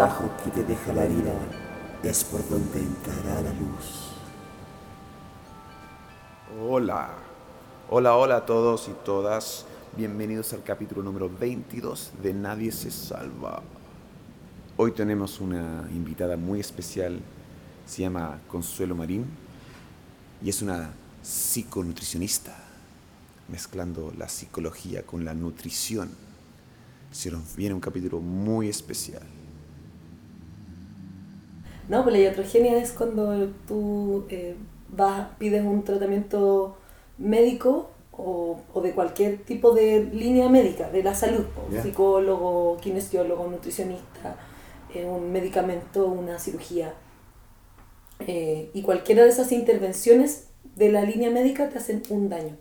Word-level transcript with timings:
Que 0.00 0.50
te 0.50 0.64
deja 0.64 0.94
la 0.94 1.04
herida 1.04 1.34
es 2.02 2.24
por 2.24 2.40
donde 2.48 2.78
entrará 2.78 3.42
la 3.42 3.52
luz. 3.52 4.08
Hola, 6.58 7.10
hola, 7.90 8.16
hola 8.16 8.36
a 8.36 8.46
todos 8.46 8.88
y 8.88 8.92
todas. 9.04 9.66
Bienvenidos 9.94 10.54
al 10.54 10.62
capítulo 10.62 11.02
número 11.02 11.28
22 11.28 12.12
de 12.22 12.32
Nadie 12.32 12.72
se 12.72 12.90
salva. 12.90 13.60
Hoy 14.78 14.92
tenemos 14.92 15.38
una 15.38 15.86
invitada 15.94 16.38
muy 16.38 16.60
especial, 16.60 17.20
se 17.84 18.00
llama 18.00 18.40
Consuelo 18.48 18.94
Marín 18.94 19.26
y 20.42 20.48
es 20.48 20.62
una 20.62 20.94
psiconutricionista, 21.20 22.56
mezclando 23.48 24.14
la 24.16 24.30
psicología 24.30 25.02
con 25.02 25.26
la 25.26 25.34
nutrición. 25.34 26.08
Se 27.12 27.30
nos 27.30 27.54
viene 27.54 27.74
un 27.74 27.82
capítulo 27.82 28.18
muy 28.20 28.70
especial. 28.70 29.39
No, 31.90 32.04
pues 32.04 32.12
la 32.12 32.20
iatrogenia 32.20 32.78
es 32.78 32.92
cuando 32.92 33.48
tú 33.66 34.24
eh, 34.28 34.54
vas, 34.90 35.26
pides 35.38 35.64
un 35.64 35.82
tratamiento 35.82 36.76
médico 37.18 37.90
o, 38.12 38.60
o 38.72 38.80
de 38.80 38.92
cualquier 38.92 39.38
tipo 39.38 39.72
de 39.72 40.04
línea 40.04 40.48
médica, 40.48 40.88
de 40.88 41.02
la 41.02 41.16
salud, 41.16 41.46
psicólogo, 41.82 42.76
kinesiólogo, 42.80 43.44
nutricionista, 43.48 44.36
eh, 44.94 45.04
un 45.04 45.32
medicamento, 45.32 46.06
una 46.06 46.38
cirugía. 46.38 46.94
Eh, 48.20 48.70
y 48.72 48.82
cualquiera 48.82 49.24
de 49.24 49.30
esas 49.30 49.50
intervenciones 49.50 50.46
de 50.76 50.92
la 50.92 51.02
línea 51.02 51.30
médica 51.30 51.70
te 51.70 51.78
hacen 51.78 52.04
un 52.08 52.28
daño, 52.28 52.56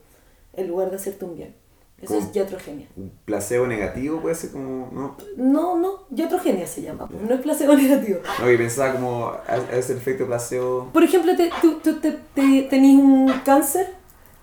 en 0.53 0.67
lugar 0.67 0.89
de 0.89 0.95
hacerte 0.95 1.25
un 1.25 1.35
bien. 1.35 1.53
Eso 2.01 2.17
es 2.17 2.33
iatrogenia. 2.35 2.87
Placebo 3.25 3.67
negativo 3.67 4.21
puede 4.21 4.35
ser 4.35 4.51
como... 4.51 4.89
No, 4.93 5.17
No, 5.37 5.77
no, 5.77 6.03
iatrogenia 6.15 6.65
se 6.65 6.81
llama, 6.81 7.09
no 7.11 7.33
es 7.33 7.41
placebo 7.41 7.73
negativo. 7.75 8.19
no 8.39 8.45
que 8.45 8.57
pensaba 8.57 8.93
como... 8.93 9.31
Es 9.71 9.89
el 9.89 9.97
efecto 9.97 10.25
placebo... 10.25 10.89
Por 10.93 11.03
ejemplo, 11.03 11.35
te, 11.35 11.49
tú, 11.61 11.79
tú 11.83 11.99
te, 11.99 12.11
te- 12.33 12.63
tenés 12.69 12.95
un 12.97 13.29
cáncer 13.43 13.93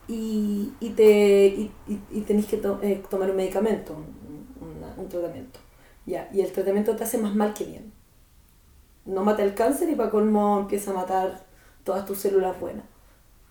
y, 0.08 0.72
y, 0.80 0.90
te, 0.90 1.46
y, 1.46 1.72
y- 1.88 2.00
y 2.10 2.20
tenés 2.22 2.46
que 2.46 2.58
to- 2.58 2.78
eh, 2.82 3.02
tomar 3.10 3.30
un 3.30 3.36
medicamento, 3.36 3.94
una- 4.60 4.94
un 4.96 5.08
tratamiento. 5.08 5.58
Ya, 6.04 6.28
y 6.32 6.40
el 6.42 6.52
tratamiento 6.52 6.94
te 6.94 7.04
hace 7.04 7.18
más 7.18 7.34
mal 7.34 7.54
que 7.54 7.64
bien. 7.64 7.92
No 9.06 9.24
mata 9.24 9.42
el 9.42 9.54
cáncer 9.54 9.88
y 9.88 9.94
para 9.94 10.10
colmo 10.10 10.58
empieza 10.60 10.90
a 10.90 10.94
matar 10.94 11.44
todas 11.84 12.04
tus 12.04 12.18
células 12.18 12.58
buenas. 12.60 12.84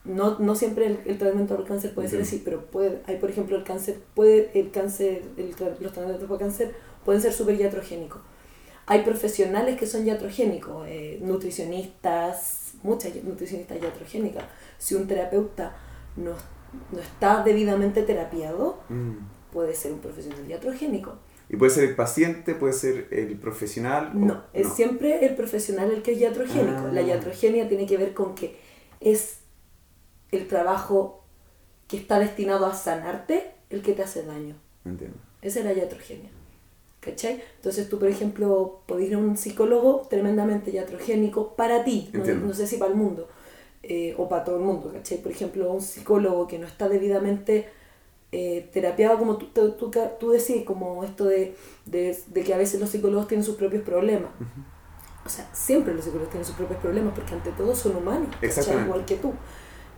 No, 0.05 0.37
no 0.39 0.55
siempre 0.55 0.85
el, 0.85 0.99
el 1.05 1.17
tratamiento 1.17 1.55
del 1.57 1.65
cáncer 1.65 1.93
puede 1.95 2.07
ser 2.09 2.21
así, 2.21 2.41
pero 2.45 2.65
puede, 2.67 3.01
hay 3.07 3.17
por 3.17 3.29
ejemplo 3.31 3.55
el 3.57 3.63
cáncer, 3.63 3.97
puede, 4.13 4.51
el 4.53 4.69
cáncer, 4.71 5.23
el 5.37 5.49
los 5.49 5.91
tratamientos 5.93 6.27
para 6.27 6.39
cáncer 6.39 6.75
pueden 7.03 7.21
ser 7.21 7.33
súper 7.33 7.59
iatrogénicos. 7.59 8.21
Hay 8.87 9.01
profesionales 9.01 9.77
que 9.79 9.87
son 9.87 10.05
iatrogénicos, 10.05 10.85
eh, 10.87 11.17
nutricionistas, 11.23 12.73
muchas 12.83 13.15
nutricionistas 13.23 13.81
iatrogénicas. 13.81 14.43
Si 14.77 14.95
un 14.95 15.07
terapeuta 15.07 15.75
no, 16.17 16.31
no 16.91 16.99
está 16.99 17.43
debidamente 17.43 18.03
terapiado, 18.03 18.77
Mm. 18.89 19.13
puede 19.51 19.73
ser 19.73 19.91
un 19.93 19.99
profesional 19.99 20.47
iatrogénico. 20.47 21.15
Y 21.49 21.57
puede 21.57 21.71
ser 21.71 21.83
el 21.85 21.95
paciente, 21.95 22.55
puede 22.55 22.73
ser 22.73 23.07
el 23.11 23.37
profesional. 23.37 24.11
o- 24.15 24.17
No, 24.19 24.43
es 24.53 24.67
no. 24.67 24.75
siempre 24.75 25.25
el 25.25 25.35
profesional 25.35 25.91
el 25.91 26.01
que 26.01 26.13
es 26.13 26.19
iatrogénico. 26.19 26.85
Ah. 26.87 26.91
La 26.91 27.01
iatrogenia 27.01 27.67
tiene 27.67 27.85
que 27.85 27.97
ver 27.97 28.13
con 28.13 28.35
que 28.35 28.55
es 28.99 29.37
el 30.31 30.47
trabajo 30.47 31.23
que 31.87 31.97
está 31.97 32.19
destinado 32.19 32.65
a 32.65 32.73
sanarte 32.73 33.51
el 33.69 33.81
que 33.81 33.93
te 33.93 34.03
hace 34.03 34.23
daño. 34.23 34.55
Entiendo. 34.83 35.17
Esa 35.41 35.59
es 35.59 35.65
la 35.65 35.73
iatrogenia. 35.73 36.29
¿Cachai? 36.99 37.43
Entonces 37.57 37.87
tú, 37.87 37.99
por 37.99 38.07
ejemplo, 38.07 38.81
podés 38.87 39.09
ir 39.09 39.15
a 39.15 39.19
un 39.19 39.37
psicólogo 39.37 40.07
tremendamente 40.09 40.71
iatrogénico 40.71 41.55
para 41.55 41.83
ti, 41.83 42.09
no, 42.13 42.25
no 42.25 42.53
sé 42.53 42.65
si 42.65 42.77
para 42.77 42.91
el 42.91 42.97
mundo, 42.97 43.27
eh, 43.83 44.15
o 44.17 44.27
para 44.27 44.43
todo 44.43 44.57
el 44.57 44.63
mundo, 44.63 44.91
¿cachai? 44.91 45.19
Por 45.19 45.31
ejemplo, 45.31 45.71
un 45.71 45.81
psicólogo 45.81 46.47
que 46.47 46.57
no 46.57 46.65
está 46.65 46.89
debidamente 46.89 47.69
eh, 48.31 48.67
terapiado, 48.73 49.19
como 49.19 49.37
tú, 49.37 49.45
tú, 49.53 49.73
tú, 49.73 49.91
tú 50.19 50.31
decís, 50.31 50.63
como 50.65 51.03
esto 51.03 51.25
de, 51.25 51.55
de, 51.85 52.17
de 52.27 52.43
que 52.43 52.53
a 52.55 52.57
veces 52.57 52.79
los 52.79 52.89
psicólogos 52.89 53.27
tienen 53.27 53.45
sus 53.45 53.55
propios 53.55 53.83
problemas. 53.83 54.31
O 55.23 55.29
sea, 55.29 55.47
siempre 55.53 55.93
los 55.93 56.03
psicólogos 56.03 56.31
tienen 56.31 56.45
sus 56.45 56.55
propios 56.55 56.79
problemas 56.79 57.13
porque 57.13 57.33
ante 57.35 57.51
todo 57.51 57.75
son 57.75 57.95
humanos, 57.95 58.29
igual 58.41 59.05
que 59.05 59.17
tú. 59.17 59.31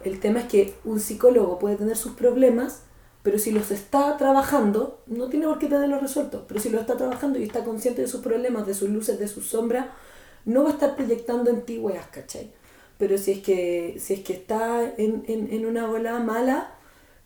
El 0.04 0.20
tema 0.20 0.42
es 0.42 0.46
que 0.46 0.76
un 0.86 1.00
psicólogo 1.00 1.60
puede 1.60 1.76
tener 1.76 1.98
sus 1.98 2.14
problemas, 2.14 2.84
pero 3.24 3.40
si 3.40 3.52
los 3.52 3.72
está 3.72 4.16
trabajando, 4.18 5.02
no 5.08 5.28
tiene 5.30 5.48
por 5.48 5.60
qué 5.60 5.68
tenerlos 5.68 6.02
resueltos, 6.02 6.44
pero 6.48 6.60
si 6.60 6.70
los 6.70 6.82
está 6.82 6.98
trabajando 6.98 7.40
y 7.40 7.44
está 7.44 7.64
consciente 7.64 8.02
de 8.02 8.08
sus 8.08 8.22
problemas, 8.22 8.66
de 8.66 8.74
sus 8.74 8.90
luces, 8.90 9.20
de 9.20 9.28
sus 9.28 9.48
sombras, 9.48 9.88
no 10.46 10.64
va 10.64 10.70
a 10.70 10.74
estar 10.74 10.96
proyectando 10.96 11.50
en 11.50 11.64
ti 11.64 11.78
weas, 11.78 12.08
¿cachai? 12.08 12.52
Pero 12.98 13.18
si 13.18 13.32
es 13.34 13.40
que, 13.40 13.98
si 14.00 14.14
es 14.14 14.20
que 14.22 14.34
está 14.34 14.82
en, 14.98 15.24
en, 15.28 15.52
en 15.52 15.66
una 15.66 15.88
bola 15.88 16.20
mala, 16.20 16.74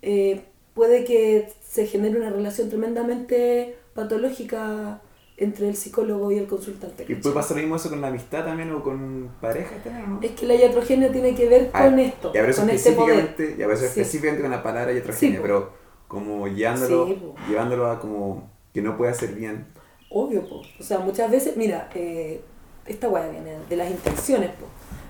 eh, 0.02 0.44
puede 0.74 1.04
que 1.06 1.54
se 1.64 1.86
genere 1.86 2.18
una 2.18 2.30
relación 2.30 2.70
tremendamente 2.70 3.76
patológica 3.94 5.02
entre 5.44 5.68
el 5.70 5.76
psicólogo 5.76 6.32
y 6.32 6.38
el 6.38 6.48
consultante. 6.48 7.06
¿Y 7.08 7.16
puede 7.16 7.34
pasar 7.36 7.58
lo 7.58 7.62
mismo 7.64 7.76
eso 7.76 7.90
con 7.90 8.00
la 8.00 8.08
amistad 8.08 8.46
también 8.46 8.72
o 8.72 8.84
con 8.84 9.30
pareja 9.42 9.72
¿no? 10.08 10.20
Es 10.22 10.32
que 10.32 10.46
la 10.46 10.56
iatrogenia 10.56 11.12
tiene 11.12 11.34
que 11.36 11.50
ver 11.50 11.70
Ah, 11.74 11.86
con 11.86 12.00
esto, 12.00 12.32
Y 12.34 12.38
a 12.38 12.42
veces 12.44 12.60
con 12.62 12.70
este 12.70 12.92
poder. 12.92 13.16
específicamente, 13.20 13.56
y 13.60 13.64
a 13.64 13.68
veces 13.68 13.92
Sí. 13.92 14.00
específicamente 14.02 14.42
con 14.44 14.52
la 14.52 14.62
palabra 14.64 14.94
iatrogenia, 14.94 15.38
Sí, 15.38 15.42
pero 15.42 15.72
como 16.08 16.48
llevándolo, 16.48 17.08
Sí, 17.08 17.18
llevándolo 17.50 17.88
a 17.90 18.00
como 18.00 18.52
que 18.74 18.82
no 18.82 18.96
puede 18.98 19.12
hacer 19.12 19.34
bien. 19.34 19.66
Obvio, 20.12 20.48
po. 20.48 20.62
O 20.80 20.84
sea, 20.84 21.00
muchas 21.00 21.32
veces, 21.32 21.58
mira, 21.58 21.90
eh, 21.96 22.42
esta 22.86 23.10
weá 23.10 23.28
viene 23.30 23.56
de 23.70 23.76
las 23.76 23.90
intenciones, 23.90 24.52
po. 24.52 24.66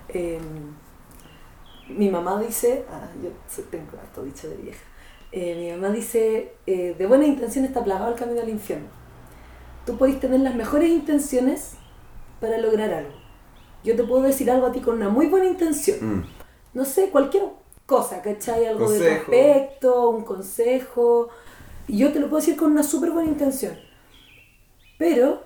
Eh, 0.10 0.40
mi 1.90 2.10
mamá 2.10 2.40
dice, 2.42 2.86
ah, 2.90 3.10
yo 3.22 3.30
tengo 3.70 3.98
harto 4.02 4.24
dicho 4.24 4.48
de 4.50 4.56
vieja, 4.58 4.80
Eh, 5.34 5.56
mi 5.58 5.72
mamá 5.72 5.94
dice, 5.94 6.54
eh, 6.68 6.94
de 6.98 7.06
buena 7.06 7.26
intención 7.26 7.64
está 7.66 7.82
plagado 7.84 8.12
el 8.14 8.20
camino 8.20 8.42
al 8.42 8.50
infierno. 8.50 8.88
Tú 9.86 9.98
podés 9.98 10.20
tener 10.20 10.40
las 10.42 10.56
mejores 10.56 10.90
intenciones 10.90 11.72
para 12.40 12.58
lograr 12.58 12.94
algo. 12.94 13.14
Yo 13.84 13.96
te 13.96 14.04
puedo 14.04 14.24
decir 14.24 14.52
algo 14.52 14.68
a 14.68 14.72
ti 14.72 14.80
con 14.80 14.96
una 14.96 15.10
muy 15.10 15.28
buena 15.28 15.48
intención. 15.48 15.98
Mm. 16.02 16.26
no 16.74 16.86
sé, 16.86 17.10
cualquier 17.10 17.44
cosa, 17.86 18.22
¿cachai? 18.22 18.66
Algo 18.66 18.90
de 18.90 19.16
aspecto, 19.16 20.10
un 20.10 20.24
consejo. 20.24 21.30
Y 21.88 21.98
yo 21.98 22.14
te 22.14 22.20
lo 22.20 22.30
puedo 22.30 22.42
decir 22.42 22.56
con 22.56 22.72
una 22.72 22.84
súper 22.84 23.12
buena 23.12 23.30
intención. 23.30 23.78
Pero 24.98 25.44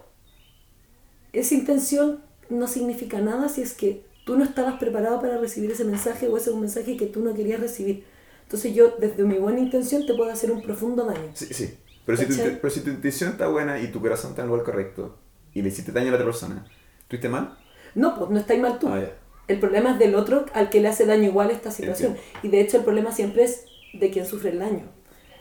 esa 1.33 1.55
intención 1.55 2.21
no 2.49 2.67
significa 2.67 3.19
nada 3.19 3.49
si 3.49 3.61
es 3.61 3.73
que 3.73 4.05
tú 4.25 4.37
no 4.37 4.43
estabas 4.43 4.77
preparado 4.79 5.21
para 5.21 5.37
recibir 5.37 5.71
ese 5.71 5.85
mensaje 5.85 6.27
o 6.27 6.37
ese 6.37 6.49
es 6.49 6.55
un 6.55 6.61
mensaje 6.61 6.97
que 6.97 7.05
tú 7.05 7.21
no 7.21 7.33
querías 7.33 7.59
recibir. 7.59 8.03
Entonces 8.43 8.75
yo, 8.75 8.95
desde 8.99 9.23
mi 9.23 9.37
buena 9.37 9.59
intención, 9.59 10.05
te 10.05 10.13
puedo 10.13 10.29
hacer 10.29 10.51
un 10.51 10.61
profundo 10.61 11.05
daño. 11.05 11.31
Sí, 11.33 11.47
sí. 11.51 11.77
Pero 12.05 12.17
si, 12.17 12.25
tu, 12.27 12.33
pero 12.61 12.69
si 12.69 12.81
tu 12.81 12.89
intención 12.89 13.31
está 13.31 13.47
buena 13.47 13.79
y 13.79 13.87
tu 13.91 13.99
corazón 14.01 14.31
está 14.31 14.41
en 14.41 14.45
el 14.45 14.51
lugar 14.51 14.65
correcto 14.65 15.17
y 15.53 15.61
le 15.61 15.69
hiciste 15.69 15.91
daño 15.91 16.07
a 16.07 16.11
la 16.11 16.15
otra 16.17 16.25
persona, 16.25 16.65
¿tuviste 17.07 17.29
mal? 17.29 17.57
No, 17.95 18.15
pues 18.17 18.29
no 18.29 18.39
estáis 18.39 18.61
mal 18.61 18.77
tú. 18.79 18.87
Ah, 18.89 18.99
ya. 18.99 19.11
El 19.47 19.59
problema 19.59 19.91
es 19.91 19.99
del 19.99 20.15
otro 20.15 20.45
al 20.53 20.69
que 20.69 20.81
le 20.81 20.87
hace 20.87 21.05
daño 21.05 21.23
igual 21.23 21.51
esta 21.51 21.71
situación. 21.71 22.15
Y 22.43 22.49
de 22.49 22.61
hecho 22.61 22.77
el 22.77 22.83
problema 22.83 23.11
siempre 23.11 23.43
es 23.43 23.65
de 23.93 24.09
quien 24.11 24.25
sufre 24.25 24.49
el 24.51 24.59
daño. 24.59 24.83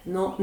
No, 0.05 0.37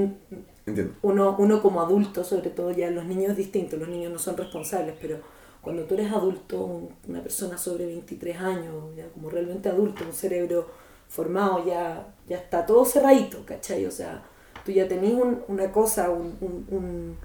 Entiendo. 0.66 0.94
uno, 1.04 1.36
uno 1.38 1.62
como 1.62 1.82
adulto, 1.82 2.24
sobre 2.24 2.50
todo 2.50 2.72
ya 2.72 2.90
los 2.92 3.06
niños 3.06 3.32
es 3.32 3.38
distinto, 3.38 3.78
los 3.78 3.88
niños 3.90 4.12
no 4.12 4.20
son 4.20 4.36
responsables, 4.38 4.96
pero 5.02 5.20
cuando 5.62 5.84
tú 5.84 5.94
eres 5.94 6.12
adulto, 6.12 6.64
un- 6.64 6.90
una 7.08 7.22
persona 7.22 7.58
sobre 7.58 7.86
23 7.86 8.38
años, 8.38 8.96
ya 8.96 9.08
como 9.10 9.30
realmente 9.30 9.70
adulto, 9.70 10.04
un 10.04 10.14
cerebro 10.14 10.68
formado, 11.08 11.64
ya, 11.66 12.14
ya 12.28 12.38
está 12.38 12.66
todo 12.66 12.84
cerradito, 12.86 13.46
¿cachai? 13.46 13.86
O 13.86 13.92
sea, 13.92 14.24
tú 14.66 14.72
ya 14.72 14.88
tenés 14.88 15.14
un- 15.14 15.42
una 15.48 15.72
cosa, 15.72 16.10
un- 16.10 16.38
un- 16.42 16.66
un- 16.70 17.18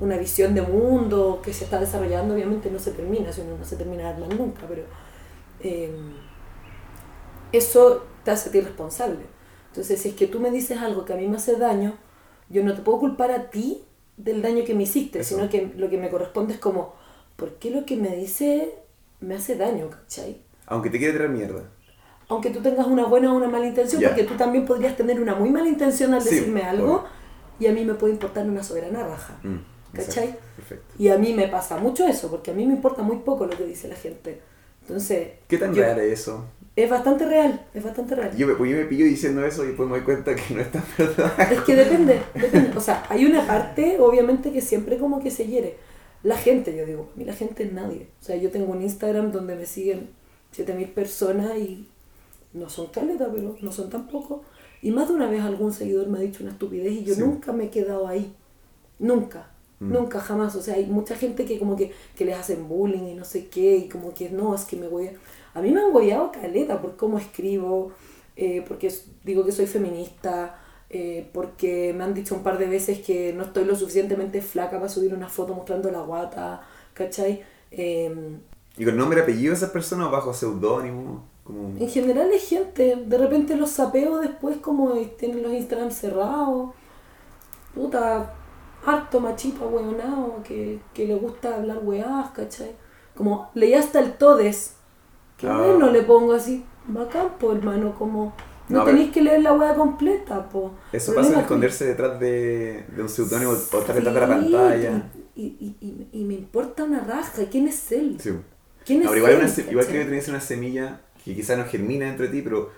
una 0.00 0.16
visión 0.16 0.54
de 0.54 0.62
mundo 0.62 1.40
que 1.42 1.52
se 1.52 1.64
está 1.64 1.80
desarrollando, 1.80 2.34
obviamente 2.34 2.70
no 2.70 2.78
se 2.78 2.92
termina, 2.92 3.32
si 3.32 3.40
uno 3.42 3.56
no 3.58 3.64
se 3.64 3.76
termina 3.76 4.04
de 4.04 4.08
armar 4.10 4.34
nunca, 4.38 4.62
pero 4.68 4.82
eh, 5.60 5.90
eso 7.52 8.06
te 8.24 8.30
hace 8.30 8.48
a 8.48 8.52
ti 8.52 8.60
responsable. 8.60 9.20
Entonces, 9.68 10.00
si 10.00 10.10
es 10.10 10.14
que 10.14 10.26
tú 10.26 10.40
me 10.40 10.50
dices 10.50 10.78
algo 10.78 11.04
que 11.04 11.12
a 11.12 11.16
mí 11.16 11.26
me 11.28 11.36
hace 11.36 11.56
daño, 11.56 11.94
yo 12.48 12.62
no 12.64 12.74
te 12.74 12.82
puedo 12.82 12.98
culpar 13.00 13.30
a 13.30 13.50
ti 13.50 13.82
del 14.16 14.42
daño 14.42 14.64
que 14.64 14.74
me 14.74 14.84
hiciste, 14.84 15.20
Eso. 15.20 15.36
sino 15.36 15.48
que 15.48 15.72
lo 15.76 15.88
que 15.90 15.98
me 15.98 16.10
corresponde 16.10 16.54
es 16.54 16.60
como, 16.60 16.94
¿por 17.36 17.54
qué 17.54 17.70
lo 17.70 17.84
que 17.84 17.96
me 17.96 18.14
dice 18.16 18.74
me 19.20 19.34
hace 19.34 19.56
daño, 19.56 19.90
cachai? 19.90 20.42
Aunque 20.66 20.90
te 20.90 20.98
quiere 20.98 21.14
traer 21.14 21.30
mierda. 21.30 21.64
Aunque 22.28 22.50
tú 22.50 22.60
tengas 22.60 22.86
una 22.86 23.04
buena 23.06 23.32
o 23.32 23.36
una 23.36 23.48
mala 23.48 23.66
intención, 23.66 24.00
Ya. 24.02 24.08
porque 24.08 24.24
tú 24.24 24.34
también 24.34 24.66
podrías 24.66 24.96
tener 24.96 25.20
una 25.20 25.34
muy 25.34 25.50
mala 25.50 25.68
intención 25.68 26.12
al 26.14 26.22
Sí, 26.22 26.34
decirme 26.34 26.62
algo, 26.62 26.94
obvio. 26.96 27.04
y 27.58 27.66
a 27.66 27.72
mí 27.72 27.84
me 27.84 27.94
puede 27.94 28.12
importar 28.12 28.46
una 28.46 28.62
soberana 28.62 29.02
raja. 29.06 29.38
Mm, 29.42 29.56
¿Cachai? 29.94 30.36
Perfecto. 30.56 30.94
Y 30.98 31.08
a 31.08 31.16
mí 31.16 31.32
me 31.32 31.48
pasa 31.48 31.78
mucho 31.78 32.06
eso, 32.06 32.30
porque 32.30 32.50
a 32.50 32.54
mí 32.54 32.66
me 32.66 32.74
importa 32.74 33.02
muy 33.02 33.16
poco 33.18 33.46
lo 33.46 33.56
que 33.56 33.64
dice 33.64 33.88
la 33.88 33.96
gente. 33.96 34.40
Entonces, 34.82 35.28
¿Qué 35.48 35.56
tan 35.58 35.74
yo- 35.74 35.82
real 35.82 35.98
es 36.00 36.20
eso? 36.20 36.44
es 36.76 36.88
bastante 36.88 37.24
real, 37.26 37.66
es 37.74 37.82
bastante 37.82 38.14
real. 38.14 38.36
Yo 38.36 38.46
me, 38.46 38.54
pues 38.54 38.70
yo 38.70 38.76
me 38.76 38.84
pillo 38.84 39.04
diciendo 39.06 39.44
eso 39.44 39.64
y 39.64 39.68
después 39.68 39.88
me 39.88 39.96
doy 39.96 40.04
cuenta 40.04 40.34
que 40.36 40.54
no 40.54 40.60
es 40.60 40.70
tan 40.70 40.84
verdad. 40.96 41.32
Es 41.52 41.60
que 41.62 41.74
depende, 41.74 42.20
depende. 42.34 42.76
O 42.76 42.80
sea, 42.80 43.04
hay 43.08 43.24
una 43.24 43.46
parte, 43.46 43.96
obviamente, 43.98 44.52
que 44.52 44.60
siempre 44.60 44.98
como 44.98 45.20
que 45.20 45.30
se 45.30 45.46
hiere. 45.46 45.76
la 46.22 46.36
gente, 46.36 46.76
yo 46.76 46.84
digo, 46.84 47.08
a 47.14 47.18
mí 47.18 47.24
la 47.24 47.32
gente 47.32 47.62
es 47.64 47.72
nadie. 47.72 48.08
O 48.20 48.24
sea, 48.24 48.36
yo 48.36 48.50
tengo 48.50 48.70
un 48.72 48.82
Instagram 48.82 49.32
donde 49.32 49.54
me 49.56 49.66
siguen 49.66 50.10
7000 50.52 50.88
personas 50.90 51.56
y 51.56 51.88
no 52.52 52.68
son 52.68 52.86
caletas, 52.88 53.28
pero 53.32 53.56
no 53.60 53.72
son 53.72 53.90
tampoco. 53.90 54.42
Y 54.82 54.90
más 54.90 55.08
de 55.08 55.14
una 55.14 55.28
vez 55.28 55.42
algún 55.42 55.72
seguidor 55.72 56.08
me 56.08 56.18
ha 56.18 56.22
dicho 56.22 56.42
una 56.42 56.52
estupidez 56.52 56.92
y 56.92 57.04
yo 57.04 57.14
Sí. 57.14 57.20
nunca 57.20 57.52
me 57.52 57.64
he 57.64 57.70
quedado 57.70 58.06
ahí. 58.06 58.32
Nunca. 58.98 59.50
Mm. 59.80 59.92
Nunca, 59.92 60.20
jamás. 60.20 60.54
O 60.56 60.62
sea, 60.62 60.74
hay 60.74 60.86
mucha 60.86 61.16
gente 61.16 61.44
que 61.44 61.58
como 61.58 61.76
que, 61.76 61.92
que 62.16 62.24
les 62.24 62.36
hacen 62.36 62.68
bullying 62.68 63.08
y 63.08 63.14
no 63.14 63.24
sé 63.24 63.46
qué, 63.48 63.76
y 63.76 63.88
como 63.88 64.12
que 64.14 64.30
no, 64.30 64.54
es 64.54 64.64
que 64.64 64.76
me 64.76 64.88
voy 64.88 65.08
a... 65.08 65.12
A 65.54 65.60
mí 65.62 65.70
me 65.70 65.80
han 65.80 65.92
gollado 65.92 66.30
caleta 66.32 66.80
por 66.80 66.96
cómo 66.96 67.18
escribo, 67.18 67.92
eh, 68.36 68.64
porque 68.66 68.92
digo 69.24 69.44
que 69.44 69.50
soy 69.52 69.66
feminista, 69.66 70.60
eh, 70.90 71.28
porque 71.32 71.92
me 71.96 72.04
han 72.04 72.14
dicho 72.14 72.34
un 72.34 72.42
par 72.42 72.58
de 72.58 72.66
veces 72.66 73.00
que 73.00 73.32
no 73.32 73.44
estoy 73.44 73.64
lo 73.64 73.74
suficientemente 73.76 74.40
flaca 74.42 74.76
para 74.76 74.88
subir 74.88 75.12
una 75.14 75.28
foto 75.28 75.54
mostrando 75.54 75.90
la 75.90 76.00
guata, 76.02 76.62
¿cachai? 76.94 77.42
Eh, 77.70 78.14
¿Y 78.76 78.84
con 78.84 78.96
nombre 78.96 79.18
y 79.18 79.22
apellido 79.22 79.50
de 79.50 79.56
esas 79.56 79.70
personas 79.70 80.10
bajo 80.10 80.32
seudónimo? 80.32 81.24
Como... 81.48 81.76
en 81.78 81.88
general 81.88 82.30
es 82.30 82.46
gente, 82.48 82.96
de 83.06 83.18
repente 83.18 83.56
los 83.56 83.70
sapeo 83.70 84.18
después 84.18 84.58
como 84.58 84.92
tienen 85.18 85.42
los 85.42 85.52
Instagram 85.52 85.90
cerrados, 85.90 86.72
puta, 87.74 88.34
harto 88.84 89.20
machito 89.20 89.66
hueonado 89.68 90.42
que, 90.44 90.78
que 90.94 91.06
le 91.06 91.14
gusta 91.14 91.56
hablar 91.56 91.78
weás, 91.82 92.30
¿cachai? 92.30 92.72
Como 93.16 93.50
leí 93.54 93.72
hasta 93.74 93.98
el 94.00 94.12
todes, 94.18 94.74
que 95.38 95.48
Ah. 95.48 95.56
bueno, 95.58 95.90
le 95.90 96.02
pongo 96.02 96.34
así, 96.34 96.64
bacán, 96.86 97.28
po 97.40 97.52
hermano, 97.52 97.94
como 97.98 98.32
no, 98.68 98.84
tenéis 98.84 99.10
que 99.10 99.22
leer 99.22 99.42
la 99.42 99.54
wea 99.54 99.74
completa, 99.74 100.46
po. 100.50 100.72
Eso 100.92 101.14
pasa 101.14 101.28
en 101.30 101.34
que- 101.36 101.40
esconderse 101.40 101.86
detrás 101.86 102.20
de, 102.20 102.84
de 102.94 103.02
un 103.02 103.08
seudónimo 103.08 103.52
o 103.52 103.54
estar 103.54 103.80
detrás 103.94 104.04
de 104.14 104.20
la 104.20 104.26
Sí, 104.26 104.52
pantalla. 104.52 105.10
Y, 105.34 105.42
y, 105.42 105.76
y, 105.80 106.08
y 106.20 106.24
me 106.24 106.34
importa 106.34 106.84
una 106.84 107.00
raja, 107.00 107.42
¿quién 107.50 107.66
es 107.68 107.90
él? 107.92 108.18
Sí. 108.20 108.30
¿Quién 108.84 109.00
es 109.00 109.06
No, 109.06 109.16
igual, 109.16 109.32
él? 109.32 109.38
una 109.40 109.70
igual 109.70 109.86
creo 109.86 110.00
que 110.02 110.08
tenés 110.10 110.28
una 110.28 110.40
semilla 110.40 111.00
que 111.24 111.34
quizás 111.34 111.58
no 111.58 111.64
germina 111.64 112.06
dentro 112.06 112.26
de 112.26 112.32
ti, 112.32 112.42
pero 112.42 112.70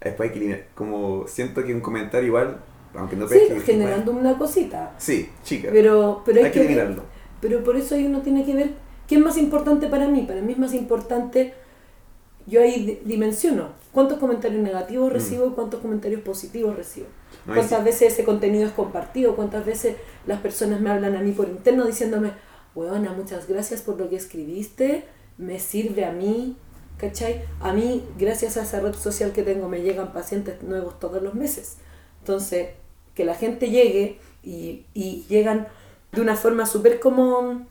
después 0.00 0.30
hay 0.32 0.38
que. 0.38 0.66
Como 0.74 1.26
siento 1.26 1.64
que 1.64 1.74
un 1.74 1.80
comentario 1.80 2.26
igual, 2.28 2.58
aunque 2.94 3.16
no 3.16 3.28
Sí, 3.28 3.38
pesque, 3.48 3.60
generando 3.60 4.12
una 4.12 4.36
cosita. 4.38 4.94
Sí, 4.98 5.28
chica. 5.44 5.68
Pero, 5.72 6.22
pero 6.24 6.38
hay, 6.38 6.46
hay 6.46 6.50
que 6.52 6.66
que. 6.66 6.96
Pero 7.40 7.62
por 7.62 7.76
eso 7.76 7.94
ahí 7.94 8.06
uno 8.06 8.20
tiene 8.22 8.44
que 8.44 8.54
ver 8.54 8.70
qué 9.06 9.16
es 9.16 9.20
más 9.20 9.36
importante 9.36 9.86
para 9.88 10.08
mí. 10.08 10.22
Para 10.22 10.40
mí 10.40 10.52
es 10.52 10.58
más 10.58 10.72
importante, 10.74 11.52
yo 12.46 12.60
ahí 12.62 12.84
di- 12.86 12.98
dimensiono 13.04 13.70
cuántos 13.92 14.18
comentarios 14.18 14.62
negativos 14.62 15.10
Mm. 15.10 15.14
recibo 15.14 15.46
y 15.46 15.50
cuántos 15.50 15.80
comentarios 15.80 16.20
positivos 16.22 16.76
recibo. 16.76 17.06
No, 17.46 17.54
cuántas 17.54 17.78
sí. 17.78 17.84
veces 17.84 18.12
ese 18.12 18.24
contenido 18.24 18.66
es 18.66 18.72
compartido, 18.72 19.36
cuántas 19.36 19.64
veces 19.64 19.96
las 20.26 20.40
personas 20.40 20.80
me 20.80 20.90
hablan 20.90 21.14
a 21.16 21.20
mí 21.20 21.32
por 21.32 21.48
interno 21.48 21.84
diciéndome, 21.86 22.32
weona, 22.74 23.12
muchas 23.12 23.48
gracias 23.48 23.82
por 23.82 23.98
lo 23.98 24.08
que 24.10 24.16
escribiste, 24.16 25.04
me 25.38 25.58
sirve 25.60 26.04
a 26.04 26.12
mí, 26.12 26.56
¿cachai? 26.98 27.44
A 27.60 27.72
mí, 27.72 28.04
gracias 28.18 28.56
a 28.56 28.62
esa 28.62 28.80
red 28.80 28.94
social 28.94 29.32
que 29.32 29.42
tengo, 29.42 29.68
me 29.68 29.82
llegan 29.82 30.12
pacientes 30.12 30.62
nuevos 30.62 30.98
todos 30.98 31.22
los 31.22 31.34
meses. 31.34 31.76
Entonces, 32.20 32.70
que 33.14 33.24
la 33.24 33.34
gente 33.34 33.70
llegue 33.70 34.18
y, 34.42 34.84
y 34.94 35.24
llegan 35.28 35.68
de 36.12 36.20
una 36.20 36.36
forma 36.36 36.66
súper 36.66 37.00
como 37.00 37.66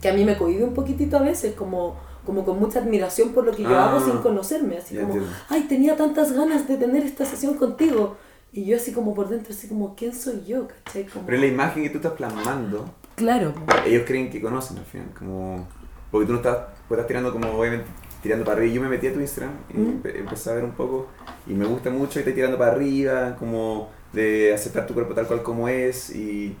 que 0.00 0.08
a 0.08 0.12
mí 0.14 0.24
me 0.24 0.36
cohibe 0.36 0.64
un 0.64 0.74
poquitito 0.74 1.16
a 1.18 1.22
veces, 1.22 1.54
como, 1.54 1.96
como 2.24 2.44
con 2.44 2.58
mucha 2.58 2.78
admiración 2.78 3.30
por 3.30 3.44
lo 3.44 3.52
que 3.52 3.62
yo 3.62 3.68
Ah, 3.76 3.90
hago 3.90 4.00
sin 4.04 4.18
conocerme, 4.18 4.78
así 4.78 4.94
como, 4.94 5.08
entiendo. 5.14 5.30
ay, 5.48 5.62
tenía 5.68 5.96
tantas 5.96 6.32
ganas 6.32 6.66
de 6.68 6.76
tener 6.76 7.02
esta 7.04 7.24
sesión 7.24 7.54
contigo. 7.54 8.16
Y 8.52 8.64
yo 8.64 8.76
así 8.76 8.92
como 8.92 9.14
por 9.14 9.28
dentro, 9.28 9.52
así 9.52 9.68
como, 9.68 9.94
¿quién 9.94 10.12
soy 10.14 10.44
yo? 10.44 10.66
¿Cachai? 10.84 11.06
Como, 11.06 11.26
Pero 11.26 11.38
la 11.38 11.46
imagen 11.46 11.82
que 11.84 11.90
tú 11.90 11.98
estás 11.98 12.12
plasmando, 12.12 12.92
Claro, 13.14 13.52
ellos 13.84 14.04
creen 14.06 14.30
que 14.30 14.40
conocen 14.40 14.78
al 14.78 14.84
final. 14.86 15.08
Como, 15.16 15.68
porque 16.10 16.26
tú 16.26 16.32
no 16.32 16.38
estás, 16.38 16.56
pues 16.88 16.98
estás 16.98 17.06
tirando 17.06 17.32
como 17.32 17.48
obviamente 17.50 17.86
tirando 18.22 18.44
para 18.44 18.58
arriba. 18.58 18.74
Yo 18.74 18.82
me 18.82 18.88
metí 18.88 19.06
a 19.06 19.12
tu 19.12 19.20
Instagram 19.20 19.54
y 19.72 19.78
Mm. 19.78 20.02
empe- 20.02 20.16
empecé 20.18 20.50
a 20.50 20.54
ver 20.54 20.64
un 20.64 20.72
poco 20.72 21.08
y 21.46 21.54
me 21.54 21.64
gusta 21.66 21.90
mucho 21.90 22.18
y 22.18 22.20
estás 22.20 22.34
tirando 22.34 22.58
para 22.58 22.72
arriba, 22.72 23.36
como 23.38 23.88
de 24.12 24.52
aceptar 24.52 24.86
tu 24.86 24.94
cuerpo 24.94 25.14
tal 25.14 25.26
cual 25.26 25.42
como 25.44 25.68
es 25.68 26.10
y 26.10 26.56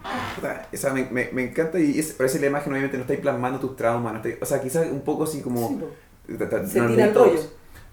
esa 0.70 0.92
me, 0.94 1.06
me, 1.10 1.30
me 1.32 1.42
encanta 1.50 1.80
y 1.80 1.98
es, 1.98 2.12
parece 2.12 2.38
la 2.38 2.46
imagen 2.46 2.70
obviamente 2.72 2.96
no 2.96 3.02
estáis 3.02 3.18
plasmando 3.20 3.58
tus 3.58 3.74
traumas, 3.76 4.12
no 4.12 4.18
estáis- 4.20 4.38
o 4.40 4.46
sea 4.46 4.60
quizás 4.60 4.86
un 4.90 5.00
poco 5.00 5.24
así 5.24 5.40
como 5.42 5.80
Sí, 6.28 6.34
ta- 6.38 6.48
ta- 6.48 6.64
Se 6.66 6.80
no 6.80 6.88
tira 6.88 7.06
el 7.06 7.14
rollo. 7.14 7.40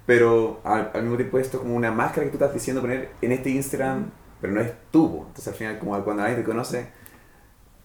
pero 0.05 0.61
al, 0.63 0.91
al 0.93 1.01
mismo 1.01 1.17
tiempo 1.17 1.39
esto 1.39 1.57
es 1.57 1.63
como 1.63 1.75
una 1.75 1.91
máscara 1.91 2.25
que 2.25 2.29
tú 2.29 2.35
estás 2.37 2.53
diciendo 2.53 2.81
poner 2.81 3.09
en 3.21 3.31
este 3.31 3.49
Instagram 3.49 4.05
pero 4.39 4.53
no 4.53 4.61
es 4.61 4.71
tú 4.91 5.09
po. 5.11 5.17
entonces 5.27 5.47
al 5.47 5.53
final 5.55 5.79
como 5.79 6.03
cuando 6.03 6.21
alguien 6.23 6.41
te 6.43 6.47
conoce 6.47 6.87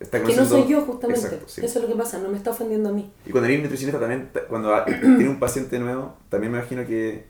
está 0.02 0.22
que 0.22 0.34
no 0.36 0.44
soy 0.44 0.66
yo 0.68 0.80
justamente. 0.82 1.20
Exacto, 1.24 1.46
sí. 1.48 1.64
Eso 1.64 1.78
es 1.78 1.84
lo 1.84 1.90
que 1.90 1.98
pasa, 1.98 2.18
no 2.18 2.28
me 2.28 2.36
está 2.36 2.50
ofendiendo 2.50 2.88
a 2.88 2.92
mí. 2.92 3.10
y 3.26 3.30
cuando 3.30 3.48
eres 3.48 3.62
nutricionista 3.62 3.98
también, 4.00 4.30
cuando 4.48 4.72
tiene 4.84 5.28
un 5.28 5.38
paciente 5.38 5.78
nuevo, 5.78 6.14
también 6.28 6.52
me 6.52 6.58
imagino 6.58 6.86
que 6.86 7.26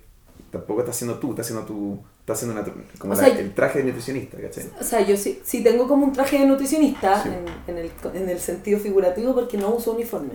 tampoco 0.50 0.80
estás 0.80 0.96
haciendo 0.96 1.18
tú, 1.18 1.30
estás 1.30 1.46
haciendo 1.46 1.64
tu, 1.66 1.98
estás 2.20 2.38
haciendo 2.42 2.60
una, 2.60 2.72
como 2.98 3.12
O 3.14 3.16
la- 3.16 3.24
sea, 3.24 3.38
el 3.38 3.54
traje 3.54 3.78
de 3.78 3.84
nutricionista, 3.86 4.38
¿cachai? 4.38 4.68
O 4.80 4.84
sea, 4.84 5.00
yo 5.00 5.16
sí, 5.16 5.40
sí 5.44 5.62
tengo 5.64 5.88
como 5.88 6.04
un 6.06 6.12
traje 6.12 6.38
de 6.38 6.46
nutricionista 6.46 7.22
Sí. 7.22 7.30
en, 7.30 7.74
en 7.76 7.78
el, 7.84 7.90
en 8.14 8.28
el 8.28 8.38
sentido 8.38 8.78
figurativo 8.78 9.34
porque 9.34 9.56
no 9.56 9.70
uso 9.74 9.92
uniforme. 9.92 10.34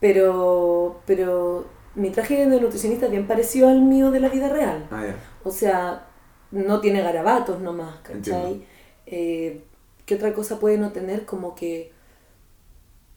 Pero, 0.00 1.00
pero 1.06 1.66
mi 1.94 2.10
traje 2.10 2.46
de 2.46 2.60
nutricionista 2.60 3.06
es 3.06 3.10
bien 3.12 3.26
parecido 3.26 3.68
al 3.68 3.80
mío 3.80 4.10
de 4.10 4.20
la 4.20 4.28
vida 4.28 4.48
real. 4.48 4.86
Ah. 4.90 5.04
O 5.44 5.50
sea, 5.50 6.06
no 6.50 6.80
tiene 6.80 7.02
garabatos 7.02 7.60
nomás, 7.60 7.96
¿cachai? 8.02 8.64
Eh, 9.06 9.62
¿Qué 10.06 10.14
otra 10.14 10.32
cosa 10.32 10.58
puede 10.58 10.78
no 10.78 10.92
tener? 10.92 11.26
Como 11.26 11.54
que, 11.54 11.92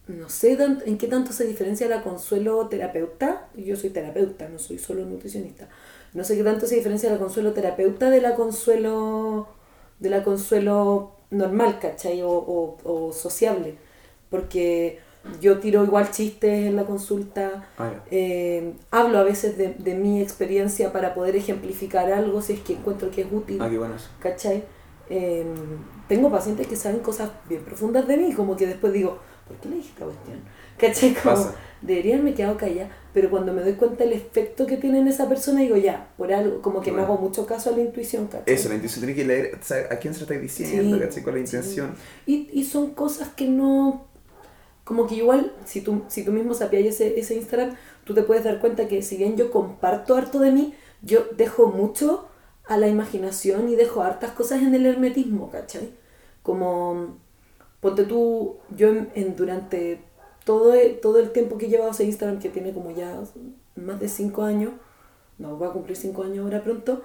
no 0.08 0.28
sé 0.28 0.58
en 0.86 0.98
qué 0.98 1.06
tanto 1.06 1.32
se 1.32 1.44
diferencia 1.46 1.88
la 1.88 2.02
consuelo 2.02 2.66
terapeuta. 2.68 3.48
Yo 3.56 3.76
soy 3.76 3.90
terapeuta, 3.90 4.48
no 4.48 4.58
soy 4.58 4.78
solo 4.78 5.04
nutricionista. 5.06 5.68
No 6.14 6.24
sé 6.24 6.36
qué 6.36 6.42
tanto 6.42 6.66
se 6.66 6.74
diferencia 6.74 7.10
la 7.10 7.18
consuelo 7.18 7.52
terapeuta 7.52 8.10
de 8.10 8.20
la 8.20 8.34
consuelo, 8.34 9.48
de 10.00 10.10
la 10.10 10.24
consuelo 10.24 11.12
normal, 11.30 11.78
¿cachai? 11.80 12.22
O, 12.22 12.30
o, 12.30 12.78
o 12.82 13.12
sociable. 13.12 13.76
Porque 14.30 14.98
yo 15.40 15.58
tiro 15.58 15.84
igual 15.84 16.10
chistes 16.10 16.66
en 16.66 16.74
la 16.76 16.84
consulta, 16.86 17.68
Ah, 17.78 17.92
eh, 18.10 18.72
hablo 18.90 19.18
a 19.18 19.22
veces 19.22 19.56
de, 19.56 19.74
de 19.74 19.94
mi 19.94 20.20
experiencia 20.20 20.92
para 20.92 21.14
poder 21.14 21.36
ejemplificar 21.36 22.10
algo 22.10 22.42
si 22.42 22.54
es 22.54 22.60
que 22.60 22.72
encuentro 22.72 23.10
que 23.12 23.20
es 23.22 23.28
útil, 23.30 23.58
Ah, 23.60 23.68
qué. 23.68 24.08
¿cachai? 24.18 24.64
Eh, 25.08 25.44
tengo 26.10 26.30
pacientes 26.30 26.66
que 26.66 26.76
saben 26.76 27.00
cosas 27.00 27.30
bien 27.48 27.64
profundas 27.64 28.06
de 28.08 28.16
mí, 28.18 28.32
como 28.34 28.56
que 28.56 28.66
después 28.66 28.92
digo, 28.92 29.18
¿por 29.46 29.56
qué 29.58 29.68
le 29.70 29.76
dije 29.76 29.90
esta 29.94 30.04
cuestión? 30.06 30.40
¿Cachai? 30.78 31.14
Como, 31.14 31.34
Pasa. 31.36 31.54
debería 31.80 32.14
haberme 32.14 32.34
quedado 32.34 32.56
callada, 32.58 32.90
pero 33.14 33.30
cuando 33.30 33.52
me 33.52 33.62
doy 33.62 33.74
cuenta 33.74 34.04
del 34.04 34.14
efecto 34.14 34.66
que 34.66 34.76
tiene 34.76 34.98
en 35.00 35.08
esa 35.08 35.28
persona, 35.28 35.60
digo, 35.60 35.76
ya, 35.76 36.08
por 36.18 36.32
algo, 36.32 36.60
como 36.62 36.82
que 36.82 36.92
me 36.92 36.98
Bueno. 36.98 37.14
hago 37.14 37.18
mucho 37.18 37.46
caso 37.46 37.70
a 37.70 37.74
la 37.76 37.82
intuición, 37.82 38.26
¿cachai? 38.28 38.54
Eso, 38.54 38.68
la 38.68 38.74
intención 38.76 39.06
tiene 39.06 39.14
que 39.14 39.24
leer, 39.26 39.58
saber 39.62 39.92
a 39.92 39.98
quién 39.98 40.14
se 40.14 40.20
lo 40.20 40.24
estáis 40.24 40.42
diciendo, 40.42 40.96
Sí, 40.96 41.02
¿cachai? 41.02 41.22
¿Cuál 41.22 41.36
es 41.38 41.42
la 41.42 41.46
sí. 41.46 41.56
intención? 41.56 41.94
Y, 42.26 42.48
y 42.52 42.64
son 42.64 42.94
cosas 42.94 43.28
que 43.30 43.46
no... 43.48 44.06
Como 44.84 45.06
que 45.06 45.16
igual, 45.16 45.52
si 45.64 45.82
tú, 45.82 46.02
si 46.08 46.24
tú 46.24 46.32
mismo 46.32 46.54
sabías 46.54 46.84
ese, 46.86 47.18
ese 47.20 47.36
Instagram, 47.36 47.76
tú 48.04 48.14
te 48.14 48.22
puedes 48.22 48.44
dar 48.44 48.60
cuenta 48.60 48.88
que 48.88 49.02
si 49.02 49.16
bien 49.16 49.36
yo 49.36 49.50
comparto 49.52 50.16
harto 50.16 50.40
de 50.40 50.50
mí, 50.50 50.74
yo 51.02 51.26
dejo 51.36 51.68
mucho 51.68 52.28
a 52.66 52.76
la 52.76 52.88
imaginación 52.88 53.68
y 53.68 53.76
dejo 53.76 54.02
hartas 54.02 54.32
cosas 54.32 54.62
en 54.62 54.74
el 54.74 54.86
hermetismo, 54.86 55.50
¿cachai? 55.50 55.92
Como, 56.50 57.16
ponte 57.80 58.04
tú, 58.04 58.56
yo 58.76 58.88
en, 58.88 59.08
en- 59.14 59.36
durante 59.36 60.00
todo 60.44 60.74
el, 60.74 60.98
todo 61.00 61.18
el 61.20 61.30
tiempo 61.30 61.56
que 61.58 61.66
he 61.66 61.68
llevado 61.68 61.92
ese 61.92 62.04
Instagram, 62.04 62.40
que 62.40 62.48
tiene 62.48 62.72
como 62.72 62.90
ya 62.90 63.20
más 63.76 64.00
de 64.00 64.08
5 64.08 64.42
años, 64.42 64.72
no, 65.38 65.56
voy 65.56 65.68
a 65.68 65.72
cumplir 65.72 65.96
5 65.96 66.22
años 66.24 66.44
ahora 66.44 66.62
pronto, 66.64 67.02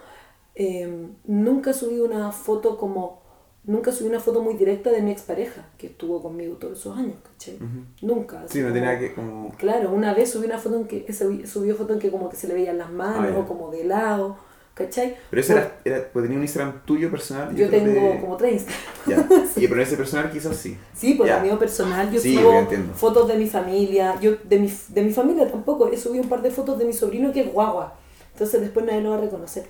eh, 0.55 1.07
nunca 1.25 1.73
subí 1.73 1.99
una 1.99 2.31
foto 2.31 2.77
como, 2.77 3.21
nunca 3.65 3.91
subí 3.91 4.09
una 4.09 4.19
foto 4.19 4.41
muy 4.41 4.55
directa 4.55 4.89
de 4.89 5.01
mi 5.03 5.11
expareja, 5.11 5.69
que 5.77 5.87
estuvo 5.87 6.21
conmigo 6.23 6.55
todos 6.55 6.79
esos 6.79 6.97
años, 6.97 7.17
¿cachai? 7.23 7.59
Nunca. 8.01 8.47
Sí, 8.47 8.61
no 8.61 8.69
nada 8.71 8.97
que 8.97 9.13
como... 9.13 9.51
Claro, 9.57 9.91
una 9.91 10.13
vez 10.15 10.31
subí 10.31 10.45
una 10.47 10.57
foto 10.57 10.77
en 10.77 10.87
que, 10.87 11.13
subió 11.45 11.75
foto 11.75 11.93
en 11.93 11.99
que 11.99 12.09
como 12.09 12.29
que 12.29 12.35
se 12.35 12.47
le 12.47 12.55
veían 12.55 12.77
las 12.79 12.91
manos 12.91 13.31
Ah, 13.35 13.39
o 13.39 13.45
como 13.45 13.69
de 13.69 13.83
lado, 13.83 14.37
¿cachai? 14.75 15.15
Pero 15.31 15.41
ese 15.41 15.53
era, 15.53 15.77
era, 15.83 16.07
pues 16.13 16.23
tenía 16.23 16.37
un 16.37 16.43
Instagram 16.43 16.81
tuyo 16.85 17.09
personal. 17.09 17.55
Yo 17.55 17.67
tengo 17.69 17.87
de- 17.91 18.19
como 18.21 18.37
tres 18.37 18.53
Instagram. 18.63 18.83
Ya. 19.07 19.45
Y 19.61 19.67
pero 19.67 19.81
ese 19.81 19.97
personal 19.97 20.29
quizás 20.31 20.55
sí. 20.57 20.77
Sí, 20.93 21.15
por 21.15 21.25
Ya. 21.25 21.37
el 21.37 21.43
mío 21.43 21.57
personal 21.57 22.11
yo 22.11 22.19
Sí, 22.19 22.35
subo 22.35 22.67
fotos 22.93 23.27
de 23.27 23.37
mi 23.37 23.47
familia, 23.47 24.15
yo 24.21 24.35
de 24.43 24.59
mi, 24.59 24.71
de 24.89 25.01
mi 25.01 25.11
familia 25.11 25.49
tampoco, 25.49 25.87
he 25.87 25.97
subido 25.97 26.23
un 26.23 26.29
par 26.29 26.41
de 26.43 26.51
fotos 26.51 26.77
de 26.77 26.85
mi 26.85 26.93
sobrino 26.93 27.31
que 27.33 27.41
es 27.41 27.51
guagua, 27.53 27.95
entonces 28.33 28.61
después 28.61 28.85
nadie 28.85 29.01
lo 29.01 29.09
va 29.11 29.17
a 29.17 29.21
reconocer. 29.21 29.65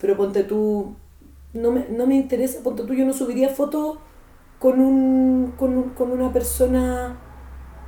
Pero 0.00 0.16
ponte 0.16 0.44
tú, 0.44 0.94
no 1.52 1.70
me, 1.72 1.86
no 1.90 2.06
me 2.06 2.14
interesa, 2.14 2.60
ponte 2.62 2.84
tú, 2.84 2.94
yo 2.94 3.04
no 3.04 3.12
subiría 3.12 3.48
fotos 3.50 3.98
con, 4.60 4.78
un, 4.80 5.52
con, 5.58 5.76
un- 5.76 5.90
con 5.90 6.10
una 6.12 6.32
persona, 6.32 7.18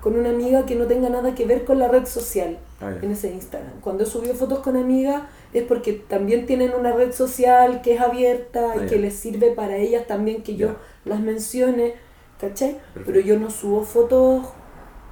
con 0.02 0.16
una 0.16 0.30
amiga 0.30 0.66
que 0.66 0.74
no 0.74 0.86
tenga 0.86 1.08
nada 1.08 1.34
que 1.34 1.46
ver 1.46 1.64
con 1.64 1.78
la 1.78 1.88
red 1.88 2.06
social 2.06 2.58
Ah, 2.80 2.92
en 3.00 3.10
ese 3.10 3.32
Instagram. 3.32 3.80
Cuando 3.80 4.02
he 4.02 4.06
subido 4.06 4.34
fotos 4.34 4.58
con 4.58 4.76
amigas 4.76 5.22
es 5.58 5.64
porque 5.64 5.92
también 5.94 6.46
tienen 6.46 6.72
una 6.78 6.92
red 6.92 7.12
social 7.12 7.80
que 7.82 7.94
es 7.94 8.00
abierta 8.00 8.74
y 8.76 8.80
Ah, 8.80 8.86
que 8.86 8.96
les 8.98 9.14
sirve 9.14 9.50
para 9.52 9.76
ellas 9.76 10.06
también 10.06 10.42
que 10.42 10.56
yo 10.56 10.76
las 11.04 11.20
mencione, 11.20 11.94
¿cachai? 12.40 12.72
Perfecto. 12.94 13.02
Pero 13.06 13.20
yo 13.20 13.38
no 13.38 13.50
subo 13.50 13.82
fotos 13.82 14.46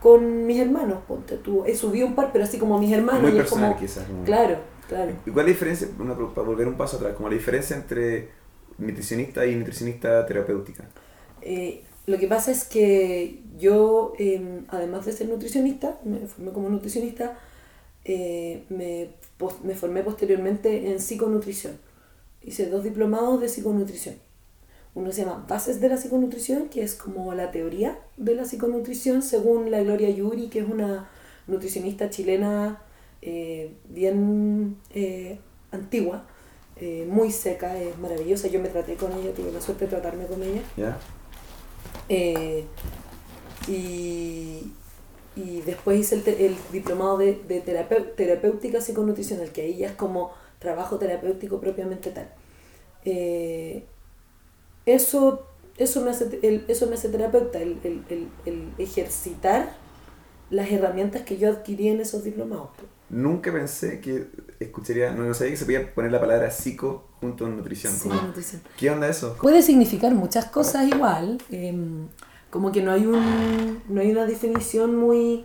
con 0.02 0.46
mis 0.46 0.60
hermanos, 0.60 0.98
ponte 1.08 1.36
tú. 1.38 1.64
He 1.66 1.74
subido 1.74 2.06
un 2.06 2.14
par, 2.14 2.30
pero 2.32 2.44
así 2.44 2.58
como 2.58 2.78
mis 2.78 2.92
hermanos. 2.92 3.22
Muy 3.22 3.32
y 3.32 3.36
personal 3.36 3.70
como- 3.72 3.80
quizás. 3.80 4.04
Claro, 4.24 4.58
claro. 4.88 5.12
¿Y 5.24 5.30
cuál 5.30 5.46
es 5.46 5.52
la 5.52 5.52
diferencia, 5.54 5.88
una 5.98 6.14
para 6.14 6.46
volver 6.46 6.68
un 6.68 6.76
paso 6.76 6.96
atrás, 6.98 7.14
como 7.14 7.28
la 7.30 7.34
diferencia 7.36 7.74
entre 7.76 8.28
nutricionista 8.78 9.46
y 9.46 9.54
nutricionista 9.54 10.26
terapéutica? 10.26 10.84
Eh, 11.40 11.84
lo 12.06 12.18
que 12.18 12.26
pasa 12.26 12.50
es 12.50 12.64
que 12.64 13.40
yo, 13.58 14.12
eh, 14.18 14.60
además 14.68 15.06
de 15.06 15.12
ser 15.12 15.28
nutricionista, 15.28 15.98
me 16.04 16.18
formé 16.26 16.52
como 16.52 16.68
nutricionista, 16.68 17.38
eh, 18.04 18.64
me, 18.68 19.10
pos- 19.38 19.62
me 19.62 19.74
formé 19.74 20.02
posteriormente 20.02 20.90
en 20.90 21.00
psiconutrición. 21.00 21.78
Hice 22.42 22.66
dos 22.66 22.84
diplomados 22.84 23.40
de 23.40 23.48
psiconutrición. 23.48 24.16
Uno 24.94 25.10
se 25.10 25.22
llama 25.24 25.44
Bases 25.48 25.80
de 25.80 25.88
la 25.88 25.96
psiconutrición, 25.96 26.68
que 26.68 26.82
es 26.82 26.94
como 26.94 27.34
la 27.34 27.50
teoría 27.50 27.98
de 28.16 28.34
la 28.34 28.44
psiconutrición, 28.44 29.22
según 29.22 29.70
la 29.70 29.82
Gloria 29.82 30.10
Yuri, 30.10 30.48
que 30.48 30.60
es 30.60 30.68
una 30.68 31.08
nutricionista 31.46 32.10
chilena 32.10 32.80
eh, 33.20 33.72
bien 33.88 34.76
eh, 34.90 35.38
antigua, 35.72 36.26
eh, 36.76 37.06
muy 37.08 37.32
seca, 37.32 37.76
es 37.80 37.98
maravillosa. 37.98 38.46
Yo 38.48 38.60
me 38.60 38.68
traté 38.68 38.94
con 38.94 39.12
ella, 39.12 39.32
tuve 39.34 39.50
la 39.50 39.60
suerte 39.60 39.86
de 39.86 39.90
tratarme 39.90 40.26
con 40.26 40.40
ella. 40.42 40.62
Y, 43.66 44.72
y 45.36 45.60
después 45.62 45.98
hice 45.98 46.14
el, 46.16 46.22
te- 46.22 46.46
el 46.46 46.56
diplomado 46.72 47.18
de, 47.18 47.42
de 47.48 47.60
terapéutica 47.60 48.80
psiconutricional, 48.80 49.50
que 49.50 49.62
ahí 49.62 49.78
ya 49.78 49.88
es 49.88 49.94
como 49.94 50.32
trabajo 50.58 50.96
terapéutico 50.98 51.60
propiamente 51.60 52.10
tal. 52.10 52.28
Eh, 53.04 53.84
eso, 54.86 55.46
eso, 55.76 56.02
me 56.02 56.10
hace, 56.10 56.38
el- 56.42 56.64
eso 56.68 56.86
me 56.86 56.94
hace 56.94 57.08
terapeuta, 57.08 57.60
el, 57.60 57.78
el, 57.84 58.28
el, 58.46 58.68
ejercitar 58.78 59.76
las 60.50 60.70
herramientas 60.70 61.22
que 61.22 61.36
yo 61.38 61.48
adquirí 61.50 61.88
en 61.88 62.00
esos 62.00 62.22
diplomados. 62.24 62.68
Nunca 63.10 63.52
pensé 63.52 64.00
que 64.00 64.26
escucharía, 64.60 65.12
no, 65.12 65.24
no 65.24 65.34
sabía 65.34 65.52
que 65.52 65.56
se 65.56 65.64
podía 65.64 65.94
poner 65.94 66.10
la 66.12 66.20
palabra 66.20 66.50
psico 66.50 67.08
junto 67.20 67.46
a 67.46 67.48
nutrición. 67.48 67.92
como- 67.98 68.14
Psiconutrición. 68.14 68.62
¿Qué 68.76 68.90
onda 68.90 69.08
eso? 69.08 69.36
Puede 69.40 69.62
significar 69.62 70.14
muchas 70.14 70.46
cosas 70.46 70.86
igual, 70.88 71.38
em, 71.50 72.08
como 72.54 72.70
que 72.70 72.82
no 72.82 72.92
hay, 72.92 73.04
un, 73.04 73.82
no 73.88 74.00
hay 74.00 74.12
una 74.12 74.26
definición 74.26 74.94
muy, 74.94 75.44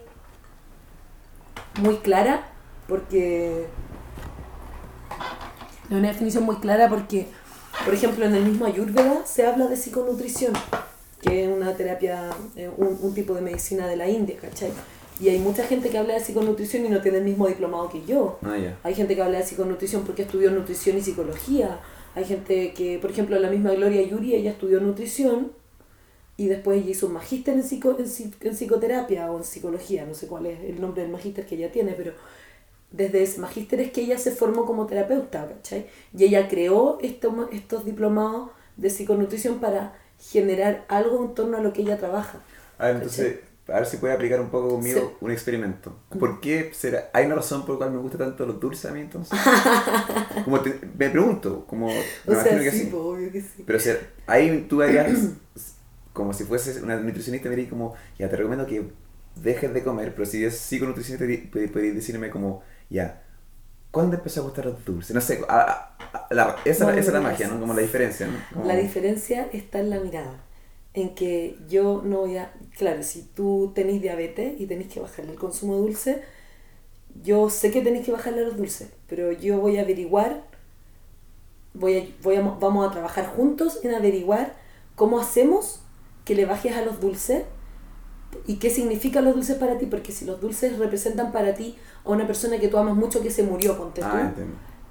muy 1.81 1.95
clara, 1.95 2.51
porque... 2.87 3.65
No 5.89 5.95
hay 5.95 6.01
una 6.01 6.09
definición 6.09 6.43
muy 6.43 6.57
clara 6.57 6.87
porque, 6.87 7.25
por 7.83 7.95
ejemplo, 7.95 8.25
en 8.25 8.35
el 8.35 8.45
mismo 8.45 8.67
Ayurveda 8.67 9.25
se 9.25 9.47
habla 9.47 9.65
de 9.65 9.75
psiconutrición, 9.75 10.53
que 11.19 11.45
es 11.45 11.49
una 11.49 11.73
terapia, 11.73 12.29
eh, 12.55 12.69
un, 12.77 12.99
un 13.01 13.15
tipo 13.15 13.33
de 13.33 13.41
medicina 13.41 13.87
de 13.87 13.95
la 13.95 14.07
India, 14.07 14.37
¿cachai? 14.39 14.69
Y 15.19 15.29
hay 15.29 15.39
mucha 15.39 15.63
gente 15.63 15.89
que 15.89 15.97
habla 15.97 16.13
de 16.13 16.19
psiconutrición 16.19 16.85
y 16.85 16.89
no 16.89 17.01
tiene 17.01 17.17
el 17.17 17.23
mismo 17.23 17.47
diplomado 17.47 17.89
que 17.89 18.05
yo. 18.05 18.37
Ah, 18.43 18.55
ya. 18.55 18.77
Hay 18.83 18.93
gente 18.93 19.15
que 19.15 19.23
habla 19.23 19.39
de 19.39 19.45
psiconutrición 19.45 20.03
porque 20.03 20.21
estudió 20.21 20.51
nutrición 20.51 20.95
y 20.99 21.01
psicología. 21.01 21.79
Hay 22.13 22.25
gente 22.25 22.71
que, 22.73 22.99
por 22.99 23.09
ejemplo, 23.09 23.39
la 23.39 23.49
misma 23.49 23.71
Gloria 23.71 24.03
Yuri, 24.03 24.35
ella 24.35 24.51
estudió 24.51 24.79
nutrición 24.79 25.57
y 26.39 26.47
después 26.47 26.79
ella 26.81 26.91
hizo 26.91 27.07
un 27.07 27.13
magíster 27.13 27.53
en, 27.53 27.63
psico, 27.63 27.95
en, 27.99 28.05
en 28.49 28.55
psicoterapia 28.55 29.31
o 29.31 29.37
en 29.37 29.43
psicología, 29.43 30.05
no 30.05 30.13
sé 30.13 30.27
cuál 30.27 30.45
es 30.47 30.59
el 30.61 30.79
nombre 30.79 31.03
del 31.03 31.11
magíster 31.11 31.45
que 31.45 31.55
ella 31.55 31.71
tiene, 31.71 31.93
pero 31.93 32.13
desde 32.91 33.21
ese 33.23 33.39
magíster 33.39 33.79
es 33.81 33.91
que 33.91 34.01
ella 34.01 34.17
se 34.17 34.31
formó 34.31 34.65
como 34.65 34.85
terapeuta, 34.87 35.47
¿cachai? 35.47 35.87
Y 36.17 36.23
ella 36.23 36.47
creó 36.47 36.97
esto- 37.01 37.49
estos 37.51 37.85
diplomados 37.85 38.51
de 38.77 38.89
psiconutrición 38.89 39.59
para 39.59 39.93
generar 40.31 40.85
algo 40.87 41.23
en 41.23 41.35
torno 41.35 41.57
a 41.57 41.61
lo 41.61 41.71
que 41.73 41.81
ella 41.81 41.97
trabaja. 41.97 42.39
A 42.77 42.87
ver, 42.87 42.95
entonces, 42.95 43.39
a 43.67 43.73
ver 43.73 43.85
si 43.85 43.97
puede 43.97 44.13
aplicar 44.13 44.39
un 44.41 44.49
poco 44.49 44.69
conmigo 44.69 44.99
Sí. 44.99 45.15
un 45.21 45.31
experimento. 45.31 45.93
¿Por 46.19 46.39
qué 46.41 46.71
será? 46.73 47.09
¿Hay 47.13 47.25
una 47.27 47.35
razón 47.35 47.61
por 47.65 47.75
la 47.75 47.77
cual 47.79 47.91
me 47.91 47.99
gusta 47.99 48.17
tanto 48.17 48.45
los 48.45 48.59
dulces 48.59 48.85
a 48.89 48.93
mí 48.93 49.01
entonces? 49.01 49.37
como 50.45 50.59
te- 50.61 50.79
me 50.97 51.09
pregunto, 51.09 51.65
como 51.67 51.87
me 51.87 52.35
O 52.35 52.41
sea, 52.41 52.53
imagino 52.53 52.63
que 52.63 52.71
sí, 52.71 52.79
sí. 52.79 52.85
po, 52.87 52.97
obvio 52.99 53.31
que 53.31 53.41
sí. 53.41 53.63
Pero 53.65 53.77
o 53.77 53.81
sea, 53.81 53.97
ahí 54.27 54.65
tú 54.69 54.81
harías, 54.81 55.09
como 56.13 56.33
si 56.33 56.43
fueses 56.43 56.81
una 56.81 56.97
nutricionista, 56.97 57.49
me 57.49 57.55
dirías 57.55 57.69
como, 57.71 57.93
ya 58.17 58.29
te 58.29 58.35
recomiendo 58.35 58.65
que 58.65 58.91
dejes 59.35 59.73
de 59.73 59.83
comer, 59.83 60.13
pero 60.13 60.25
si 60.25 60.39
te 60.39 61.27
di- 61.27 61.49
pod- 61.51 61.71
podrías 61.71 61.95
decirme 61.95 62.29
como, 62.29 62.61
ya, 62.89 63.23
¿cuándo 63.91 64.15
empezó 64.17 64.41
a 64.41 64.43
gustar 64.43 64.65
los 64.65 64.83
dulces? 64.85 65.13
No 65.15 65.21
sé, 65.21 65.41
a- 65.47 65.61
a- 65.61 66.17
a- 66.29 66.33
la- 66.33 66.55
esa, 66.65 66.89
esa 66.91 66.99
es 66.99 67.13
la 67.13 67.21
magia, 67.21 67.47
¿no? 67.47 67.59
Como 67.59 67.73
la 67.73 67.81
diferencia, 67.81 68.27
¿no? 68.27 68.37
Como- 68.53 68.65
La 68.65 68.75
diferencia 68.75 69.47
está 69.53 69.79
en 69.79 69.89
la 69.89 69.99
mirada. 69.99 70.43
En 70.95 71.13
que 71.15 71.57
yo 71.69 72.01
no 72.03 72.21
voy 72.21 72.37
a. 72.37 72.51
Claro, 72.77 73.03
si 73.03 73.21
tú 73.23 73.71
tenés 73.75 74.01
diabetes 74.01 74.59
y 74.59 74.65
tenés 74.65 74.87
que 74.91 74.99
bajarle 74.99 75.31
el 75.33 75.37
consumo 75.37 75.75
de 75.75 75.81
dulce, 75.81 76.23
yo 77.23 77.49
sé 77.49 77.71
que 77.71 77.81
tenés 77.81 78.05
que 78.05 78.11
bajarle 78.11 78.43
los 78.43 78.57
dulces, 78.57 78.89
pero 79.07 79.31
yo 79.31 79.59
voy 79.59 79.77
a 79.77 79.81
averiguar, 79.81 80.43
voy 81.73 81.97
a, 81.97 82.23
voy 82.23 82.35
a, 82.37 82.41
vamos 82.41 82.87
a 82.87 82.91
trabajar 82.91 83.27
juntos 83.27 83.79
en 83.83 83.93
averiguar 83.93 84.55
cómo 84.95 85.19
hacemos 85.19 85.81
que 86.29 86.35
le 86.35 86.45
bajes 86.45 86.77
a 86.77 86.81
los 86.85 86.99
dulces 87.01 87.41
y 88.45 88.57
qué 88.57 88.69
significan 88.69 89.25
los 89.25 89.33
dulces 89.33 89.55
para 89.57 89.79
ti, 89.79 89.87
porque 89.87 90.11
si 90.11 90.25
los 90.25 90.39
dulces 90.39 90.77
representan 90.77 91.31
para 91.31 91.55
ti 91.55 91.75
a 92.05 92.09
una 92.11 92.27
persona 92.27 92.59
que 92.59 92.67
tú 92.67 92.77
amas 92.77 92.95
mucho 92.95 93.23
que 93.23 93.31
se 93.31 93.41
murió, 93.41 93.75
ponte. 93.75 94.01
Ah. 94.03 94.31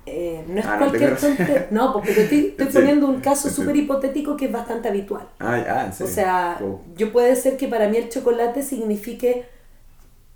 Eh, 0.04 0.42
no 0.49 0.59
es 0.59 0.66
Ah, 0.66 0.73
no, 0.80 0.87
cualquier 0.88 1.16
tengo- 1.16 1.37
tonte- 1.37 1.66
No, 1.71 1.92
porque 1.92 2.12
te 2.12 2.23
estoy, 2.25 2.47
estoy 2.49 2.66
Sí, 2.66 2.73
poniendo 2.73 3.07
un 3.07 3.21
caso 3.21 3.49
sí. 3.49 3.54
súper 3.54 3.76
hipotético 3.76 4.37
que 4.37 4.47
es 4.47 4.52
bastante 4.52 4.88
habitual. 4.88 5.28
Ah, 5.38 5.62
ah, 5.68 5.92
en 5.97 6.04
O 6.04 6.09
sea, 6.09 6.61
yo 6.97 7.12
puede 7.12 7.37
ser 7.37 7.57
que 7.57 7.68
para 7.68 7.88
mí 7.88 7.97
el 7.99 8.09
chocolate 8.09 8.62
signifique 8.62 9.45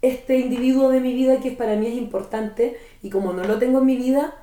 este 0.03 0.37
individuo 0.39 0.89
de 0.91 1.01
mi 1.01 1.15
vida 1.15 1.41
que 1.41 1.51
para 1.51 1.75
mí 1.75 1.89
es 1.89 1.95
importante 1.95 2.77
y 3.03 3.11
como 3.11 3.33
no 3.33 3.43
lo 3.43 3.59
tengo 3.59 3.81
en 3.81 3.87
mi 3.87 3.97
vida, 3.97 4.35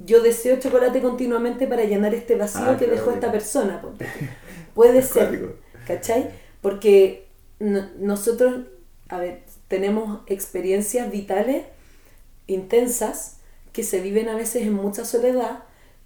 yo 0.00 0.20
deseo 0.22 0.58
chocolate 0.58 1.00
continuamente 1.00 1.68
para 1.68 1.84
llenar 1.84 2.12
este 2.14 2.34
vacío 2.34 2.70
Ah, 2.70 2.76
que 2.76 2.86
dejó 2.88 3.12
esta 3.12 3.30
persona. 3.30 3.80
Puede 4.74 5.02
ser. 5.02 5.61
¿Cachai? 5.86 6.30
Porque 6.60 7.26
no- 7.58 7.88
nosotros, 7.98 8.66
a 9.08 9.18
ver, 9.18 9.42
tenemos 9.68 10.20
experiencias 10.26 11.10
vitales 11.10 11.64
intensas 12.46 13.38
que 13.72 13.82
se 13.82 14.00
viven 14.00 14.28
a 14.28 14.36
veces 14.36 14.62
en 14.62 14.74
mucha 14.74 15.04
soledad 15.04 15.60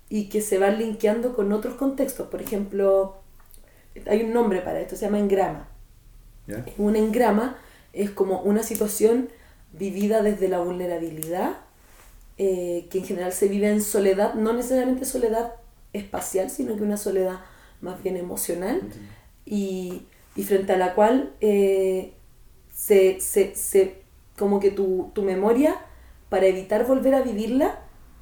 y 0.09 0.28
que 0.28 0.40
se 0.40 0.59
van 0.59 0.78
linkeando 0.78 1.35
con 1.35 1.52
otros 1.52 1.75
contextos. 1.75 2.28
Por 2.28 2.40
ejemplo, 2.42 3.16
hay 4.09 4.23
un 4.23 4.33
nombre 4.33 4.61
para 4.61 4.80
esto, 4.80 4.95
se 4.97 5.06
llama 5.06 5.18
engrama. 5.18 5.68
¿Ya? 6.47 6.64
Un 6.78 6.95
engrama 6.95 7.56
es 7.92 8.11
como 8.11 8.40
una 8.42 8.62
situación 8.62 9.28
vivida 9.73 10.23
desde 10.23 10.49
la 10.49 10.59
vulnerabilidad, 10.61 11.56
eh, 12.38 12.87
que 12.90 12.99
en 12.99 13.04
general 13.04 13.33
se 13.33 13.49
vive 13.49 13.68
en 13.71 13.83
soledad, 13.83 14.35
no 14.35 14.52
necesariamente 14.52 15.04
soledad 15.06 15.54
espacial, 15.92 16.50
sino 16.50 16.76
que 16.76 16.83
una 16.83 16.99
soledad 16.99 17.40
más 17.80 18.02
bien 18.02 18.16
emocional, 18.16 18.80
y, 19.47 20.03
y 20.35 20.43
frente 20.43 20.73
a 20.75 20.76
la 20.76 20.95
cual 20.95 21.33
eh, 21.41 22.12
se, 22.75 23.21
se, 23.21 23.55
se- 23.55 24.03
como 24.38 24.61
que 24.61 24.71
tu, 24.71 25.11
tu 25.15 25.23
memoria, 25.23 25.76
para 26.29 26.47
evitar 26.47 26.87
volver 26.87 27.15
a 27.15 27.23
vivirla 27.23 27.79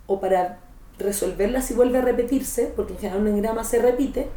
o 0.06 0.20
para 0.20 0.60
resolverla 0.98 1.62
si 1.62 1.74
vuelve 1.74 1.98
a 1.98 2.02
repetirse, 2.02 2.72
porque 2.76 2.92
en 2.92 2.98
general 3.00 3.22
un 3.22 3.28
engrama 3.28 3.64
se 3.64 3.80
repite, 3.80 4.28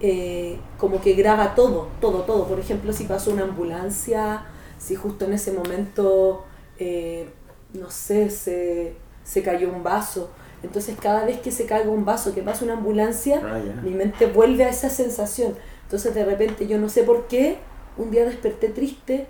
eh, 0.00 0.58
como 0.78 1.00
que 1.00 1.14
graba 1.14 1.54
todo, 1.54 1.88
todo, 2.00 2.22
todo. 2.22 2.46
Por 2.46 2.60
ejemplo, 2.60 2.92
si 2.92 3.04
pasó 3.04 3.30
una 3.32 3.42
ambulancia, 3.44 4.44
si 4.78 4.94
justo 4.94 5.24
en 5.24 5.32
ese 5.34 5.52
momento, 5.52 6.44
eh, 6.78 7.28
no 7.74 7.90
sé, 7.90 8.30
se, 8.30 8.94
se 9.24 9.42
cayó 9.42 9.70
un 9.70 9.82
vaso. 9.82 10.30
Entonces 10.62 10.96
cada 11.00 11.24
vez 11.24 11.38
que 11.38 11.52
se 11.52 11.66
caiga 11.66 11.90
un 11.90 12.04
vaso, 12.04 12.34
que 12.34 12.42
pasa 12.42 12.64
una 12.64 12.74
ambulancia, 12.74 13.40
Ah, 13.44 13.58
ya. 13.64 13.80
mi 13.82 13.90
mente 13.90 14.26
vuelve 14.26 14.64
a 14.64 14.70
esa 14.70 14.90
sensación. 14.90 15.54
Entonces 15.88 16.14
de 16.14 16.22
repente 16.24 16.66
yo 16.66 16.78
no 16.78 16.90
sé 16.90 17.02
por 17.02 17.28
qué, 17.28 17.56
un 17.96 18.10
día 18.10 18.26
desperté 18.26 18.68
triste, 18.68 19.26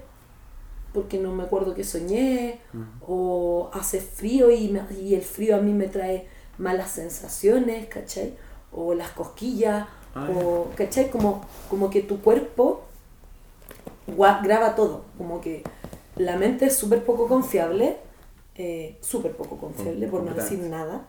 porque 0.93 1.19
no 1.19 1.33
me 1.33 1.45
acuerdo 1.45 1.73
que 1.75 1.85
soñé, 1.85 2.59
o 3.07 3.71
hace 3.73 4.01
frío 4.01 4.51
y, 4.51 4.69
me- 4.69 4.83
y 5.01 5.15
el 5.15 5.23
frío 5.23 5.55
a 5.57 5.61
mí 5.61 5.73
me 5.73 5.87
trae 5.87 6.27
malas 6.59 6.91
sensaciones, 6.91 7.87
¿cachai? 7.87 8.35
O 8.73 8.95
las 8.95 9.11
cosquillas, 9.11 9.87
Ah, 10.15 10.29
o, 10.35 10.69
¿cachai? 10.75 11.11
Como, 11.11 11.45
como 11.71 11.91
que 11.91 12.03
tu 12.03 12.21
cuerpo 12.21 12.83
graba 14.43 14.75
todo, 14.75 15.05
como 15.17 15.41
que 15.41 15.63
la 16.17 16.37
mente 16.37 16.67
es 16.67 16.75
súper 16.77 17.05
poco 17.05 17.29
confiable, 17.29 17.97
eh, 18.57 18.97
súper 19.01 19.33
poco 19.33 19.59
confiable, 19.59 20.07
por 20.09 20.23
no 20.25 20.35
decir 20.35 20.59
nada. 20.61 21.07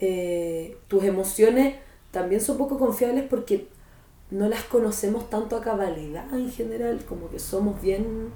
Eh, 0.00 0.76
tus 0.86 1.02
emociones 1.04 1.74
también 2.12 2.40
son 2.40 2.58
poco 2.58 2.78
confiables 2.78 3.24
porque 3.28 3.66
no 4.30 4.48
las 4.48 4.64
conocemos 4.64 5.28
tanto 5.30 5.56
a 5.56 5.60
cabalidad 5.60 6.32
en 6.32 6.50
general, 6.50 7.00
como 7.08 7.30
que 7.30 7.38
somos 7.38 7.80
bien... 7.80 8.30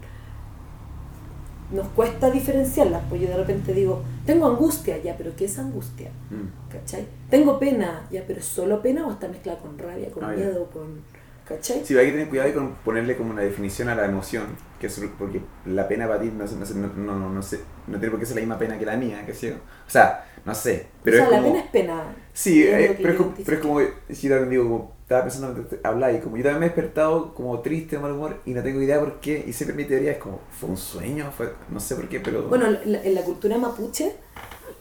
Nos 1.71 1.87
cuesta 1.89 2.31
diferenciarlas, 2.31 3.03
pues 3.11 3.21
yo 3.21 3.29
de 3.29 3.37
repente 3.37 3.75
digo, 3.75 4.03
tengo 4.25 4.47
angustia, 4.47 4.97
ya, 5.03 5.15
pero 5.19 5.37
¿qué 5.37 5.45
es 5.45 5.59
angustia? 5.59 6.11
Mm. 6.31 6.73
¿Cachai? 6.73 7.07
Tengo 7.29 7.59
pena, 7.59 8.07
ya, 8.11 8.25
pero 8.27 8.41
¿es 8.41 8.47
solo 8.47 8.81
pena 8.81 9.07
o 9.07 9.13
está 9.13 9.29
mezclada 9.29 9.59
con 9.59 9.79
rabia, 9.79 10.11
con 10.11 10.25
Ah, 10.25 10.29
miedo, 10.29 10.65
con... 10.73 11.03
¿Cachai? 11.47 11.83
Sí, 11.85 11.97
hay 11.97 12.07
que 12.07 12.13
tener 12.13 12.29
cuidado 12.31 12.55
con 12.55 12.75
ponerle 12.77 13.17
como 13.19 13.33
una 13.33 13.43
definición 13.43 13.91
a 13.91 13.95
la 13.95 14.07
emoción, 14.07 14.47
que 14.81 14.87
es 14.87 14.99
porque 15.19 15.43
la 15.67 15.87
pena 15.89 16.07
para 16.09 16.21
ti 16.21 16.31
no, 16.35 16.45
no, 16.45 16.89
no, 16.89 17.19
no, 17.19 17.31
no, 17.31 17.43
sé, 17.43 17.61
no 17.87 17.99
tiene 17.99 18.11
por 18.11 18.21
qué 18.21 18.25
ser 18.27 18.37
la 18.37 18.41
misma 18.43 18.59
pena 18.59 18.79
que 18.79 18.87
la 18.87 18.97
mía, 18.97 19.25
que 19.27 19.35
sé. 19.35 19.53
O 19.53 19.91
sea, 19.91 20.27
no 20.47 20.55
sé, 20.55 20.87
pero 21.03 21.17
o 21.17 21.21
sea, 21.21 21.27
es 21.27 21.33
la 21.33 21.39
como... 21.39 21.53
pena 21.53 21.65
es 21.65 21.71
pena. 21.71 22.17
Sí, 22.33 22.63
eh, 22.65 22.97
pero, 22.97 23.13
es 23.13 23.17
como, 23.19 23.35
pero 23.45 23.57
es 23.57 23.63
como, 23.63 23.81
si 24.11 24.29
yo 24.29 24.35
también 24.37 24.51
digo, 24.51 24.63
como, 24.65 24.98
estaba 25.09 25.23
pensando 25.25 25.55
de 25.63 25.81
hablar 25.85 26.15
y 26.15 26.19
como 26.21 26.37
yo 26.37 26.43
también 26.43 26.61
me 26.61 26.67
he 26.67 26.69
despertado 26.69 27.33
como 27.33 27.59
triste, 27.61 27.97
de 27.97 28.03
mal 28.03 28.13
humor 28.13 28.37
y 28.45 28.51
no 28.53 28.63
tengo 28.63 28.83
idea 28.83 29.01
por 29.01 29.21
qué, 29.21 29.43
y 29.49 29.55
siempre 29.55 29.75
mi 29.75 29.85
teoría 29.87 30.13
es 30.13 30.19
como, 30.19 30.39
fue 30.61 30.69
un 30.69 30.77
sueño, 30.77 31.33
fue, 31.35 31.51
no 31.71 31.81
sé 31.81 31.95
por 31.97 32.11
qué, 32.11 32.21
pero... 32.21 32.43
Bueno, 32.43 32.67
la- 32.85 33.03
en 33.03 33.15
la 33.15 33.23
cultura 33.23 33.57
mapuche 33.57 34.15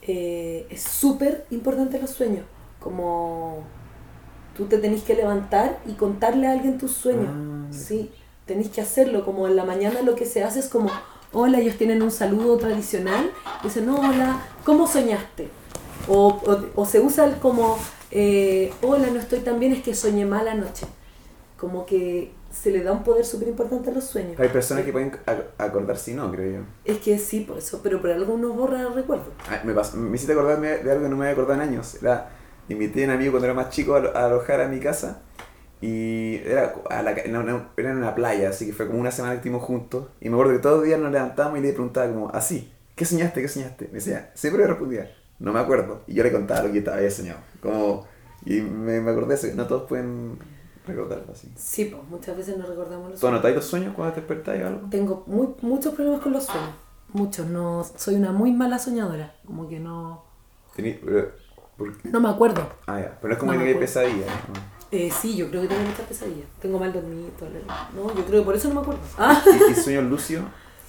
eh, 0.01 0.67
es 0.69 0.81
súper 0.83 1.45
importante 1.49 1.97
los 2.01 2.09
sueños. 2.11 2.43
Como 2.81 3.63
tú 4.57 4.65
te 4.65 4.79
tenés 4.79 5.03
que 5.03 5.15
levantar 5.15 5.79
y 5.85 5.93
contarle 5.93 6.47
a 6.47 6.51
alguien 6.51 6.77
tus 6.77 6.91
sueños. 6.91 7.29
Ah, 7.29 7.67
Sí, 7.71 8.11
tenés 8.45 8.67
que 8.69 8.81
hacerlo. 8.81 9.23
Como 9.23 9.47
en 9.47 9.55
la 9.55 9.63
mañana 9.63 10.01
lo 10.01 10.15
que 10.15 10.25
se 10.25 10.43
hace 10.43 10.59
es 10.59 10.67
como, 10.67 10.89
hola, 11.31 11.59
ellos 11.59 11.77
tienen 11.77 12.01
un 12.01 12.11
saludo 12.11 12.57
tradicional. 12.57 13.31
Dicen, 13.63 13.85
no, 13.85 13.95
hola, 13.97 14.41
¿cómo 14.65 14.87
soñaste? 14.87 15.47
O, 16.09 16.27
o, 16.27 16.81
o 16.81 16.85
se 16.85 16.99
usa 16.99 17.25
el 17.25 17.37
como, 17.37 17.77
eh, 18.11 18.71
hola, 18.81 19.07
no 19.11 19.19
estoy 19.19 19.39
tan 19.39 19.59
bien, 19.59 19.73
es 19.73 19.83
que 19.83 19.93
soñé 19.95 20.25
mal 20.25 20.47
anoche. 20.47 20.85
Como 21.57 21.85
que 21.85 22.31
se 22.51 22.71
le 22.71 22.83
da 22.83 22.91
un 22.91 23.03
poder 23.03 23.25
súper 23.25 23.47
importante 23.47 23.89
a 23.89 23.93
los 23.93 24.03
sueños. 24.03 24.39
Hay 24.39 24.49
personas 24.49 24.85
que 24.85 24.91
pueden 24.91 25.11
a- 25.25 25.63
acordar 25.63 25.97
si 25.97 26.13
no, 26.13 26.31
creo 26.31 26.59
yo. 26.59 26.65
Es 26.85 26.99
que 26.99 27.17
sí, 27.17 27.41
por 27.41 27.57
eso, 27.57 27.81
pero 27.83 27.99
por 27.99 28.11
algo 28.11 28.33
uno 28.33 28.49
borra 28.53 28.81
el 28.81 28.93
recuerdo. 28.93 29.25
Ay, 29.49 29.59
me, 29.63 29.73
pasó- 29.73 29.97
me 29.97 30.15
hiciste 30.15 30.33
acordarme 30.33 30.77
de 30.77 30.91
algo 30.91 31.03
que 31.03 31.09
no 31.09 31.15
me 31.17 31.25
había 31.25 31.33
acordado 31.33 31.61
en 31.61 31.69
años. 31.69 31.95
Era, 32.01 32.29
invité 32.69 33.03
a 33.03 33.07
un 33.07 33.13
amigo 33.13 33.31
cuando 33.31 33.45
era 33.47 33.53
más 33.55 33.69
chico 33.71 33.95
a, 33.95 33.99
a 33.99 34.25
alojar 34.27 34.61
a 34.61 34.67
mi 34.67 34.79
casa 34.79 35.21
y 35.81 36.35
era, 36.45 36.73
a 36.89 37.01
la, 37.03 37.15
no, 37.29 37.43
no, 37.43 37.69
era 37.77 37.91
en 37.91 37.97
una 37.97 38.15
playa, 38.15 38.49
así 38.49 38.65
que 38.67 38.73
fue 38.73 38.87
como 38.87 38.99
una 38.99 39.11
semana 39.11 39.33
que 39.33 39.37
estuvimos 39.37 39.63
juntos. 39.63 40.07
Y 40.21 40.29
me 40.29 40.35
acuerdo 40.35 40.53
que 40.53 40.59
todos 40.59 40.77
los 40.77 40.85
días 40.85 40.99
nos 40.99 41.11
levantábamos 41.11 41.59
y 41.59 41.61
le 41.61 41.73
preguntaba 41.73 42.07
como, 42.11 42.29
así, 42.29 42.71
¿qué 42.95 43.05
soñaste? 43.05 43.41
¿Qué 43.41 43.47
soñaste? 43.47 43.85
Me 43.87 43.95
decía, 43.95 44.31
siempre 44.35 44.61
me 44.63 44.67
respondía, 44.67 45.11
no 45.39 45.53
me 45.53 45.59
acuerdo. 45.59 46.01
Y 46.07 46.13
yo 46.15 46.23
le 46.23 46.31
contaba 46.31 46.63
lo 46.63 46.71
que 46.73 46.81
yo 46.83 46.93
había 46.93 47.11
soñado. 47.11 47.39
Como, 47.61 48.05
y 48.45 48.61
me, 48.61 49.01
me 49.01 49.11
acordé 49.11 49.29
de 49.29 49.35
eso, 49.35 49.47
no 49.55 49.65
todos 49.67 49.83
pueden 49.87 50.37
recordarlo 50.85 51.31
así. 51.33 51.51
Sí, 51.55 51.85
pues 51.85 52.01
muchas 52.09 52.37
veces 52.37 52.57
no 52.57 52.65
recordamos 52.65 53.09
los 53.11 53.15
¿Tú 53.19 53.21
sueños. 53.21 53.35
anotáis 53.39 53.55
los 53.55 53.65
sueños 53.65 53.93
cuando 53.95 54.13
te 54.13 54.21
despertáis 54.21 54.63
o 54.63 54.67
algo? 54.67 54.89
Tengo 54.89 55.23
muy, 55.27 55.47
muchos 55.61 55.93
problemas 55.93 56.21
con 56.21 56.33
los 56.33 56.45
sueños. 56.45 56.71
Muchos. 57.13 57.45
No, 57.47 57.85
soy 57.95 58.15
una 58.15 58.31
muy 58.31 58.51
mala 58.51 58.79
soñadora. 58.79 59.35
Como 59.45 59.67
que 59.67 59.79
no, 59.79 60.23
Tení- 60.75 60.99
pero- 61.03 61.31
por- 61.77 62.05
no 62.05 62.19
me 62.19 62.29
acuerdo. 62.29 62.67
ah, 62.87 62.99
ya, 62.99 63.17
pero 63.21 63.27
no 63.29 63.33
es 63.33 63.39
como 63.39 63.53
No 63.53 63.59
que 63.59 63.65
hay 63.69 63.75
pesadillas. 63.75 64.27
¿no? 64.27 64.77
Eh, 64.89 65.11
sí, 65.11 65.35
yo 65.35 65.49
creo 65.49 65.61
que 65.63 65.67
tengo 65.67 65.81
muchas 65.81 66.05
pesadillas. 66.07 66.47
Tengo 66.61 66.79
mal 66.79 66.93
dormido. 66.93 67.27
todo 67.37 67.49
lo- 67.49 68.03
No, 68.09 68.15
yo 68.15 68.25
creo 68.25 68.41
que 68.41 68.45
por 68.45 68.55
eso 68.55 68.69
no 68.69 68.75
me 68.75 68.81
acuerdo. 68.81 69.01
Ah, 69.17 69.41
¿Y, 69.45 69.71
y 69.71 69.75
sueños 69.75 70.05
lúcidos? 70.05 70.45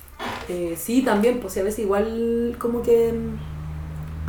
eh, 0.49 0.77
sí, 0.79 1.03
también. 1.03 1.41
Pues 1.41 1.57
a 1.59 1.63
veces 1.65 1.81
igual 1.81 2.57
como 2.61 2.83
que... 2.83 3.13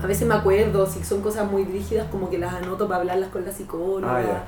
A 0.02 0.08
veces 0.08 0.28
me 0.28 0.34
acuerdo, 0.34 0.86
si 0.88 1.04
son 1.04 1.22
cosas 1.22 1.50
muy 1.52 1.64
rígidas, 1.66 2.10
como 2.10 2.30
que 2.30 2.38
las 2.38 2.54
anoto 2.54 2.88
para 2.88 3.02
hablarlas 3.02 3.30
con 3.30 3.44
la 3.46 3.52
psicóloga. 3.52 4.18
Ah, 4.18 4.22
ya. 4.22 4.48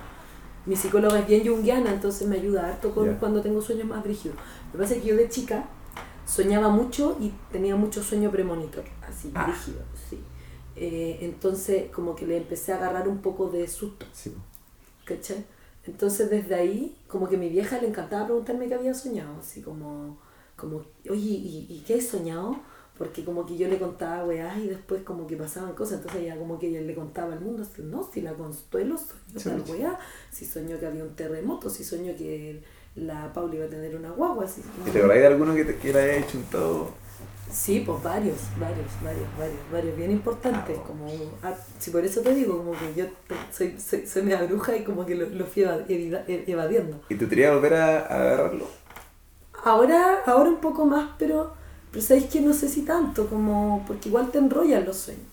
Mi 0.66 0.76
psicóloga 0.76 1.20
es 1.20 1.28
bien 1.28 1.46
junguiana, 1.46 1.92
entonces 1.92 2.28
me 2.28 2.38
ayuda 2.38 2.68
harto 2.68 2.94
con 2.94 3.06
Ya. 3.08 3.18
cuando 3.20 3.42
tengo 3.42 3.62
sueños 3.62 3.88
más 3.88 4.04
rígidos. 4.06 4.38
Lo 4.68 4.72
que 4.74 4.78
pasa 4.84 4.96
es 4.96 5.02
que 5.02 5.08
yo 5.10 5.18
de 5.18 5.28
chica 5.28 5.66
soñaba 6.26 6.70
mucho 6.70 7.18
y 7.20 7.34
tenía 7.52 7.76
mucho 7.76 8.02
sueño 8.04 8.32
premonitor, 8.32 8.84
así, 9.08 9.32
Ah. 9.36 9.48
rígido, 9.48 9.80
sí. 10.10 10.20
Eh, 10.76 11.18
entonces 11.22 11.92
como 11.92 12.16
que 12.16 12.26
le 12.26 12.38
empecé 12.38 12.72
a 12.72 12.78
agarrar 12.78 13.08
un 13.10 13.18
poco 13.18 13.50
de 13.50 13.68
susto, 13.68 14.06
Sí. 14.14 14.34
¿cachai? 15.04 15.44
Entonces 15.86 16.30
desde 16.30 16.56
ahí, 16.56 16.96
como 17.08 17.28
que 17.28 17.36
a 17.36 17.40
mi 17.40 17.50
vieja 17.50 17.80
le 17.82 17.88
encantaba 17.88 18.26
preguntarme 18.26 18.68
qué 18.68 18.76
había 18.76 18.94
soñado, 18.94 19.36
así 19.40 19.62
como, 19.62 20.18
como 20.56 20.84
oye, 21.10 21.20
¿y, 21.20 21.66
y 21.70 21.84
qué 21.86 21.96
has 21.96 22.06
soñado? 22.06 22.56
Porque 22.98 23.24
como 23.26 23.46
que 23.46 23.58
yo 23.58 23.68
le 23.68 23.80
contaba 23.80 24.24
weá 24.26 24.58
y 24.60 24.68
después 24.68 25.02
como 25.04 25.26
que 25.26 25.36
pasaban 25.36 25.74
cosas, 25.74 26.00
entonces 26.00 26.22
ella 26.22 26.38
como 26.38 26.60
que 26.60 26.68
ella 26.68 26.82
le 26.82 26.94
contaba 26.94 27.34
al 27.34 27.40
mundo, 27.42 27.64
así, 27.64 27.82
no, 27.82 28.08
si 28.14 28.22
la 28.22 28.34
consuelo 28.34 28.98
soñó 28.98 29.40
Sí, 29.40 29.44
tal 29.50 29.64
weá, 29.68 30.00
si 30.32 30.46
soñó 30.46 30.80
que 30.80 30.86
había 30.86 31.04
un 31.04 31.16
terremoto, 31.16 31.70
si 31.70 31.84
soñó 31.84 32.16
que 32.16 32.62
la 32.96 33.32
Paula 33.34 33.56
iba 33.56 33.66
a 33.66 33.70
tener 33.70 33.96
una 33.96 34.12
guagua, 34.12 34.46
así. 34.46 34.62
¿Y 34.86 34.92
te 34.92 35.00
acordáis 35.00 35.22
de 35.22 35.28
alguno 35.28 35.56
que, 35.56 35.66
te, 35.66 35.90
haya 35.90 36.16
hecho 36.18 36.38
un 36.38 36.44
todo? 36.46 36.90
Sí, 37.52 37.84
pues 37.86 38.02
varios, 38.04 38.38
varios, 38.60 38.86
varios, 39.04 39.28
varios, 39.38 39.72
varios, 39.72 39.98
bien 39.98 40.12
importantes. 40.12 40.78
Ah, 40.80 40.84
Como, 40.88 41.08
ah, 41.44 41.54
sí, 41.80 41.92
por 41.92 42.06
eso 42.06 42.22
te 42.22 42.34
digo, 42.36 42.58
como 42.58 42.72
que 42.72 42.94
yo 42.96 43.06
te- 43.28 43.36
soy, 43.54 43.78
soy, 43.80 44.06
soy 44.08 44.22
media 44.24 44.44
bruja 44.44 44.76
y 44.78 44.84
como 44.84 45.06
que 45.06 45.16
lo, 45.16 45.28
lo 45.28 45.46
fui 45.46 45.64
e- 45.64 46.44
evadiendo. 46.48 47.02
¿Y 47.10 47.16
tú 47.16 47.28
querías 47.28 47.54
volver 47.54 47.74
a, 47.74 47.98
a 48.00 48.16
agarrarlo? 48.22 48.68
Ahora, 49.64 50.22
ahora 50.26 50.50
un 50.50 50.62
poco 50.62 50.86
más, 50.86 51.12
pero, 51.20 51.54
pero 51.92 52.02
sabéis 52.04 52.26
que 52.28 52.42
no 52.42 52.54
sé 52.54 52.68
si 52.70 52.82
tanto, 52.84 53.28
como, 53.28 53.84
porque 53.88 54.10
igual 54.10 54.32
te 54.32 54.38
enrollan 54.40 54.86
los 54.86 54.98
sueños. 54.98 55.26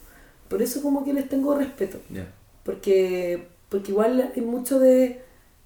Por 0.48 0.60
eso 0.62 0.82
como 0.82 1.04
que 1.04 1.12
les 1.12 1.28
tengo 1.28 1.54
respeto. 1.54 1.98
Porque, 2.64 3.48
porque 3.68 3.92
igual 3.92 4.32
hay 4.34 4.42
mucho 4.42 4.78
de, 4.80 5.22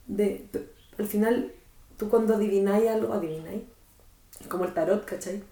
de, 0.07 0.47
de- 0.53 0.69
Al 0.99 1.07
final, 1.07 1.53
tú 1.97 2.09
cuando 2.09 2.35
adivináis 2.35 2.89
algo, 2.89 3.13
adivináis. 3.13 3.63
Es 4.41 4.47
como 4.49 4.65
el 4.65 4.75
tarot, 4.75 5.05
¿cachai? 5.05 5.43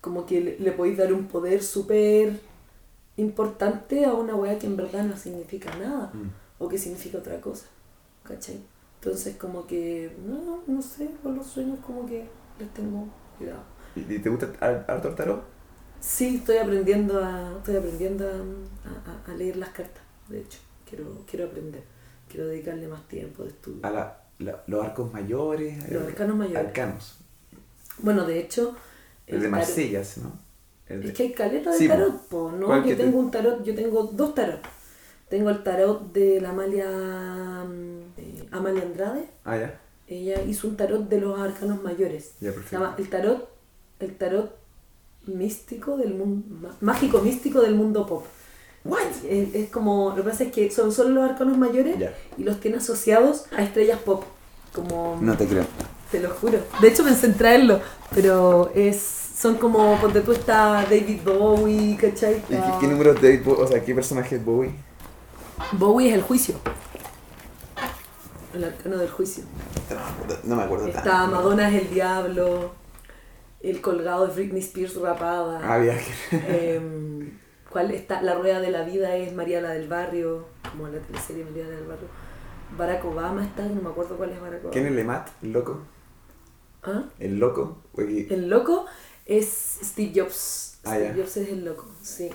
Como 0.00 0.26
que 0.26 0.40
le, 0.40 0.58
le 0.58 0.72
podéis 0.72 0.98
dar 0.98 1.12
un 1.12 1.26
poder 1.26 1.62
súper 1.62 2.40
importante 3.16 4.04
a 4.04 4.14
una 4.14 4.34
weá 4.34 4.58
que 4.58 4.66
en 4.66 4.76
verdad 4.76 5.04
no 5.04 5.16
significa 5.16 5.74
nada. 5.76 6.10
Mm. 6.14 6.30
O 6.62 6.68
que 6.68 6.78
significa 6.78 7.18
otra 7.18 7.40
cosa, 7.40 7.66
¿cachai? 8.22 8.60
Entonces 8.96 9.36
como 9.36 9.66
que, 9.66 10.14
no, 10.26 10.62
no 10.66 10.82
sé, 10.82 11.08
con 11.22 11.34
los 11.36 11.46
sueños 11.46 11.78
como 11.86 12.04
que 12.06 12.26
les 12.58 12.68
tengo 12.74 13.06
cuidado. 13.38 13.62
¿Y, 13.96 14.18
te 14.18 14.28
gusta 14.28 14.50
har- 14.60 14.84
harto 14.88 15.08
el 15.08 15.14
tarot? 15.14 15.42
Sí, 16.00 16.36
estoy 16.36 16.58
aprendiendo 16.58 17.22
a, 17.22 17.56
estoy 17.58 17.76
aprendiendo 17.76 18.26
a, 18.26 19.30
a- 19.30 19.32
a 19.32 19.34
leer 19.34 19.56
las 19.56 19.70
cartas, 19.70 20.02
de 20.28 20.40
hecho. 20.40 20.58
Quiero, 20.88 21.24
quiero 21.28 21.46
aprender. 21.46 21.82
Quiero 22.28 22.46
dedicarle 22.46 22.88
más 22.88 23.06
tiempo 23.08 23.42
de 23.42 23.50
estudio. 23.50 23.80
A 23.84 23.90
la, 23.90 24.18
la- 24.38 24.62
los 24.66 24.84
arcos 24.84 25.12
mayores. 25.12 25.76
Los 25.90 26.02
eh, 26.04 26.06
arcanos 26.08 26.36
mayores. 26.36 26.66
Arcanos. 26.66 27.18
Bueno, 27.98 28.24
de 28.26 28.40
hecho... 28.40 28.74
El 29.26 29.42
de 29.42 29.48
Marsella, 29.48 30.02
¿no? 30.22 30.32
El 30.88 31.02
de- 31.02 31.08
Es 31.08 31.14
que 31.14 31.22
hay 31.24 31.32
caleta 31.32 31.70
de 31.70 31.78
Sí, 31.78 31.86
tarot, 31.88 32.26
po, 32.28 32.50
¿no? 32.52 32.66
¿Cuál 32.66 32.82
Yo 32.84 32.96
te- 32.96 33.04
tengo 33.04 33.18
un 33.18 33.30
tarot, 33.30 33.62
yo 33.62 33.74
tengo 33.74 34.02
dos 34.04 34.34
tarot. 34.34 34.60
Tengo 35.28 35.50
el 35.50 35.62
tarot 35.62 36.12
de 36.12 36.40
la 36.40 36.50
Amalia, 36.50 36.88
mm, 36.88 38.00
eh, 38.16 38.48
Amalia 38.50 38.82
Andrade. 38.82 39.28
Ah, 39.44 39.56
ya. 39.56 39.78
Ella 40.08 40.42
hizo 40.42 40.66
un 40.66 40.76
tarot 40.76 41.08
de 41.08 41.20
los 41.20 41.38
arcanos 41.38 41.80
mayores. 41.82 42.32
Ya, 42.40 42.50
perfecto. 42.52 42.94
el 42.98 43.08
tarot, 43.08 43.48
el 44.00 44.16
tarot 44.16 44.56
místico 45.26 45.96
del 45.96 46.14
mundo, 46.14 46.70
mágico 46.80 47.20
místico 47.20 47.60
del 47.60 47.74
mundo 47.74 48.06
pop. 48.06 48.24
What? 48.84 49.00
Es, 49.28 49.54
es 49.54 49.70
como, 49.70 50.10
lo 50.16 50.16
que 50.24 50.30
pasa 50.30 50.44
es 50.44 50.52
que 50.52 50.70
son 50.70 50.90
solo 50.90 51.10
los 51.10 51.30
arcanos 51.30 51.58
mayores 51.58 51.96
y 52.38 52.44
los 52.44 52.60
tiene 52.60 52.78
asociados 52.78 53.44
a 53.56 53.62
estrellas 53.62 53.98
pop. 54.00 54.24
Como, 54.72 55.18
No 55.20 55.36
te 55.36 55.46
creo. 55.46 55.64
te 56.10 56.20
lo 56.20 56.30
juro. 56.30 56.58
De 56.80 56.88
hecho 56.88 57.04
pensé 57.04 57.26
en 57.26 57.34
traerlo, 57.34 57.80
pero 58.14 58.70
es, 58.74 58.98
son 59.36 59.56
como, 59.56 59.98
ponte 60.00 60.20
tú 60.20 60.32
está 60.32 60.82
David 60.84 61.20
Bowie, 61.24 61.96
¿cachai? 61.96 62.36
¿Y 62.48 62.80
qué, 62.80 62.86
número 62.86 63.12
de 63.14 63.20
David 63.20 63.44
Bowie? 63.44 63.62
O 63.62 63.66
sea, 63.66 63.84
¿qué 63.84 63.94
personaje 63.94 64.36
es 64.36 64.44
Bowie? 64.44 64.70
Bowie 65.72 66.08
es 66.08 66.14
el 66.14 66.22
juicio. 66.22 66.54
El 68.54 68.64
arcano 68.64 68.96
del 68.96 69.10
juicio. 69.10 69.44
No 69.90 69.96
me 69.96 70.02
acuerdo, 70.02 70.38
no 70.44 70.56
me 70.56 70.62
acuerdo 70.62 70.86
Está 70.88 71.02
tanto. 71.02 71.36
Madonna 71.36 71.68
es 71.68 71.82
el 71.82 71.94
diablo, 71.94 72.72
el 73.62 73.80
colgado 73.80 74.26
es 74.26 74.34
Britney 74.34 74.60
Spears 74.60 74.96
rapada. 74.96 75.60
Ah, 75.62 75.82
ya. 75.84 75.98
Em, 76.48 77.38
¿Cuál 77.70 77.90
está? 77.92 78.20
La 78.22 78.34
rueda 78.34 78.60
de 78.60 78.70
la 78.70 78.82
vida 78.84 79.14
es 79.16 79.32
María 79.32 79.60
la 79.60 79.70
del 79.70 79.86
barrio, 79.88 80.46
como 80.70 80.88
la 80.88 80.98
teleserie 81.00 81.44
María 81.44 81.64
la 81.64 81.76
del 81.76 81.86
barrio. 81.86 82.08
Barack 82.76 83.04
Obama 83.04 83.44
está, 83.44 83.64
no 83.66 83.80
me 83.82 83.90
acuerdo 83.90 84.16
cuál 84.16 84.30
es 84.30 84.40
Barack 84.40 84.60
Obama. 84.60 84.72
¿Quién 84.72 84.86
es 84.86 84.92
Lemat? 84.92 85.28
¿El 85.42 85.52
loco? 85.52 85.80
¿Ah? 86.82 87.04
¿El 87.18 87.38
loco? 87.38 87.82
El 87.96 88.48
loco 88.48 88.86
es 89.26 89.46
Steve 89.82 90.12
Jobs. 90.20 90.78
Ah, 90.84 90.94
Steve 90.96 91.08
ya. 91.16 91.22
Jobs 91.22 91.36
es 91.36 91.48
el 91.50 91.64
loco, 91.64 91.88
sí. 92.02 92.30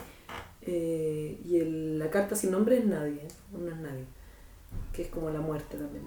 Eh, 0.61 1.39
y 1.45 1.59
el- 1.59 1.99
la 1.99 2.09
carta 2.09 2.35
sin 2.35 2.51
nombre 2.51 2.77
es 2.77 2.85
nadie, 2.85 3.27
no 3.51 3.67
es 3.69 3.77
nadie. 3.77 4.05
Que 4.93 5.01
es 5.03 5.07
como 5.09 5.29
la 5.29 5.39
muerte 5.41 5.77
también. 5.77 6.03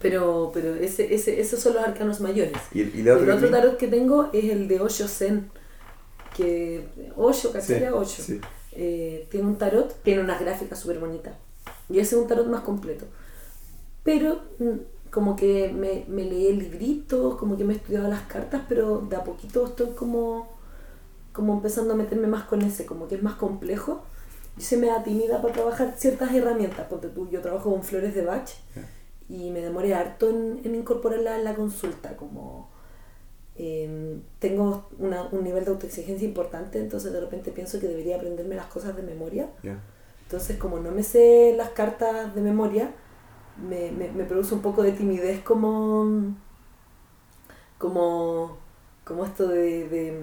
Pero, 0.00 0.50
pero 0.52 0.74
ese, 0.74 1.14
ese, 1.14 1.40
esos 1.40 1.60
son 1.60 1.74
los 1.74 1.82
arcanos 1.84 2.20
mayores. 2.20 2.56
¿Y 2.72 2.82
el, 2.82 2.94
y 2.96 3.00
el 3.00 3.10
otro? 3.10 3.24
el 3.24 3.30
otro 3.30 3.50
tarot 3.50 3.76
que 3.76 3.88
tengo 3.88 4.28
es 4.32 4.44
el 4.44 4.68
de 4.68 4.80
Osho 4.80 5.08
Zen. 5.08 5.50
Que 6.36 6.86
Osho, 7.16 7.52
¿cachai? 7.52 7.78
Sí, 7.80 7.84
Osho. 7.86 8.22
sí. 8.22 8.40
Eh, 8.72 9.26
tiene 9.30 9.46
un 9.46 9.56
tarot, 9.56 10.02
tiene 10.02 10.20
unas 10.20 10.38
gráficas 10.40 10.78
súper 10.78 10.98
bonitas. 10.98 11.34
Y 11.88 11.98
ese 11.98 12.16
es 12.16 12.22
un 12.22 12.28
tarot 12.28 12.46
más 12.46 12.60
completo. 12.60 13.06
Pero 14.02 14.42
mm, 14.58 15.10
como 15.10 15.34
que 15.34 15.72
me, 15.72 16.04
me 16.08 16.24
leí 16.24 16.48
el 16.48 16.58
librito, 16.58 17.38
como 17.38 17.56
que 17.56 17.64
me 17.64 17.72
he 17.72 17.76
estudiado 17.76 18.08
las 18.08 18.22
cartas, 18.22 18.62
pero 18.68 18.98
de 19.00 19.16
a 19.16 19.24
poquito 19.24 19.64
estoy 19.66 19.88
como, 19.94 20.48
como 21.32 21.54
empezando 21.54 21.94
a 21.94 21.96
meterme 21.96 22.26
más 22.26 22.44
con 22.44 22.60
ese, 22.62 22.84
como 22.84 23.08
que 23.08 23.14
es 23.14 23.22
más 23.22 23.36
complejo. 23.36 24.04
yo 24.56 24.62
se 24.62 24.76
me 24.76 24.88
da 24.88 25.02
tímida 25.02 25.40
para 25.40 25.54
trabajar 25.54 25.94
ciertas 25.96 26.34
herramientas. 26.34 26.86
Porque 26.90 27.08
tú, 27.08 27.28
yo 27.30 27.40
trabajo 27.40 27.70
con 27.70 27.82
flores 27.82 28.14
de 28.14 28.22
Bach 28.26 28.50
y 29.28 29.50
me 29.50 29.60
demoré 29.60 29.94
harto 29.94 30.28
en, 30.30 30.60
en 30.64 30.74
incorporarla 30.74 31.36
en 31.36 31.44
la 31.44 31.54
consulta. 31.54 32.16
Como 32.16 32.70
em, 33.56 34.20
tengo 34.38 34.88
una, 34.98 35.24
un 35.32 35.42
nivel 35.44 35.64
de 35.64 35.70
autoexigencia 35.70 36.26
importante, 36.28 36.78
entonces 36.78 37.12
de 37.12 37.20
repente 37.20 37.50
pienso 37.52 37.80
que 37.80 37.88
debería 37.88 38.16
aprenderme 38.16 38.54
las 38.54 38.66
cosas 38.66 38.94
de 38.96 39.02
memoria. 39.02 39.48
Entonces, 40.24 40.56
como 40.58 40.78
no 40.80 40.90
me 40.90 41.02
sé 41.02 41.54
las 41.56 41.70
cartas 41.70 42.34
de 42.34 42.40
memoria, 42.40 42.90
me, 43.68 43.90
me, 43.92 44.10
me 44.10 44.24
produce 44.24 44.54
un 44.54 44.60
poco 44.62 44.82
de 44.82 44.92
timidez 44.92 45.40
como. 45.42 46.34
como. 47.78 48.58
como 49.04 49.24
esto 49.24 49.48
de. 49.48 49.88
de, 49.88 50.20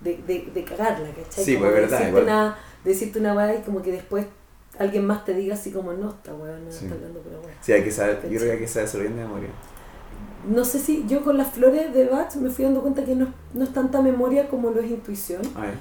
de, 0.00 0.16
de- 0.26 0.50
de 0.54 0.64
cagarla, 0.64 1.08
¿cachai? 1.10 1.44
Sí, 1.44 1.54
Como 1.56 1.66
pues, 1.66 1.74
de 1.74 1.80
verdad, 1.80 1.98
Decirte 1.98 2.08
igual. 2.10 2.24
una, 2.24 2.58
decirte 2.84 3.18
una 3.18 3.54
y 3.54 3.62
como 3.62 3.82
que 3.82 3.92
después 3.92 4.26
alguien 4.78 5.06
más 5.06 5.24
te 5.24 5.34
diga 5.34 5.54
así 5.54 5.70
como 5.72 5.92
no, 5.92 6.10
esta 6.10 6.34
weá 6.34 6.56
no 6.58 6.70
Sí. 6.70 6.84
está 6.84 6.94
hablando 6.96 7.20
pura 7.20 7.38
weá. 7.40 7.54
Sí, 7.60 7.72
hay 7.72 7.82
que 7.84 7.90
saber, 7.90 8.20
yo 8.22 8.28
creo 8.38 8.40
que 8.40 8.50
hay 8.52 8.58
que 8.58 8.68
saber 8.68 9.02
bien 9.02 9.16
de 9.16 9.22
memoria. 9.22 9.48
No 10.48 10.64
sé 10.64 10.78
si 10.78 11.04
yo 11.08 11.24
con 11.24 11.36
las 11.36 11.48
flores 11.52 11.92
de 11.92 12.06
Bach 12.06 12.34
me 12.36 12.50
fui 12.50 12.64
dando 12.64 12.80
cuenta 12.82 13.04
que 13.04 13.14
no, 13.16 13.32
no 13.54 13.64
es 13.64 13.72
tanta 13.72 14.00
memoria 14.02 14.48
como 14.48 14.70
lo 14.70 14.80
es 14.80 14.90
intuición. 14.90 15.42
Ya. 15.42 15.74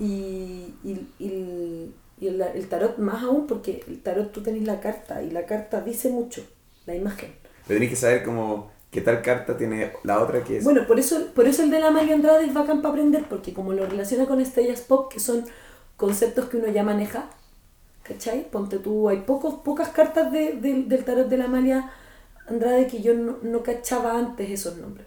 Y, 0.00 0.74
y, 0.82 1.06
y, 1.18 1.94
y 2.18 2.26
el, 2.28 2.40
el 2.42 2.68
tarot 2.68 2.98
más 2.98 3.22
aún, 3.22 3.46
porque 3.46 3.84
el 3.86 4.02
tarot 4.02 4.32
tú 4.32 4.42
tenés 4.42 4.64
la 4.64 4.80
carta 4.80 5.22
y 5.22 5.30
la 5.30 5.46
carta 5.46 5.80
dice 5.80 6.10
mucho, 6.10 6.42
la 6.86 6.94
imagen. 6.96 7.32
Pero 7.68 7.78
tenés 7.78 7.90
que 7.90 7.96
saber 7.96 8.24
como 8.24 8.72
qué 8.90 9.00
tal 9.00 9.22
carta 9.22 9.56
tiene 9.56 9.92
la 10.02 10.20
otra 10.20 10.42
que 10.42 10.58
es. 10.58 10.64
Bueno, 10.64 10.86
por 10.86 10.98
eso, 10.98 11.28
por 11.34 11.46
eso 11.46 11.62
el 11.62 11.70
de 11.70 11.78
la 11.78 11.88
Amalia 11.88 12.14
Andrade 12.14 12.44
es 12.44 12.52
bacán 12.52 12.82
para 12.82 12.94
aprender, 12.94 13.24
porque 13.28 13.54
como 13.54 13.72
lo 13.72 13.86
relaciona 13.86 14.26
con 14.26 14.40
estrellas 14.40 14.80
pop, 14.80 15.12
que 15.12 15.20
son 15.20 15.44
conceptos 15.96 16.46
que 16.46 16.56
uno 16.56 16.66
ya 16.68 16.82
maneja, 16.82 17.30
¿cachai? 18.02 18.50
Ponte 18.50 18.78
tú, 18.78 19.08
hay 19.08 19.18
pocos, 19.22 19.54
pocas 19.64 19.88
cartas 19.90 20.32
de, 20.32 20.54
de- 20.54 20.82
del 20.84 21.04
tarot 21.04 21.28
de 21.28 21.36
la 21.36 21.44
Amalia 21.46 21.90
Andrade 22.48 22.86
que 22.88 23.02
yo 23.02 23.14
no, 23.14 23.38
no 23.42 23.62
cachaba 23.62 24.18
antes 24.18 24.50
esos 24.50 24.76
nombres. 24.78 25.06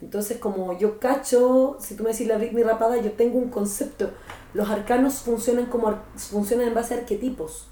Entonces, 0.00 0.36
como 0.38 0.76
yo 0.78 0.98
cacho, 1.00 1.78
si 1.80 1.94
tú 1.94 2.02
me 2.04 2.10
decís 2.12 2.26
la 2.26 2.36
Britney 2.36 2.62
rapada, 2.62 2.98
yo 3.00 3.12
tengo 3.12 3.38
un 3.38 3.48
concepto. 3.48 4.10
Los 4.52 4.68
arcanos 4.68 5.14
funcionan 5.20 5.66
como 5.66 5.94
funcionan 6.16 6.68
en 6.68 6.74
base 6.74 6.94
a 6.94 6.98
arquetipos. 6.98 7.66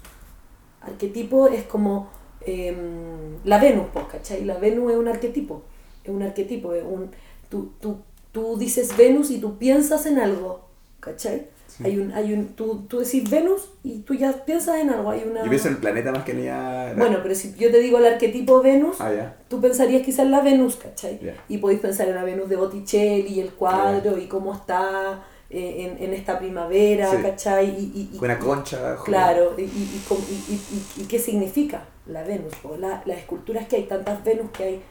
Arquetipo 0.81 1.47
es 1.47 1.63
como 1.65 2.09
em, 2.41 3.37
la 3.43 3.59
Venus, 3.59 3.87
pues, 3.93 4.05
¿cachai? 4.07 4.45
La 4.45 4.57
Venus 4.57 4.91
es 4.91 4.97
un 4.97 5.07
arquetipo. 5.07 5.63
Es 6.03 6.09
un 6.11 6.23
arquetipo, 6.23 6.73
es 6.73 6.83
un. 6.83 7.11
Tú, 7.49 7.71
tú, 7.81 7.97
tú 8.31 8.57
dices 8.57 8.95
Venus 8.97 9.31
y 9.31 9.39
tú 9.39 9.57
piensas 9.57 10.05
en 10.05 10.19
algo, 10.19 10.65
¿cachai? 10.99 11.47
Hay 11.83 11.99
un, 11.99 12.11
hay 12.13 12.31
un, 12.33 12.47
tú, 12.55 12.85
tú 12.87 12.99
decís 12.99 13.29
Venus 13.29 13.69
y 13.83 13.99
tú 13.99 14.13
ya 14.13 14.31
piensas 14.45 14.77
en 14.77 14.89
algo. 14.89 15.09
Hay 15.09 15.23
una... 15.29 15.43
Yo 15.43 15.49
pienso 15.49 15.67
en 15.67 15.73
el 15.75 15.79
planeta 15.81 16.11
más 16.11 16.23
que 16.23 16.33
en. 16.33 16.93
Bueno, 16.97 17.19
pero 17.21 17.35
si 17.35 17.53
yo 17.55 17.69
te 17.71 17.79
digo 17.79 17.97
el 17.97 18.05
arquetipo 18.05 18.61
Venus, 18.61 18.95
Ah, 19.01 19.33
tú 19.49 19.59
pensarías 19.59 20.01
quizás 20.03 20.19
en 20.25 20.31
la 20.31 20.41
Venus, 20.41 20.77
¿cachai? 20.77 21.19
Y 21.49 21.57
podéis 21.57 21.81
pensar 21.81 22.07
en 22.07 22.15
la 22.15 22.23
Venus 22.23 22.47
de 22.49 22.55
Botticelli, 22.55 23.39
el 23.41 23.49
cuadro, 23.51 24.17
y 24.17 24.27
cómo 24.27 24.53
está 24.53 25.25
eh, 25.49 25.97
en, 25.97 26.03
en 26.03 26.13
esta 26.13 26.39
primavera, 26.39 27.11
Sí. 27.11 27.17
¿cachai? 27.21 27.69
Y, 27.69 27.91
y- 27.93 28.09
y- 28.15 28.17
Buena 28.19 28.39
concha. 28.39 28.77
joder. 28.97 29.03
Claro, 29.03 29.55
y, 29.57 31.03
qué 31.05 31.19
significa 31.19 31.83
la 32.07 32.23
Venus, 32.23 32.53
o 32.63 32.77
la, 32.77 33.01
las 33.05 33.17
esculturas 33.17 33.67
que 33.67 33.77
hay, 33.77 33.83
tantas 33.83 34.23
Venus 34.23 34.49
que 34.51 34.63
hay 34.63 34.81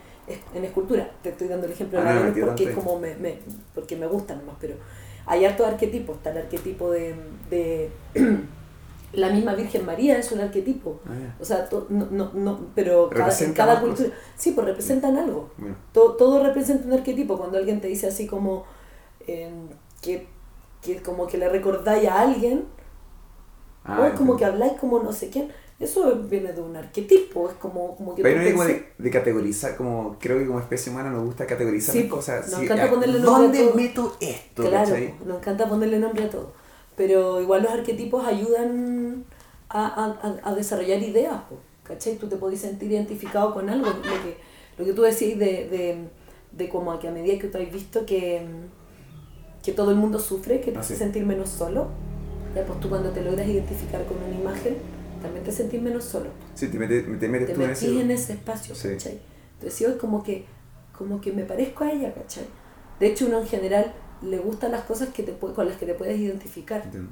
en 0.55 0.65
escultura. 0.65 1.11
Te 1.23 1.31
estoy 1.31 1.49
dando 1.49 1.67
el 1.67 1.73
ejemplo 1.73 2.01
de 2.01 2.07
Ah, 2.09 2.15
la 2.15 2.21
no, 2.21 2.33
Venus 2.35 2.49
porque, 2.49 2.71
como 2.73 2.99
me, 2.99 3.15
me- 3.17 3.39
porque 3.75 3.97
me 3.97 4.07
gustan 4.07 4.39
nomás, 4.39 4.57
pero 4.61 4.75
hay 5.27 5.45
hartos 5.45 5.67
arquetipos. 5.67 6.17
Está 6.17 6.31
el 6.33 6.39
arquetipo 6.39 6.91
de, 6.91 7.15
de 7.51 7.91
la 9.13 9.31
misma 9.31 9.55
Virgen 9.55 9.87
María, 9.87 10.19
es 10.19 10.33
un 10.33 10.41
arquetipo. 10.41 11.01
Ah. 11.07 11.35
O 11.41 11.45
sea, 11.45 11.69
to- 11.69 11.87
no, 11.89 12.07
no, 12.11 12.31
no, 12.35 12.59
pero 12.75 13.09
cada, 13.11 13.31
cada 13.55 13.81
cultura. 13.81 14.11
Sí, 14.37 14.53
pues 14.53 14.67
representan 14.67 15.17
algo. 15.17 15.51
Todo, 15.93 16.15
todo 16.15 16.43
representa 16.43 16.87
un 16.87 16.95
arquetipo. 16.95 17.39
Cuando 17.39 17.59
alguien 17.59 17.81
te 17.81 17.89
dice 17.89 18.09
así 18.09 18.27
como 18.27 18.65
eh, 19.27 19.51
que, 20.03 20.27
que 20.83 21.01
como 21.03 21.27
que 21.27 21.39
le 21.39 21.49
recordáis 21.49 22.09
a 22.09 22.21
alguien, 22.21 22.65
ah, 23.85 24.01
o 24.01 24.05
es 24.07 24.15
como 24.15 24.37
que 24.37 24.45
habláis 24.45 24.73
como 24.75 24.99
no 25.01 25.13
sé 25.13 25.31
quién, 25.31 25.49
eso 25.85 26.15
viene 26.29 26.53
de 26.53 26.61
un 26.61 26.77
arquetipo, 26.77 27.49
es 27.49 27.55
como, 27.57 27.97
como 27.97 28.15
que 28.15 28.23
Pero 28.23 28.41
pensás- 28.41 28.53
como 28.53 28.65
de, 28.65 28.87
de 28.99 29.11
categorizar, 29.11 29.77
como 29.77 30.17
creo 30.21 30.39
que 30.39 30.47
como 30.47 30.59
especie 30.61 30.91
humana 30.93 31.11
nos 31.11 31.25
gusta 31.25 31.47
categorizar 31.47 31.93
Sí, 31.95 32.03
las 32.03 32.11
cosas. 32.11 32.49
nos 32.51 32.59
Sí, 32.61 32.65
encanta 32.65 32.91
ponerle 32.91 33.21
nombre 33.21 33.31
a 33.33 33.39
¿Dónde 33.39 33.65
todo. 33.65 33.75
meto 33.75 34.17
esto? 34.21 34.63
Claro, 34.63 34.89
¿cachai? 34.91 35.15
nos 35.27 35.39
encanta 35.39 35.69
ponerle 35.69 35.99
nombre 35.99 36.25
a 36.25 36.31
todo. 36.31 36.53
Pero 36.97 37.41
igual 37.41 37.63
los 37.63 37.73
arquetipos 37.73 38.25
ayudan 38.27 39.25
a, 39.69 39.87
a, 39.87 40.29
a- 40.29 40.51
a 40.51 40.55
desarrollar 40.55 41.03
ideas, 41.03 41.41
¿cachai? 41.83 42.17
Tú 42.17 42.29
te 42.29 42.37
podés 42.37 42.61
sentir 42.61 42.91
identificado 42.93 43.53
con 43.55 43.69
algo. 43.69 43.87
Lo 43.89 44.03
que, 44.23 44.37
lo 44.79 44.85
que 44.85 44.93
tú 44.93 45.03
decís 45.03 45.39
de, 45.39 45.69
de, 45.69 46.09
de 46.53 46.69
como 46.69 46.99
que 46.99 47.09
a 47.09 47.11
medida 47.11 47.39
que 47.39 47.49
tú 47.49 47.59
has 47.59 47.73
visto 47.73 48.07
que, 48.07 48.47
que 49.63 49.73
todo 49.73 49.91
el 49.91 49.97
mundo 49.97 50.19
sufre, 50.19 50.61
que 50.61 50.73
te 50.73 50.79
Ah, 50.79 50.81
hace 50.81 50.97
sentir 50.97 51.25
menos 51.25 51.49
solo, 51.49 51.89
ya, 52.55 52.65
pues 52.65 52.79
tú 52.81 52.89
cuando 52.89 53.11
te 53.11 53.23
logras 53.23 53.47
identificar 53.49 54.05
con 54.05 54.17
una 54.23 54.39
imagen, 54.39 54.77
también 55.25 55.45
te 55.45 55.51
sentís 55.53 55.83
menos 55.83 56.05
solo 56.05 56.27
Sí, 56.55 56.69
te 56.69 56.79
metes, 56.79 57.05
te 57.19 57.29
metes 57.29 57.49
te 57.49 57.55
tú 57.55 57.63
en 57.63 57.71
ese. 57.71 58.01
en 58.01 58.11
ese 58.11 58.33
espacio, 58.35 58.75
Sí. 58.75 58.91
¿cachai? 58.91 59.21
Entonces 59.55 59.81
yo 59.81 59.89
es 59.89 59.97
como 59.97 60.23
que, 60.23 60.45
como 60.97 61.21
que 61.21 61.33
me 61.33 61.45
parezco 61.45 61.85
a 61.85 61.91
ella, 61.93 62.15
¿cachai? 62.15 62.45
De 63.01 63.07
hecho, 63.09 63.27
uno 63.27 63.41
en 63.41 63.47
general 63.49 63.93
le 64.23 64.39
gustan 64.39 64.71
las 64.71 64.85
cosas 64.85 65.09
que 65.09 65.23
te, 65.25 65.33
con 65.37 65.67
las 65.69 65.77
que 65.77 65.87
te 65.87 65.95
puedes 65.95 66.19
identificar. 66.19 66.83
Entiendo. 66.85 67.11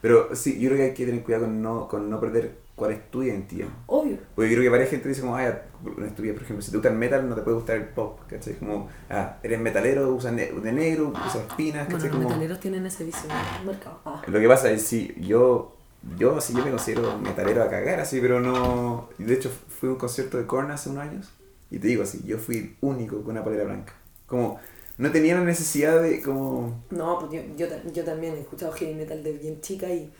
Pero 0.00 0.34
sí, 0.34 0.58
yo 0.58 0.68
creo 0.68 0.78
que 0.78 0.84
hay 0.86 0.94
que 0.94 1.06
tener 1.06 1.22
cuidado 1.22 1.44
con 1.44 1.62
no, 1.62 1.88
con 1.88 2.10
no 2.10 2.20
perder 2.20 2.58
cuál 2.74 2.90
es 2.92 3.10
tu 3.10 3.22
identidad. 3.22 3.68
Obvio. 3.86 4.18
Porque 4.34 4.50
yo 4.50 4.56
creo 4.56 4.64
que 4.64 4.68
varias 4.68 4.90
gente 4.90 5.08
dice 5.08 5.20
como, 5.22 5.36
ah, 5.36 5.62
una 5.96 6.06
estupidez, 6.06 6.34
por 6.34 6.42
ejemplo, 6.42 6.62
si 6.62 6.70
te 6.72 6.76
gusta 6.76 6.90
el 6.90 6.96
metal 6.96 7.26
no 7.28 7.34
te 7.34 7.40
puede 7.42 7.54
gustar 7.56 7.76
el 7.76 7.84
pop, 7.84 8.20
¿cachai? 8.28 8.54
Como, 8.56 8.88
ah, 9.08 9.38
eres 9.42 9.60
metalero, 9.60 10.12
usas 10.12 10.32
ne- 10.32 10.50
de 10.52 10.72
negro, 10.72 11.08
usas 11.14 11.36
espinas, 11.48 11.84
Bueno, 11.86 11.96
¿cachai? 11.98 12.08
los 12.08 12.16
Como, 12.16 12.28
metaleros 12.28 12.60
tienen 12.60 12.84
ese 12.84 13.04
vicio 13.04 13.28
marcado. 13.64 14.00
Ah. 14.04 14.20
Lo 14.26 14.40
que 14.40 14.48
pasa 14.48 14.70
es 14.70 14.82
si 14.82 15.14
yo, 15.20 15.73
yo 16.18 16.40
sí 16.40 16.52
yo 16.54 16.64
me 16.64 16.70
considero 16.70 17.18
metalero 17.18 17.62
a 17.62 17.70
cagar 17.70 18.00
así, 18.00 18.20
pero 18.20 18.40
no. 18.40 19.08
De 19.18 19.34
hecho 19.34 19.50
fui 19.50 19.88
a 19.88 19.92
un 19.92 19.98
concierto 19.98 20.38
de 20.38 20.46
Korn 20.46 20.70
hace 20.70 20.90
unos 20.90 21.02
años 21.04 21.30
y 21.70 21.78
te 21.78 21.88
digo 21.88 22.02
así, 22.02 22.22
yo 22.24 22.38
fui 22.38 22.76
único 22.80 23.22
con 23.22 23.32
una 23.32 23.44
polera 23.44 23.64
blanca. 23.64 23.94
Como 24.26 24.58
no 24.96 25.10
tenía 25.10 25.34
la 25.34 25.44
necesidad 25.44 26.00
de 26.02 26.22
como 26.22 26.84
No, 26.90 27.18
pues 27.18 27.32
yo, 27.32 27.40
yo, 27.56 27.66
yo 27.92 28.04
también 28.04 28.34
he 28.34 28.40
escuchado 28.40 28.72
heavy 28.72 28.94
metal 28.94 29.22
de 29.22 29.32
bien 29.32 29.60
chica 29.60 29.88
y... 29.88 30.12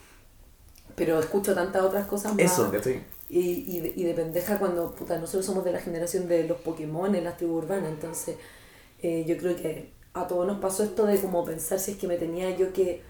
Pero 0.96 1.18
escucho 1.18 1.54
tantas 1.54 1.82
otras 1.82 2.06
cosas 2.06 2.34
más. 2.34 2.42
eso, 2.42 2.70
¿cachai? 2.70 3.02
Y, 3.28 3.76
y, 3.76 3.80
de, 3.80 3.92
y 3.96 4.04
de 4.04 4.14
pendeja 4.14 4.58
cuando, 4.58 4.94
puta, 4.94 5.18
nosotros 5.18 5.46
somos 5.46 5.64
de 5.64 5.72
la 5.72 5.80
generación 5.80 6.28
de 6.28 6.46
los 6.46 6.58
Pokémon 6.58 7.14
en 7.14 7.24
las 7.24 7.36
tribus 7.36 7.64
urbanas, 7.64 7.90
entonces 7.90 8.36
eh, 9.02 9.24
yo 9.26 9.36
creo 9.36 9.56
que 9.56 9.92
a 10.12 10.26
todos 10.26 10.46
nos 10.46 10.60
pasó 10.60 10.84
esto 10.84 11.06
de 11.06 11.20
como 11.20 11.44
pensar 11.44 11.78
si 11.80 11.92
es 11.92 11.96
que 11.96 12.06
me 12.06 12.16
tenía 12.16 12.56
yo 12.56 12.72
que, 12.72 13.02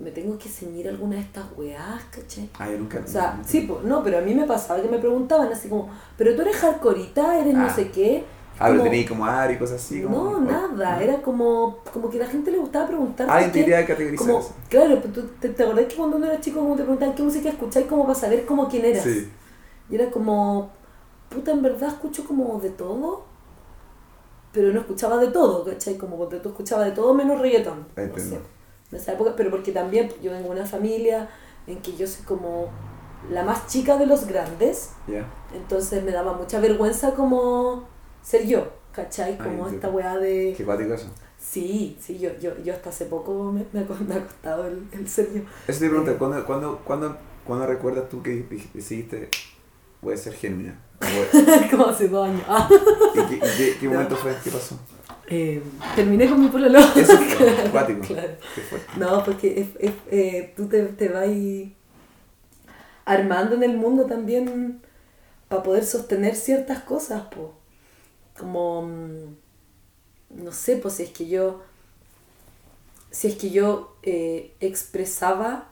me 0.00 0.10
tengo 0.12 0.38
que 0.38 0.48
ceñir 0.48 0.88
alguna 0.88 1.16
de 1.16 1.22
estas 1.22 1.44
weás, 1.56 2.04
¿cachai? 2.10 2.48
Ah, 2.58 2.70
yo 2.70 2.78
nunca. 2.78 3.00
O 3.04 3.08
sea, 3.08 3.40
sí, 3.44 3.62
pues, 3.62 3.82
no, 3.84 4.02
pero 4.02 4.18
a 4.18 4.20
mí 4.20 4.34
me 4.34 4.46
pasaba 4.46 4.80
que 4.80 4.88
me 4.88 4.98
preguntaban 4.98 5.50
así 5.52 5.68
como, 5.68 5.88
pero 6.16 6.34
tú 6.36 6.42
eres 6.42 6.56
hardcoreita, 6.56 7.38
eres 7.40 7.54
no 7.54 7.66
Ah. 7.66 7.74
sé 7.74 7.90
qué. 7.90 8.24
Ah, 8.60 8.68
pero 8.70 8.82
tenía 8.82 9.06
como 9.08 9.24
aro 9.24 9.52
y 9.52 9.56
cosas 9.56 9.76
así. 9.82 10.02
Como, 10.02 10.16
no, 10.16 10.40
nada, 10.40 11.00
era 11.00 11.22
como, 11.22 11.78
como 11.92 12.10
que 12.10 12.16
a 12.20 12.24
la 12.24 12.30
gente 12.30 12.50
le 12.50 12.58
gustaba 12.58 12.88
preguntar. 12.88 13.28
Ah, 13.30 13.40
te 13.52 13.74
a 13.76 13.86
categorizar 13.86 14.26
como. 14.26 14.44
Claro, 14.68 14.98
pero 15.00 15.14
tú, 15.14 15.22
te, 15.40 15.48
te 15.50 15.62
acordás 15.62 15.86
que 15.86 15.94
cuando 15.96 16.16
uno 16.16 16.26
era 16.26 16.40
chico 16.40 16.58
como 16.60 16.74
te 16.74 16.82
preguntaban 16.82 17.14
qué 17.14 17.22
música 17.22 17.48
escucháis 17.50 17.86
como 17.86 18.02
para 18.04 18.18
saber 18.18 18.44
como 18.46 18.68
quién 18.68 18.84
eras. 18.84 19.04
Sí. 19.04 19.30
Y 19.90 19.94
era 19.94 20.10
como, 20.10 20.70
puta, 21.28 21.52
en 21.52 21.62
verdad 21.62 21.88
escucho 21.90 22.24
como 22.24 22.58
de 22.60 22.70
todo, 22.70 23.24
pero 24.52 24.72
no 24.72 24.80
escuchaba 24.80 25.18
de 25.18 25.28
todo, 25.28 25.64
¿cachai? 25.64 25.96
Como 25.96 26.16
cuando 26.16 26.40
tú 26.40 26.48
escuchabas 26.48 26.86
de 26.86 26.92
todo 26.92 27.14
menos 27.14 27.40
reggaetón. 27.40 27.86
No 27.96 28.02
Entiendo. 28.02 28.36
sé. 28.36 28.57
Esa 28.92 29.12
época, 29.12 29.34
pero 29.36 29.50
porque 29.50 29.72
también 29.72 30.10
yo 30.22 30.30
vengo 30.30 30.48
de 30.54 30.60
una 30.60 30.66
familia 30.66 31.28
en 31.66 31.80
que 31.82 31.96
yo 31.96 32.06
soy 32.06 32.24
como 32.24 32.70
la 33.30 33.42
más 33.44 33.66
chica 33.66 33.96
de 33.98 34.06
los 34.06 34.26
grandes, 34.26 34.90
Ya. 35.06 35.26
entonces 35.54 36.02
me 36.04 36.12
daba 36.12 36.32
mucha 36.34 36.60
vergüenza 36.60 37.12
como 37.14 37.84
ser 38.22 38.46
yo, 38.46 38.68
¿cachai? 38.92 39.34
Ah, 39.38 39.44
Como 39.44 39.66
entiendo. 39.68 39.74
esta 39.76 39.88
weá 39.90 40.16
de... 40.16 40.54
Qué 40.56 40.64
cuático 40.64 40.94
eso. 40.94 41.08
Sí, 41.38 41.96
sí, 42.00 42.18
yo, 42.18 42.30
yo, 42.40 42.56
yo 42.64 42.72
hasta 42.74 42.90
hace 42.90 43.04
poco 43.06 43.52
me, 43.52 43.64
me 43.72 43.84
me 43.84 44.14
ha 44.14 44.22
costado 44.24 44.66
el, 44.66 44.82
el 44.92 45.08
ser 45.08 45.32
yo. 45.32 45.42
Eso 45.66 45.80
te 45.80 45.88
pregunto, 45.88 46.16
¿cuándo, 46.18 46.44
cuándo, 46.46 46.78
cuándo, 46.84 47.16
cuándo 47.46 47.66
recuerdas 47.66 48.08
tú 48.08 48.22
que 48.22 48.46
decidiste 48.74 49.28
voy 50.00 50.14
a 50.14 50.16
ser? 50.16 50.34
Voy- 50.40 51.68
como 51.70 51.86
hace 51.86 52.08
dos 52.08 52.26
años. 52.28 52.42
¿Y 53.14 53.20
qué, 53.20 53.40
qué- 53.40 53.76
qué 53.80 53.88
momento 53.88 54.16
fue? 54.16 54.34
¿Qué 54.42 54.50
pasó? 54.50 54.76
Eh, 55.30 55.62
terminé 55.94 56.28
con 56.28 56.40
mi 56.40 56.48
pololo. 56.48 56.78
Eso 56.78 57.16
fue 57.18 57.50
acuático. 57.66 58.00
Claro. 58.06 58.36
No, 58.96 59.24
porque 59.24 59.60
es, 59.60 59.68
es, 59.78 59.92
eh, 60.10 60.54
tú 60.56 60.66
te, 60.68 60.84
te 60.84 61.08
vas 61.08 61.28
armando 63.04 63.54
en 63.54 63.62
el 63.62 63.76
mundo 63.76 64.06
también 64.06 64.80
para 65.48 65.62
poder 65.62 65.84
sostener 65.84 66.34
ciertas 66.34 66.82
cosas, 66.82 67.22
po. 67.34 67.54
Como, 68.38 68.82
mm, 68.82 69.36
no 70.42 70.52
sé, 70.52 70.76
pues 70.76 70.94
si 70.94 71.04
es 71.04 71.10
que 71.10 71.26
yo, 71.26 71.62
si 73.10 73.28
es 73.28 73.36
que 73.36 73.50
yo 73.50 73.96
eh, 74.02 74.54
expresaba 74.60 75.68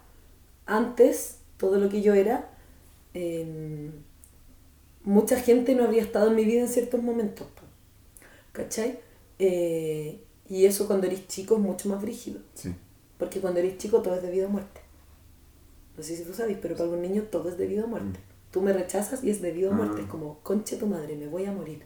antes, 0.67 1.39
todo 1.59 1.79
lo 1.79 1.89
que 1.89 2.03
yo 2.03 2.15
era, 2.15 2.51
eh, 3.15 3.91
mucha 5.05 5.37
gente 5.41 5.75
no 5.75 5.85
habría 5.85 6.03
estado 6.03 6.29
en 6.29 6.35
mi 6.37 6.45
vida 6.45 6.61
en 6.61 6.69
ciertos 6.69 7.03
momentos. 7.03 7.47
po. 7.49 7.63
¿Cachai? 8.53 8.99
Eh, 9.39 10.23
y 10.49 10.65
eso 10.65 10.87
cuando 10.87 11.07
eres 11.07 11.27
chico 11.29 11.57
es 11.57 11.61
mucho 11.61 11.89
más 11.89 12.01
brígido. 12.01 12.41
Sí. 12.55 12.75
Porque 13.19 13.41
cuando 13.41 13.61
eres 13.61 13.79
chico 13.79 14.03
todo 14.03 14.15
es 14.15 14.23
debido 14.23 14.47
a 14.47 14.51
muerte. 14.51 14.81
No 15.97 16.03
sé 16.03 16.17
si 16.17 16.25
tú 16.25 16.35
sabes, 16.35 16.59
pero 16.61 16.75
para 16.75 16.85
algún 16.85 17.03
niño 17.03 17.23
todo 17.25 17.49
es 17.49 17.57
debido 17.57 17.85
a 17.85 17.87
muerte. 17.87 18.21
Tú 18.51 18.61
me 18.63 18.73
rechazas 18.73 19.25
y 19.25 19.31
es 19.31 19.41
debido 19.41 19.73
a 19.73 19.75
muerte. 19.75 19.97
Ah. 19.99 20.03
Es 20.03 20.09
como, 20.09 20.41
conche 20.43 20.77
tu 20.77 20.87
madre, 20.87 21.17
me 21.17 21.27
voy 21.27 21.47
a 21.47 21.53
morir. 21.53 21.85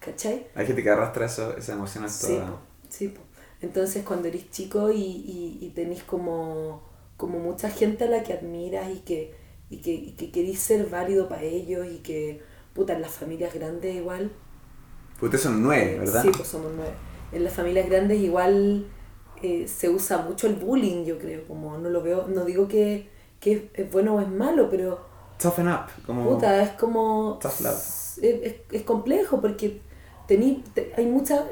¿Cachai? 0.00 0.46
Hay 0.54 0.66
gente 0.66 0.82
que 0.82 0.90
arrastra 0.90 1.26
eso, 1.26 1.56
esa 1.56 1.72
emoción 1.74 2.04
hasta... 2.04 2.26
Sí, 2.26 2.34
po, 2.34 2.58
sí, 2.88 3.08
po. 3.08 3.20
Entonces 3.60 4.02
cuando 4.04 4.28
eres 4.28 4.50
chico 4.50 4.90
y, 4.90 5.02
y, 5.02 5.58
y 5.60 5.70
tenés 5.70 6.02
como, 6.02 6.82
como 7.16 7.38
mucha 7.38 7.70
gente 7.70 8.04
a 8.04 8.08
la 8.08 8.22
que 8.22 8.32
admiras 8.32 8.90
y 8.90 9.00
que, 9.00 9.34
y 9.68 9.78
que, 9.78 9.92
y 9.92 10.12
que 10.12 10.30
querís 10.30 10.58
ser 10.58 10.88
válido 10.88 11.28
para 11.28 11.42
ellos 11.42 11.86
y 11.86 11.98
que, 11.98 12.40
puta, 12.72 12.94
en 12.94 13.02
las 13.02 13.12
familias 13.12 13.52
grandes 13.52 13.94
igual 13.94 14.30
Pues 15.20 15.28
ustedes 15.28 15.42
son 15.42 15.62
nueve, 15.62 15.98
¿verdad? 16.00 16.22
Sí, 16.22 16.30
pues 16.34 16.48
somos 16.48 16.72
nueve. 16.74 16.92
En 17.32 17.44
las 17.44 17.52
familias 17.52 17.88
grandes 17.88 18.18
igual 18.20 18.86
eh, 19.42 19.68
se 19.68 19.88
usa 19.88 20.18
mucho 20.18 20.46
el 20.46 20.54
bullying, 20.56 21.04
yo 21.04 21.18
creo. 21.18 21.46
Como 21.46 21.78
no 21.78 21.88
lo 21.90 22.02
veo, 22.02 22.26
no 22.26 22.44
digo 22.44 22.66
que, 22.66 23.08
que 23.38 23.70
es 23.74 23.90
bueno 23.92 24.16
o 24.16 24.20
es 24.20 24.28
malo, 24.28 24.68
pero 24.70 25.08
Toughen 25.40 25.68
up, 25.68 25.86
como... 26.06 26.28
puta, 26.28 26.62
es 26.62 26.70
como. 26.70 27.38
Tough 27.40 27.60
love. 27.60 27.76
Es, 27.76 28.22
es- 28.22 28.56
es 28.72 28.82
complejo 28.82 29.40
porque 29.40 29.80
tení, 30.26 30.64
te- 30.74 30.92
hay 30.96 31.06
mucha. 31.06 31.44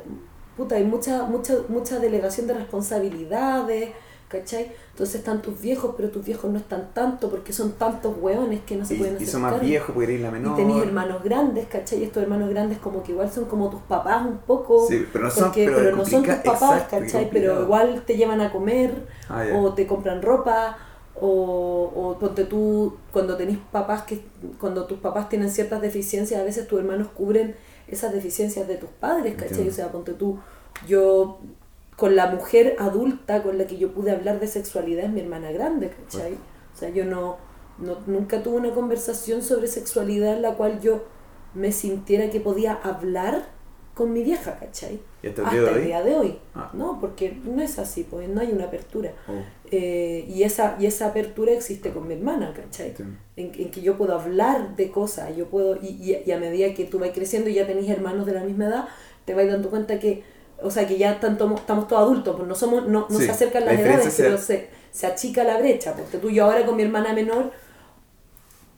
Puta, 0.57 0.74
hay 0.74 0.85
mucha, 0.85 1.22
mucha, 1.24 1.54
mucha 1.68 2.00
delegación 2.00 2.48
de 2.48 2.54
responsabilidades, 2.54 3.90
¿cachai? 4.28 4.70
Entonces 4.92 5.16
están 5.16 5.40
tus 5.42 5.60
viejos, 5.60 5.94
pero 5.96 6.10
tus 6.10 6.24
viejos 6.24 6.50
no 6.50 6.58
están 6.58 6.90
tanto 6.92 7.30
porque 7.30 7.52
son 7.52 7.72
tantos 7.72 8.14
hueones 8.20 8.60
que 8.66 8.76
no 8.76 8.84
se 8.84 8.96
pueden 8.96 9.14
Y, 9.14 9.16
y 9.16 9.22
hacer 9.22 9.28
son 9.28 9.42
más 9.42 9.60
viejos 9.60 9.90
porque 9.94 10.12
eres 10.12 10.20
la 10.22 10.28
Y 10.28 10.32
menor. 10.32 10.56
tenés 10.56 10.82
hermanos 10.82 11.22
grandes, 11.24 11.66
¿cachai? 11.66 12.00
Y 12.00 12.04
estos 12.04 12.22
hermanos 12.22 12.50
grandes 12.50 12.78
como 12.78 13.02
que 13.02 13.12
igual 13.12 13.30
son 13.30 13.46
como 13.46 13.70
tus 13.70 13.80
papás 13.82 14.26
un 14.26 14.38
poco. 14.38 14.86
Sí, 14.88 15.06
pero 15.12 15.24
no 15.24 15.30
son- 15.30 15.44
porque- 15.44 15.64
pero 15.64 15.76
pero 15.78 15.96
no 15.96 16.04
son 16.04 16.22
tus 16.24 16.34
papás, 16.34 16.72
exacto, 16.82 16.96
y 16.96 17.00
¿cachai? 17.00 17.30
Pero 17.30 17.62
igual 17.62 18.02
te 18.06 18.16
llevan 18.16 18.40
a 18.40 18.52
comer, 18.52 19.06
Ah, 19.28 19.44
o 19.56 19.72
te 19.74 19.86
compran 19.86 20.20
ropa, 20.22 20.76
o, 21.20 21.90
o 21.94 22.18
ponte 22.18 22.44
tú, 22.44 22.96
cuando 23.12 23.36
tenés 23.36 23.58
papás 23.72 24.02
que, 24.02 24.22
cuando 24.60 24.84
tus 24.86 24.98
papás 25.00 25.28
tienen 25.28 25.50
ciertas 25.50 25.80
deficiencias, 25.80 26.40
a 26.40 26.44
veces 26.44 26.68
tus 26.68 26.78
hermanos 26.78 27.08
cubren 27.16 27.56
esas 27.88 28.12
deficiencias 28.12 28.68
de 28.68 28.76
tus 28.76 28.90
padres, 28.90 29.32
¿cachai? 29.34 29.48
Entiendo. 29.48 29.72
O 29.72 29.74
sea, 29.74 29.90
ponte 29.90 30.12
tú, 30.12 30.38
yo 30.86 31.38
con 31.98 32.14
la 32.14 32.28
mujer 32.28 32.76
adulta 32.78 33.42
con 33.42 33.58
la 33.58 33.66
que 33.66 33.76
yo 33.76 33.92
pude 33.92 34.12
hablar 34.12 34.38
de 34.38 34.46
sexualidad 34.46 35.06
es 35.06 35.11
mi 35.11 35.20
hermana 35.20 35.50
grande, 35.50 35.90
¿cachai? 35.90 36.34
O 36.74 36.78
sea, 36.78 36.90
yo 36.90 37.04
no, 37.04 37.38
no 37.78 37.98
nunca 38.06 38.40
tuve 38.42 38.56
una 38.56 38.70
conversación 38.70 39.42
sobre 39.42 39.66
sexualidad 39.66 40.34
en 40.37 40.42
la 40.42 40.54
cual 40.54 40.80
yo 40.80 41.04
me 41.54 41.72
sintiera 41.72 42.30
que 42.30 42.38
podía 42.40 42.74
hablar 42.74 43.46
con 43.94 44.12
mi 44.12 44.22
vieja, 44.22 44.61
¿cachai? 44.61 45.00
¿Y 45.24 45.26
hasta 45.26 45.42
el 45.42 45.50
día 45.50 45.61
de 45.62 45.70
hoy? 45.74 45.82
día 45.82 46.02
de 46.04 46.14
hoy. 46.14 46.38
Ah. 46.54 46.70
No, 46.72 47.00
porque 47.00 47.32
no 47.44 47.61
es 47.61 47.80
así, 47.80 48.04
pues 48.04 48.28
no 48.28 48.40
hay 48.40 48.52
una 48.52 48.66
apertura. 48.66 49.12
Oh, 49.26 49.42
Eh, 49.70 50.24
y, 50.28 50.44
esa, 50.44 50.76
y 50.78 50.87
esa 50.87 51.08
apertura 51.08 51.50
existe 51.52 51.90
con 51.92 52.06
mi 52.06 52.14
hermana, 52.14 52.54
¿cachai? 52.54 52.90
entiendo. 52.90 53.18
En, 53.34 53.52
en 53.61 53.70
que 53.72 53.80
yo 53.80 53.98
puedo 53.98 54.14
hablar 54.14 54.76
de 54.76 54.92
cosas, 54.92 55.37
yo 55.37 55.46
puedo, 55.48 55.76
y, 55.82 55.88
y, 56.00 56.22
y 56.24 56.30
a 56.30 56.38
medida 56.38 56.72
que 56.74 56.84
tú 56.84 57.00
vas 57.00 57.11
creciendo 57.12 57.50
y 57.50 57.54
ya 57.54 57.66
tenés 57.66 57.88
hermanos 57.90 58.24
de 58.24 58.32
la 58.34 58.44
misma 58.44 58.66
edad, 58.66 58.88
te 59.24 59.34
vas 59.34 59.48
dando 59.48 59.68
cuenta 59.68 59.98
que, 59.98 60.22
o 60.62 60.70
sea, 60.70 60.86
que 60.86 60.98
ya 60.98 61.20
tanto, 61.20 61.54
estamos 61.54 61.86
todos 61.88 62.02
adultos, 62.02 62.34
pues 62.36 62.48
no 62.48 62.54
somos, 62.54 62.86
no, 62.86 63.06
no 63.08 63.18
Sí, 63.18 63.24
se 63.24 63.30
acercan 63.30 63.64
la 63.64 63.72
las 63.72 63.78
diferencia 63.78 64.08
edades, 64.08 64.20
es 64.20 64.24
pero 64.26 64.38
se, 64.38 64.70
se 64.90 65.06
achica 65.06 65.44
la 65.44 65.58
brecha, 65.58 65.94
porque 65.94 66.18
tú 66.18 66.30
yo 66.30 66.44
ahora 66.46 66.66
con 66.66 66.76
mi 66.76 66.82
hermana 66.82 67.12
menor 67.12 67.52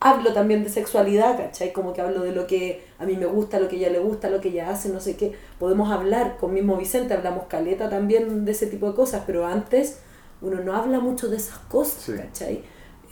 hablo 0.03 0.33
también 0.33 0.65
de 0.65 0.71
sexualidad, 0.71 1.37
¿cachai? 1.37 1.73
Como 1.73 1.93
que 1.93 2.01
hablo 2.01 2.23
de 2.23 2.33
lo 2.33 2.47
que 2.47 2.83
a 2.99 3.05
mí 3.05 3.17
me 3.17 3.27
gusta, 3.27 3.61
lo 3.61 3.69
que 3.69 3.77
a 3.77 3.79
ella 3.81 3.91
le 3.91 3.99
gusta, 3.99 4.31
lo 4.31 4.41
que 4.41 4.49
ella 4.49 4.71
hace, 4.71 4.89
no 4.89 5.01
sé 5.01 5.17
qué. 5.17 5.33
Podemos 5.59 5.91
hablar 5.93 6.39
con 6.39 6.55
mismo 6.55 6.77
Vicente, 6.77 7.13
hablamos 7.13 7.45
caleta 7.49 7.91
también 7.91 8.45
de 8.47 8.53
ese 8.53 8.67
tipo 8.67 8.89
de 8.89 8.95
cosas, 8.95 9.25
pero 9.27 9.47
antes 9.47 10.01
uno 10.41 10.61
no 10.63 10.75
habla 10.75 11.01
mucho 11.01 11.29
de 11.29 11.37
esas 11.37 11.59
cosas, 11.59 12.03
Sí. 12.03 12.13
¿cachai? 12.17 12.63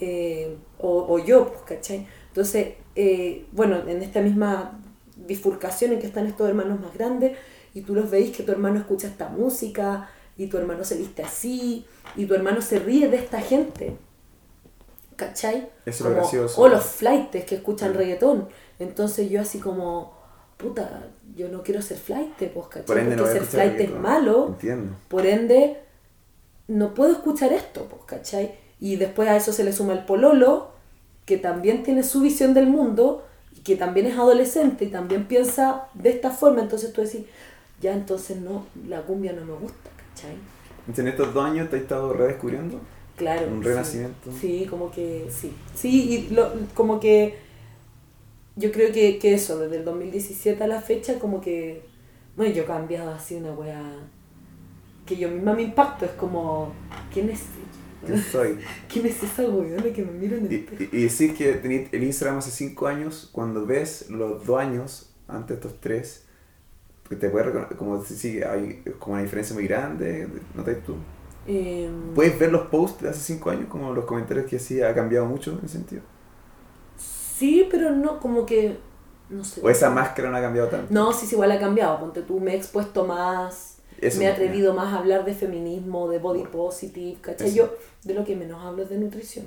Eh, 0.00 0.56
o, 0.78 1.06
o 1.14 1.18
yo, 1.18 1.48
pues, 1.48 1.60
¿cachai? 1.62 2.06
Entonces, 2.28 2.68
eh, 2.96 3.44
bueno, 3.52 3.86
en 3.86 4.02
esta 4.02 4.20
misma 4.20 4.80
bifurcación 5.16 5.92
en 5.92 5.98
que 5.98 6.06
están 6.06 6.26
estos 6.26 6.48
hermanos 6.48 6.80
más 6.80 6.94
grandes, 6.94 7.36
y 7.74 7.82
tú 7.82 7.94
los 7.94 8.10
veis 8.10 8.36
que 8.36 8.42
tu 8.42 8.52
hermano 8.52 8.78
escucha 8.78 9.06
esta 9.08 9.28
música, 9.28 10.08
y 10.36 10.46
tu 10.46 10.56
hermano 10.58 10.84
se 10.84 10.96
viste 10.96 11.22
así, 11.22 11.84
y 12.16 12.26
tu 12.26 12.34
hermano 12.34 12.62
se 12.62 12.78
ríe 12.78 13.08
de 13.08 13.16
esta 13.16 13.40
gente. 13.40 13.96
¿Cachai? 15.16 15.68
Eso 15.84 16.04
Como- 16.04 16.16
gracioso. 16.16 16.60
O 16.60 16.68
los 16.68 16.84
flightes 16.84 17.44
que 17.44 17.56
escuchan 17.56 17.92
Mm. 17.92 17.96
reggaetón. 17.96 18.48
Entonces 18.78 19.28
yo 19.30 19.40
así 19.40 19.58
como, 19.58 20.12
puta, 20.56 21.06
yo 21.34 21.48
no 21.48 21.62
quiero 21.64 21.82
ser 21.82 21.96
flight, 21.98 22.34
pues, 22.36 22.66
¿cachai? 22.68 22.84
Por 22.86 22.98
ende 22.98 23.16
no 23.16 23.24
Porque 23.24 23.38
ser 23.40 23.46
flight 23.48 23.80
es 23.80 23.90
malo. 23.90 24.46
Entiendo. 24.48 24.94
Por 25.08 25.26
ende, 25.26 25.78
no 26.68 26.94
puedo 26.94 27.10
escuchar 27.12 27.52
esto, 27.52 27.86
pues, 27.90 28.02
¿cachai? 28.06 28.54
Y 28.78 28.94
después 28.96 29.28
a 29.28 29.36
eso 29.36 29.52
se 29.52 29.64
le 29.64 29.72
suma 29.72 29.92
el 29.92 30.04
pololo, 30.04 30.68
que 31.24 31.36
también 31.36 31.82
tiene 31.82 32.04
su 32.04 32.20
visión 32.20 32.54
del 32.54 32.68
mundo 32.68 33.24
y 33.56 33.60
que 33.62 33.74
también 33.74 34.06
es 34.06 34.16
adolescente 34.16 34.84
y 34.84 34.88
también 34.88 35.26
piensa 35.26 35.88
de 35.94 36.10
esta 36.10 36.30
forma. 36.30 36.60
Entonces 36.62 36.92
tú 36.92 37.00
decís, 37.02 37.22
ya 37.80 37.94
entonces 37.94 38.38
no, 38.40 38.66
la 38.86 39.02
cumbia 39.02 39.32
no 39.32 39.44
me 39.44 39.52
gusta, 39.54 39.90
¿cachai? 39.96 40.36
Entonces, 40.80 40.98
en 41.04 41.08
estos 41.08 41.34
dos 41.34 41.44
años 41.44 41.68
te 41.70 41.76
has 41.76 41.82
estado 41.82 42.12
redescubriendo. 42.12 42.80
Claro. 43.16 43.48
Un 43.48 43.62
sí. 43.62 43.68
renacimiento. 43.68 44.30
Sí, 44.40 44.66
como 44.70 44.90
que 44.90 45.28
sí. 45.30 45.52
Sí, 45.74 46.28
y 46.28 46.34
lo- 46.34 46.52
como 46.74 47.00
que 47.00 47.38
yo 48.56 48.72
creo 48.72 48.92
que, 48.92 49.18
que 49.18 49.34
eso, 49.34 49.58
desde 49.58 49.76
el 49.76 49.84
2017 49.84 50.64
a 50.64 50.66
la 50.66 50.80
fecha, 50.82 51.18
como 51.18 51.40
que, 51.40 51.82
bueno, 52.36 52.54
yo 52.54 52.62
he 52.62 52.66
cambiado 52.66 53.10
así 53.12 53.36
una 53.36 53.52
wea 53.52 54.08
que 55.06 55.16
yo 55.16 55.28
misma 55.30 55.54
me 55.54 55.62
impacto, 55.62 56.04
es 56.04 56.12
como, 56.12 56.72
¿quién 57.12 57.30
es? 57.30 57.42
¿Quién 58.04 58.22
soy? 58.22 58.58
¿Quién 58.88 59.06
es 59.06 59.22
esa 59.22 59.42
weona 59.48 59.92
que 59.92 60.04
me 60.04 60.12
mira 60.12 60.36
en 60.36 60.46
el 60.46 60.52
Y, 60.52 60.56
espejo? 60.56 60.84
y, 60.92 60.96
y 60.98 61.02
decir 61.04 61.36
que 61.36 61.52
tenías 61.54 61.92
el 61.92 62.04
Instagram 62.04 62.38
hace 62.38 62.50
5 62.50 62.86
años, 62.86 63.28
cuando 63.32 63.66
ves 63.66 64.08
los 64.10 64.44
dos 64.46 64.60
años, 64.60 65.14
antes 65.28 65.48
de 65.48 65.54
estos 65.68 65.80
tres, 65.80 66.26
que 66.26 66.27
te 67.16 67.30
puedes 67.30 67.46
reconocer, 67.46 67.76
como 67.76 68.04
si 68.04 68.14
sí, 68.16 68.42
hay 68.42 68.82
como 68.98 69.14
una 69.14 69.22
diferencia 69.22 69.54
muy 69.54 69.66
grande, 69.66 70.28
¿notas 70.54 70.76
tú? 70.84 70.96
Em, 71.46 72.14
¿Puedes 72.14 72.38
ver 72.38 72.52
los 72.52 72.66
posts 72.68 73.02
de 73.02 73.08
hace 73.10 73.20
5 73.20 73.50
años, 73.50 73.66
como 73.68 73.94
los 73.94 74.04
comentarios 74.04 74.46
que 74.46 74.56
hacía, 74.56 74.90
ha 74.90 74.94
cambiado 74.94 75.26
mucho 75.26 75.52
en 75.52 75.58
ese 75.58 75.68
sentido? 75.68 76.02
sí, 77.38 77.68
pero 77.70 77.90
no, 77.90 78.18
como 78.18 78.44
que, 78.44 78.78
no 79.30 79.44
sé. 79.44 79.60
¿O 79.62 79.70
esa 79.70 79.90
máscara 79.90 80.30
no 80.30 80.36
ha 80.36 80.40
cambiado 80.40 80.68
tanto? 80.68 80.92
No, 80.92 81.12
sí, 81.12 81.26
sí, 81.26 81.34
igual 81.34 81.52
ha 81.52 81.60
cambiado. 81.60 81.98
Ponte 82.00 82.22
tú, 82.22 82.40
me 82.40 82.52
he 82.52 82.56
expuesto 82.56 83.06
más, 83.06 83.78
Eso 84.00 84.18
me 84.18 84.24
he 84.24 84.28
atrevido 84.28 84.74
más 84.74 84.92
a 84.92 84.98
hablar 84.98 85.24
de 85.24 85.34
feminismo, 85.34 86.08
de 86.08 86.18
body 86.18 86.44
positive, 86.44 87.18
¿cachai? 87.20 87.48
Eso. 87.48 87.56
Yo 87.56 87.74
de 88.04 88.14
lo 88.14 88.24
que 88.24 88.34
menos 88.34 88.62
hablo 88.64 88.82
es 88.82 88.90
de 88.90 88.98
nutrición. 88.98 89.46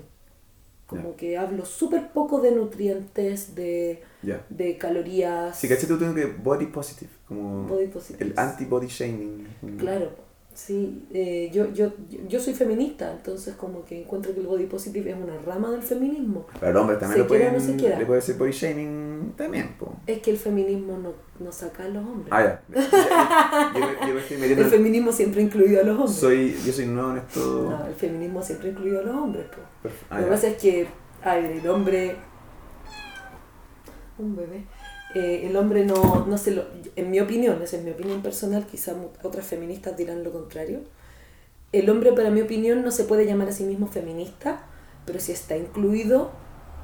Como 0.97 1.15
que 1.15 1.37
hablo 1.37 1.65
súper 1.65 2.09
poco 2.09 2.39
de 2.41 2.51
nutrientes, 2.51 3.55
de, 3.55 4.01
Ya. 4.23 4.45
de 4.49 4.77
calorías. 4.77 5.57
Sí, 5.57 5.67
¿cachai? 5.67 5.87
Tú 5.87 5.97
tienes 5.97 6.15
que 6.15 6.25
body 6.31 6.67
positive, 6.67 7.11
como 7.27 7.63
Body 7.67 7.87
positive. 7.87 8.23
el 8.25 8.33
anti-body 8.37 8.87
shaming. 8.87 9.47
Claro, 9.77 10.11
sí. 10.53 11.05
eh, 11.13 11.49
yo, 11.53 11.71
yo, 11.73 11.91
yo 12.27 12.39
soy 12.39 12.53
feminista, 12.53 13.11
entonces 13.11 13.55
como 13.55 13.83
que 13.85 14.01
encuentro 14.01 14.33
que 14.33 14.39
el 14.41 14.47
body 14.47 14.65
positive 14.65 15.11
es 15.11 15.17
una 15.17 15.37
rama 15.45 15.71
del 15.71 15.81
feminismo. 15.81 16.45
Pero 16.59 16.71
el 16.71 16.77
hombre 16.77 16.97
también 16.97 17.13
Se 17.13 17.19
lo 17.19 17.27
quiera 17.27 17.49
pueden, 17.51 17.67
no 17.67 17.73
se 17.73 17.77
quiera. 17.79 17.99
le 17.99 18.05
puede 18.05 18.19
decir 18.21 18.37
body 18.37 18.51
shaming 18.51 19.33
también, 19.37 19.75
po. 19.79 19.93
Es 20.07 20.19
que 20.19 20.31
el 20.31 20.37
feminismo 20.37 20.97
no, 20.97 21.13
no 21.39 21.51
saca 21.51 21.85
a 21.85 21.87
los 21.89 22.05
hombres. 22.05 22.27
Ah, 22.31 22.43
ya. 22.43 22.61
Yo, 23.73 24.07
yo 24.07 24.13
me- 24.13 24.19
estoy 24.21 24.37
metiendo 24.37 24.63
el 24.65 24.69
feminismo 24.71 25.11
siempre 25.11 25.41
ha 25.41 25.43
incluido 25.45 25.81
a 25.81 25.83
los 25.83 25.95
hombres. 25.97 26.15
Soy, 26.17 26.55
yo 26.65 26.73
soy 26.73 26.85
nuevo 26.87 27.11
en 27.11 27.17
esto. 27.17 27.67
No, 27.69 27.85
el 27.87 27.93
feminismo 27.95 28.41
siempre 28.41 28.69
ha 28.69 28.71
incluido 28.71 28.99
a 28.99 29.03
los 29.03 29.15
hombres. 29.15 29.45
po. 29.47 29.89
Ah, 30.09 30.15
Lo 30.17 30.25
que 30.25 30.29
ya. 30.29 30.29
pasa 30.35 30.47
es 30.47 30.57
que, 30.57 30.87
a 31.23 31.35
ver, 31.35 31.51
el 31.51 31.67
hombre. 31.69 32.15
Un 34.17 34.35
bebé. 34.35 34.65
Eh, 35.15 35.47
el 35.49 35.55
hombre 35.57 35.85
no, 35.85 36.25
no 36.27 36.37
se 36.37 36.51
lo. 36.51 36.65
En 36.95 37.11
mi 37.11 37.19
opinión, 37.19 37.61
esa 37.61 37.77
es 37.77 37.83
mi 37.83 37.91
opinión 37.91 38.21
personal, 38.21 38.65
quizás 38.65 38.95
otras 39.23 39.45
feministas 39.45 39.97
dirán 39.97 40.23
lo 40.23 40.31
contrario. 40.31 40.79
El 41.71 41.89
hombre, 41.89 42.11
para 42.13 42.29
mi 42.29 42.41
opinión, 42.41 42.83
no 42.83 42.91
se 42.91 43.05
puede 43.05 43.25
llamar 43.25 43.49
a 43.49 43.51
sí 43.53 43.63
mismo 43.63 43.87
feminista, 43.87 44.63
pero 45.05 45.19
sí 45.19 45.31
está 45.31 45.55
incluido 45.57 46.31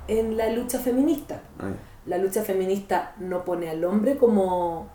en 0.07 0.37
la 0.37 0.49
lucha 0.51 0.79
feminista. 0.79 1.41
Ah, 1.59 1.69
ya. 1.69 1.77
La 2.05 2.17
lucha 2.17 2.41
feminista 2.43 3.13
no 3.19 3.43
pone 3.43 3.69
al 3.69 3.83
hombre 3.83 4.15
como 4.15 4.87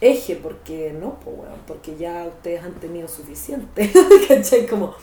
eje, 0.00 0.34
porque 0.36 0.92
no, 0.92 1.20
pues, 1.20 1.36
weón, 1.38 1.60
porque 1.68 1.96
ya 1.96 2.26
ustedes 2.26 2.62
han 2.64 2.74
tenido 2.74 3.06
suficiente. 3.06 3.90
¿Cachai? 4.28 4.66
Como 4.66 4.94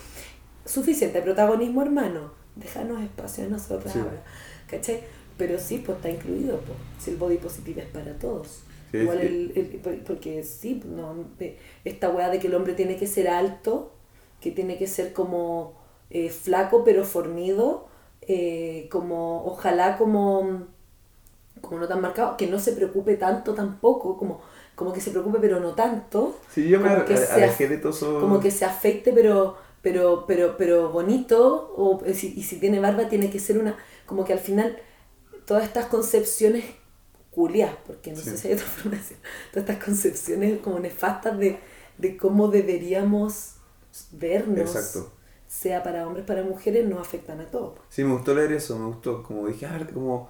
suficiente 0.65 1.21
protagonismo, 1.21 1.81
hermano. 1.81 2.31
Déjanos 2.55 3.01
espacio 3.01 3.45
a 3.45 3.47
nosotras 3.47 3.93
Sí. 3.93 3.99
ahora. 3.99 4.21
¿Cachai? 4.67 5.01
Pero 5.39 5.57
sí, 5.59 5.81
pues 5.85 5.97
está 5.97 6.09
incluido, 6.11 6.57
pues. 6.59 6.77
Si 6.99 7.11
el 7.11 7.17
body 7.17 7.37
positive 7.37 7.81
es 7.81 7.87
para 7.89 8.13
todos. 8.19 8.61
Sí, 8.91 8.97
Igual 8.99 9.21
sí. 9.21 9.27
el, 9.27 9.53
el- 9.55 9.67
por- 9.81 10.03
porque 10.03 10.43
sí, 10.43 10.81
no, 10.85 11.15
de- 11.39 11.57
esta 11.85 12.09
weá 12.09 12.29
de 12.29 12.39
que 12.39 12.47
el 12.47 12.55
hombre 12.55 12.73
tiene 12.75 12.97
que 12.97 13.07
ser 13.07 13.27
alto, 13.29 13.91
que 14.41 14.51
tiene 14.51 14.77
que 14.77 14.87
ser 14.87 15.13
como 15.13 15.73
eh, 16.11 16.29
flaco 16.29 16.83
pero 16.83 17.03
fornido, 17.05 17.87
eh, 18.23 18.87
como 18.91 19.45
ojalá 19.45 19.97
como, 19.97 20.67
como 21.61 21.79
no 21.79 21.87
tan 21.87 22.01
marcado, 22.01 22.37
que 22.37 22.47
no 22.47 22.59
se 22.59 22.73
preocupe 22.73 23.15
tanto 23.17 23.53
tampoco, 23.53 24.17
como, 24.17 24.41
como 24.75 24.93
que 24.93 25.01
se 25.01 25.11
preocupe 25.11 25.39
pero 25.41 25.59
no 25.59 25.73
tanto. 25.75 26.37
Sí, 26.53 26.67
yo 26.69 26.79
me 26.79 26.89
Como 26.89 27.05
que 27.05 27.17
se 27.17 27.33
alejé 27.33 27.65
af- 27.65 27.69
de 27.69 27.77
todo 27.77 27.91
eso. 27.91 28.19
Como 28.19 28.39
que 28.39 28.51
se 28.51 28.65
afeite 28.65 29.11
pero, 29.13 29.57
pero, 29.81 30.25
pero, 30.27 30.55
pero 30.57 30.89
bonito, 30.91 31.73
o, 31.77 32.01
eh, 32.05 32.13
si- 32.13 32.33
y 32.37 32.43
si 32.43 32.59
tiene 32.59 32.79
barba 32.79 33.09
tiene 33.09 33.29
que 33.29 33.39
ser 33.39 33.57
una, 33.59 33.77
como 34.05 34.23
que 34.25 34.33
al 34.33 34.39
final 34.39 34.77
todas 35.49 35.63
estas 35.63 35.87
concepciones 35.87 36.63
culias, 37.31 37.71
porque 37.85 38.11
no 38.11 38.17
Sí. 38.17 38.29
sé 38.31 38.37
si 38.37 38.47
hay 38.49 38.53
otra 38.55 38.65
forma 38.67 38.91
de 38.91 38.97
decirlo, 38.97 39.23
todas 39.51 39.69
estas 39.69 39.83
concepciones 39.85 40.59
como 40.59 40.79
nefastas 40.79 41.37
de, 41.37 41.59
de 41.97 42.17
cómo 42.17 42.47
deberíamos 42.47 43.55
vernos, 44.11 44.59
Exacto. 44.75 45.11
sea 45.47 45.81
para 45.83 46.07
hombres, 46.07 46.25
para 46.25 46.43
mujeres, 46.43 46.87
nos 46.87 46.99
afectan 46.99 47.39
a 47.41 47.45
todos. 47.45 47.79
Sí, 47.89 48.03
me 48.03 48.13
gustó 48.13 48.33
leer 48.33 48.51
eso, 48.53 48.77
me 48.77 48.85
gustó, 48.87 49.23
como 49.23 49.47
dije, 49.47 49.65
ah, 49.65 49.79
como, 49.93 50.29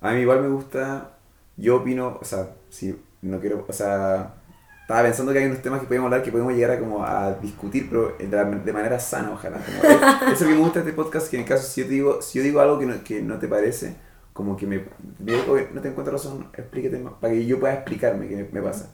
a 0.00 0.12
mí 0.12 0.20
igual 0.20 0.42
me 0.42 0.48
gusta, 0.48 1.18
yo 1.56 1.76
opino, 1.76 2.18
o 2.20 2.24
sea, 2.24 2.54
si 2.70 2.96
no 3.22 3.40
quiero, 3.40 3.64
o 3.68 3.72
sea, 3.72 4.34
estaba 4.82 5.02
pensando 5.02 5.32
que 5.32 5.40
hay 5.40 5.46
unos 5.46 5.60
temas 5.60 5.80
que 5.80 5.86
podemos 5.86 6.06
hablar, 6.06 6.22
que 6.22 6.30
podemos 6.32 6.52
llegar 6.54 6.70
a 6.70 6.78
como 6.80 7.04
a 7.04 7.34
discutir, 7.34 7.88
pero 7.90 8.16
de, 8.18 8.26
de 8.26 8.72
manera 8.72 8.98
sana, 8.98 9.30
ojalá. 9.32 9.58
como, 9.58 9.82
es- 9.82 10.32
eso 10.32 10.46
que 10.46 10.52
me 10.54 10.58
gusta 10.60 10.80
de 10.80 10.88
este 10.90 10.96
podcast, 11.02 11.28
que 11.28 11.36
en 11.36 11.42
el 11.42 11.48
caso, 11.48 11.64
si 11.68 11.82
yo 11.82 11.86
te 11.86 11.92
digo, 11.92 12.22
si 12.22 12.38
yo 12.38 12.44
digo 12.44 12.60
algo 12.60 12.78
que 12.78 12.86
no, 12.86 13.04
que 13.04 13.20
no 13.22 13.38
te 13.38 13.48
parece, 13.48 13.96
como 14.38 14.56
que 14.56 14.68
me, 14.68 14.78
me 15.18 15.32
digo, 15.32 15.52
"Oye, 15.52 15.66
no 15.74 15.80
te 15.80 15.88
encuentro 15.88 16.12
razón, 16.12 16.46
explícate 16.56 16.96
más, 17.00 17.14
para 17.14 17.32
que 17.34 17.44
yo 17.44 17.58
pueda 17.58 17.74
explicarme 17.74 18.28
qué 18.28 18.36
me, 18.36 18.44
me 18.52 18.62
pasa. 18.62 18.88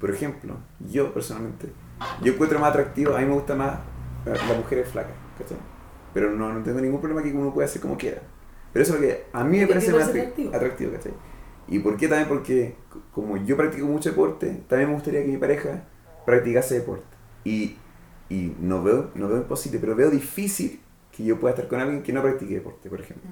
Por 0.00 0.10
ejemplo, 0.10 0.56
yo 0.80 1.14
personalmente, 1.14 1.68
yo 2.20 2.32
encuentro 2.32 2.58
más 2.58 2.70
atractivo, 2.70 3.14
a 3.14 3.20
mí 3.20 3.26
me 3.26 3.32
gusta 3.34 3.54
más 3.54 3.78
la- 4.26 4.32
las 4.34 4.56
mujeres 4.58 4.88
flacas, 4.88 5.12
¿cachai? 5.38 5.56
Pero 6.12 6.32
no, 6.32 6.52
no 6.52 6.64
tengo 6.64 6.80
ningún 6.80 7.00
problema 7.00 7.22
que 7.22 7.32
uno 7.32 7.54
pueda 7.54 7.66
hacer 7.68 7.80
como 7.80 7.96
quiera. 7.96 8.22
Pero 8.72 8.82
eso 8.82 8.94
es 8.96 9.00
lo 9.00 9.06
que 9.06 9.24
a 9.32 9.44
mí 9.44 9.58
me 9.58 9.66
¿Qué 9.68 9.74
parece 9.74 9.92
más 9.92 10.08
atractivo? 10.08 10.52
atractivo, 10.52 10.92
¿cachai? 10.94 11.12
¿Y 11.68 11.78
por 11.78 11.96
qué 11.96 12.08
también? 12.08 12.28
Porque 12.28 12.74
como 13.12 13.36
yo 13.36 13.56
practico 13.56 13.86
mucho 13.86 14.10
deporte, 14.10 14.64
también 14.68 14.88
me 14.88 14.94
gustaría 14.96 15.22
que 15.22 15.28
mi 15.28 15.36
pareja 15.36 15.84
practicase 16.26 16.74
deporte. 16.80 17.04
Y, 17.44 17.76
y 18.28 18.52
no, 18.60 18.82
veo, 18.82 19.10
no 19.14 19.28
veo 19.28 19.36
imposible, 19.38 19.78
pero 19.78 19.94
veo 19.94 20.10
difícil 20.10 20.80
que 21.12 21.22
yo 21.22 21.38
pueda 21.38 21.54
estar 21.54 21.68
con 21.68 21.78
alguien 21.78 22.02
que 22.02 22.12
no 22.12 22.20
practique 22.20 22.54
deporte, 22.54 22.90
por 22.90 23.00
ejemplo. 23.00 23.30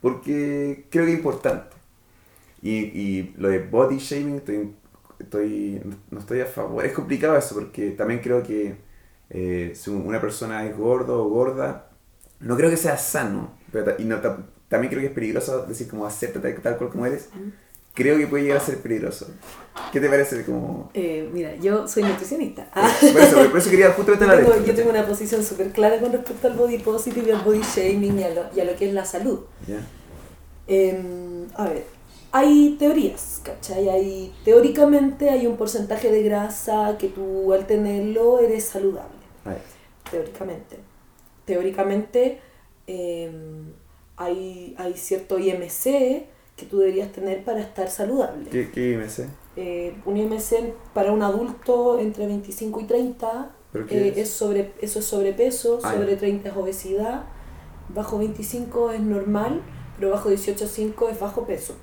Porque 0.00 0.86
creo 0.90 1.04
que 1.06 1.12
es 1.12 1.18
importante. 1.18 1.76
Y, 2.62 2.76
y 2.78 3.34
lo 3.38 3.48
de 3.48 3.60
body 3.60 3.98
shaming, 3.98 4.36
estoy, 4.36 4.74
estoy, 5.18 5.82
no 6.10 6.18
estoy 6.20 6.40
a 6.40 6.46
favor. 6.46 6.84
Es 6.84 6.92
complicado 6.92 7.36
eso 7.36 7.54
porque 7.54 7.92
también 7.92 8.20
creo 8.20 8.42
que 8.42 8.76
eh, 9.30 9.72
si 9.74 9.90
una 9.90 10.20
persona 10.20 10.66
es 10.66 10.76
gordo 10.76 11.24
o 11.24 11.28
gorda, 11.28 11.90
no 12.40 12.56
creo 12.56 12.70
que 12.70 12.76
sea 12.76 12.96
sano. 12.98 13.52
Y 13.98 14.04
no, 14.04 14.20
ta- 14.20 14.46
también 14.68 14.90
creo 14.90 15.00
que 15.02 15.08
es 15.08 15.12
peligroso 15.12 15.66
decir 15.66 15.88
como 15.88 16.06
acéptate 16.06 16.52
tal 16.54 16.76
cual 16.78 16.90
como 16.90 17.06
eres. 17.06 17.28
Creo 17.98 18.16
que 18.16 18.28
puede 18.28 18.44
llegar 18.44 18.58
a 18.58 18.60
ser 18.60 18.78
peligroso. 18.78 19.26
¿Qué 19.90 19.98
te 19.98 20.08
parece? 20.08 20.44
Como... 20.44 20.88
Eh, 20.94 21.28
mira, 21.32 21.56
yo 21.56 21.88
soy 21.88 22.04
nutricionista. 22.04 22.70
Ah. 22.72 22.88
Por, 23.00 23.20
eso, 23.20 23.50
por 23.50 23.58
eso 23.58 23.70
quería 23.70 23.90
justamente 23.96 24.24
Yo 24.24 24.36
tengo, 24.36 24.66
yo 24.66 24.74
tengo 24.76 24.90
una 24.90 25.04
posición 25.04 25.42
súper 25.42 25.72
clara 25.72 25.98
con 25.98 26.12
respecto 26.12 26.46
al 26.46 26.54
body 26.54 26.78
positive 26.78 27.26
y 27.28 27.32
al 27.32 27.42
body 27.42 27.60
shaming 27.60 28.20
y 28.20 28.22
a 28.22 28.28
lo, 28.30 28.42
y 28.54 28.60
a 28.60 28.64
lo 28.64 28.76
que 28.76 28.86
es 28.86 28.94
la 28.94 29.04
salud. 29.04 29.40
Em, 30.68 31.48
a 31.56 31.64
ver, 31.64 31.86
hay 32.30 32.76
teorías, 32.78 33.40
¿cachai? 33.42 33.88
Hay, 33.88 34.32
teóricamente 34.44 35.30
hay 35.30 35.48
un 35.48 35.56
porcentaje 35.56 36.12
de 36.12 36.22
grasa 36.22 36.94
que 37.00 37.08
tú 37.08 37.52
al 37.52 37.66
tenerlo 37.66 38.38
eres 38.38 38.62
saludable, 38.62 39.10
teóricamente. 40.08 40.76
Teóricamente 41.46 42.38
em, 42.86 43.72
hay, 44.16 44.76
hay 44.78 44.94
cierto 44.94 45.40
IMC 45.40 46.37
que 46.58 46.66
tú 46.66 46.78
deberías 46.80 47.10
tener 47.12 47.44
para 47.44 47.60
estar 47.60 47.88
saludable. 47.88 48.50
¿Qué, 48.50 48.70
qué? 48.70 49.00
Eh, 49.56 49.94
un 50.04 50.16
IMC 50.16 50.74
para 50.92 51.12
un 51.12 51.22
adulto 51.22 51.98
entre 51.98 52.26
25 52.26 52.80
y 52.80 52.84
30 52.84 53.50
¿Pero 53.72 53.86
qué 53.86 54.08
eh, 54.08 54.08
es? 54.10 54.18
es 54.18 54.30
sobre, 54.30 54.72
eso 54.80 54.98
es 54.98 55.04
sobrepeso, 55.06 55.78
Ah, 55.82 55.94
sobre 55.94 56.12
ya. 56.12 56.18
30 56.18 56.48
es 56.50 56.56
obesidad, 56.56 57.24
bajo 57.94 58.18
25 58.18 58.90
es 58.92 59.00
normal, 59.00 59.62
pero 59.96 60.10
bajo 60.10 60.28
18,5 60.30 61.08
es 61.10 61.18
bajo 61.20 61.46
peso. 61.46 61.74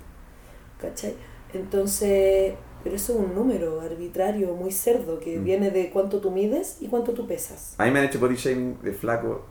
¿Cachai? 0.80 1.14
Entonces, 1.54 2.54
pero 2.84 2.96
eso 2.96 3.12
es 3.14 3.18
un 3.18 3.34
número 3.34 3.80
arbitrario, 3.80 4.54
muy 4.54 4.72
cerdo, 4.72 5.18
que 5.20 5.38
Mm. 5.38 5.44
viene 5.44 5.70
de 5.70 5.90
cuánto 5.90 6.20
tú 6.20 6.30
mides 6.30 6.76
y 6.80 6.88
cuánto 6.88 7.12
tú 7.12 7.26
pesas. 7.26 7.74
A 7.78 7.84
mí 7.86 7.90
me 7.90 7.98
han 8.00 8.04
hecho 8.06 8.20
body 8.20 8.36
shaming 8.36 8.78
de 8.82 8.92
flaco 8.92 9.44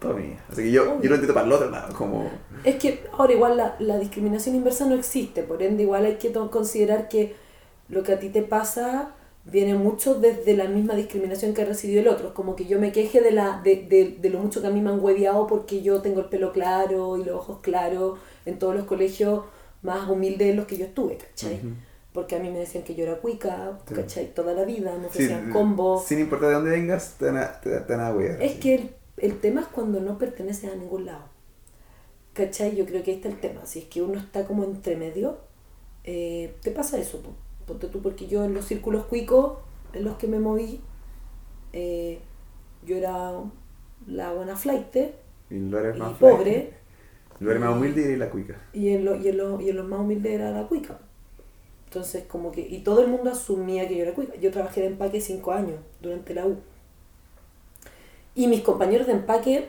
vida. 0.00 0.44
Así 0.50 0.62
que 0.62 0.70
yo, 0.70 0.84
yo 1.02 1.08
lo 1.08 1.14
entiendo 1.16 1.34
para 1.34 1.46
el 1.46 1.52
otro 1.52 1.70
lado. 1.70 1.94
Como... 1.94 2.30
Es 2.64 2.76
que 2.76 3.04
ahora 3.12 3.32
igual 3.32 3.56
la, 3.56 3.76
la 3.78 3.98
discriminación 3.98 4.54
inversa 4.54 4.86
no 4.86 4.94
existe, 4.94 5.42
por 5.42 5.62
ende 5.62 5.82
igual 5.82 6.04
hay 6.06 6.16
que 6.16 6.32
considerar 6.32 7.08
que 7.08 7.34
lo 7.88 8.02
que 8.02 8.12
a 8.12 8.18
ti 8.18 8.28
te 8.30 8.42
pasa 8.42 9.14
viene 9.44 9.74
mucho 9.74 10.14
desde 10.14 10.54
la 10.56 10.64
misma 10.64 10.94
discriminación 10.94 11.54
que 11.54 11.62
ha 11.62 11.64
recibido 11.64 12.00
el 12.02 12.08
otro. 12.08 12.28
Es 12.28 12.32
como 12.34 12.54
que 12.54 12.66
yo 12.66 12.78
me 12.78 12.92
queje 12.92 13.20
de, 13.22 13.30
la, 13.32 13.60
de, 13.64 13.86
de, 13.88 14.16
de 14.20 14.30
lo 14.30 14.38
mucho 14.40 14.60
que 14.60 14.66
a 14.66 14.70
mí 14.70 14.80
me 14.80 14.90
han 14.90 15.00
hueviado 15.02 15.46
porque 15.46 15.80
yo 15.82 16.02
tengo 16.02 16.20
el 16.20 16.26
pelo 16.26 16.52
claro 16.52 17.16
y 17.16 17.24
los 17.24 17.36
ojos 17.36 17.58
claros 17.62 18.18
en 18.44 18.58
todos 18.58 18.74
los 18.74 18.84
colegios 18.84 19.44
más 19.82 20.08
humildes 20.08 20.50
en 20.50 20.56
los 20.56 20.66
que 20.66 20.76
yo 20.76 20.84
estuve, 20.84 21.16
¿cachai? 21.16 21.56
Ujú. 21.58 21.68
Porque 22.12 22.36
a 22.36 22.40
mí 22.40 22.50
me 22.50 22.58
decían 22.58 22.84
que 22.84 22.94
yo 22.94 23.04
era 23.04 23.16
cuica, 23.20 23.78
Sí. 23.88 23.94
¿cachai? 23.94 24.34
Toda 24.34 24.52
la 24.52 24.64
vida, 24.64 24.92
me 24.96 25.04
Sí, 25.04 25.06
ofrecían 25.08 25.50
combos. 25.50 26.04
Sin 26.04 26.18
importar 26.18 26.48
de 26.48 26.54
dónde 26.56 26.70
vengas, 26.72 27.14
te 27.18 27.26
van 27.26 27.36
a, 27.38 27.60
te, 27.60 27.70
te 27.80 27.96
van 27.96 28.04
a 28.04 28.12
huear, 28.12 28.42
Es 28.42 28.52
sí. 28.52 28.58
que 28.60 28.74
el, 28.74 28.90
el 29.22 29.40
tema 29.40 29.60
es 29.62 29.66
cuando 29.68 30.00
no 30.00 30.18
perteneces 30.18 30.72
a 30.72 30.76
ningún 30.76 31.06
lado. 31.06 31.24
¿Cachai? 32.34 32.76
Yo 32.76 32.86
creo 32.86 33.02
que 33.02 33.10
ahí 33.12 33.16
está 33.16 33.28
el 33.28 33.40
tema. 33.40 33.66
Si 33.66 33.80
es 33.80 33.84
que 33.86 34.02
uno 34.02 34.18
está 34.18 34.46
como 34.46 34.64
entre 34.64 34.96
medio, 34.96 35.38
eh, 36.04 36.54
te 36.62 36.70
pasa 36.70 36.98
eso. 36.98 37.20
po. 37.22 37.30
Ponte 37.66 37.88
tú, 37.88 38.00
porque 38.02 38.26
yo 38.28 38.44
en 38.44 38.54
los 38.54 38.64
círculos 38.66 39.06
cuicos 39.06 39.58
en 39.92 40.04
los 40.04 40.16
que 40.16 40.26
me 40.28 40.38
moví, 40.38 40.80
eh, 41.72 42.20
yo 42.86 42.96
era 42.96 43.32
la 44.06 44.32
buena 44.32 44.56
flight 44.56 44.96
Y 45.50 45.58
lo 45.58 45.78
eres 45.78 45.96
y 45.96 46.00
más 46.00 46.12
pobre, 46.18 46.72
Lo 47.40 47.50
eres 47.50 47.62
más 47.62 47.76
humilde 47.76 48.12
y 48.12 48.16
la 48.16 48.30
cuica. 48.30 48.60
y 48.72 48.88
en, 48.90 49.04
lo- 49.04 49.16
y, 49.16 49.28
en 49.28 49.36
lo- 49.38 49.60
y 49.60 49.70
en 49.70 49.76
los 49.76 49.86
más 49.86 50.00
humildes 50.00 50.32
era 50.32 50.50
la 50.50 50.66
cuica. 50.68 50.98
Entonces, 51.86 52.24
como 52.24 52.52
que, 52.52 52.62
y 52.62 52.80
todo 52.82 53.02
el 53.02 53.08
mundo 53.08 53.30
asumía 53.30 53.88
que 53.88 53.96
yo 53.96 54.02
era 54.04 54.14
cuica. 54.14 54.36
Yo 54.36 54.50
trabajé 54.50 54.82
de 54.82 54.88
empaque 54.88 55.20
cinco 55.20 55.52
años 55.52 55.80
durante 56.02 56.34
la 56.34 56.46
U. 56.46 56.58
Y 58.38 58.46
mis 58.46 58.60
compañeros 58.60 59.08
de 59.08 59.14
empaque 59.14 59.68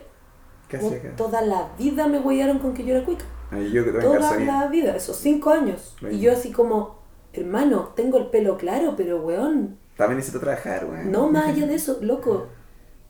¿Qué 0.68 0.78
Bueno, 0.78 0.96
hacía 0.96 1.10
acá? 1.10 1.16
Toda 1.16 1.42
la 1.42 1.70
vida 1.76 2.06
me 2.06 2.20
huellaron 2.20 2.60
con 2.60 2.72
que 2.72 2.84
yo 2.84 2.94
era 2.94 3.04
cuica. 3.04 3.24
Yo 3.50 3.84
que 3.84 3.90
Toda 3.90 4.38
la 4.38 4.68
vida, 4.68 4.94
esos 4.94 5.16
cinco 5.16 5.50
años. 5.50 5.96
Y 6.08 6.20
yo 6.20 6.32
así 6.32 6.52
como, 6.52 7.00
hermano, 7.32 7.92
tengo 7.96 8.18
el 8.18 8.26
pelo 8.26 8.56
claro, 8.56 8.94
pero 8.96 9.20
weón, 9.22 9.76
También 9.96 10.18
necesito 10.18 10.38
trabajar, 10.38 10.86
güey. 10.86 11.04
no 11.06 11.28
más 11.28 11.48
allá 11.48 11.66
de 11.66 11.74
eso, 11.74 11.98
loco. 12.00 12.46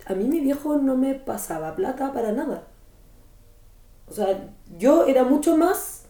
A 0.07 0.15
mí 0.15 0.25
mi 0.25 0.41
viejo 0.41 0.79
no 0.79 0.97
me 0.97 1.15
pasaba 1.15 1.77
plata 1.77 2.11
para 2.15 2.33
nada. 2.33 2.67
O 4.09 4.15
sea, 4.15 4.49
yo 4.79 5.05
era 5.07 5.25
mucho 5.25 5.59
más 5.59 6.07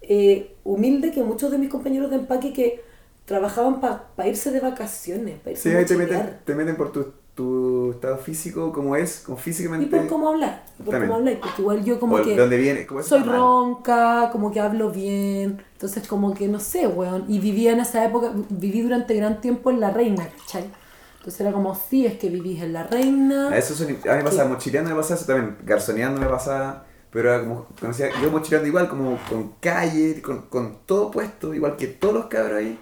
eh, 0.00 0.56
humilde 0.64 1.12
que 1.12 1.22
muchos 1.22 1.52
de 1.52 1.58
mis 1.58 1.70
compañeros 1.70 2.10
de 2.10 2.16
empaque 2.16 2.52
que 2.52 2.82
trabajaban 3.26 3.80
para 3.80 4.28
irse 4.28 4.50
de 4.50 4.58
vacaciones, 4.58 5.38
para 5.38 5.52
irse 5.52 5.70
Sí, 5.70 5.76
ahí 5.76 5.84
te 5.84 5.96
meten, 5.96 6.40
te 6.44 6.54
meten 6.56 6.76
por 6.76 6.90
tu, 6.90 7.21
tu 7.34 7.92
estado 7.92 8.18
físico, 8.18 8.72
como 8.72 8.96
es, 8.96 9.22
como 9.24 9.38
Y 9.38 9.42
físicamente. 9.42 9.96
por 9.96 10.08
cómo 10.08 10.28
hablar, 10.28 10.64
y 10.78 10.82
por 10.82 10.92
También. 10.92 11.10
cómo 11.10 11.14
hablar, 11.14 11.40
porque 11.40 11.62
igual 11.62 11.84
yo 11.84 11.98
como 12.00 12.16
que... 12.16 12.30
de 12.34 12.40
dónde 12.40 12.56
viene, 12.58 12.86
como 12.86 13.00
es 13.00 13.06
soy 13.06 13.22
ronca, 13.22 14.28
como 14.32 14.52
que 14.52 14.60
hablo 14.60 14.90
bien, 14.90 15.62
entonces 15.72 16.06
como 16.06 16.34
que 16.34 16.48
no 16.48 16.60
sé, 16.60 16.86
weón. 16.86 17.24
Y 17.28 17.38
vivía 17.38 17.72
en 17.72 17.80
esa 17.80 18.04
época, 18.04 18.32
viví 18.50 18.82
durante 18.82 19.14
gran 19.14 19.40
tiempo 19.40 19.70
en 19.70 19.80
La 19.80 19.90
Reina, 19.90 20.28
¿cachai? 20.28 20.70
Entonces 21.18 21.40
era 21.40 21.52
como, 21.52 21.74
sí, 21.74 22.04
es 22.06 22.18
que 22.18 22.28
vivís 22.28 22.62
en 22.62 22.72
La 22.72 22.84
Reina. 22.84 23.48
A 23.50 23.56
eso 23.58 23.74
son- 23.74 23.86
a 23.88 23.90
mí 23.90 23.98
me 24.18 24.24
pasaba, 24.24 24.48
mochileando 24.48 24.90
me 24.90 24.96
pasaba 24.96 25.16
eso 25.16 25.26
también, 25.26 25.56
garzoneando 25.64 26.20
me 26.20 26.26
pasaba, 26.26 26.84
pero 27.10 27.30
era 27.30 27.40
como, 27.40 27.66
conocía, 27.80 28.08
yo 28.22 28.30
mochileando 28.30 28.66
igual, 28.68 28.88
como 28.88 29.18
con 29.28 29.52
calle, 29.60 30.20
con, 30.22 30.42
con 30.48 30.78
todo 30.86 31.10
puesto, 31.10 31.54
igual 31.54 31.76
que 31.76 31.86
todos 31.86 32.14
los 32.14 32.26
cabros 32.26 32.58
ahí. 32.58 32.78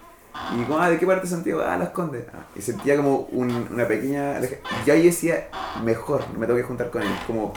Y 0.59 0.65
como, 0.65 0.79
ah, 0.79 0.91
¿de 0.91 0.99
qué 0.99 1.07
parte 1.07 1.27
de? 1.29 1.63
Ah, 1.63 1.77
Las 1.77 1.91
Condes. 1.91 2.25
Ah, 2.33 2.47
y 2.57 2.61
sentía 2.63 2.97
como 2.97 3.21
un- 3.33 3.69
una 3.71 3.87
pequeña... 3.87 4.41
Yo 4.87 4.93
ahí 4.95 5.05
decía, 5.07 5.49
mejor, 5.85 6.25
no 6.33 6.39
me 6.39 6.47
tengo 6.47 6.59
que 6.59 6.65
juntar 6.65 6.91
con 6.91 7.03
él. 7.03 7.09
Como, 7.27 7.53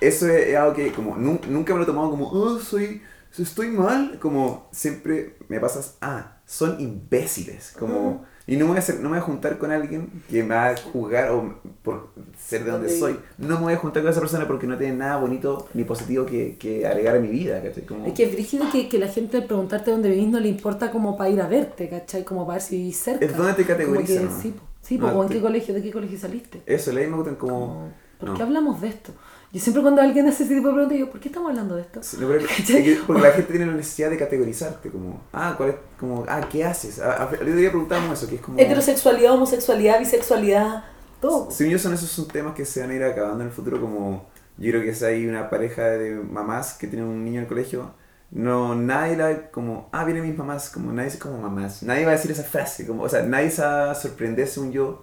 eso 0.00 0.28
es, 0.28 0.56
algo 0.56 0.74
que 0.74 0.92
como 0.92 1.16
nu- 1.16 1.40
nunca 1.48 1.72
me 1.72 1.78
lo 1.78 1.84
he 1.84 1.86
tomado 1.86 2.10
como, 2.10 2.28
oh, 2.30 2.58
soy, 2.58 3.02
estoy 3.42 3.68
mal. 3.68 4.18
Como 4.20 4.68
siempre 4.72 5.36
me 5.48 5.60
pasas, 5.60 5.96
ah, 6.00 6.38
son 6.46 6.80
imbéciles. 6.80 7.74
Como, 7.78 8.24
y 8.46 8.56
no 8.56 8.64
me, 8.66 8.70
voy 8.72 8.76
a 8.76 8.80
hacer, 8.80 8.96
no 8.96 9.02
me 9.04 9.08
voy 9.10 9.18
a 9.18 9.22
juntar 9.22 9.58
con 9.58 9.70
alguien 9.72 10.10
que 10.28 10.42
me 10.42 10.54
va 10.54 10.68
a 10.70 10.76
juzgar 10.76 11.30
o 11.30 11.54
por 11.82 12.08
ser 12.38 12.64
de 12.64 12.70
donde 12.70 12.88
soy. 12.90 13.18
No 13.38 13.56
me 13.56 13.62
voy 13.62 13.72
a 13.72 13.76
juntar 13.76 14.02
con 14.02 14.12
esa 14.12 14.20
persona 14.20 14.46
porque 14.46 14.66
no 14.66 14.76
tiene 14.76 14.94
nada 14.96 15.16
bonito 15.16 15.66
ni 15.74 15.84
positivo 15.84 16.26
que, 16.26 16.56
que 16.58 16.86
agregar 16.86 17.16
a 17.16 17.20
mi 17.20 17.28
vida. 17.28 17.62
¿cachai? 17.62 17.84
Como, 17.86 18.06
Es 18.06 18.12
que 18.12 18.24
es 18.24 18.32
brígido 18.32 18.66
que, 18.70 18.88
que 18.88 18.98
la 18.98 19.08
gente 19.08 19.38
al 19.38 19.44
preguntarte 19.44 19.90
dónde 19.90 20.10
vivís 20.10 20.28
no 20.28 20.40
le 20.40 20.48
importa 20.48 20.90
como 20.90 21.16
para 21.16 21.30
ir 21.30 21.40
a 21.40 21.46
verte, 21.46 21.88
¿cachai? 21.88 22.24
Como 22.24 22.46
para 22.46 22.56
ver 22.58 22.62
si 22.62 22.76
vivís 22.76 22.98
cerca. 22.98 23.24
Es 23.24 23.36
donde 23.36 23.54
te 23.54 23.64
categorizan, 23.64 24.26
¿no? 24.26 24.40
sí, 24.42 24.54
sí 24.82 24.98
No, 24.98 25.08
o 25.08 25.22
en 25.22 25.28
te- 25.28 25.34
qué 25.36 25.40
colegio, 25.40 25.74
de 25.74 25.82
qué 25.82 25.90
colegio 25.90 26.18
saliste. 26.18 26.60
Eso, 26.66 26.92
me 26.92 27.06
gustan 27.08 27.36
como... 27.36 27.54
Como, 27.54 27.92
¿por 28.18 28.34
qué 28.34 28.42
hablamos 28.42 28.80
de 28.80 28.88
esto? 28.88 29.12
Yo 29.54 29.60
siempre 29.60 29.82
cuando 29.82 30.02
alguien 30.02 30.26
hace 30.26 30.42
ese 30.42 30.54
tipo 30.56 30.66
de 30.66 30.74
preguntas, 30.74 30.96
digo, 30.98 31.10
¿por 31.10 31.20
qué 31.20 31.28
estamos 31.28 31.50
hablando 31.50 31.76
de 31.76 31.82
esto? 31.82 32.02
Sí, 32.02 32.16
no, 32.20 32.26
pero 32.26 32.40
es 32.44 32.66
que- 32.66 32.98
porque 33.06 33.22
la 33.22 33.30
gente 33.30 33.52
tiene 33.52 33.66
la 33.66 33.74
necesidad 33.74 34.10
de 34.10 34.16
categorizarte, 34.18 34.90
como, 34.90 35.22
ah, 35.32 35.54
¿cuál 35.56 35.68
es? 35.70 35.76
Como, 35.98 36.24
ah, 36.28 36.40
¿qué 36.50 36.64
haces? 36.64 36.98
A- 36.98 37.22
a- 37.22 37.30
día 37.30 37.70
preguntábamos 37.70 38.18
eso, 38.18 38.28
que 38.28 38.34
es 38.34 38.40
como... 38.40 38.58
Heterosexualidad, 38.58 39.32
homosexualidad, 39.34 40.00
bisexualidad, 40.00 40.84
todo. 41.20 41.52
Según 41.52 41.72
yo, 41.72 41.78
son 41.78 41.94
esos 41.94 42.10
son 42.10 42.26
temas 42.26 42.54
que 42.56 42.64
se 42.64 42.80
van 42.80 42.90
a 42.90 42.94
ir 42.94 43.04
acabando 43.04 43.42
en 43.42 43.48
el 43.48 43.52
futuro, 43.54 43.80
como 43.80 44.26
yo 44.58 44.70
creo 44.72 44.82
que 44.82 44.92
si 44.92 45.04
hay 45.04 45.26
una 45.28 45.48
pareja 45.48 45.84
de 45.84 46.16
mamás 46.16 46.74
que 46.74 46.88
tienen 46.88 47.06
un 47.06 47.24
niño 47.24 47.36
en 47.36 47.42
el 47.42 47.48
colegio, 47.48 47.92
no, 48.32 48.74
nadie 48.74 49.16
la 49.16 49.50
como, 49.52 49.88
ah, 49.92 50.04
vienen 50.04 50.24
mis 50.24 50.36
mamás, 50.36 50.68
como 50.68 50.92
nadie 50.92 51.10
dice 51.10 51.20
como 51.20 51.38
mamás, 51.38 51.84
nadie 51.84 52.04
va 52.04 52.10
a 52.10 52.14
decir 52.16 52.32
esa 52.32 52.42
frase, 52.42 52.86
como, 52.88 53.04
o 53.04 53.08
sea, 53.08 53.22
nadie 53.22 53.50
se 53.52 53.62
va 53.62 53.92
a 53.92 53.94
sorprender 53.94 54.48
según 54.48 54.72
yo, 54.72 55.02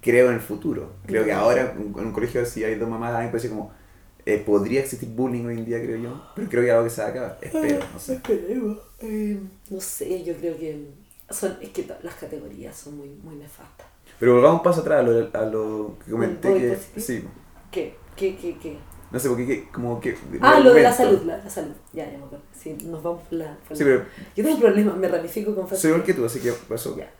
creo 0.00 0.28
en 0.28 0.36
el 0.36 0.40
futuro. 0.40 0.94
Creo 1.06 1.22
que 1.26 1.32
ahora 1.34 1.74
en 1.76 1.94
un 1.94 2.12
colegio 2.12 2.46
si 2.46 2.64
hay 2.64 2.76
dos 2.76 2.88
mamás, 2.88 3.14
a 3.14 3.18
mí 3.18 3.24
me 3.26 3.30
parece 3.30 3.50
como, 3.50 3.78
eh, 4.26 4.42
podría 4.44 4.80
existir 4.80 5.08
bullying 5.08 5.44
hoy 5.46 5.58
en 5.58 5.64
día, 5.64 5.80
creo 5.82 5.96
yo, 5.98 6.22
pero 6.34 6.48
creo 6.48 6.62
que 6.62 6.68
es 6.68 6.72
algo 6.74 6.84
que 6.84 6.90
se 6.90 7.00
va 7.02 7.06
a 7.06 7.10
acabar, 7.10 7.38
espero, 7.40 7.78
no 7.92 7.98
sé. 7.98 8.14
Esperemos. 8.14 8.78
Eh, 9.00 9.40
no 9.70 9.80
sé, 9.80 10.24
yo 10.24 10.34
creo 10.36 10.56
que 10.58 10.86
son, 11.30 11.56
es 11.60 11.70
que 11.70 11.86
las 12.02 12.14
categorías 12.14 12.76
son 12.76 12.96
muy, 12.98 13.08
muy 13.22 13.36
nefastas. 13.36 13.86
Pero 14.18 14.34
volvamos 14.34 14.58
un 14.60 14.64
paso 14.64 14.80
atrás 14.82 15.00
a 15.00 15.02
lo, 15.02 15.30
a 15.32 15.44
lo 15.46 15.96
que 16.04 16.10
comenté 16.10 16.48
¿El 16.48 16.54
body 16.54 16.76
que, 16.94 17.00
sí, 17.00 17.24
¿Qué? 17.70 17.94
¿Qué? 18.16 18.36
¿Qué? 18.36 18.58
¿Qué? 18.58 18.76
no 19.10 19.18
sé, 19.18 19.28
porque 19.28 19.46
que- 19.46 19.68
como 19.70 19.98
que... 20.00 20.16
Ah, 20.40 20.60
lo 20.60 20.72
de 20.72 20.82
la 20.82 20.92
salud, 20.92 21.22
la, 21.22 21.38
la 21.38 21.50
salud. 21.50 21.74
Ya, 21.92 22.04
ya 22.10 22.18
me 22.18 22.24
acuerdo. 22.24 22.44
Sí, 22.56 22.76
nos 22.84 23.02
vamos 23.02 23.22
por 23.24 23.38
la... 23.38 23.56
por 23.66 23.76
Sí, 23.76 23.82
la- 23.84 23.90
pero 23.90 24.04
Yo 24.36 24.44
tengo 24.44 24.54
un 24.56 24.60
problema, 24.60 24.94
me 24.94 25.08
ramifico 25.08 25.54
con 25.54 25.64
soy 25.64 25.70
facilidad. 25.70 25.96
igual 25.96 26.06
que 26.06 26.14
tú, 26.14 26.24
así 26.26 26.40
que 26.40 26.52
pasó. 26.68 26.96
Ya. 26.96 27.10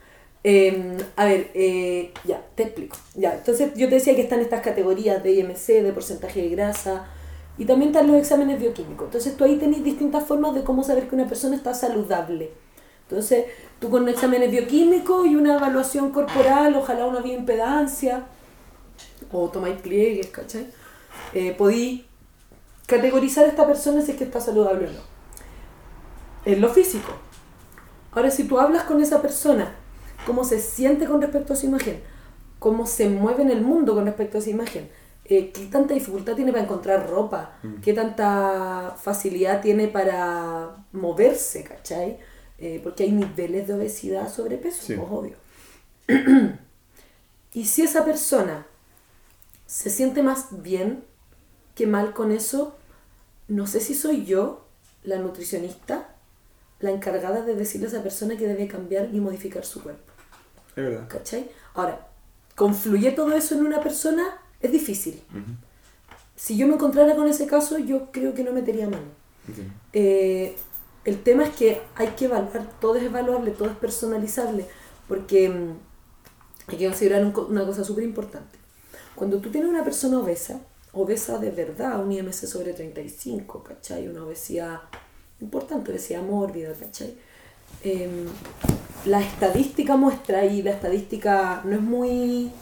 Eh, 0.42 0.96
a 1.16 1.24
ver, 1.26 1.50
eh, 1.54 2.12
ya, 2.24 2.44
te 2.54 2.64
explico. 2.64 2.96
Ya, 3.14 3.34
entonces 3.34 3.72
yo 3.74 3.88
te 3.88 3.96
decía 3.96 4.14
que 4.14 4.22
están 4.22 4.40
estas 4.40 4.62
categorías 4.62 5.22
de 5.22 5.32
IMC, 5.32 5.82
de 5.82 5.92
porcentaje 5.92 6.42
de 6.42 6.48
grasa, 6.48 7.06
y 7.58 7.66
también 7.66 7.90
están 7.90 8.06
los 8.06 8.16
exámenes 8.16 8.58
bioquímicos. 8.58 9.06
Entonces 9.06 9.36
tú 9.36 9.44
ahí 9.44 9.56
tenés 9.56 9.84
distintas 9.84 10.24
formas 10.24 10.54
de 10.54 10.64
cómo 10.64 10.82
saber 10.82 11.08
que 11.08 11.14
una 11.14 11.28
persona 11.28 11.56
está 11.56 11.74
saludable. 11.74 12.50
Entonces, 13.08 13.46
tú 13.80 13.90
con 13.90 14.08
exámenes 14.08 14.50
bioquímicos 14.52 15.26
y 15.26 15.34
una 15.34 15.56
evaluación 15.56 16.12
corporal, 16.12 16.76
ojalá 16.76 17.06
una 17.06 17.20
bioimpedancia, 17.20 18.24
o 19.32 19.48
tomáis 19.48 19.80
pliegues, 19.80 20.28
¿cachai? 20.28 20.68
Eh, 21.34 21.52
podí 21.58 22.06
categorizar 22.86 23.44
a 23.44 23.48
esta 23.48 23.66
persona 23.66 24.00
si 24.00 24.12
es 24.12 24.16
que 24.16 24.24
está 24.24 24.40
saludable 24.40 24.88
o 24.88 24.92
no. 24.92 25.00
En 26.44 26.60
lo 26.60 26.68
físico. 26.68 27.12
Ahora, 28.12 28.30
si 28.30 28.44
tú 28.44 28.58
hablas 28.58 28.84
con 28.84 29.02
esa 29.02 29.20
persona, 29.20 29.74
cómo 30.30 30.44
se 30.44 30.60
siente 30.60 31.06
con 31.06 31.20
respecto 31.20 31.54
a 31.54 31.56
su 31.56 31.66
imagen, 31.66 32.00
cómo 32.60 32.86
se 32.86 33.08
mueve 33.08 33.42
en 33.42 33.50
el 33.50 33.62
mundo 33.62 33.96
con 33.96 34.06
respecto 34.06 34.38
a 34.38 34.40
esa 34.40 34.50
imagen, 34.50 34.88
eh, 35.24 35.50
qué 35.50 35.66
tanta 35.66 35.92
dificultad 35.92 36.36
tiene 36.36 36.52
para 36.52 36.62
encontrar 36.62 37.10
ropa, 37.10 37.58
qué 37.82 37.92
tanta 37.94 38.94
facilidad 38.96 39.60
tiene 39.60 39.88
para 39.88 40.84
moverse, 40.92 41.64
¿cachai? 41.64 42.18
Eh, 42.58 42.78
porque 42.80 43.02
hay 43.02 43.10
niveles 43.10 43.66
de 43.66 43.74
obesidad, 43.74 44.32
sobrepeso, 44.32 44.82
Sí. 44.86 44.94
pues, 44.94 45.08
obvio. 45.10 45.36
y 47.54 47.64
si 47.64 47.82
esa 47.82 48.04
persona 48.04 48.66
se 49.66 49.90
siente 49.90 50.22
más 50.22 50.62
bien 50.62 51.02
que 51.74 51.88
mal 51.88 52.12
con 52.12 52.30
eso, 52.30 52.76
no 53.48 53.66
sé 53.66 53.80
si 53.80 53.94
soy 53.96 54.24
yo, 54.26 54.64
la 55.02 55.16
nutricionista, 55.16 56.14
la 56.78 56.92
encargada 56.92 57.42
de 57.42 57.56
decirle 57.56 57.88
a 57.88 57.90
esa 57.90 58.02
persona 58.04 58.36
que 58.36 58.46
debe 58.46 58.68
cambiar 58.68 59.12
y 59.12 59.18
modificar 59.18 59.64
su 59.64 59.82
cuerpo. 59.82 60.09
Es 60.70 60.84
verdad. 60.84 61.08
¿Cachai? 61.08 61.50
Ahora, 61.74 62.08
confluye 62.56 63.12
todo 63.12 63.32
eso 63.34 63.54
en 63.54 63.66
una 63.66 63.80
persona 63.80 64.38
es 64.60 64.72
difícil. 64.72 65.22
Si 66.36 66.56
yo 66.56 66.66
me 66.66 66.74
encontrara 66.74 67.14
con 67.16 67.28
ese 67.28 67.46
caso, 67.46 67.78
yo 67.78 68.10
creo 68.12 68.34
que 68.34 68.44
no 68.44 68.52
metería 68.52 68.86
mano. 68.86 69.02
Entiendo. 69.48 69.74
Eh, 69.92 70.56
el 71.04 71.22
tema 71.22 71.44
es 71.44 71.50
que 71.56 71.80
hay 71.96 72.08
que 72.08 72.26
evaluar, 72.26 72.66
todo 72.80 72.96
es 72.96 73.02
evaluable, 73.02 73.50
todo 73.52 73.68
es 73.68 73.76
personalizable, 73.76 74.66
porque 75.08 75.48
mm, 75.48 75.72
hay 76.68 76.76
que 76.78 76.86
considerar 76.86 77.24
un 77.24 77.32
co- 77.32 77.46
una 77.46 77.64
cosa 77.66 77.84
súper 77.84 78.04
importante. 78.04 78.58
Cuando 79.14 79.38
tú 79.38 79.50
tienes 79.50 79.68
una 79.68 79.84
persona 79.84 80.18
obesa, 80.18 80.60
obesa 80.92 81.38
de 81.38 81.50
verdad, 81.50 82.02
un 82.02 82.12
IMC 82.12 82.32
sobre 82.46 82.72
35, 82.72 83.62
¿cachai? 83.62 84.08
Una 84.08 84.24
obesidad 84.24 84.80
importante, 85.40 85.90
obesidad 85.90 86.22
mórbida, 86.22 86.72
¿cachai? 86.74 87.16
Em, 87.82 88.26
la 89.06 89.20
estadística 89.20 89.96
muestra, 89.96 90.44
y 90.44 90.62
la 90.62 90.72
estadística 90.72 91.62
no 91.64 91.76
es 91.76 91.80
muy, 91.80 92.52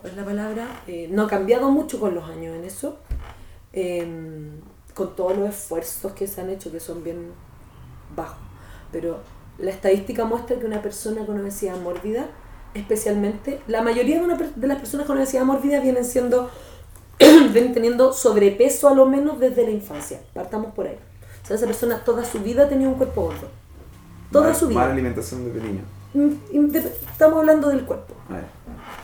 ¿cuál 0.00 0.12
es 0.12 0.16
la 0.16 0.24
palabra? 0.24 0.82
Eh, 0.88 1.08
no 1.10 1.22
ha 1.22 1.28
cambiado 1.28 1.70
mucho 1.70 2.00
con 2.00 2.14
los 2.14 2.24
años 2.24 2.56
en 2.56 2.64
eso, 2.64 2.98
em, 3.72 4.60
con 4.94 5.14
todos 5.14 5.36
los 5.38 5.50
esfuerzos 5.50 6.12
que 6.12 6.26
se 6.26 6.40
han 6.40 6.50
hecho, 6.50 6.72
que 6.72 6.80
son 6.80 7.04
bien 7.04 7.30
bajos. 8.16 8.38
Pero 8.90 9.20
la 9.58 9.70
estadística 9.70 10.24
muestra 10.24 10.58
que 10.58 10.66
una 10.66 10.82
persona 10.82 11.24
con 11.24 11.40
obesidad 11.40 11.80
mórbida, 11.80 12.26
especialmente, 12.74 13.60
la 13.68 13.82
mayoría 13.82 14.18
de, 14.18 14.24
una 14.24 14.36
de 14.36 14.66
las 14.66 14.78
personas 14.78 15.06
con 15.06 15.18
obesidad 15.18 15.44
mórbida 15.44 15.78
vienen 15.78 16.04
siendo, 16.04 16.50
vienen 17.18 17.72
teniendo 17.72 18.12
sobrepeso 18.12 18.88
a 18.88 18.94
lo 18.94 19.06
menos 19.06 19.38
desde 19.38 19.62
la 19.64 19.70
infancia. 19.70 20.20
Partamos 20.34 20.74
por 20.74 20.88
ahí. 20.88 20.98
O 21.44 21.46
sea, 21.46 21.56
esa 21.56 21.66
persona 21.66 22.04
toda 22.04 22.24
su 22.24 22.40
vida 22.40 22.68
tenido 22.68 22.90
un 22.90 22.96
cuerpo 22.96 23.22
gordo. 23.22 23.61
Toda 24.32 24.48
Mal- 24.48 24.56
su 24.56 24.68
vida. 24.68 24.80
Mala 24.80 24.92
alimentación 24.92 25.44
desde 25.44 25.60
niño. 25.68 25.82
Mm, 26.14 26.74
Estamos 26.76 27.38
hablando 27.38 27.68
del 27.68 27.84
cuerpo. 27.84 28.14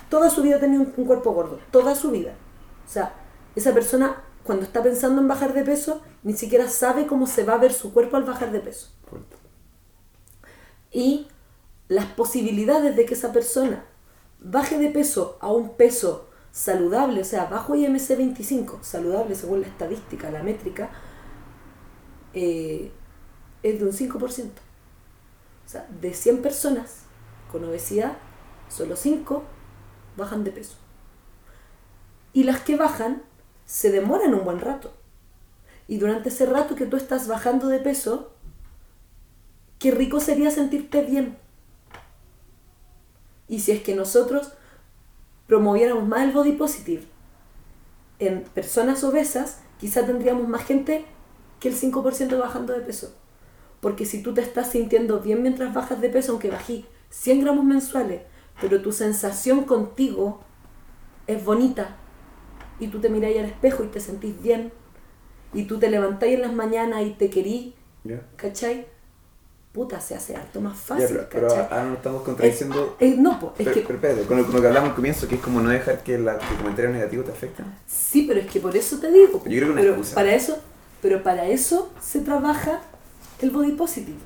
Toda 0.08 0.30
su 0.30 0.42
vida 0.42 0.56
ha 0.56 0.60
tenido 0.60 0.82
un, 0.82 0.92
un 0.96 1.04
cuerpo 1.04 1.32
gordo. 1.32 1.58
Toda 1.70 1.94
su 1.94 2.10
vida. 2.10 2.32
O 2.86 2.90
sea, 2.90 3.14
esa 3.54 3.72
persona 3.74 4.22
cuando 4.44 4.64
está 4.64 4.82
pensando 4.82 5.20
en 5.20 5.28
bajar 5.28 5.52
de 5.52 5.62
peso, 5.62 6.00
ni 6.22 6.32
siquiera 6.32 6.68
sabe 6.68 7.06
cómo 7.06 7.26
se 7.26 7.44
va 7.44 7.54
a 7.54 7.58
ver 7.58 7.72
su 7.72 7.92
cuerpo 7.92 8.16
al 8.16 8.24
bajar 8.24 8.50
de 8.50 8.60
peso. 8.60 8.88
Y 10.90 11.28
las 11.88 12.06
posibilidades 12.06 12.96
de 12.96 13.04
que 13.04 13.14
esa 13.14 13.32
persona 13.32 13.84
baje 14.40 14.78
de 14.78 14.88
peso 14.90 15.36
a 15.40 15.52
un 15.52 15.76
peso 15.76 16.28
saludable, 16.50 17.20
o 17.20 17.24
sea, 17.24 17.44
bajo 17.44 17.74
IMC 17.74 18.16
25, 18.16 18.78
saludable 18.82 19.34
según 19.34 19.60
la 19.60 19.66
estadística, 19.66 20.30
la 20.30 20.42
métrica, 20.42 20.88
eh, 22.32 22.90
es 23.62 23.78
de 23.78 23.84
un 23.84 23.92
5%. 23.92 24.62
O 25.68 25.70
sea, 25.70 25.86
de 26.00 26.14
100 26.14 26.40
personas 26.40 27.00
con 27.52 27.62
obesidad, 27.62 28.16
solo 28.70 28.96
5 28.96 29.44
bajan 30.16 30.42
de 30.42 30.50
peso. 30.50 30.76
Y 32.32 32.44
las 32.44 32.60
que 32.60 32.76
bajan 32.76 33.22
se 33.66 33.90
demoran 33.90 34.32
un 34.32 34.44
buen 34.44 34.60
rato. 34.60 34.94
Y 35.86 35.98
durante 35.98 36.30
ese 36.30 36.46
rato 36.46 36.74
que 36.74 36.86
tú 36.86 36.96
estás 36.96 37.28
bajando 37.28 37.68
de 37.68 37.80
peso, 37.80 38.32
qué 39.78 39.90
rico 39.90 40.20
sería 40.20 40.50
sentirte 40.50 41.02
bien. 41.02 41.36
Y 43.46 43.60
si 43.60 43.72
es 43.72 43.82
que 43.82 43.94
nosotros 43.94 44.54
promoviéramos 45.46 46.08
más 46.08 46.22
el 46.22 46.32
body 46.32 46.52
positive 46.52 47.04
en 48.20 48.44
personas 48.44 49.04
obesas, 49.04 49.60
quizá 49.78 50.06
tendríamos 50.06 50.48
más 50.48 50.64
gente 50.64 51.04
que 51.60 51.68
el 51.68 51.78
5% 51.78 52.38
bajando 52.38 52.72
de 52.72 52.80
peso. 52.80 53.14
Porque 53.80 54.04
si 54.06 54.22
tú 54.22 54.34
te 54.34 54.40
estás 54.40 54.70
sintiendo 54.70 55.20
bien 55.20 55.42
mientras 55.42 55.72
bajas 55.72 56.00
de 56.00 56.08
peso, 56.08 56.32
aunque 56.32 56.50
bají 56.50 56.84
100 57.10 57.42
gramos 57.42 57.64
mensuales, 57.64 58.22
pero 58.60 58.82
tu 58.82 58.92
sensación 58.92 59.64
contigo 59.64 60.40
es 61.26 61.44
bonita, 61.44 61.96
y 62.80 62.88
tú 62.88 63.00
te 63.00 63.08
miráis 63.08 63.38
al 63.38 63.44
espejo 63.46 63.84
y 63.84 63.88
te 63.88 64.00
sentís 64.00 64.40
bien, 64.42 64.72
y 65.52 65.64
tú 65.64 65.78
te 65.78 65.90
levantáis 65.90 66.34
en 66.34 66.42
las 66.42 66.52
mañanas 66.52 67.02
y 67.02 67.10
te 67.10 67.30
querís, 67.30 67.74
¿Ya? 68.04 68.20
¿cachai? 68.36 68.86
Puta, 69.72 70.00
se 70.00 70.14
hace 70.14 70.34
harto 70.34 70.60
más 70.60 70.76
fácil, 70.76 71.06
pero, 71.08 71.28
pero 71.30 71.48
¿cachai? 71.48 71.64
ahora 71.70 71.84
no 71.84 71.94
estamos 71.94 72.22
contradiciendo. 72.22 72.96
Eh, 72.98 73.08
eh, 73.08 73.16
no, 73.18 73.38
po, 73.38 73.48
es 73.58 73.64
pero, 73.64 73.72
que 73.74 73.80
pero 73.82 73.94
espérate, 73.94 74.22
con 74.22 74.38
lo, 74.38 74.44
con 74.44 74.54
lo 74.54 74.60
que 74.60 74.66
hablamos 74.66 74.90
al 74.90 74.96
comienzo, 74.96 75.28
que 75.28 75.36
es 75.36 75.40
como 75.40 75.60
no 75.60 75.68
dejar 75.70 76.02
que, 76.02 76.18
la, 76.18 76.38
que 76.38 76.46
el 76.48 76.56
comentario 76.56 76.90
negativo 76.90 77.22
te 77.22 77.30
afecte. 77.32 77.62
sí, 77.86 78.24
pero 78.26 78.40
es 78.40 78.46
que 78.46 78.60
por 78.60 78.76
eso 78.76 78.98
te 78.98 79.10
digo. 79.12 79.40
Yo 79.44 79.50
creo 79.50 79.60
que 79.60 79.64
una 79.72 79.80
pero 79.80 79.90
excusa. 79.92 80.14
para 80.14 80.34
eso, 80.34 80.58
pero 81.00 81.22
para 81.22 81.46
eso 81.46 81.92
se 82.00 82.20
trabaja 82.20 82.80
el 83.40 83.50
body 83.50 83.72
positive. 83.72 84.18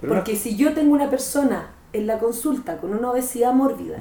Pero 0.00 0.14
Porque 0.14 0.36
si 0.36 0.56
yo 0.56 0.74
tengo 0.74 0.94
una 0.94 1.10
persona 1.10 1.70
en 1.92 2.06
la 2.06 2.18
consulta 2.18 2.78
con 2.78 2.94
una 2.94 3.10
obesidad 3.10 3.52
mórbida 3.52 3.98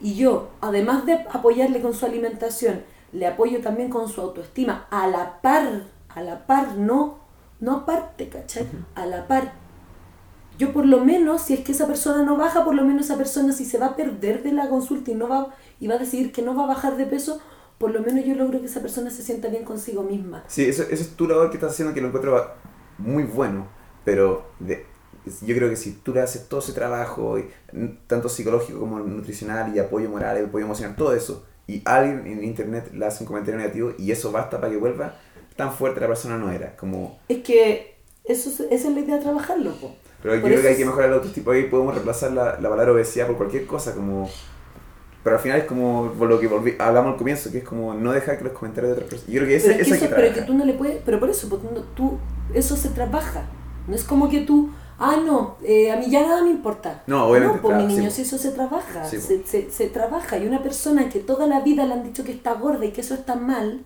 y 0.00 0.14
yo, 0.14 0.50
además 0.60 1.06
de 1.06 1.14
apoyarle 1.30 1.80
con 1.80 1.94
su 1.94 2.06
alimentación, 2.06 2.82
le 3.12 3.26
apoyo 3.26 3.60
también 3.60 3.88
con 3.88 4.08
su 4.08 4.20
autoestima, 4.20 4.86
a 4.90 5.06
la 5.06 5.40
par, 5.40 5.84
a 6.08 6.22
la 6.22 6.46
par, 6.46 6.76
no, 6.76 7.18
no 7.60 7.76
aparte, 7.76 8.28
¿cachai? 8.28 8.66
A 8.94 9.06
la 9.06 9.26
par. 9.26 9.52
Yo 10.58 10.72
por 10.72 10.86
lo 10.86 11.04
menos, 11.04 11.42
si 11.42 11.54
es 11.54 11.60
que 11.60 11.72
esa 11.72 11.86
persona 11.86 12.24
no 12.24 12.36
baja, 12.36 12.64
por 12.64 12.74
lo 12.74 12.84
menos 12.84 13.06
esa 13.06 13.16
persona 13.16 13.52
si 13.52 13.64
se 13.64 13.78
va 13.78 13.86
a 13.86 13.96
perder 13.96 14.42
de 14.42 14.52
la 14.52 14.68
consulta 14.68 15.10
y 15.10 15.14
no 15.14 15.28
va 15.28 15.54
y 15.78 15.86
va 15.86 15.94
a 15.94 15.98
decidir 15.98 16.32
que 16.32 16.42
no 16.42 16.54
va 16.54 16.64
a 16.64 16.68
bajar 16.68 16.96
de 16.96 17.04
peso, 17.04 17.40
por 17.78 17.90
lo 17.90 18.00
menos 18.00 18.24
yo 18.24 18.34
logro 18.34 18.60
que 18.60 18.66
esa 18.66 18.80
persona 18.80 19.10
se 19.10 19.22
sienta 19.22 19.48
bien 19.48 19.64
consigo 19.64 20.02
misma. 20.02 20.44
Sí, 20.46 20.64
eso, 20.64 20.82
eso 20.84 21.02
es 21.02 21.10
tu 21.10 21.28
labor 21.28 21.50
que 21.50 21.56
estás 21.56 21.72
haciendo 21.72 21.92
que 21.92 22.00
lo 22.00 22.08
encuentro 22.08 22.54
muy 22.98 23.24
bueno, 23.24 23.66
pero 24.04 24.46
de- 24.60 24.84
yo 25.42 25.54
creo 25.56 25.68
que 25.68 25.76
si 25.76 25.92
tú 25.92 26.14
le 26.14 26.20
haces 26.20 26.48
todo 26.48 26.60
ese 26.60 26.72
trabajo, 26.72 27.38
y, 27.38 27.48
tanto 28.06 28.28
psicológico 28.28 28.78
como 28.78 29.00
nutricional 29.00 29.74
y 29.74 29.78
apoyo 29.80 30.08
moral 30.08 30.38
y 30.40 30.44
apoyo 30.44 30.64
emocional, 30.64 30.94
todo 30.96 31.12
eso, 31.14 31.44
y 31.66 31.82
alguien 31.84 32.24
en 32.26 32.44
internet 32.44 32.90
le 32.94 33.04
hace 33.06 33.24
un 33.24 33.26
comentario 33.26 33.58
negativo 33.60 33.92
y 33.98 34.12
eso 34.12 34.30
basta 34.30 34.60
para 34.60 34.70
que 34.72 34.78
vuelva, 34.78 35.16
tan 35.56 35.72
fuerte 35.72 36.00
la 36.00 36.06
persona 36.06 36.38
no 36.38 36.50
era. 36.52 36.76
Como, 36.76 37.18
Es 37.28 37.42
que 37.42 37.96
eso, 38.24 38.50
es- 38.50 38.60
esa 38.70 38.88
es 38.88 38.94
la 38.94 39.00
idea 39.00 39.16
de 39.16 39.22
trabajarlo, 39.22 39.72
po. 39.80 39.96
pero 40.22 40.36
yo 40.36 40.42
creo 40.42 40.62
que 40.62 40.68
hay 40.68 40.76
que 40.76 40.84
mejorar 40.84 41.08
el 41.08 41.14
autoestima. 41.16 41.52
Ahí 41.52 41.64
podemos 41.64 41.94
reemplazar 41.94 42.30
la, 42.32 42.60
la 42.60 42.68
palabra 42.68 42.92
obesidad 42.92 43.26
por 43.26 43.36
cualquier 43.36 43.66
cosa, 43.66 43.94
como. 43.94 44.30
Pero 45.26 45.38
al 45.38 45.42
final 45.42 45.58
es 45.58 45.64
como 45.64 46.14
lo 46.20 46.38
que 46.38 46.48
volví- 46.48 46.76
hablamos 46.78 47.14
al 47.14 47.18
comienzo, 47.18 47.50
que 47.50 47.58
es 47.58 47.64
como 47.64 47.94
no 47.94 48.12
dejar 48.12 48.38
que 48.38 48.44
los 48.44 48.52
comentarios 48.52 48.90
de 48.90 48.92
otras 48.92 49.10
personas. 49.10 49.32
Yo 49.34 49.40
creo 49.40 49.48
que 49.48 49.56
ese, 49.56 49.66
pero, 49.70 49.80
es 49.82 49.88
que 49.88 49.94
ese 49.94 50.04
eso- 50.04 50.08
que 50.08 50.14
pero 50.20 50.34
que 50.34 50.42
tú 50.42 50.54
no 50.54 50.64
le 50.64 50.72
puedes, 50.74 51.02
pero 51.04 51.18
por 51.18 51.28
eso, 51.30 51.48
porque 51.48 51.66
no- 51.74 51.80
tú, 51.96 52.18
eso 52.54 52.76
se 52.76 52.90
trabaja. 52.90 53.42
No 53.88 53.96
es 53.96 54.04
como 54.04 54.28
que 54.28 54.42
tú, 54.42 54.70
ah, 55.00 55.16
no, 55.26 55.56
eh, 55.64 55.90
a 55.90 55.96
mí 55.96 56.08
ya 56.08 56.22
nada 56.22 56.42
me 56.44 56.50
importa. 56.50 57.02
No, 57.08 57.26
obviamente, 57.26 57.56
No, 57.56 57.62
pues 57.62 57.76
mi 57.78 57.90
sí, 57.90 57.96
niño, 57.98 58.10
si 58.12 58.22
eso 58.22 58.38
se 58.38 58.52
trabaja, 58.52 59.04
Sí, 59.04 59.18
se, 59.20 59.68
se 59.68 59.86
trabaja. 59.88 60.38
Y 60.38 60.46
una 60.46 60.62
persona 60.62 61.08
que 61.08 61.18
toda 61.18 61.48
la 61.48 61.58
vida 61.58 61.84
le 61.86 61.94
han 61.94 62.04
dicho 62.04 62.22
que 62.22 62.30
está 62.30 62.52
gorda 62.54 62.84
y 62.84 62.92
que 62.92 63.00
eso 63.00 63.14
está 63.14 63.34
mal, 63.34 63.80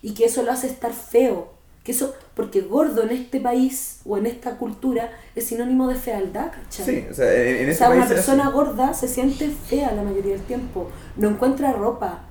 y 0.00 0.14
que 0.14 0.24
eso 0.24 0.42
lo 0.44 0.50
hace 0.50 0.66
estar 0.68 0.94
feo, 0.94 1.52
que 1.84 1.92
eso, 1.92 2.14
porque 2.34 2.60
gordo 2.62 3.02
en 3.02 3.10
este 3.10 3.40
país 3.40 4.00
o 4.04 4.16
en 4.18 4.26
esta 4.26 4.56
cultura 4.58 5.12
es 5.34 5.46
sinónimo 5.46 5.88
de 5.88 5.94
fealdad, 5.96 6.52
¿cachai? 6.52 6.86
Sí, 6.86 7.06
o 7.10 7.14
sea, 7.14 7.32
en, 7.34 7.56
en 7.64 7.68
O 7.68 7.70
ese 7.70 7.78
sea, 7.78 7.88
país 7.88 7.98
una 8.00 8.08
persona 8.08 8.50
gorda 8.50 8.94
se 8.94 9.08
siente 9.08 9.48
fea 9.50 9.92
la 9.92 10.02
mayoría 10.02 10.32
del 10.32 10.42
tiempo. 10.44 10.90
No 11.16 11.28
encuentra 11.30 11.72
ropa. 11.72 12.24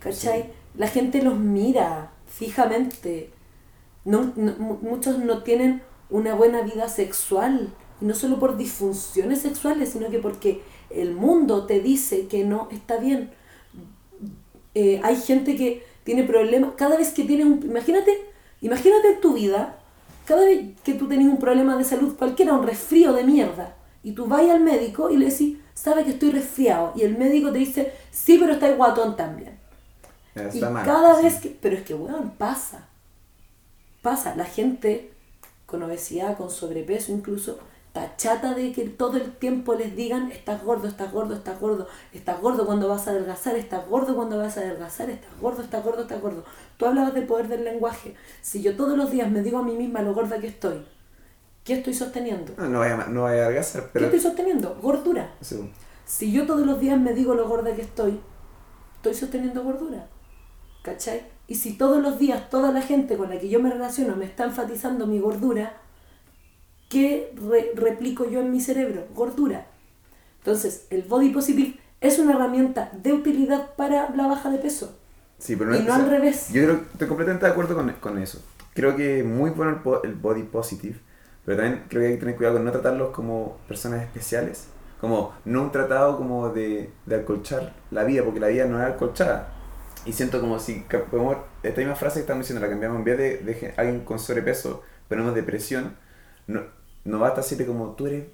¿Cachai? 0.00 0.52
La 0.74 0.88
gente 0.88 1.22
los 1.22 1.38
mira 1.38 2.12
fijamente. 2.26 3.30
No, 4.04 4.32
no- 4.36 4.56
mu- 4.58 4.78
muchos 4.82 5.18
no 5.18 5.42
tienen 5.42 5.82
una 6.10 6.34
buena 6.34 6.62
vida 6.62 6.88
sexual. 6.88 7.74
Y 8.00 8.06
no 8.06 8.14
solo 8.14 8.38
por 8.40 8.56
disfunciones 8.56 9.40
sexuales, 9.42 9.90
sino 9.90 10.10
que 10.10 10.18
porque 10.20 10.62
el 10.90 11.14
mundo 11.14 11.66
te 11.66 11.80
dice 11.80 12.26
que 12.28 12.44
no 12.44 12.68
está 12.72 12.98
bien. 12.98 13.30
Eh, 14.74 15.00
hay 15.02 15.16
gente 15.16 15.56
que 15.56 15.82
tiene 16.04 16.24
problemas. 16.24 16.72
Cada 16.76 16.96
vez 16.96 17.10
que 17.10 17.24
tienes 17.24 17.46
un. 17.46 17.62
Imagínate, 17.64 18.12
imagínate 18.60 19.14
en 19.14 19.20
tu 19.20 19.34
vida, 19.34 19.76
cada 20.26 20.44
vez 20.44 20.78
que 20.84 20.94
tú 20.94 21.08
tenés 21.08 21.26
un 21.26 21.38
problema 21.38 21.76
de 21.76 21.84
salud, 21.84 22.16
cualquiera, 22.16 22.54
un 22.54 22.66
resfrío 22.66 23.12
de 23.12 23.24
mierda, 23.24 23.74
y 24.02 24.12
tú 24.12 24.26
vas 24.26 24.48
al 24.48 24.60
médico 24.60 25.10
y 25.10 25.16
le 25.16 25.26
decís, 25.26 25.58
sabe 25.74 26.04
que 26.04 26.10
estoy 26.10 26.30
resfriado, 26.30 26.92
y 26.96 27.02
el 27.02 27.18
médico 27.18 27.52
te 27.52 27.58
dice, 27.58 27.92
sí, 28.10 28.38
pero 28.38 28.52
está 28.52 28.70
guatón 28.72 29.16
también. 29.16 29.58
Y 30.52 30.60
mal, 30.60 30.84
cada 30.84 31.16
sí. 31.16 31.24
vez 31.24 31.40
que. 31.40 31.48
Pero 31.60 31.76
es 31.76 31.82
que, 31.82 31.94
weón, 31.94 32.30
pasa. 32.38 32.86
Pasa. 34.02 34.34
La 34.36 34.44
gente 34.44 35.12
con 35.66 35.82
obesidad, 35.82 36.36
con 36.36 36.50
sobrepeso 36.50 37.12
incluso, 37.12 37.58
está 37.92 38.16
chata 38.16 38.54
de 38.54 38.72
que 38.72 38.84
todo 38.88 39.16
el 39.16 39.32
tiempo 39.32 39.74
les 39.74 39.96
digan: 39.96 40.30
estás 40.30 40.62
gordo, 40.62 40.86
estás 40.86 41.12
gordo, 41.12 41.34
estás 41.34 41.58
gordo, 41.60 41.88
estás 42.12 42.40
gordo 42.40 42.64
cuando 42.64 42.88
vas 42.88 43.08
a 43.08 43.10
adelgazar, 43.10 43.56
estás 43.56 43.88
gordo 43.88 44.14
cuando 44.14 44.38
vas 44.38 44.56
a 44.56 44.60
adelgazar, 44.60 45.10
estás 45.10 45.30
gordo, 45.40 45.62
estás 45.62 45.84
gordo, 45.84 46.02
estás 46.02 46.20
gordo. 46.20 46.44
Tú 46.76 46.86
hablabas 46.86 47.14
del 47.14 47.26
poder 47.26 47.48
del 47.48 47.64
lenguaje. 47.64 48.14
Si 48.42 48.62
yo 48.62 48.76
todos 48.76 48.96
los 48.96 49.10
días 49.10 49.30
me 49.30 49.42
digo 49.42 49.58
a 49.58 49.62
mí 49.62 49.76
misma 49.76 50.02
lo 50.02 50.14
gorda 50.14 50.38
que 50.38 50.46
estoy, 50.46 50.84
¿qué 51.64 51.74
estoy 51.74 51.94
sosteniendo? 51.94 52.52
No, 52.56 52.68
no 52.68 52.78
vaya, 52.78 53.02
a- 53.02 53.06
no 53.08 53.22
vaya 53.24 53.42
a 53.42 53.44
adelgazar, 53.46 53.82
¿Qué 53.82 53.88
pero. 53.94 54.04
estoy 54.06 54.20
sosteniendo? 54.20 54.78
Gordura. 54.80 55.34
Sí. 55.40 55.70
Si 56.04 56.30
yo 56.32 56.46
todos 56.46 56.64
los 56.66 56.78
días 56.80 56.98
me 56.98 57.12
digo 57.12 57.34
lo 57.34 57.48
gorda 57.48 57.74
que 57.74 57.82
estoy, 57.82 58.20
estoy 58.96 59.14
sosteniendo 59.14 59.62
gordura. 59.64 60.06
¿Cachai? 60.82 61.22
Y 61.46 61.56
si 61.56 61.72
todos 61.76 62.00
los 62.00 62.18
días 62.18 62.48
toda 62.50 62.70
la 62.72 62.80
gente 62.82 63.16
con 63.16 63.28
la 63.30 63.38
que 63.38 63.48
yo 63.48 63.60
me 63.60 63.68
relaciono 63.70 64.14
me 64.16 64.24
está 64.24 64.44
enfatizando 64.44 65.06
mi 65.06 65.18
gordura, 65.18 65.74
¿qué 66.90 67.32
re- 67.36 67.72
replico 67.76 68.30
yo 68.30 68.40
en 68.42 68.52
mi 68.52 68.60
cerebro? 68.60 69.06
Gordura. 69.14 69.68
Entonces, 70.40 70.86
el 70.90 71.02
body 71.02 71.30
positive 71.30 71.78
es 72.00 72.18
una 72.18 72.34
herramienta 72.34 72.92
de 73.02 73.12
utilidad 73.14 73.74
para 73.76 74.10
la 74.16 74.28
baja 74.28 74.50
de 74.50 74.58
peso. 74.58 74.96
Sí, 75.38 75.56
pero 75.56 75.70
no, 75.70 75.76
Y 75.76 75.80
no 75.80 75.92
o 75.92 75.94
sea, 75.94 76.04
al 76.04 76.10
revés. 76.10 76.48
Yo 76.52 76.62
creo, 76.64 76.80
estoy 76.92 77.08
completamente 77.08 77.46
de 77.46 77.52
acuerdo 77.52 77.74
con, 77.74 77.90
con 77.94 78.18
eso. 78.18 78.42
Creo 78.74 78.96
que 78.96 79.20
es 79.20 79.24
muy 79.24 79.50
bueno 79.50 79.72
el, 79.72 79.78
po- 79.82 80.02
el 80.02 80.14
body 80.14 80.44
positive, 80.44 80.98
pero 81.44 81.58
también 81.58 81.84
creo 81.88 82.02
que 82.02 82.08
hay 82.08 82.14
que 82.14 82.20
tener 82.20 82.36
cuidado 82.36 82.56
con 82.56 82.64
no 82.64 82.72
tratarlos 82.72 83.10
como 83.10 83.58
personas 83.68 84.02
especiales. 84.02 84.68
Como 85.00 85.34
no 85.46 85.62
un 85.62 85.72
tratado 85.72 86.18
como 86.18 86.50
de, 86.50 86.92
de 87.06 87.16
acolchar 87.16 87.74
la 87.90 88.04
vida, 88.04 88.22
porque 88.22 88.40
la 88.40 88.48
vida 88.48 88.66
no 88.66 88.78
es 88.82 88.86
acolchada. 88.94 89.48
Y 90.04 90.12
siento 90.12 90.40
como 90.40 90.58
si 90.58 90.84
podemos, 91.10 91.38
esta 91.62 91.80
misma 91.80 91.96
frase 91.96 92.16
que 92.16 92.20
estamos 92.20 92.44
diciendo 92.44 92.64
la 92.64 92.70
cambiamos 92.70 92.98
en 92.98 93.04
vez 93.04 93.18
de, 93.18 93.38
de 93.38 93.74
alguien 93.78 94.04
con 94.04 94.18
sobrepeso, 94.18 94.82
ponemos 95.08 95.34
depresión, 95.34 95.96
no, 96.46 96.62
no 97.04 97.18
basta 97.18 97.40
decirle 97.40 97.66
como 97.66 97.92
tú 97.92 98.06
eres 98.06 98.24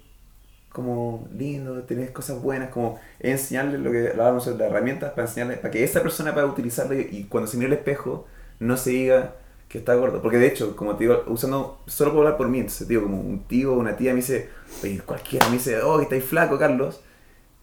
como 0.77 1.27
lindo, 1.35 1.81
tenés 1.83 2.11
cosas 2.11 2.39
buenas, 2.39 2.69
como 2.69 2.99
enseñarle 3.19 3.79
lo 3.79 3.91
que 3.91 4.09
hablábamos 4.09 4.43
sobre 4.43 4.59
las 4.59 4.69
herramientas 4.69 5.11
para 5.11 5.27
enseñarle, 5.27 5.57
para 5.57 5.71
que 5.71 5.83
esa 5.83 6.03
persona 6.03 6.35
pueda 6.35 6.45
utilizarlo 6.45 6.93
y, 6.93 7.25
cuando 7.29 7.49
se 7.49 7.57
mire 7.57 7.71
al 7.71 7.77
espejo 7.79 8.27
no 8.59 8.77
se 8.77 8.91
diga 8.91 9.33
que 9.69 9.79
está 9.79 9.95
gordo. 9.95 10.21
Porque 10.21 10.37
de 10.37 10.45
hecho, 10.45 10.75
como 10.75 10.95
te 10.95 11.05
digo, 11.05 11.23
usando, 11.27 11.81
solo 11.87 12.11
puedo 12.11 12.25
hablar 12.25 12.37
por 12.37 12.49
mí, 12.49 12.59
entonces 12.59 12.87
digo, 12.87 13.03
como 13.03 13.19
un 13.19 13.45
tío 13.47 13.73
o 13.73 13.79
una 13.79 13.97
tía 13.97 14.11
me 14.11 14.17
dice, 14.17 14.49
oye, 14.83 14.99
cualquiera 14.99 15.47
me 15.47 15.53
dice, 15.53 15.81
oh, 15.81 15.99
estáis 15.99 16.23
flaco, 16.23 16.59
Carlos. 16.59 17.01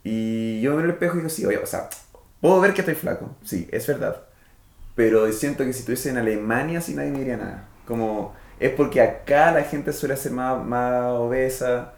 Y 0.03 0.61
yo 0.61 0.71
me 0.71 0.79
miro 0.79 0.89
al 0.89 0.95
espejo 0.95 1.15
y 1.15 1.19
digo, 1.19 1.31
sí, 1.31 1.47
oye, 1.47 1.59
o 1.59 1.67
sea, 1.67 1.89
puedo 2.41 2.61
ver 2.61 2.75
que 2.75 2.81
estoy 2.81 2.97
flaco, 2.97 3.37
sí, 3.45 3.69
es 3.71 3.87
verdad. 3.87 4.23
Pero 4.97 5.31
siento 5.33 5.65
que 5.65 5.73
si 5.73 5.81
estuviese 5.81 6.11
en 6.11 6.19
Alemania, 6.19 6.81
sí 6.81 6.95
nadie 6.95 7.13
me 7.13 7.21
diría 7.21 7.37
nada. 7.37 7.69
Como, 7.87 8.35
es 8.65 8.73
porque 8.73 9.01
acá 9.03 9.53
la 9.53 9.63
gente 9.63 9.93
suele 9.93 10.17
ser 10.17 10.33
más, 10.33 10.65
más 10.65 11.13
obesa 11.13 11.93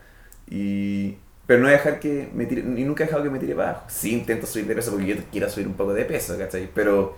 y... 0.51 1.19
Pero 1.47 1.63
no 1.63 1.69
dejar 1.69 2.01
que 2.01 2.29
me 2.35 2.45
tire, 2.47 2.63
y 2.63 2.83
nunca 2.83 3.05
he 3.05 3.07
dejado 3.07 3.23
que 3.23 3.31
me 3.31 3.39
tire 3.39 3.55
para 3.55 3.71
abajo. 3.71 3.87
Sí 3.89 4.13
intento 4.13 4.49
subir 4.49 4.67
de 4.67 4.75
peso 4.75 4.91
porque 4.91 5.07
yo 5.07 5.15
quiero 5.31 5.49
subir 5.49 5.69
un 5.69 5.75
poco 5.75 5.95
de 5.95 6.05
peso, 6.05 6.37
¿cachai? 6.37 6.69
Pero, 6.75 7.17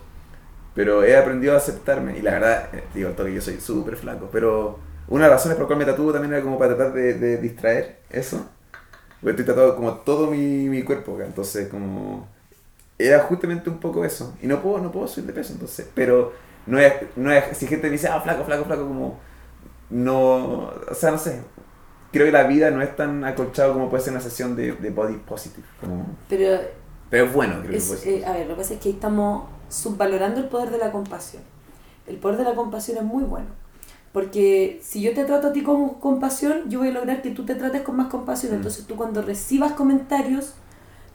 pero 0.75 1.03
he 1.03 1.17
aprendido 1.17 1.55
a 1.55 1.57
aceptarme. 1.57 2.15
Y 2.15 2.21
la 2.21 2.33
verdad, 2.33 2.69
eh, 2.73 2.83
digo, 2.93 3.09
todo 3.13 3.25
que 3.25 3.33
yo 3.33 3.41
soy 3.41 3.59
súper 3.59 3.95
flaco. 3.95 4.29
Pero 4.31 4.77
una 5.07 5.23
de 5.23 5.31
las 5.31 5.39
razones 5.39 5.55
por 5.55 5.63
las 5.63 5.67
cuales 5.69 5.87
me 5.87 5.91
tatúo 5.91 6.13
también 6.13 6.31
era 6.31 6.43
como 6.43 6.59
para 6.59 6.75
tratar 6.75 6.93
de, 6.93 7.37
distraer 7.37 8.01
eso. 8.11 8.47
Porque 9.19 9.31
estoy 9.31 9.45
tatuado 9.45 9.75
como 9.75 9.93
todo 9.95 10.29
mi, 10.29 10.69
mi 10.69 10.83
cuerpo 10.83 11.15
acá. 11.15 11.25
Entonces, 11.25 11.69
como... 11.69 12.27
Era 12.99 13.21
justamente 13.21 13.67
un 13.71 13.79
poco 13.79 14.05
eso. 14.05 14.37
Y 14.43 14.47
no 14.47 14.61
puedo, 14.61 14.77
no 14.77 14.91
puedo 14.91 15.07
subir 15.07 15.25
de 15.25 15.33
peso, 15.33 15.53
entonces. 15.53 15.89
Pero 15.95 16.33
no 16.67 16.77
es, 16.77 16.93
no 17.15 17.31
es... 17.31 17.57
Si 17.57 17.65
gente 17.65 17.87
me 17.87 17.93
dice, 17.93 18.09
ah, 18.09 18.21
flaco, 18.21 18.43
flaco, 18.43 18.65
flaco, 18.65 18.87
como... 18.87 19.28
No... 19.89 20.71
O 20.89 20.93
sea, 20.95 21.11
no 21.11 21.17
sé. 21.17 21.43
Creo 22.11 22.25
que 22.25 22.31
la 22.31 22.43
vida 22.45 22.71
no 22.71 22.81
es 22.81 22.95
tan 22.95 23.23
acolchado 23.23 23.73
como 23.73 23.89
puede 23.89 24.03
ser 24.03 24.13
una 24.13 24.21
sesión 24.21 24.55
de, 24.55 24.73
de 24.73 24.89
body 24.91 25.17
positive. 25.17 25.67
Como... 25.79 26.05
Pero 26.27 26.59
Pero 27.09 27.25
es 27.25 27.33
bueno, 27.33 27.61
creo 27.63 27.77
Es, 27.77 27.91
que 27.97 28.19
eh, 28.19 28.25
a 28.25 28.33
ver, 28.33 28.47
lo 28.47 28.55
que 28.55 28.61
pasa 28.61 28.73
es 28.75 28.79
que 28.79 28.89
estamos 28.91 29.49
subvalorando 29.69 30.39
el 30.41 30.47
poder 30.49 30.71
de 30.71 30.77
la 30.77 30.91
compasión. 30.91 31.43
El 32.07 32.17
poder 32.17 32.37
de 32.37 32.43
la 32.45 32.55
compasión 32.55 32.97
es 32.97 33.03
muy 33.03 33.23
bueno. 33.23 33.47
Porque 34.11 34.79
si 34.83 35.01
yo 35.01 35.13
te 35.13 35.25
trato 35.25 35.47
a 35.49 35.53
ti 35.53 35.63
con 35.63 35.95
compasión, 35.99 36.69
yo 36.69 36.79
voy 36.79 36.89
a 36.89 36.91
lograr 36.91 37.21
que 37.21 37.31
tú 37.31 37.45
te 37.45 37.55
trates 37.55 37.83
con 37.83 37.95
más 37.97 38.07
compasión. 38.07 38.53
Mm. 38.53 38.55
Entonces 38.57 38.85
tú 38.87 38.95
cuando 38.95 39.21
recibas 39.21 39.73
comentarios, 39.73 40.55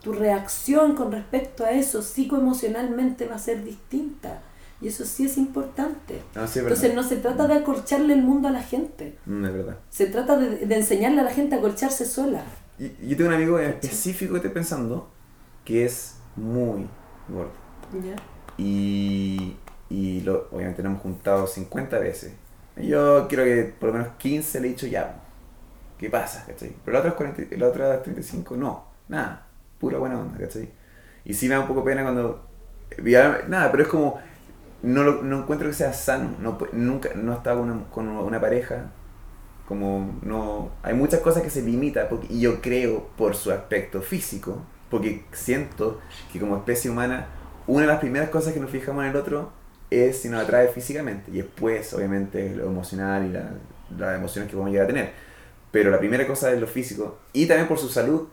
tu 0.02 0.12
reacción 0.12 0.94
con 0.94 1.12
respecto 1.12 1.64
a 1.64 1.72
eso 1.72 2.02
psicoemocionalmente 2.02 3.26
va 3.26 3.36
a 3.36 3.38
ser 3.38 3.64
distinta. 3.64 4.42
Y 4.80 4.88
eso 4.88 5.04
sí 5.04 5.26
es 5.26 5.38
importante. 5.38 6.22
No, 6.34 6.46
sí, 6.46 6.58
es. 6.58 6.64
Entonces 6.64 6.94
no 6.94 7.02
se 7.02 7.16
trata 7.16 7.46
de 7.46 7.54
acolcharle 7.54 8.14
el 8.14 8.22
mundo 8.22 8.48
a 8.48 8.50
la 8.50 8.62
gente. 8.62 9.16
Mm, 9.26 9.44
es 9.44 9.52
verdad. 9.52 9.78
Se 9.90 10.06
trata 10.06 10.36
de, 10.36 10.66
de 10.66 10.74
enseñarle 10.76 11.20
a 11.20 11.24
la 11.24 11.30
gente 11.30 11.54
a 11.54 11.58
acolcharse 11.58 12.04
sola. 12.04 12.42
Y, 12.78 13.08
yo 13.08 13.16
tengo 13.16 13.30
un 13.30 13.36
amigo 13.36 13.58
en 13.58 13.70
específico 13.70 14.32
que 14.32 14.38
estoy 14.38 14.52
pensando 14.52 15.08
que 15.64 15.84
es 15.84 16.16
muy 16.36 16.86
gordo. 17.28 17.52
¿ya? 18.04 18.16
Y, 18.58 19.56
y 19.88 20.20
lo, 20.22 20.48
obviamente 20.50 20.82
nos 20.82 20.90
hemos 20.90 21.02
juntado 21.02 21.46
50 21.46 21.98
veces. 21.98 22.32
Yo 22.76 23.28
creo 23.28 23.44
que 23.44 23.72
por 23.78 23.90
lo 23.90 23.98
menos 23.98 24.08
15 24.18 24.60
le 24.60 24.66
he 24.66 24.70
dicho 24.70 24.86
ya. 24.86 25.20
¿Qué 25.98 26.10
pasa? 26.10 26.44
¿cachai? 26.46 26.74
Pero 26.84 26.94
la 26.94 26.98
otra, 27.00 27.16
40, 27.16 27.56
la 27.56 27.68
otra 27.68 28.02
35 28.02 28.56
no. 28.56 28.84
Nada. 29.08 29.46
Pura 29.78 29.98
buena 29.98 30.18
onda, 30.18 30.38
¿cachai? 30.38 30.68
Y 31.24 31.34
sí 31.34 31.48
me 31.48 31.54
da 31.54 31.60
un 31.60 31.68
poco 31.68 31.84
pena 31.84 32.02
cuando... 32.02 32.48
Nada, 33.48 33.70
pero 33.70 33.84
es 33.84 33.88
como... 33.88 34.18
No, 34.84 35.02
lo- 35.04 35.22
no 35.22 35.40
encuentro 35.40 35.68
que 35.68 35.74
sea 35.74 35.92
sano. 35.92 36.36
No, 36.40 36.58
nunca 36.72 37.10
no 37.14 37.32
he 37.32 37.36
estado 37.36 37.60
con 37.90 38.08
una, 38.08 38.40
pareja. 38.40 38.90
Como 39.68 40.18
no... 40.22 40.70
Hay 40.82 40.94
muchas 40.94 41.20
cosas 41.20 41.42
que 41.42 41.50
se 41.50 41.62
limitan. 41.62 42.06
Porque, 42.10 42.26
y 42.30 42.40
yo 42.40 42.60
creo 42.60 43.08
por 43.16 43.34
su 43.36 43.50
aspecto 43.52 44.02
físico. 44.02 44.58
Porque 44.90 45.24
siento 45.32 46.00
que 46.32 46.40
como 46.40 46.56
especie 46.56 46.90
humana 46.90 47.26
una 47.66 47.82
de 47.82 47.88
las 47.88 48.00
primeras 48.00 48.30
cosas 48.30 48.52
que 48.54 48.60
nos 48.60 48.70
fijamos 48.70 49.04
en 49.04 49.10
el 49.10 49.16
otro 49.16 49.50
es 49.90 50.20
si 50.22 50.28
nos 50.28 50.42
atrae 50.44 50.68
físicamente 50.68 51.30
y 51.30 51.36
después 51.38 51.94
obviamente 51.94 52.54
lo 52.56 52.66
emocional 52.66 53.26
y 53.26 53.32
la- 53.32 53.50
las 53.98 54.18
emociones 54.18 54.50
que 54.50 54.54
podemos 54.56 54.72
llegar 54.72 54.84
a 54.86 54.88
tener 54.88 55.12
pero 55.70 55.90
la 55.90 55.98
primera 55.98 56.26
cosa 56.26 56.52
es 56.52 56.60
lo 56.60 56.66
físico 56.66 57.18
y 57.32 57.46
también 57.46 57.68
por 57.68 57.78
su 57.78 57.88
salud 57.88 58.28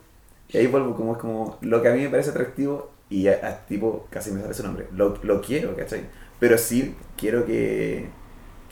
y 0.50 0.58
ahí 0.58 0.68
vuelvo 0.68 0.96
como 0.96 1.18
como 1.18 1.58
lo 1.62 1.82
que 1.82 1.90
a 1.90 1.94
mí 1.94 2.02
me 2.02 2.10
parece 2.10 2.32
atractivo 2.32 2.92
y 3.10 3.28
a 3.28 3.66
tipo 3.68 4.08
casi 4.10 4.32
me 4.32 4.42
sale 4.42 4.54
su 4.54 4.64
nombre 4.64 4.88
lo, 4.94 5.18
lo 5.24 5.42
quiero 5.42 5.76
¿cachai? 5.76 6.02
Pero 6.42 6.58
sí 6.58 6.96
quiero 7.16 7.46
que 7.46 8.10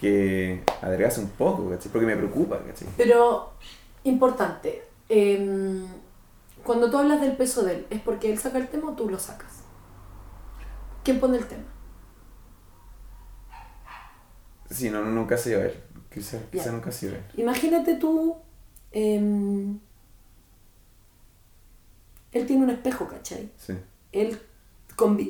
que 0.02 0.64
adelgace 0.82 1.20
un 1.20 1.30
poco 1.30 1.70
¿cachai? 1.70 1.92
porque 1.92 2.08
me 2.08 2.16
preocupa 2.16 2.60
¿cachai? 2.64 2.88
Pero, 2.98 3.52
importante, 4.04 4.84
em, 5.08 5.86
cuando 6.64 6.90
tú 6.90 6.98
hablas 6.98 7.22
del 7.22 7.36
peso 7.38 7.64
de 7.64 7.76
él, 7.76 7.88
¿es 7.90 8.02
porque 8.02 8.32
él 8.32 8.40
saca 8.40 8.58
el 8.58 8.70
tema 8.70 8.92
o 8.92 8.94
tú 8.94 9.10
lo 9.10 9.20
sacas? 9.20 9.64
¿Quién 11.04 11.20
pone 11.20 11.38
el 11.38 11.46
tema? 11.46 11.64
Sí, 14.70 14.90
no, 14.90 15.04
nunca 15.04 15.38
se 15.38 15.52
iba 15.52 15.60
a 15.60 15.64
ver. 15.64 15.84
Quizá, 16.14 16.40
nunca 16.72 16.92
se 16.92 17.08
iba 17.08 17.18
a 17.18 17.22
ver. 17.22 17.32
Imagínate 17.38 17.96
tú. 17.96 18.38
em, 18.92 19.80
él 22.32 22.46
tiene 22.46 22.64
un 22.64 22.70
espejo, 22.70 23.08
¿cachai? 23.08 23.52
Sí. 23.58 23.74
Él 24.12 24.40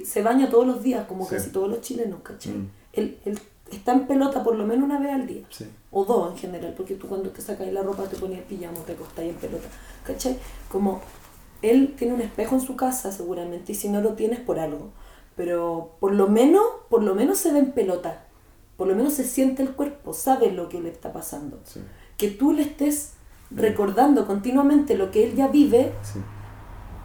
se 0.06 0.22
baña 0.24 0.50
todos 0.50 0.66
los 0.68 0.84
días, 0.84 1.06
como 1.08 1.26
Sí. 1.26 1.36
casi 1.36 1.50
todos 1.52 1.70
los 1.70 1.82
chilenos, 1.82 2.20
¿cachai? 2.24 2.54
Mm. 2.54 2.70
Él, 2.94 3.18
él 3.26 3.40
está 3.72 3.94
en 3.94 4.08
pelota 4.08 4.44
por 4.44 4.56
lo 4.56 4.66
menos 4.66 4.86
una 4.86 5.00
vez 5.00 5.12
al 5.14 5.28
día. 5.28 5.44
Sí. 5.50 5.66
O 5.92 6.06
dos 6.06 6.32
en 6.32 6.38
general, 6.38 6.74
porque 6.76 6.96
tú 6.96 7.08
cuando 7.08 7.30
te 7.30 7.42
sacas 7.42 7.72
la 7.72 7.82
ropa 7.84 8.04
te 8.04 8.18
pones 8.18 8.42
pijama, 8.44 8.80
te 8.86 8.94
acostás 8.94 9.26
en 9.26 9.36
pelota. 9.36 9.68
¿Cachai? 10.06 10.38
Como 10.72 11.02
él 11.62 11.94
tiene 11.98 12.14
un 12.14 12.22
espejo 12.22 12.56
en 12.56 12.62
su 12.62 12.76
casa 12.76 13.12
seguramente, 13.12 13.72
y 13.74 13.76
si 13.76 13.90
no 13.90 14.02
lo 14.02 14.14
tienes 14.14 14.40
por 14.40 14.60
algo. 14.60 14.90
Pero 15.36 15.96
por 16.00 16.14
lo 16.14 16.28
menos, 16.28 16.64
por 16.90 17.02
lo 17.04 17.16
menos 17.16 17.38
se 17.38 17.52
ve 17.54 17.60
en 17.60 17.72
pelota. 17.72 18.26
Por 18.78 18.88
lo 18.88 18.96
menos 18.96 19.14
se 19.14 19.24
siente 19.24 19.62
el 19.64 19.72
cuerpo, 19.72 20.14
sabe 20.14 20.52
lo 20.52 20.70
que 20.70 20.80
le 20.82 20.90
está 20.90 21.12
pasando. 21.14 21.60
Sí. 21.66 21.80
Que 22.18 22.30
tú 22.30 22.54
le 22.54 22.62
estés 22.64 23.14
recordando 23.52 24.28
continuamente 24.28 24.96
lo 24.98 25.12
que 25.12 25.24
él 25.26 25.36
ya 25.36 25.48
vive, 25.48 25.92
Sí. 26.04 26.20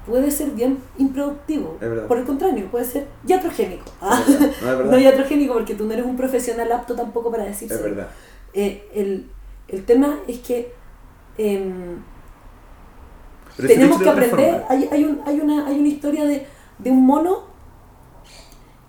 Puede 0.06 0.30
ser 0.30 0.50
bien 0.50 0.78
improductivo. 0.98 1.78
Por 2.08 2.18
el 2.18 2.24
contrario, 2.24 2.66
puede 2.70 2.84
ser 2.84 3.06
iatrogénico. 3.26 3.84
Ah. 4.00 4.22
No, 4.62 4.84
no 4.84 4.98
iatrogénico 4.98 5.54
porque 5.54 5.74
tú 5.74 5.84
no 5.86 5.92
eres 5.92 6.04
un 6.06 6.16
profesional 6.16 6.70
apto 6.72 6.94
tampoco 6.94 7.30
para 7.30 7.44
decirse. 7.44 7.74
Es 7.74 7.82
verdad. 7.82 8.08
Eh, 8.52 8.88
el, 8.94 9.30
el 9.68 9.84
tema 9.84 10.18
es 10.28 10.38
que 10.40 10.72
em, 11.38 11.96
tenemos 13.68 13.98
que 13.98 14.04
aprender. 14.10 14.64
Hay, 14.68 14.88
hay, 14.92 15.04
un- 15.04 15.20
hay 15.26 15.40
una, 15.40 15.66
hay 15.66 15.78
una 15.78 15.88
historia 15.88 16.24
de, 16.24 16.46
de 16.78 16.90
un 16.90 17.04
mono 17.06 17.44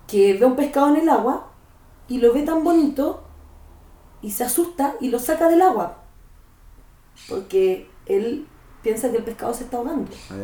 que 0.08 0.34
ve 0.34 0.46
un 0.46 0.56
pescado 0.56 0.90
en 0.90 0.98
el 1.02 1.10
agua 1.10 1.48
y 2.08 2.20
lo 2.20 2.34
ve 2.34 2.44
tan 2.44 2.64
bonito 2.64 3.24
y 4.22 4.32
se 4.32 4.44
asusta 4.44 4.94
y 5.00 5.10
lo 5.10 5.20
saca 5.20 5.50
del 5.50 5.62
agua. 5.62 5.98
Porque 7.30 7.90
él 8.06 8.48
piensa 8.84 9.10
que 9.12 9.18
el 9.18 9.24
pescado 9.24 9.54
se 9.54 9.64
está 9.64 9.78
ahogando. 9.78 10.12
Ah. 10.30 10.36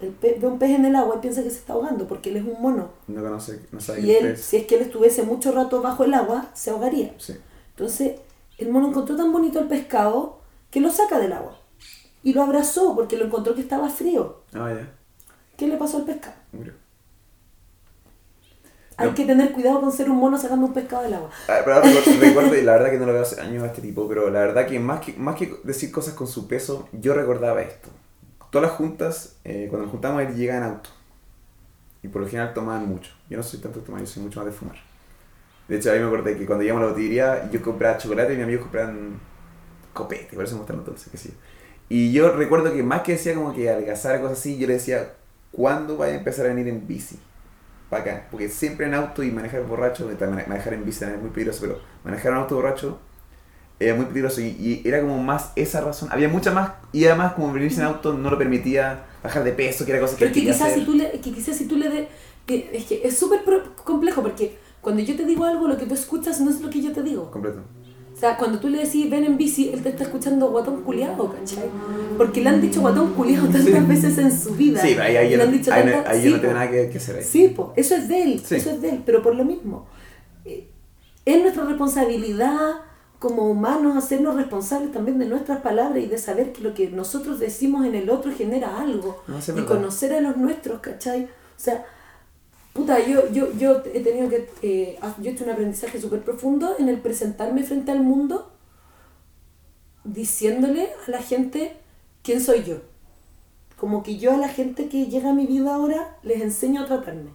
El 0.00 0.10
pe- 0.10 0.36
ve 0.40 0.46
un 0.46 0.58
pez 0.58 0.70
en 0.70 0.84
el 0.84 0.94
agua 0.96 1.16
y 1.16 1.20
piensa 1.20 1.42
que 1.42 1.50
se 1.50 1.58
está 1.58 1.72
ahogando 1.72 2.06
porque 2.06 2.28
él 2.30 2.36
es 2.36 2.44
un 2.44 2.60
mono. 2.60 2.90
No 3.06 3.22
conoce, 3.22 3.60
no 3.72 3.80
sabe 3.80 4.00
Y 4.02 4.10
él, 4.14 4.36
si 4.36 4.56
es 4.58 4.66
que 4.66 4.74
él 4.76 4.82
estuviese 4.82 5.22
mucho 5.22 5.52
rato 5.52 5.80
bajo 5.80 6.04
el 6.04 6.12
agua, 6.14 6.50
se 6.54 6.70
ahogaría. 6.70 7.14
Sí. 7.18 7.34
Entonces, 7.70 8.16
el 8.58 8.70
mono 8.70 8.88
encontró 8.88 9.16
tan 9.16 9.32
bonito 9.32 9.58
el 9.58 9.68
pescado 9.68 10.38
que 10.70 10.80
lo 10.80 10.90
saca 10.90 11.18
del 11.18 11.32
agua. 11.32 11.58
Y 12.22 12.34
lo 12.34 12.42
abrazó 12.42 12.94
porque 12.94 13.16
lo 13.16 13.24
encontró 13.26 13.54
que 13.54 13.60
estaba 13.62 13.88
frío. 13.88 14.40
Ah, 14.52 14.70
ya. 14.74 14.92
¿Qué 15.56 15.66
le 15.66 15.76
pasó 15.76 15.98
al 15.98 16.04
pescado? 16.04 16.34
Murió. 16.52 16.72
Hay 18.98 19.08
No. 19.08 19.14
que 19.14 19.24
tener 19.26 19.52
cuidado 19.52 19.80
con 19.82 19.92
ser 19.92 20.10
un 20.10 20.16
mono 20.16 20.38
sacando 20.38 20.66
un 20.66 20.72
pescado 20.72 21.02
del 21.02 21.14
agua. 21.14 21.30
Ah, 21.48 21.58
pero 21.64 21.80
recuerdo, 22.20 22.54
y 22.56 22.62
la 22.62 22.72
verdad 22.72 22.90
que 22.90 22.98
no 22.98 23.06
lo 23.06 23.12
veo 23.12 23.22
hace 23.22 23.40
años 23.40 23.62
a 23.62 23.66
este 23.66 23.82
tipo, 23.82 24.08
pero 24.08 24.30
la 24.30 24.40
verdad 24.40 24.66
que 24.66 24.78
más 24.80 25.00
que, 25.00 25.12
más 25.14 25.36
que 25.36 25.54
decir 25.64 25.92
cosas 25.92 26.14
con 26.14 26.26
su 26.26 26.48
peso, 26.48 26.88
yo 26.92 27.12
recordaba 27.14 27.60
esto. 27.62 27.88
Todas 28.56 28.70
las 28.70 28.78
juntas, 28.78 29.36
eh, 29.44 29.66
cuando 29.68 29.84
nos 29.84 29.90
juntamos, 29.92 30.22
él 30.22 30.34
llega 30.34 30.56
en 30.56 30.62
auto. 30.62 30.88
Y 32.02 32.08
por 32.08 32.22
lo 32.22 32.26
general 32.26 32.54
tomaban 32.54 32.88
mucho. 32.88 33.12
Yo 33.28 33.36
no 33.36 33.42
soy 33.42 33.60
tanto 33.60 33.80
de 33.80 33.84
tomar, 33.84 34.00
yo 34.00 34.06
soy 34.06 34.22
mucho 34.22 34.40
más 34.40 34.46
de 34.46 34.52
fumar. 34.52 34.76
De 35.68 35.76
hecho, 35.76 35.90
a 35.90 35.92
mí 35.92 36.00
me 36.00 36.06
acordé 36.06 36.38
que 36.38 36.46
cuando 36.46 36.64
íbamos 36.64 36.82
a 36.82 36.86
la 36.86 36.92
botillería, 36.92 37.50
yo 37.50 37.60
compraba 37.60 37.98
chocolate 37.98 38.32
y 38.32 38.36
mis 38.36 38.44
amigos 38.44 38.62
compraban 38.62 39.20
copete, 39.92 40.34
por 40.34 40.44
eso 40.44 40.54
me 40.54 40.60
gustan 40.60 40.76
los 40.78 40.86
dulces, 40.86 41.10
que 41.10 41.18
sí. 41.18 41.34
Y 41.90 42.12
yo 42.12 42.32
recuerdo 42.32 42.72
que 42.72 42.82
más 42.82 43.02
que 43.02 43.12
decía 43.12 43.34
como 43.34 43.52
que 43.54 43.68
adelgazar, 43.68 44.22
cosas 44.22 44.38
así, 44.38 44.56
yo 44.56 44.66
le 44.66 44.72
decía, 44.72 45.12
¿cuándo 45.52 45.98
vaya 45.98 46.14
a 46.14 46.16
empezar 46.16 46.46
a 46.46 46.48
venir 46.48 46.68
en 46.68 46.86
bici? 46.86 47.20
Para 47.90 48.02
acá. 48.04 48.28
Porque 48.30 48.48
siempre 48.48 48.86
en 48.86 48.94
auto 48.94 49.22
y 49.22 49.30
manejar 49.32 49.64
borracho, 49.64 50.08
mane- 50.08 50.46
manejar 50.46 50.72
en 50.72 50.86
bici 50.86 51.00
también 51.00 51.18
es 51.18 51.22
muy 51.24 51.30
peligroso, 51.32 51.60
pero 51.60 51.80
manejar 52.04 52.32
en 52.32 52.38
auto 52.38 52.54
borracho 52.56 53.00
era 53.78 53.94
muy 53.94 54.06
peligroso 54.06 54.40
y, 54.40 54.46
y 54.46 54.82
era 54.88 55.00
como 55.00 55.22
más 55.22 55.52
esa 55.56 55.80
razón. 55.80 56.08
Había 56.12 56.28
mucha 56.28 56.50
más, 56.50 56.72
y 56.92 57.04
además 57.04 57.34
como 57.34 57.52
venirse 57.52 57.80
en 57.80 57.86
auto 57.86 58.12
no 58.14 58.30
lo 58.30 58.38
permitía 58.38 59.04
bajar 59.22 59.44
de 59.44 59.52
peso, 59.52 59.84
que 59.84 59.92
era 59.92 60.00
cosa 60.00 60.16
que 60.16 60.24
Pero 60.24 60.34
que 60.34 60.40
quizás 60.40 60.62
hacer. 60.62 60.78
si 60.80 60.84
tú 60.84 60.92
le, 60.94 61.10
que 61.12 61.32
quizás 61.32 61.56
si 61.56 61.66
tú 61.66 61.76
le 61.76 61.88
des... 61.90 62.06
que- 62.46 62.70
Es 62.72 62.84
que 62.84 63.00
es 63.04 63.16
súper 63.18 63.40
complejo 63.84 64.22
porque 64.22 64.56
cuando 64.80 65.02
yo 65.02 65.16
te 65.16 65.24
digo 65.24 65.44
algo, 65.44 65.66
lo 65.68 65.76
que 65.76 65.84
tú 65.86 65.94
escuchas 65.94 66.40
no 66.40 66.50
es 66.50 66.60
lo 66.60 66.70
que 66.70 66.80
yo 66.80 66.92
te 66.92 67.02
digo. 67.02 67.30
Completo. 67.30 67.60
O 68.14 68.18
sea, 68.18 68.38
cuando 68.38 68.58
tú 68.60 68.68
le 68.68 68.78
decís 68.78 69.10
ven 69.10 69.24
en 69.24 69.36
bici, 69.36 69.68
él 69.74 69.82
te 69.82 69.90
está 69.90 70.04
escuchando 70.04 70.48
guatón 70.48 70.80
culiado, 70.82 71.30
¿cachai? 71.30 71.64
Porque 72.16 72.40
le 72.40 72.48
han 72.48 72.62
dicho 72.62 72.80
guatón 72.80 73.12
culiado 73.12 73.44
tantas 73.48 73.64
Sí. 73.64 73.72
veces 73.86 74.16
en 74.16 74.32
su 74.38 74.54
vida. 74.54 74.80
Sí, 74.80 74.94
ahí, 74.94 75.16
ahí, 75.16 75.36
Le 75.36 75.42
han 75.42 75.52
dicho 75.52 75.70
ahí 75.70 75.82
tantas- 75.82 76.06
ahí 76.12 76.22
sí, 76.22 76.30
yo 76.30 76.36
no 76.38 76.42
po. 76.42 76.48
nada 76.54 76.70
que, 76.70 76.88
que 76.88 76.96
hacer 76.96 77.16
ahí. 77.16 77.22
Sí, 77.22 77.48
po, 77.48 77.74
eso 77.76 77.94
es 77.94 78.08
de 78.08 78.22
él, 78.22 78.42
Sí. 78.42 78.54
eso 78.54 78.70
es 78.70 78.80
de 78.80 78.88
él, 78.88 79.02
pero 79.04 79.20
por 79.22 79.34
lo 79.34 79.44
mismo. 79.44 79.86
eh, 80.46 80.66
Es 81.26 81.42
nuestra 81.42 81.64
responsabilidad 81.64 82.56
como 83.18 83.48
humanos 83.50 83.96
hacernos 83.96 84.36
responsables 84.36 84.92
también 84.92 85.18
de 85.18 85.26
nuestras 85.26 85.60
palabras 85.60 86.02
y 86.02 86.06
de 86.06 86.18
saber 86.18 86.52
que 86.52 86.62
lo 86.62 86.74
que 86.74 86.90
nosotros 86.90 87.40
decimos 87.40 87.86
en 87.86 87.94
el 87.94 88.10
otro 88.10 88.32
genera 88.32 88.80
algo. 88.80 89.22
No, 89.26 89.38
y 89.38 89.52
verdad. 89.52 89.66
conocer 89.66 90.12
a 90.12 90.20
los 90.20 90.36
nuestros, 90.36 90.80
¿cachai? 90.80 91.24
O 91.24 91.58
sea, 91.58 91.84
puta, 92.74 93.04
yo, 93.06 93.30
yo, 93.32 93.52
yo 93.54 93.82
he 93.92 94.00
tenido 94.00 94.28
que, 94.28 94.48
eh, 94.62 94.98
yo 95.18 95.30
he 95.30 95.32
hecho 95.32 95.44
un 95.44 95.50
aprendizaje 95.50 96.00
súper 96.00 96.22
profundo 96.22 96.76
en 96.78 96.88
el 96.88 97.00
presentarme 97.00 97.62
frente 97.62 97.90
al 97.90 98.02
mundo 98.02 98.52
diciéndole 100.04 100.90
a 101.06 101.10
la 101.10 101.22
gente 101.22 101.76
quién 102.22 102.40
soy 102.40 102.64
yo. 102.64 102.76
Como 103.78 104.02
que 104.02 104.18
yo 104.18 104.32
a 104.32 104.36
la 104.36 104.48
gente 104.48 104.88
que 104.88 105.06
llega 105.06 105.30
a 105.30 105.34
mi 105.34 105.46
vida 105.46 105.74
ahora 105.74 106.18
les 106.22 106.42
enseño 106.42 106.82
a 106.82 106.86
tratarme. 106.86 107.30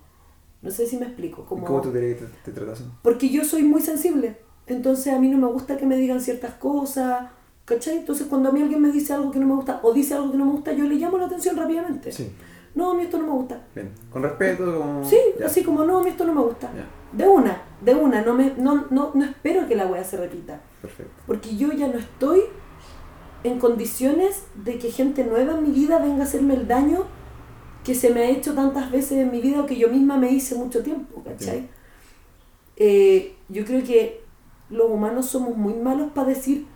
No 0.61 0.69
sé 0.69 0.85
si 0.85 0.97
me 0.97 1.07
explico. 1.07 1.41
¿Y 1.43 1.45
Como... 1.45 1.65
¿Cómo 1.65 1.81
tú 1.81 1.91
que 1.91 1.99
te, 1.99 2.25
te 2.45 2.51
tratasen? 2.51 2.91
Porque 3.01 3.29
yo 3.29 3.43
soy 3.43 3.63
muy 3.63 3.81
sensible. 3.81 4.37
Entonces 4.67 5.13
a 5.13 5.19
mí 5.19 5.27
no 5.29 5.37
me 5.37 5.47
gusta 5.47 5.77
que 5.77 5.85
me 5.85 5.97
digan 5.97 6.21
ciertas 6.21 6.53
cosas. 6.55 7.29
¿Cachai? 7.65 7.97
Entonces 7.97 8.27
cuando 8.27 8.49
a 8.49 8.51
mí 8.51 8.61
alguien 8.61 8.81
me 8.81 8.91
dice 8.91 9.13
algo 9.13 9.31
que 9.31 9.39
no 9.39 9.47
me 9.47 9.55
gusta 9.55 9.79
o 9.83 9.93
dice 9.93 10.13
algo 10.13 10.31
que 10.31 10.37
no 10.37 10.45
me 10.45 10.51
gusta, 10.51 10.73
yo 10.73 10.85
le 10.85 10.95
llamo 10.95 11.17
la 11.17 11.25
atención 11.25 11.55
rápidamente. 11.55 12.11
Sí. 12.11 12.31
No, 12.73 12.91
a 12.91 12.93
mí 12.93 13.03
esto 13.03 13.17
no 13.17 13.25
me 13.25 13.31
gusta. 13.31 13.61
Bien. 13.75 13.91
Con 14.11 14.23
respeto, 14.23 14.77
como... 14.77 15.03
Sí, 15.03 15.17
ya. 15.39 15.45
así 15.45 15.63
como 15.63 15.83
no, 15.83 15.99
a 15.99 16.03
mí 16.03 16.09
esto 16.09 16.25
no 16.25 16.33
me 16.33 16.41
gusta. 16.41 16.71
Ya. 16.73 16.85
De 17.17 17.27
una, 17.27 17.61
de 17.81 17.93
una. 17.93 18.21
No, 18.21 18.33
me, 18.33 18.53
no, 18.57 18.85
no, 18.89 19.11
no 19.13 19.25
espero 19.25 19.67
que 19.67 19.75
la 19.75 19.87
wea 19.87 20.03
se 20.03 20.17
repita. 20.17 20.61
Perfecto. 20.81 21.11
Porque 21.27 21.55
yo 21.55 21.71
ya 21.73 21.87
no 21.87 21.99
estoy 21.99 22.41
en 23.43 23.59
condiciones 23.59 24.43
de 24.55 24.77
que 24.77 24.91
gente 24.91 25.23
nueva 25.23 25.57
en 25.57 25.63
mi 25.63 25.71
vida 25.71 25.99
venga 25.99 26.23
a 26.23 26.25
hacerme 26.25 26.53
el 26.53 26.67
daño 26.67 27.05
que 27.83 27.95
se 27.95 28.11
me 28.11 28.21
ha 28.21 28.29
hecho 28.29 28.53
tantas 28.53 28.91
veces 28.91 29.13
en 29.13 29.31
mi 29.31 29.41
vida 29.41 29.61
o 29.61 29.65
que 29.65 29.77
yo 29.77 29.89
misma 29.89 30.17
me 30.17 30.31
hice 30.31 30.55
mucho 30.55 30.83
tiempo, 30.83 31.23
¿cachai? 31.23 31.67
Eh, 32.77 33.35
yo 33.49 33.65
creo 33.65 33.83
que 33.83 34.21
los 34.71 34.89
humanos 34.91 35.27
somos 35.27 35.57
muy 35.57 35.75
malos 35.75 36.11
para 36.13 36.29
decir 36.29 36.67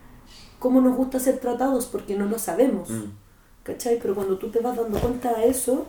cómo 0.58 0.80
nos 0.80 0.96
gusta 0.96 1.20
ser 1.20 1.38
tratados 1.40 1.86
porque 1.86 2.16
no 2.16 2.26
lo 2.26 2.38
sabemos, 2.38 2.90
Mm. 2.90 3.12
¿cachai? 3.64 3.98
Pero 4.00 4.14
cuando 4.14 4.38
tú 4.38 4.50
te 4.50 4.60
vas 4.60 4.76
dando 4.76 4.98
cuenta 5.00 5.34
de 5.38 5.48
eso, 5.48 5.86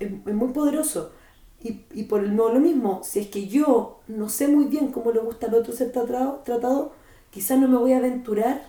es, 0.00 0.10
es 0.26 0.34
muy 0.34 0.48
poderoso. 0.50 1.12
Y, 1.62 1.86
y 1.94 2.04
por 2.04 2.22
el 2.24 2.36
no 2.36 2.50
lo 2.52 2.60
mismo, 2.60 3.02
si 3.04 3.20
es 3.20 3.28
que 3.28 3.48
yo 3.48 4.00
no 4.08 4.28
sé 4.28 4.48
muy 4.48 4.66
bien 4.66 4.88
cómo 4.92 5.12
le 5.12 5.20
gusta 5.20 5.46
al 5.48 5.54
otro 5.54 5.72
ser 5.74 5.92
tratado, 5.92 6.42
tratado 6.44 6.92
quizás 7.30 7.58
no 7.60 7.68
me 7.68 7.78
voy 7.78 7.92
a 7.94 7.98
aventurar 7.98 8.62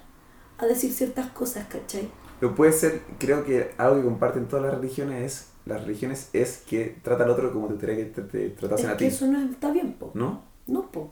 a 0.57 0.65
decir 0.67 0.93
ciertas 0.93 1.27
cosas, 1.31 1.67
¿cachai? 1.67 2.09
Pero 2.39 2.53
puede 2.55 2.71
ser, 2.73 3.01
creo 3.17 3.43
que 3.45 3.71
algo 3.77 3.97
que 3.97 4.03
comparten 4.05 4.47
todas 4.47 4.65
las 4.65 4.75
religiones 4.75 5.23
es, 5.23 5.51
las 5.65 5.81
religiones 5.85 6.29
es 6.33 6.57
que 6.59 6.99
trata 7.03 7.23
al 7.23 7.29
otro 7.31 7.51
como 7.53 7.67
te 7.67 7.73
gustaría 7.73 7.95
que 7.97 8.05
te, 8.05 8.21
te 8.23 8.49
tratasen 8.51 8.89
es 8.89 8.91
a 8.91 8.97
que 8.97 9.05
ti. 9.05 9.05
eso 9.07 9.27
no 9.27 9.39
está 9.49 9.71
bien, 9.71 9.93
po. 9.93 10.11
¿No? 10.13 10.43
No, 10.67 10.91
po. 10.91 11.11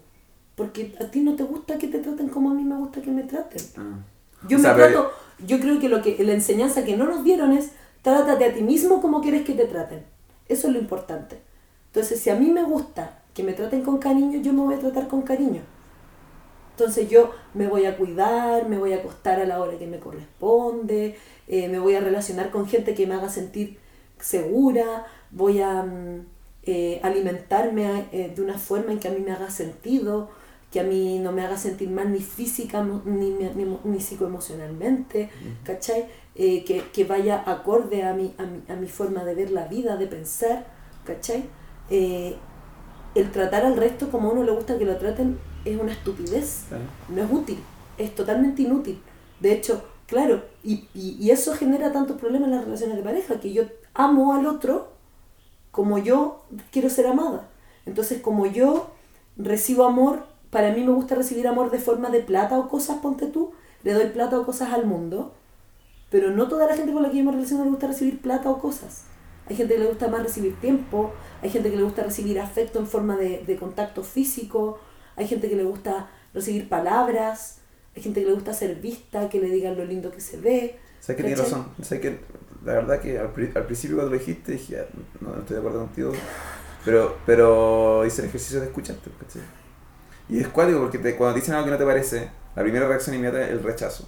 Porque 0.56 0.95
a 0.99 1.06
ti 1.06 1.22
no 1.22 1.36
te 1.36 1.43
gusta 1.43 1.78
que 1.78 1.88
te 1.88 1.99
traten 1.99 2.30
como 2.30 2.51
a 2.51 2.54
mí 2.54 2.64
me 2.64 2.76
gusta 2.78 3.01
que 3.01 3.12
me 3.12 3.24
traten. 3.24 3.62
Ah. 3.78 3.99
Yo 4.47 4.58
O 4.58 4.62
sea, 4.62 4.74
me 4.74 4.84
pero- 4.84 5.01
trato, 5.01 5.12
yo 5.47 5.60
creo 5.60 5.80
que 5.80 5.89
lo 5.89 6.01
que 6.01 6.24
la 6.24 6.34
enseñanza 6.34 6.84
que 6.86 6.95
no 6.97 7.06
nos 7.06 7.24
dieron 7.24 7.54
es 7.54 7.72
trátate 8.01 8.45
a 8.45 8.54
ti 8.54 8.62
mismo 8.62 9.01
como 9.01 9.22
quieres 9.22 9.43
que 9.43 9.54
te 9.54 9.66
traten. 9.66 10.04
Eso 10.47 10.68
es 10.68 10.74
lo 10.74 10.80
importante. 10.80 11.39
Entonces, 11.88 12.20
si 12.20 12.30
a 12.30 12.36
mí 12.36 12.49
me 12.51 12.64
gusta 12.64 13.20
que 13.34 13.43
me 13.43 13.54
traten 13.54 13.82
con 13.84 13.97
cariño, 13.97 14.41
yo 14.41 14.54
me 14.54 14.62
voy 14.62 14.76
a 14.76 14.80
tratar 14.80 15.08
con 15.08 15.22
cariño. 15.24 15.62
Entonces 16.72 17.08
yo 17.10 17.32
me 17.54 17.68
voy 17.68 17.86
a 17.86 17.97
cuidar, 17.97 18.68
me 18.68 18.78
voy 18.80 18.93
a 18.93 18.97
acostar 18.97 19.39
a 19.39 19.45
la 19.45 19.60
hora 19.62 19.78
que 19.78 19.86
me 19.86 19.99
corresponde, 19.99 21.16
eh, 21.47 21.68
me 21.70 21.78
voy 21.80 21.95
a 21.95 21.99
relacionar 21.99 22.49
con 22.49 22.68
gente 22.68 22.95
que 22.95 23.06
me 23.06 23.14
haga 23.14 23.30
sentir 23.30 23.78
segura, 24.20 25.06
voy 25.30 25.62
a 25.62 25.84
mm, 25.84 26.26
eh, 26.64 26.99
alimentarme 27.04 28.06
eh, 28.12 28.34
de 28.36 28.41
una 28.41 28.58
forma 28.58 28.91
en 28.91 28.99
que 28.99 29.08
a 29.08 29.12
mí 29.12 29.20
me 29.20 29.32
haga 29.32 29.51
sentido, 29.51 30.30
que 30.74 30.80
a 30.80 30.84
mí 30.84 31.19
no 31.19 31.32
me 31.32 31.43
haga 31.45 31.55
sentir 31.55 31.89
mal 31.89 32.11
ni 32.11 32.19
física 32.19 32.84
ni, 32.84 33.30
ni, 33.30 33.45
ni, 33.55 33.78
ni 33.86 33.99
psicoemocionalmente, 33.99 35.30
¿cachai? 35.63 36.07
Eh, 36.36 36.65
que, 36.65 36.82
que 36.91 37.03
vaya 37.05 37.43
acorde 37.45 38.03
a 38.03 38.13
mi, 38.15 38.34
a, 38.39 38.43
mi, 38.43 38.63
a 38.67 38.76
mi 38.76 38.88
forma 38.88 39.24
de 39.24 39.36
ver 39.36 39.51
la 39.51 39.67
vida, 39.67 39.97
de 39.97 40.07
pensar, 40.07 40.65
¿cachai? 41.05 41.45
Eh, 41.91 42.36
el 43.15 43.32
tratar 43.32 43.65
al 43.65 43.78
resto 43.78 44.09
como 44.09 44.30
a 44.30 44.34
uno 44.34 44.43
le 44.43 44.51
gusta 44.51 44.78
que 44.80 44.86
lo 44.86 44.97
traten 44.97 45.38
es 45.63 45.80
una 45.80 45.91
estupidez 45.91 46.65
Claro. 46.69 46.84
no 47.09 47.24
es 47.24 47.32
útil, 47.32 47.59
es 47.99 48.15
totalmente 48.15 48.63
inútil. 48.63 48.99
De 49.39 49.53
hecho, 49.53 49.84
claro, 50.07 50.43
y, 50.63 50.88
y, 50.95 51.17
y 51.19 51.30
eso 51.30 51.53
genera 51.53 51.91
tantos 51.91 52.17
problemas 52.17 52.47
en 52.49 52.55
las 52.55 52.65
relaciones 52.65 52.97
de 52.97 53.03
pareja, 53.03 53.39
que 53.39 53.53
yo 53.53 53.63
amo 53.93 54.34
al 54.34 54.47
otro 54.47 54.91
como 55.71 55.99
yo 55.99 56.43
quiero 56.71 56.89
ser 56.89 57.05
amada. 57.07 57.47
Entonces, 57.86 58.21
como 58.21 58.45
yo 58.47 58.89
recibo 59.38 59.86
amor, 59.86 60.26
para 60.54 60.72
mí 60.72 60.82
me 60.86 60.93
gusta 60.93 61.16
recibir 61.16 61.47
amor 61.47 61.70
de 61.72 61.80
forma 61.80 62.10
de 62.10 62.22
plata 62.22 62.58
o 62.58 62.70
cosas, 62.70 62.99
ponte 62.99 63.26
tú, 63.28 63.51
le 63.84 63.91
doy 63.91 64.08
plata 64.08 64.39
o 64.39 64.45
cosas 64.45 64.72
al 64.72 64.86
mundo, 64.86 65.34
pero 66.10 66.32
no 66.32 66.47
toda 66.47 66.68
la 66.68 66.76
gente 66.78 66.93
con 66.93 67.04
la 67.04 67.10
que 67.12 67.18
yo 67.18 67.24
me 67.26 67.32
relaciono 67.34 67.66
le 67.66 67.72
gusta 67.72 67.88
recibir 67.88 68.22
plata 68.22 68.49
o 68.49 68.60
cosas. 68.60 69.04
Hay 69.49 69.58
gente 69.58 69.74
que 69.74 69.82
le 69.82 69.88
gusta 69.88 70.08
más 70.08 70.24
recibir 70.24 70.56
tiempo, 70.62 71.12
hay 71.41 71.49
gente 71.49 71.70
que 71.70 71.76
le 71.76 71.84
gusta 71.84 72.04
recibir 72.04 72.39
afecto 72.39 72.80
en 72.80 72.88
forma 72.88 73.18
de, 73.18 73.43
de 73.45 73.56
contacto 73.58 74.04
físico, 74.04 74.80
hay 75.18 75.28
gente 75.28 75.49
que 75.49 75.56
le 75.58 75.64
gusta 75.66 76.10
recibir 76.34 76.70
palabras, 76.70 77.58
hay 77.95 78.01
gente 78.04 78.22
que 78.22 78.28
le 78.28 78.34
gusta 78.34 78.54
ser 78.54 78.76
vista, 78.76 79.28
que 79.30 79.39
le 79.41 79.49
digan 79.49 79.76
lo 79.76 79.84
lindo 79.86 80.12
que 80.12 80.22
se 80.22 80.38
ve. 80.38 80.80
Sé 81.01 81.16
que 81.16 81.24
tienes 81.24 81.39
razón. 81.51 81.68
Sé 81.82 81.99
que 81.99 82.20
la 82.64 82.74
verdad 82.74 83.01
que 83.01 83.20
al, 83.20 83.34
pri- 83.34 83.51
al 83.56 83.66
principio 83.66 83.97
cuando 83.97 84.14
lo 84.14 84.20
dijiste 84.20 84.54
dije, 84.54 84.80
"Ah, 84.80 84.86
no, 85.20 85.32
no 85.32 85.39
estoy 85.41 85.56
de 85.56 85.60
acuerdo 85.60 85.80
contigo. 85.80 86.12
Pero, 86.86 87.18
pero 87.26 88.06
hice 88.06 88.22
el 88.22 88.28
ejercicio 88.30 88.60
de 88.62 88.68
escucharte, 88.68 89.10
¿cachai? 89.20 89.41
Y 90.30 90.39
es 90.39 90.47
cuático 90.47 90.80
porque 90.80 90.97
te- 90.99 91.15
cuando 91.15 91.36
te 91.36 91.41
dicen 91.41 91.55
algo 91.55 91.65
que 91.65 91.71
no 91.71 91.78
te 91.78 91.86
parece, 91.86 92.30
la 92.55 92.63
primera 92.63 92.88
reacción 92.88 93.15
inmediata 93.15 93.43
es 93.45 93.51
el 93.51 93.63
rechazo. 93.63 94.07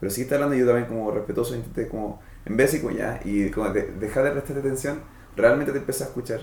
Pero 0.00 0.10
si 0.12 0.22
estás 0.22 0.36
hablando 0.36 0.56
yo 0.56 0.66
también 0.66 0.86
como 0.88 1.10
respetuoso, 1.12 1.56
intenté 1.56 1.88
como, 1.88 2.20
en 2.46 2.56
vez 2.56 2.72
de 2.72 2.80
como 2.82 2.94
ya, 2.96 3.20
y 3.24 3.50
como 3.50 3.70
de, 3.70 3.82
dejar 3.92 4.24
de 4.24 4.32
prestarte 4.32 4.60
atención, 4.60 5.00
realmente 5.36 5.72
te 5.72 5.78
empecé 5.78 6.04
a 6.04 6.08
escuchar. 6.08 6.40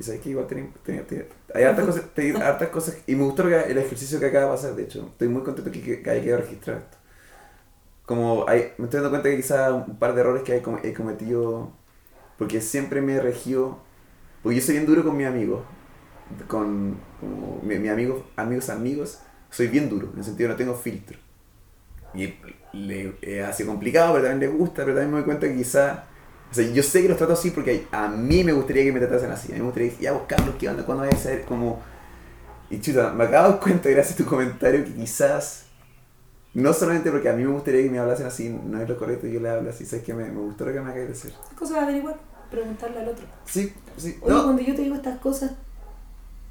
Y 0.00 0.04
sabes 0.04 0.20
que 0.20 0.30
igual 0.30 0.46
tenía, 0.48 0.68
tenía- 0.84 1.06
tenía- 1.06 1.26
hay 1.54 1.64
hartas 1.64 1.86
cosas, 1.86 2.04
te- 2.14 2.36
hartas 2.36 2.68
cosas, 2.70 2.98
y 3.06 3.16
me 3.16 3.24
gustó 3.24 3.44
el 3.48 3.78
ejercicio 3.78 4.20
que 4.20 4.26
acaba 4.26 4.46
de 4.46 4.50
pasar, 4.52 4.74
de 4.76 4.84
hecho. 4.84 5.08
Estoy 5.12 5.28
muy 5.28 5.42
contento 5.42 5.70
que, 5.72 5.82
que, 5.82 6.02
que 6.02 6.10
haya 6.10 6.22
quedado 6.22 6.42
registrado 6.42 6.80
esto. 6.80 6.98
Como 8.06 8.44
hay, 8.48 8.72
me 8.78 8.84
estoy 8.86 8.98
dando 9.00 9.10
cuenta 9.10 9.28
que 9.30 9.36
quizá 9.36 9.72
un 9.72 9.96
par 9.98 10.14
de 10.14 10.20
errores 10.20 10.42
que 10.42 10.56
he 10.56 10.92
cometido, 10.92 11.70
porque 12.38 12.60
siempre 12.60 13.02
me 13.02 13.14
he 13.16 13.20
regido, 13.20 13.78
porque 14.42 14.56
yo 14.58 14.62
soy 14.64 14.74
bien 14.76 14.86
duro 14.86 15.04
con 15.04 15.16
mis 15.16 15.26
amigos, 15.26 15.62
con 16.48 16.96
como 17.20 17.60
mi, 17.62 17.78
mi 17.78 17.88
amigos, 17.88 18.22
amigos, 18.36 18.70
amigos, 18.70 19.18
soy 19.50 19.68
bien 19.68 19.88
duro, 19.88 20.10
en 20.12 20.18
el 20.18 20.24
sentido 20.24 20.48
no 20.48 20.56
tengo 20.56 20.74
filtro. 20.74 21.18
Y 22.14 22.34
le, 22.72 23.14
eh, 23.22 23.42
ha 23.42 23.52
sido 23.52 23.70
complicado, 23.70 24.14
pero 24.14 24.26
también 24.28 24.50
le 24.50 24.56
gusta, 24.58 24.84
pero 24.84 24.94
también 24.94 25.10
me 25.10 25.16
doy 25.18 25.24
cuenta 25.24 25.48
que 25.48 25.56
quizá, 25.56 26.04
o 26.50 26.54
sea, 26.54 26.70
yo 26.70 26.82
sé 26.82 27.02
que 27.02 27.08
los 27.08 27.16
trato 27.16 27.32
así 27.32 27.50
porque 27.50 27.86
a 27.90 28.08
mí 28.08 28.44
me 28.44 28.52
gustaría 28.52 28.84
que 28.84 28.92
me 28.92 29.00
tratasen 29.00 29.30
así, 29.30 29.52
a 29.52 29.54
mí 29.54 29.60
me 29.60 29.66
gustaría 29.66 29.90
que, 29.90 30.02
ya 30.02 30.12
vos 30.12 30.22
Carlos, 30.26 30.54
¿qué 30.58 30.68
onda? 30.68 30.84
¿Cuándo 30.84 31.04
vas 31.04 31.14
a 31.14 31.18
ser 31.18 31.44
como...? 31.44 31.80
Y 32.70 32.80
chuta, 32.80 33.12
me 33.12 33.24
acabo 33.24 33.48
de 33.48 33.52
dar 33.52 33.60
cuenta 33.60 33.90
gracias 33.90 34.18
a 34.18 34.24
tu 34.24 34.28
comentario 34.28 34.84
que 34.84 34.94
quizás, 34.94 35.66
no 36.54 36.72
solamente 36.72 37.10
porque 37.10 37.28
a 37.28 37.34
mí 37.34 37.44
me 37.44 37.52
gustaría 37.52 37.82
que 37.82 37.90
me 37.90 37.98
hablasen 37.98 38.26
así, 38.26 38.48
no 38.48 38.80
es 38.80 38.88
lo 38.88 38.96
correcto, 38.98 39.26
yo 39.26 39.40
le 39.40 39.50
hablo 39.50 39.68
así, 39.68 39.84
sabes 39.84 40.04
que 40.04 40.14
me, 40.14 40.24
me 40.24 40.40
gustó 40.40 40.64
lo 40.64 40.72
que 40.72 40.80
me 40.80 40.86
acaba 40.86 41.00
de 41.00 41.08
decir. 41.08 41.32
Es 41.50 41.58
cosa 41.58 41.74
de 41.74 41.80
averiguar, 41.80 42.16
preguntarle 42.50 43.00
al 43.00 43.08
otro. 43.08 43.26
Sí, 43.44 43.74
sí. 43.98 44.18
Oye, 44.22 44.34
No, 44.34 44.44
cuando 44.44 44.62
yo 44.62 44.74
te 44.74 44.82
digo 44.82 44.94
estas 44.94 45.18
cosas, 45.18 45.52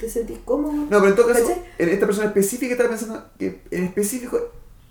¿te 0.01 0.09
sentís 0.09 0.39
cómodo? 0.43 0.73
No, 0.73 0.89
pero 0.89 1.07
en 1.07 1.15
todo 1.15 1.27
caso, 1.27 1.51
en 1.77 1.89
esta 1.89 2.05
persona 2.07 2.27
específica 2.27 2.73
estaba 2.73 2.89
pensando 2.89 3.23
que 3.39 3.61
en 3.71 3.83
específico 3.85 4.37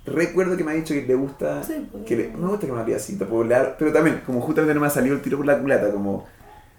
recuerdo 0.07 0.57
que 0.57 0.65
me 0.65 0.71
ha 0.73 0.75
dicho 0.75 0.95
que 0.95 1.03
le 1.03 1.15
gusta 1.15 1.63
Sí, 1.63 1.87
pues. 1.93 2.05
que 2.05 2.17
le, 2.17 2.29
me 2.29 2.49
gusta 2.49 2.67
que 2.67 2.73
me 2.73 2.81
hable 2.81 2.95
así, 2.95 3.17
hablo- 3.55 3.77
pero 3.79 3.93
también 3.93 4.23
como 4.25 4.41
justamente 4.41 4.73
no 4.75 4.81
me 4.81 4.87
ha 4.87 4.91
salido 4.91 5.15
el 5.15 5.21
tiro 5.23 5.37
por 5.37 5.47
la 5.47 5.59
culata, 5.61 5.91
como 5.93 6.27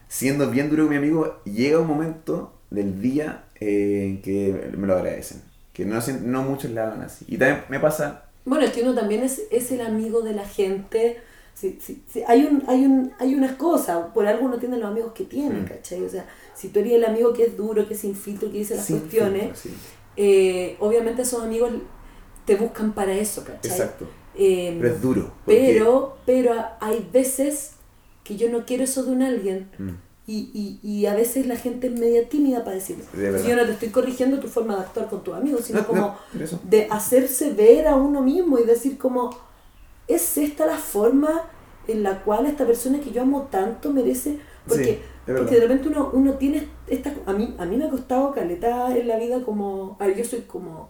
siendo 0.08 0.50
bien 0.50 0.70
duro 0.70 0.84
con 0.84 0.92
mi 0.92 0.98
amigo, 0.98 1.38
llega 1.46 1.80
un 1.80 1.88
momento 1.88 2.54
del 2.70 3.02
día 3.02 3.44
eh, 3.60 4.06
en 4.08 4.22
que 4.22 4.72
me 4.78 4.88
lo 4.88 4.94
agradecen, 4.96 5.42
que 5.74 5.86
no, 5.86 6.00
no 6.24 6.42
muchos 6.44 6.72
le 6.72 6.80
hablan 6.80 7.02
así. 7.02 7.26
Y 7.28 7.38
también 7.38 7.64
me 7.70 7.80
pasa, 7.80 8.24
Bueno, 8.46 8.66
es 8.66 8.72
que 8.72 8.82
uno 8.82 8.96
también 8.96 9.24
es, 9.24 9.42
es 9.52 9.72
el 9.72 9.82
amigo 9.82 10.22
de 10.22 10.34
la 10.34 10.46
gente. 10.48 11.18
Sí, 11.62 11.78
sí, 11.80 12.02
sí, 12.12 12.24
Hay, 12.28 12.44
un, 12.46 12.64
hay, 12.68 12.84
un, 12.86 13.12
hay 13.20 13.36
unas 13.36 13.54
cosas, 13.56 14.08
por 14.16 14.26
algo 14.26 14.46
uno 14.46 14.58
tiene 14.58 14.78
los 14.78 14.90
amigos 14.90 15.12
que 15.14 15.26
tiene, 15.26 15.62
Mm. 15.62 15.66
¿cachai? 15.66 16.04
O 16.04 16.10
sea, 16.10 16.26
si 16.56 16.70
tú 16.70 16.80
eres 16.80 16.94
el 16.94 17.06
amigo 17.06 17.34
que 17.34 17.44
es 17.44 17.56
duro, 17.56 17.88
que 17.88 17.94
sin 17.96 18.16
filtro, 18.16 18.52
que 18.52 18.58
dice 18.58 18.76
las 18.76 18.86
sin 18.86 19.00
cuestiones, 19.00 19.60
filtro, 19.60 19.80
eh, 20.18 20.76
obviamente 20.80 21.22
esos 21.22 21.44
amigos 21.44 21.72
te 22.46 22.56
buscan 22.56 22.94
para 22.94 23.14
eso, 23.14 23.44
¿cachai? 23.46 23.72
exacto, 23.72 24.08
Eh, 24.36 24.76
pero 24.82 24.94
es 24.96 25.02
duro. 25.02 25.32
pero, 25.46 26.18
pero 26.26 26.54
hay 26.80 27.08
veces 27.14 27.74
que 28.24 28.38
yo 28.38 28.50
no 28.50 28.66
quiero 28.66 28.84
eso 28.84 29.04
de 29.04 29.12
un 29.12 29.22
alguien 29.22 29.70
Mm, 29.78 29.90
y, 30.28 30.50
y, 30.54 30.80
y 30.88 31.06
a 31.08 31.16
veces 31.16 31.46
la 31.48 31.58
gente 31.58 31.88
es 31.88 32.00
media 32.00 32.30
tímida 32.30 32.64
para 32.64 32.76
decirlo. 32.78 33.04
De 33.14 33.44
yo 33.48 33.56
no 33.56 33.66
te 33.66 33.74
estoy 33.74 33.90
corrigiendo 33.90 34.40
tu 34.40 34.48
forma 34.48 34.76
de 34.76 34.82
actuar 34.82 35.10
con 35.10 35.24
tus 35.24 35.34
amigos, 35.36 35.66
sino 35.66 35.80
No, 35.82 35.88
como 35.88 36.02
no, 36.02 36.16
de 36.64 36.88
hacerse 36.90 37.52
ver 37.54 37.88
a 37.88 37.96
uno 37.96 38.22
mismo 38.22 38.58
y 38.60 38.64
decir 38.64 38.98
como, 38.98 39.30
¿es 40.16 40.38
esta 40.38 40.66
la 40.66 40.78
forma 40.78 41.44
en 41.88 42.04
la 42.04 42.24
cual 42.24 42.46
esta 42.46 42.66
persona 42.66 43.00
que 43.00 43.12
yo 43.12 43.22
amo 43.24 43.44
tanto 43.52 43.92
merece? 43.92 44.40
Porque, 44.68 44.94
Sí, 44.94 45.00
porque 45.36 45.56
de 45.56 45.62
repente 45.62 45.90
uno, 45.90 46.12
uno 46.14 46.34
tiene 46.36 46.68
esta... 46.88 47.14
A 47.26 47.34
mí, 47.34 47.56
a 47.58 47.66
mí 47.66 47.78
me 47.78 47.86
ha 47.86 47.90
costado 47.90 48.32
caleta 48.34 48.96
en 48.98 49.08
la 49.08 49.18
vida 49.18 49.42
como... 49.44 49.98
A 50.00 50.08
ver, 50.08 50.18
yo 50.18 50.26
soy 50.26 50.42
como... 50.42 50.90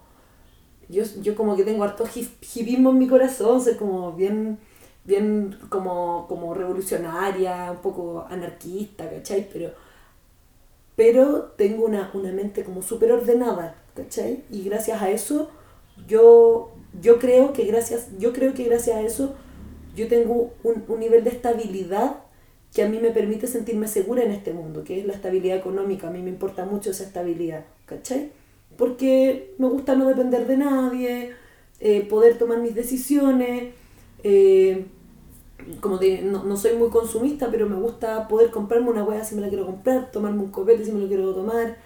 Yo, 0.89 1.03
yo 1.22 1.36
como 1.36 1.55
que 1.55 1.63
tengo 1.63 1.84
harto 1.84 2.05
hip- 2.15 2.41
hipismo 2.55 2.89
en 2.91 2.97
mi 2.99 3.07
corazón, 3.07 3.61
soy 3.61 3.76
como 3.76 4.13
bien 4.13 4.59
bien 5.03 5.57
como, 5.69 6.28
como 6.28 6.53
revolucionaria, 6.53 7.72
un 7.72 7.78
poco 7.80 8.26
anarquista, 8.30 9.09
¿cachai? 9.09 9.49
Pero, 9.51 9.72
pero 10.95 11.53
tengo 11.57 11.86
una, 11.86 12.11
una 12.13 12.32
mente 12.32 12.63
como 12.63 12.82
súper 12.82 13.11
ordenada, 13.11 13.76
¿cachai? 13.95 14.43
Y 14.49 14.63
gracias 14.63 15.01
a 15.01 15.09
eso, 15.09 15.49
yo, 16.07 16.70
yo 17.00 17.20
creo 17.20 17.54
que 17.54 17.66
gracias, 17.66 18.10
yo 18.20 18.34
creo 18.34 18.54
que 18.54 18.64
gracias 18.66 18.98
a 18.98 19.02
eso, 19.02 19.36
yo 19.96 20.08
tengo 20.08 20.54
un, 20.64 20.84
un 20.88 21.00
nivel 21.00 21.24
de 21.24 21.30
estabilidad 21.30 22.18
que 22.74 22.84
a 22.84 22.89
mí 22.89 23.00
me 23.00 23.12
permite 23.12 23.48
sentirme 23.48 23.88
segura 23.88 24.24
en 24.24 24.32
este 24.32 24.54
mundo, 24.54 24.84
que 24.84 25.00
es 25.00 25.06
la 25.06 25.14
estabilidad 25.14 25.58
económica. 25.58 26.08
A 26.08 26.12
mí 26.12 26.22
me 26.22 26.30
importa 26.30 26.66
mucho 26.66 26.92
esa 26.92 27.04
estabilidad, 27.04 27.66
¿cachai? 27.86 28.32
Porque 28.78 29.54
me 29.58 29.68
gusta 29.68 29.96
no 29.96 30.08
depender 30.08 30.48
de 30.48 30.58
nadie, 30.58 31.32
eh, 31.80 32.02
poder 32.10 32.38
tomar 32.38 32.60
mis 32.60 32.74
decisiones, 32.74 33.74
eh, 34.24 34.86
como 35.80 35.98
de, 35.98 36.22
no, 36.22 36.44
no 36.44 36.56
soy 36.56 36.78
muy 36.78 36.89
consumista, 36.89 37.50
pero 37.52 37.68
me 37.68 37.76
gusta 37.76 38.28
poder 38.28 38.50
comprarme 38.52 38.89
una 38.89 39.04
hueá 39.04 39.24
si 39.24 39.36
me 39.36 39.42
la 39.42 39.50
quiero 39.50 39.66
comprar, 39.66 40.10
tomarme 40.12 40.42
un 40.42 40.52
copete 40.52 40.86
si 40.86 40.92
me 40.92 41.00
lo 41.00 41.08
quiero 41.08 41.34
tomar, 41.34 41.78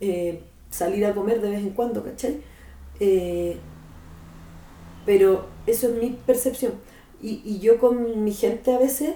eh, 0.00 0.42
salir 0.70 1.06
a 1.06 1.14
comer 1.14 1.40
de 1.40 1.50
vez 1.50 1.60
en 1.60 1.70
cuando, 1.70 2.02
¿cachai? 2.02 2.40
Pero 5.06 5.46
eso 5.66 5.88
es 5.88 5.94
mi 6.00 6.10
percepción. 6.26 6.72
Y, 7.22 7.40
y 7.44 7.60
yo 7.60 7.78
con 7.78 8.24
mi 8.24 8.32
gente 8.32 8.72
a 8.74 8.78
veces 8.78 9.14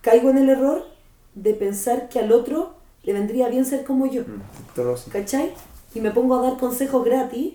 caigo 0.00 0.30
en 0.30 0.38
el 0.38 0.48
error 0.48 0.86
de 1.34 1.54
pensar 1.54 2.08
que 2.08 2.18
al 2.18 2.32
otro 2.32 2.74
le 3.02 3.12
vendría 3.12 3.48
bien 3.48 3.64
ser 3.64 3.84
como 3.84 4.06
yo, 4.06 4.22
Mm. 4.22 5.10
¿cachai? 5.10 5.52
Y 5.94 6.00
me 6.00 6.10
pongo 6.10 6.36
a 6.36 6.42
dar 6.42 6.56
consejos 6.58 7.04
gratis, 7.04 7.54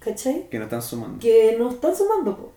¿cachai? 0.00 0.48
Que 0.50 0.58
no 0.58 0.64
están 0.64 0.82
sumando. 0.82 1.18
Que 1.20 1.56
no 1.58 1.70
están 1.70 1.94
sumando, 1.96 2.36
po. 2.36 2.52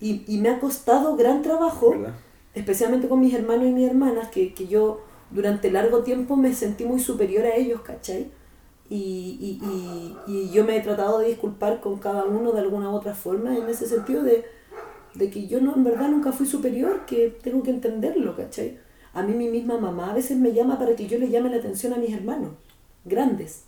Y, 0.00 0.24
y 0.26 0.38
me 0.38 0.48
ha 0.50 0.60
costado 0.60 1.16
gran 1.16 1.42
trabajo, 1.42 1.90
¿Verdad? 1.90 2.14
especialmente 2.54 3.08
con 3.08 3.20
mis 3.20 3.34
hermanos 3.34 3.66
y 3.68 3.72
mis 3.72 3.88
hermanas, 3.88 4.28
que, 4.28 4.54
que 4.54 4.66
yo 4.66 5.00
durante 5.30 5.70
largo 5.70 6.02
tiempo 6.02 6.36
me 6.36 6.52
sentí 6.54 6.84
muy 6.84 7.00
superior 7.00 7.44
a 7.46 7.54
ellos, 7.54 7.80
¿cachai? 7.82 8.30
Y, 8.90 9.38
y, 9.40 9.64
y, 9.64 10.16
y 10.26 10.50
yo 10.50 10.64
me 10.64 10.76
he 10.76 10.80
tratado 10.80 11.20
de 11.20 11.28
disculpar 11.28 11.80
con 11.80 11.98
cada 11.98 12.24
uno 12.24 12.50
de 12.52 12.60
alguna 12.60 12.90
u 12.90 12.94
otra 12.94 13.14
forma 13.14 13.56
en 13.56 13.68
ese 13.68 13.86
sentido 13.86 14.24
de, 14.24 14.44
de 15.14 15.30
que 15.30 15.46
yo 15.46 15.60
no, 15.60 15.74
en 15.76 15.84
verdad 15.84 16.08
nunca 16.08 16.32
fui 16.32 16.46
superior, 16.46 17.06
que 17.06 17.38
tengo 17.42 17.62
que 17.62 17.70
entenderlo, 17.70 18.36
¿cachai? 18.36 18.78
A 19.14 19.22
mí 19.22 19.32
mi 19.34 19.48
misma 19.48 19.78
mamá 19.78 20.10
a 20.10 20.14
veces 20.14 20.36
me 20.38 20.52
llama 20.52 20.78
para 20.78 20.96
que 20.96 21.06
yo 21.06 21.18
le 21.18 21.28
llame 21.28 21.50
la 21.50 21.58
atención 21.58 21.92
a 21.92 21.98
mis 21.98 22.12
hermanos, 22.12 22.50
grandes. 23.04 23.64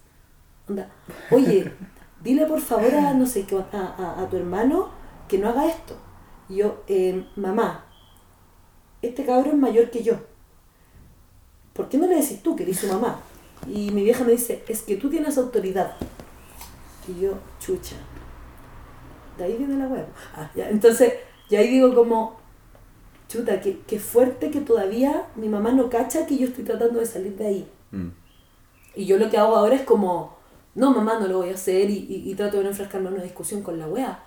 Onda, 0.68 0.90
oye, 1.30 1.70
dile 2.22 2.46
por 2.46 2.60
favor 2.60 2.92
a, 2.94 3.14
no 3.14 3.26
sé, 3.26 3.44
qué, 3.44 3.56
a, 3.56 3.64
a, 3.72 4.22
a 4.22 4.28
tu 4.28 4.36
hermano 4.36 4.90
que 5.28 5.38
no 5.38 5.48
haga 5.48 5.66
esto. 5.66 5.96
Y 6.48 6.56
yo, 6.56 6.82
eh, 6.88 7.24
mamá, 7.36 7.86
este 9.02 9.24
cabrón 9.24 9.54
es 9.54 9.60
mayor 9.60 9.90
que 9.90 10.02
yo. 10.02 10.14
¿Por 11.72 11.88
qué 11.88 11.96
no 11.96 12.06
le 12.06 12.16
decís 12.16 12.42
tú 12.42 12.54
que 12.54 12.64
eres 12.64 12.78
su 12.78 12.86
mamá? 12.86 13.20
Y 13.68 13.90
mi 13.90 14.02
vieja 14.02 14.24
me 14.24 14.32
dice, 14.32 14.64
es 14.68 14.82
que 14.82 14.96
tú 14.96 15.08
tienes 15.08 15.38
autoridad. 15.38 15.94
Y 17.08 17.20
yo, 17.20 17.34
chucha. 17.60 17.96
De 19.38 19.44
ahí 19.44 19.56
viene 19.56 19.76
la 19.76 19.86
huevo. 19.86 20.08
Ah. 20.34 20.50
Entonces, 20.56 21.14
ya 21.48 21.60
ahí 21.60 21.68
digo 21.68 21.94
como, 21.94 22.36
chuta, 23.28 23.60
que, 23.60 23.80
que 23.80 23.98
fuerte 23.98 24.50
que 24.50 24.60
todavía 24.60 25.26
mi 25.36 25.48
mamá 25.48 25.72
no 25.72 25.88
cacha 25.88 26.26
que 26.26 26.36
yo 26.36 26.46
estoy 26.46 26.64
tratando 26.64 27.00
de 27.00 27.06
salir 27.06 27.36
de 27.36 27.46
ahí. 27.46 27.68
Mm. 27.90 28.08
Y 28.94 29.06
yo 29.06 29.16
lo 29.16 29.30
que 29.30 29.38
hago 29.38 29.56
ahora 29.56 29.74
es 29.74 29.82
como, 29.82 30.36
no 30.74 30.92
mamá, 30.92 31.18
no 31.18 31.26
lo 31.26 31.38
voy 31.38 31.50
a 31.50 31.54
hacer 31.54 31.88
y, 31.90 32.06
y, 32.08 32.30
y 32.30 32.34
trato 32.34 32.58
de 32.58 32.64
no 32.64 32.70
enfrascarme 32.70 33.08
en 33.08 33.14
una 33.14 33.22
discusión 33.22 33.62
con 33.62 33.78
la 33.78 33.86
wea. 33.86 34.24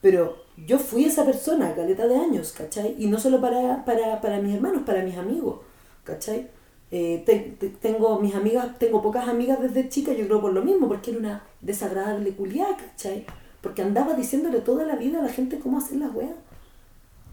Pero 0.00 0.44
yo 0.66 0.78
fui 0.78 1.06
esa 1.06 1.24
persona, 1.24 1.74
caleta 1.74 2.06
de 2.06 2.16
años, 2.16 2.52
¿cachai? 2.52 2.94
Y 2.98 3.06
no 3.06 3.18
solo 3.18 3.40
para, 3.40 3.84
para, 3.84 4.20
para 4.20 4.38
mis 4.38 4.54
hermanos, 4.54 4.82
para 4.84 5.02
mis 5.02 5.16
amigos, 5.16 5.60
¿cachai? 6.04 6.50
Eh, 6.96 7.22
te- 7.26 7.56
te- 7.58 7.70
tengo 7.70 8.20
mis 8.20 8.34
amigas, 8.36 8.78
tengo 8.78 9.02
pocas 9.02 9.26
amigas 9.28 9.60
desde 9.60 9.88
chica, 9.88 10.12
yo 10.12 10.26
creo 10.26 10.40
por 10.40 10.52
lo 10.52 10.62
mismo, 10.62 10.86
porque 10.88 11.10
era 11.10 11.18
una 11.20 11.44
desagradable 11.60 12.30
culiá, 12.36 12.68
¿cachai? 12.76 13.26
Porque 13.62 13.82
andaba 13.82 14.14
diciéndole 14.14 14.60
toda 14.60 14.84
la 14.84 14.94
vida 14.96 15.18
a 15.20 15.22
la 15.22 15.28
gente 15.38 15.58
cómo 15.58 15.78
hacer 15.78 15.98
las 15.98 16.14
weas. 16.14 16.36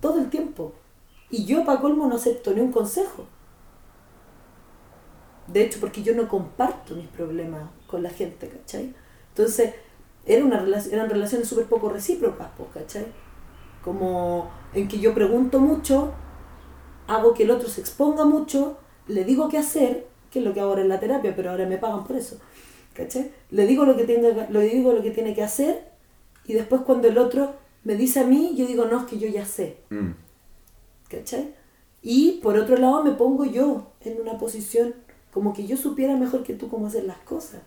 Todo 0.01 0.19
el 0.19 0.29
tiempo. 0.29 0.73
Y 1.29 1.45
yo, 1.45 1.63
para 1.65 1.79
colmo, 1.81 2.07
no 2.07 2.15
acepto 2.15 2.53
ni 2.53 2.61
un 2.61 2.71
consejo. 2.71 3.25
De 5.47 5.63
hecho, 5.63 5.79
porque 5.79 6.03
yo 6.03 6.15
no 6.15 6.27
comparto 6.27 6.95
mis 6.95 7.07
problemas 7.07 7.63
con 7.87 8.03
la 8.03 8.09
gente, 8.09 8.47
¿cachai? 8.47 8.93
Entonces, 9.29 9.73
era 10.25 10.45
una 10.45 10.63
eran 10.91 11.09
relaciones 11.09 11.47
súper 11.47 11.65
poco 11.65 11.89
recíprocas, 11.89 12.47
pues, 12.57 12.69
¿cachai? 12.73 13.07
Como 13.83 14.49
en 14.73 14.87
que 14.87 14.99
yo 14.99 15.13
pregunto 15.13 15.59
mucho, 15.59 16.13
hago 17.07 17.33
que 17.33 17.43
el 17.43 17.51
otro 17.51 17.69
se 17.69 17.81
exponga 17.81 18.25
mucho, 18.25 18.77
le 19.11 19.23
digo 19.25 19.49
qué 19.49 19.57
hacer, 19.57 20.07
que 20.31 20.39
es 20.39 20.45
lo 20.45 20.53
que 20.53 20.59
hago 20.59 20.69
ahora 20.69 20.81
en 20.81 20.89
la 20.89 20.99
terapia, 20.99 21.35
pero 21.35 21.51
ahora 21.51 21.65
me 21.65 21.77
pagan 21.77 22.03
por 22.05 22.15
eso. 22.15 22.37
¿Cachai? 22.93 23.31
Le 23.51 23.65
digo 23.67 23.85
lo 23.85 23.95
que 23.95 24.03
tiene, 24.05 24.33
le 24.49 24.61
digo 24.61 24.91
lo 24.93 25.01
que, 25.01 25.11
tiene 25.11 25.33
que 25.33 25.43
hacer 25.43 25.85
y 26.45 26.53
después 26.53 26.81
cuando 26.81 27.07
el 27.07 27.17
otro 27.17 27.53
me 27.83 27.95
dice 27.95 28.19
a 28.19 28.25
mí, 28.27 28.53
yo 28.55 28.67
digo, 28.67 28.85
no, 28.85 28.99
es 29.01 29.05
que 29.05 29.17
yo 29.17 29.27
ya 29.27 29.45
sé. 29.45 29.77
Mm. 29.89 30.11
¿Cachai? 31.09 31.53
Y 32.01 32.39
por 32.43 32.57
otro 32.57 32.77
lado 32.77 33.03
me 33.03 33.11
pongo 33.11 33.45
yo 33.45 33.91
en 34.01 34.19
una 34.19 34.37
posición 34.37 34.93
como 35.31 35.53
que 35.53 35.65
yo 35.67 35.77
supiera 35.77 36.15
mejor 36.17 36.43
que 36.43 36.53
tú 36.53 36.67
cómo 36.69 36.87
hacer 36.87 37.05
las 37.05 37.17
cosas. 37.19 37.61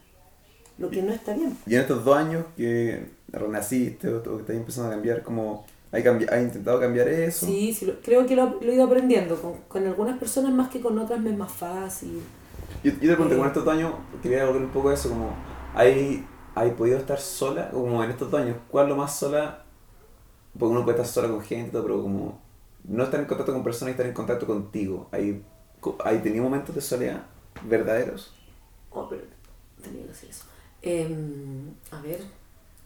Lo 0.76 0.90
que 0.90 1.03
no 1.03 1.12
está 1.12 1.34
bien. 1.34 1.57
Y 1.66 1.74
en 1.76 1.82
estos 1.82 2.05
dos 2.05 2.16
años 2.16 2.45
que 2.57 3.07
renaciste 3.28 4.09
o, 4.09 4.22
que 4.22 4.40
estás 4.40 4.57
empezando 4.57 4.88
a 4.90 4.92
cambiar, 4.95 5.22
como 5.22 5.45
¿hay, 5.45 5.55
cambi- 5.55 5.74
¿has 5.95 6.42
intentado 6.42 6.80
cambiar 6.80 7.09
eso? 7.09 7.47
Sí, 7.47 7.72
sí, 7.74 7.92
creo 8.03 8.26
que 8.26 8.36
lo, 8.36 8.61
lo 8.61 8.70
he 8.72 8.74
ido 8.74 8.84
aprendiendo. 8.84 9.40
Con, 9.40 9.62
con 9.68 9.86
algunas 9.86 10.18
personas 10.18 10.53
más 10.53 10.70
que 10.70 10.80
con 10.80 10.99
otras 10.99 11.20
me 11.20 11.30
es 11.30 11.36
más 11.38 11.53
fácil. 11.53 12.30
Yo, 12.82 12.92
yo 12.92 12.99
te 13.01 13.07
pregunté, 13.14 13.34
Eh. 13.34 13.38
con 13.38 13.47
estos 13.47 13.64
dos 13.64 13.74
años, 13.74 13.95
quería 14.22 14.45
volver 14.47 14.62
un 14.62 14.70
poco 14.72 14.90
a 14.90 14.95
eso, 14.95 15.09
como, 15.09 15.47
¿hay, 15.72 16.30
¿hay 16.55 16.70
podido 16.72 16.99
estar 16.99 17.18
sola? 17.20 17.70
Como 17.70 18.03
en 18.05 18.11
estos 18.11 18.30
dos 18.30 18.40
años, 18.40 18.57
¿cuál 18.68 18.86
es 18.86 18.90
lo 18.90 18.97
más 18.97 19.18
sola? 19.18 19.64
Porque 20.59 20.72
uno 20.72 20.84
puede 20.84 21.01
estar 21.01 21.12
sola 21.24 21.28
con 21.34 21.42
gente, 21.42 21.78
pero 21.82 22.03
como 22.03 22.40
no 22.84 23.05
estar 23.05 23.20
en 23.20 23.26
contacto 23.26 23.53
con 23.53 23.64
personas 23.64 23.90
y 23.90 23.92
estar 23.92 24.07
en 24.07 24.14
contacto 24.14 24.47
contigo. 24.47 25.09
¿Hay, 25.12 25.45
¿hay 26.05 26.18
tenido 26.20 26.45
momentos 26.45 26.74
de 26.74 26.80
soledad 26.82 27.26
verdaderos? 27.62 28.34
Oh, 28.90 29.09
pero 29.09 29.22
tenía 29.82 30.03
que 30.03 30.09
decir 30.09 30.30
eso. 30.30 30.45
Em, 30.82 31.74
a 31.90 32.01
ver. 32.01 32.20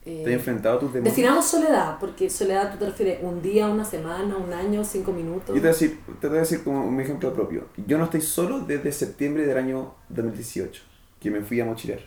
Eh, 0.09 0.23
¿Te 0.25 0.31
has 0.31 0.39
enfrentado 0.39 0.77
a 0.77 0.81
tus 0.81 0.93
demonios? 0.93 1.15
definamos 1.17 1.45
soledad, 1.47 1.99
porque 2.01 2.31
soledad 2.31 2.73
tú 2.73 2.79
te 2.79 2.87
refieres 2.87 3.19
un 3.23 3.43
día, 3.43 3.69
una 3.69 3.85
semana, 3.85 4.37
un 4.37 4.53
año, 4.53 4.83
cinco 4.85 5.13
minutos. 5.13 5.49
Yo 5.49 5.55
te 5.55 5.61
voy, 5.61 5.69
a 5.69 5.73
decir, 5.73 6.01
te 6.21 6.29
voy 6.29 6.37
a 6.39 6.41
decir 6.41 6.65
como 6.65 6.85
un 6.87 7.01
ejemplo 7.01 7.33
propio. 7.35 7.67
Yo 7.87 7.99
no 7.99 8.05
estoy 8.05 8.21
solo 8.23 8.61
desde 8.61 8.91
septiembre 8.93 9.47
del 9.47 9.59
año 9.59 9.95
2018, 10.09 10.83
que 11.21 11.31
me 11.31 11.43
fui 11.43 11.61
a 11.61 11.65
mochilear. 11.65 12.01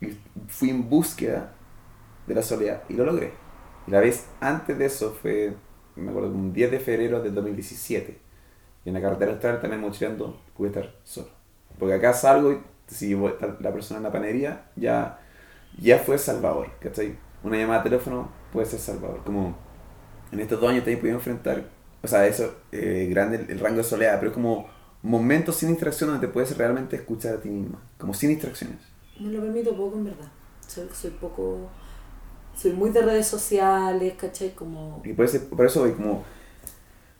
Y 0.00 0.16
fui 0.48 0.70
en 0.70 0.88
búsqueda 0.90 1.52
de 2.26 2.34
la 2.34 2.42
soledad 2.42 2.82
y 2.88 2.94
lo 2.94 3.04
logré. 3.04 3.32
Y 3.86 3.90
la 3.90 4.00
vez 4.00 4.26
antes 4.40 4.76
de 4.78 4.86
eso 4.86 5.12
fue, 5.20 5.54
me 5.96 6.10
acuerdo, 6.10 6.30
un 6.30 6.52
10 6.52 6.70
de 6.70 6.80
febrero 6.80 7.22
del 7.22 7.34
2017. 7.34 8.18
Y 8.84 8.88
en 8.88 8.94
la 8.94 9.00
carretera 9.00 9.32
austral 9.32 9.60
también 9.60 9.80
mochileando 9.80 10.40
pude 10.56 10.68
estar 10.68 10.94
solo. 11.04 11.28
Porque 11.78 11.94
acá 11.94 12.12
salgo 12.12 12.52
y 12.52 12.58
si 12.88 13.14
voy- 13.14 13.34
la 13.60 13.72
persona 13.72 13.98
en 13.98 14.04
la 14.04 14.12
panería, 14.12 14.70
ya, 14.76 15.19
ya 15.80 15.98
fue 15.98 16.18
salvador, 16.18 16.70
¿cachai? 16.80 17.16
Una 17.42 17.56
llamada 17.58 17.82
de 17.82 17.90
teléfono 17.90 18.30
puede 18.52 18.66
ser 18.66 18.80
salvador. 18.80 19.22
Como 19.24 19.56
en 20.32 20.40
estos 20.40 20.60
dos 20.60 20.70
años 20.70 20.80
también 20.84 20.98
he 20.98 21.00
podido 21.00 21.16
enfrentar, 21.18 21.64
o 22.02 22.08
sea, 22.08 22.26
eso, 22.26 22.54
eh, 22.72 23.08
grande 23.10 23.38
el, 23.38 23.50
el 23.50 23.60
rango 23.60 23.78
de 23.78 23.84
soledad, 23.84 24.18
pero 24.18 24.30
es 24.30 24.34
como 24.34 24.68
momentos 25.02 25.56
sin 25.56 25.70
distracción 25.70 26.10
donde 26.10 26.26
te 26.26 26.32
puedes 26.32 26.56
realmente 26.56 26.96
escuchar 26.96 27.36
a 27.36 27.40
ti 27.40 27.48
misma, 27.50 27.80
como 27.98 28.14
sin 28.14 28.30
distracciones. 28.30 28.78
Me 29.20 29.30
lo 29.32 29.40
permito 29.42 29.76
poco, 29.76 29.96
en 29.98 30.04
verdad. 30.04 30.28
Soy, 30.66 30.88
soy 30.92 31.10
poco. 31.10 31.68
Soy 32.56 32.72
muy 32.72 32.90
de 32.90 33.02
redes 33.02 33.26
sociales, 33.28 34.14
¿cachai? 34.18 34.54
Como. 34.54 35.02
Y 35.04 35.12
por, 35.12 35.24
ese- 35.24 35.40
por 35.40 35.64
eso, 35.66 35.86
y 35.88 35.92
como, 35.92 36.24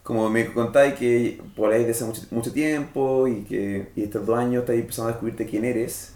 como 0.02 0.28
me 0.30 0.52
contáis 0.52 0.94
que 0.94 1.40
por 1.56 1.72
ahí 1.72 1.84
desde 1.84 1.92
hace 1.92 2.04
mucho, 2.06 2.22
mucho 2.30 2.52
tiempo 2.52 3.28
y 3.28 3.42
que 3.44 3.92
y 3.96 4.02
estos 4.04 4.26
dos 4.26 4.38
años 4.38 4.62
estás 4.62 4.76
empezando 4.76 5.08
a 5.10 5.12
descubrirte 5.12 5.46
quién 5.46 5.64
eres, 5.64 6.14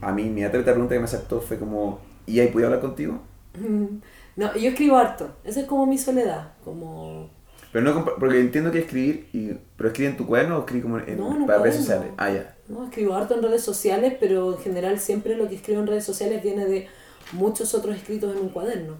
a 0.00 0.12
mí 0.12 0.24
mi 0.24 0.44
otra 0.44 0.62
pregunta 0.62 0.94
que 0.94 0.98
me 0.98 1.04
aceptó 1.04 1.40
fue 1.40 1.58
como, 1.58 2.00
¿y 2.26 2.40
ahí 2.40 2.48
puedo 2.48 2.66
hablar 2.66 2.80
contigo? 2.80 3.20
No, 4.34 4.54
yo 4.56 4.70
escribo 4.70 4.96
harto. 4.96 5.36
Esa 5.44 5.60
es 5.60 5.66
como 5.66 5.86
mi 5.86 5.98
soledad. 5.98 6.54
Como. 6.64 7.30
Pero 7.70 7.84
no, 7.84 8.04
porque 8.04 8.40
entiendo 8.40 8.70
que 8.70 8.80
escribir, 8.80 9.28
y, 9.32 9.52
pero 9.76 9.88
escribir 9.88 10.12
en 10.12 10.16
tu 10.16 10.26
cuaderno 10.26 10.56
o 10.56 10.60
escribir 10.60 10.82
como 10.82 10.98
en, 10.98 11.18
No, 11.18 11.46
para 11.46 11.62
redes 11.62 11.76
sociales. 11.76 12.08
Ah, 12.16 12.30
ya. 12.30 12.56
No, 12.68 12.84
escribo 12.84 13.14
harto 13.14 13.34
en 13.34 13.42
redes 13.42 13.62
sociales, 13.62 14.14
pero 14.20 14.54
en 14.54 14.58
general 14.58 14.98
siempre 14.98 15.36
lo 15.36 15.48
que 15.48 15.56
escribo 15.56 15.80
en 15.80 15.86
redes 15.86 16.04
sociales 16.04 16.42
viene 16.42 16.66
de 16.66 16.88
muchos 17.32 17.74
otros 17.74 17.96
escritos 17.96 18.34
en 18.34 18.42
un 18.42 18.48
cuaderno. 18.50 18.96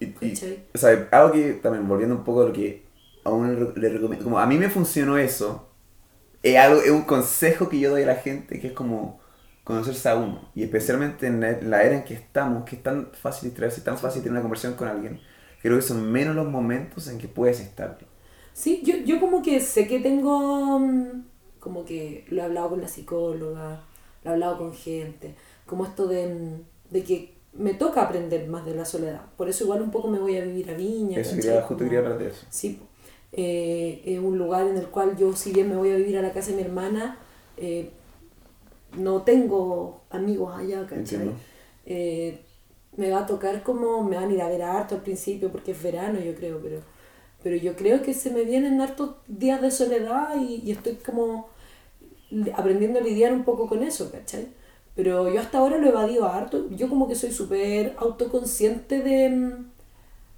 Y, 0.00 0.06
y, 0.20 0.34
o 0.74 0.78
sea, 0.78 1.08
algo 1.12 1.32
que 1.32 1.52
también, 1.54 1.86
volviendo 1.86 2.16
un 2.16 2.24
poco 2.24 2.42
a 2.42 2.46
lo 2.46 2.52
que 2.52 2.84
a 3.24 3.30
uno 3.30 3.72
le 3.76 3.88
recomiendo, 3.88 4.24
como 4.24 4.38
a 4.38 4.46
mí 4.46 4.58
me 4.58 4.68
funcionó 4.68 5.16
eso, 5.16 5.68
es, 6.42 6.56
algo, 6.56 6.80
es 6.80 6.90
un 6.90 7.02
consejo 7.02 7.68
que 7.68 7.78
yo 7.78 7.90
doy 7.90 8.02
a 8.02 8.06
la 8.06 8.16
gente 8.16 8.58
que 8.58 8.68
es 8.68 8.72
como 8.72 9.20
conocerse 9.64 10.08
a 10.08 10.16
uno. 10.16 10.48
Y 10.54 10.62
especialmente 10.62 11.26
en 11.26 11.40
la, 11.40 11.82
era 11.82 11.96
en 11.96 12.04
que 12.04 12.14
estamos, 12.14 12.64
que 12.64 12.76
es 12.76 12.82
tan 12.82 13.08
fácil 13.12 13.50
distraerse, 13.50 13.80
tan 13.82 13.98
fácil 13.98 14.22
tener 14.22 14.32
una 14.32 14.42
conversación 14.42 14.74
con 14.74 14.88
alguien, 14.88 15.20
creo 15.60 15.76
que 15.76 15.82
son 15.82 16.10
menos 16.10 16.34
los 16.34 16.48
momentos 16.48 17.08
en 17.08 17.18
que 17.18 17.28
puedes 17.28 17.60
estarlo. 17.60 18.06
Sí, 18.52 18.82
yo, 18.84 18.96
yo 19.04 19.18
como 19.20 19.42
que 19.42 19.60
sé 19.60 19.86
que 19.86 20.00
tengo, 20.00 20.78
mm, 20.78 21.24
como 21.60 21.84
que 21.84 22.24
lo 22.28 22.42
he 22.42 22.44
hablado 22.44 22.70
con 22.70 22.80
la 22.80 22.88
psicóloga, 22.88 23.84
lo 24.24 24.30
he 24.30 24.34
hablado 24.34 24.58
con 24.58 24.74
gente, 24.74 25.34
como 25.64 25.84
esto 25.86 26.06
de, 26.06 26.26
mm, 26.26 26.92
de 26.92 27.04
que 27.04 27.34
me 27.54 27.74
toca 27.74 28.02
aprender 28.02 28.48
más 28.48 28.64
de 28.64 28.74
la 28.74 28.84
soledad. 28.84 29.22
Por 29.36 29.48
eso 29.48 29.64
igual 29.64 29.82
un 29.82 29.90
poco 29.90 30.08
me 30.08 30.18
voy 30.18 30.36
a 30.36 30.44
vivir 30.44 30.70
a 30.70 30.74
Viña. 30.74 31.18
Eso 31.20 31.36
quería, 31.36 31.60
justo 31.60 31.68
Como- 31.68 31.78
quería 31.84 31.98
hablar 32.00 32.18
de 32.18 32.28
eso. 32.28 32.46
Sí. 32.50 32.80
Eh, 33.30 34.02
es 34.04 34.18
un 34.18 34.36
lugar 34.38 34.66
en 34.66 34.76
el 34.76 34.86
cual 34.88 35.16
yo, 35.16 35.34
si 35.34 35.52
bien 35.52 35.68
me 35.68 35.76
voy 35.76 35.90
a 35.90 35.96
vivir 35.96 36.18
a 36.18 36.22
la 36.22 36.32
casa 36.32 36.50
de 36.50 36.56
mi 36.56 36.62
hermana, 36.62 37.18
eh, 37.56 37.90
no 38.96 39.22
tengo 39.22 40.02
amigos 40.10 40.56
allá, 40.56 40.86
¿cachai? 40.86 41.30
Eh, 41.86 42.40
me 42.96 43.10
va 43.10 43.20
a 43.20 43.26
tocar 43.26 43.62
como, 43.62 44.02
me 44.04 44.16
van 44.16 44.30
a 44.30 44.32
ir 44.32 44.42
a 44.42 44.48
ver 44.48 44.62
harto 44.62 44.96
al 44.96 45.02
principio 45.02 45.50
porque 45.50 45.72
es 45.72 45.82
verano, 45.82 46.20
yo 46.20 46.34
creo, 46.34 46.60
pero, 46.62 46.80
pero 47.42 47.56
yo 47.56 47.74
creo 47.74 48.02
que 48.02 48.14
se 48.14 48.30
me 48.30 48.44
vienen 48.44 48.80
hartos 48.80 49.16
días 49.26 49.62
de 49.62 49.70
soledad 49.70 50.36
y, 50.36 50.62
y 50.64 50.72
estoy 50.72 50.96
como 50.96 51.48
aprendiendo 52.54 52.98
a 52.98 53.02
lidiar 53.02 53.32
un 53.32 53.44
poco 53.44 53.66
con 53.66 53.82
eso, 53.82 54.10
¿cachai? 54.10 54.48
Pero 54.94 55.32
yo 55.32 55.40
hasta 55.40 55.58
ahora 55.58 55.78
lo 55.78 55.86
he 55.86 55.90
evadido 55.90 56.26
harto, 56.26 56.68
yo 56.70 56.88
como 56.88 57.08
que 57.08 57.14
soy 57.14 57.32
súper 57.32 57.94
autoconsciente 57.96 59.00
de, 59.00 59.56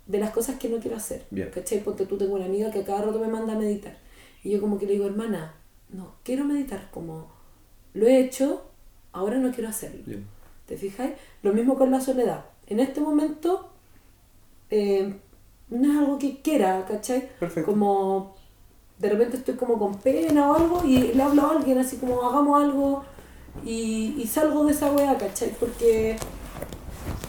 de 0.06 0.18
las 0.18 0.30
cosas 0.30 0.58
que 0.58 0.68
no 0.68 0.78
quiero 0.78 0.96
hacer. 0.96 1.24
Bien. 1.30 1.50
¿Cachai? 1.52 1.82
Porque 1.82 2.06
tú 2.06 2.16
tengo 2.16 2.34
una 2.36 2.44
amiga 2.44 2.70
que 2.70 2.80
a 2.80 2.84
cada 2.84 3.02
rato 3.02 3.18
me 3.18 3.28
manda 3.28 3.54
a 3.54 3.58
meditar. 3.58 3.96
Y 4.44 4.50
yo 4.50 4.60
como 4.60 4.78
que 4.78 4.86
le 4.86 4.92
digo, 4.92 5.06
hermana, 5.06 5.54
no, 5.88 6.14
quiero 6.22 6.44
meditar, 6.44 6.88
como 6.92 7.33
lo 7.94 8.06
he 8.06 8.20
hecho, 8.20 8.62
ahora 9.12 9.38
no 9.38 9.50
quiero 9.52 9.70
hacerlo. 9.70 10.02
Bien. 10.06 10.26
¿Te 10.66 10.76
fijáis? 10.76 11.12
Lo 11.42 11.52
mismo 11.52 11.76
con 11.76 11.90
la 11.90 12.00
soledad. 12.00 12.44
En 12.66 12.80
este 12.80 13.00
momento 13.00 13.68
eh, 14.70 15.14
no 15.68 15.92
es 15.92 15.98
algo 15.98 16.18
que 16.18 16.40
quiera, 16.40 16.84
¿cachai? 16.86 17.28
Perfecto. 17.38 17.70
Como 17.70 18.34
de 18.98 19.08
repente 19.10 19.36
estoy 19.36 19.54
como 19.56 19.78
con 19.78 19.96
pena 19.98 20.50
o 20.50 20.54
algo 20.54 20.84
y 20.84 21.12
le 21.12 21.22
hablo 21.22 21.42
a 21.42 21.50
alguien 21.52 21.78
así 21.78 21.96
como 21.96 22.22
hagamos 22.22 22.62
algo 22.62 23.04
y, 23.64 24.14
y 24.18 24.26
salgo 24.26 24.64
de 24.64 24.72
esa 24.72 24.90
weá, 24.92 25.16
¿cachai? 25.18 25.50
Porque 25.58 26.16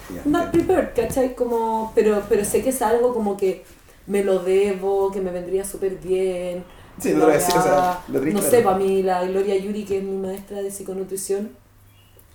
Ya, 0.09 0.21
not 0.25 0.51
prepared, 0.51 0.93
¿cachai? 0.95 1.35
Como, 1.35 1.91
pero, 1.95 2.23
pero 2.29 2.45
sé 2.45 2.61
que 2.63 2.69
es 2.69 2.81
algo 2.81 3.13
como 3.13 3.35
que 3.37 3.63
me 4.07 4.23
lo 4.23 4.39
debo, 4.39 5.11
que 5.11 5.21
me 5.21 5.31
vendría 5.31 5.65
súper 5.65 5.97
bien. 5.97 6.63
Sí, 6.99 7.09
no 7.13 7.19
te 7.19 7.25
voy 7.25 7.31
a 7.33 7.37
decir, 7.37 7.55
o 7.57 7.61
sea, 7.63 8.03
lo 8.07 8.19
tenés 8.19 8.33
No 8.35 8.39
claro. 8.39 8.55
sé, 8.55 8.61
para 8.63 8.77
mí 8.77 9.03
la 9.03 9.23
Gloria 9.25 9.57
Yuri, 9.57 9.83
que 9.85 9.97
es 9.97 10.03
mi 10.03 10.15
maestra 10.17 10.61
de 10.61 10.71
psiconutrición, 10.71 11.51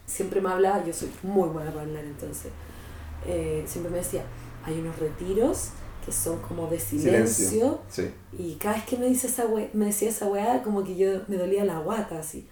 siempre 0.07 0.41
me 0.41 0.51
hablaba, 0.51 0.85
yo 0.85 0.93
soy 0.93 1.11
muy 1.23 1.49
buena 1.49 1.71
para 1.71 1.83
hablar 1.83 2.05
entonces, 2.05 2.53
eh, 3.27 3.65
siempre 3.67 3.91
me 3.91 3.99
decía, 3.99 4.23
hay 4.65 4.79
unos 4.79 4.99
retiros 4.99 5.71
que 6.05 6.13
son 6.13 6.39
como 6.41 6.67
de 6.67 6.79
silencio, 6.79 7.81
Sí. 7.89 8.11
y 8.39 8.55
cada 8.55 8.75
vez 8.77 8.85
que 8.85 8.97
me, 8.97 9.07
dice 9.07 9.27
esa 9.29 9.47
we- 9.47 9.71
me 9.75 9.87
decía 9.87 10.09
esa 10.09 10.27
weá, 10.27 10.63
como 10.63 10.83
que 10.85 10.97
yo 10.97 11.21
me 11.29 11.37
dolía 11.37 11.65
la 11.65 11.79
guata 11.79 12.19
así. 12.19 12.47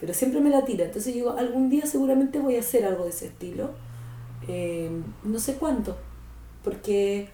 Pero 0.00 0.12
siempre 0.12 0.40
me 0.40 0.50
la 0.50 0.64
tira. 0.64 0.84
Entonces 0.84 1.14
yo 1.14 1.20
digo, 1.20 1.38
algún 1.38 1.70
día 1.70 1.86
seguramente 1.86 2.38
voy 2.40 2.56
a 2.56 2.60
hacer 2.60 2.84
algo 2.84 3.04
de 3.04 3.10
ese 3.10 3.26
estilo. 3.26 3.70
Eh, 4.48 4.90
no 5.22 5.38
sé 5.38 5.54
cuánto. 5.54 5.96
Porque 6.64 7.28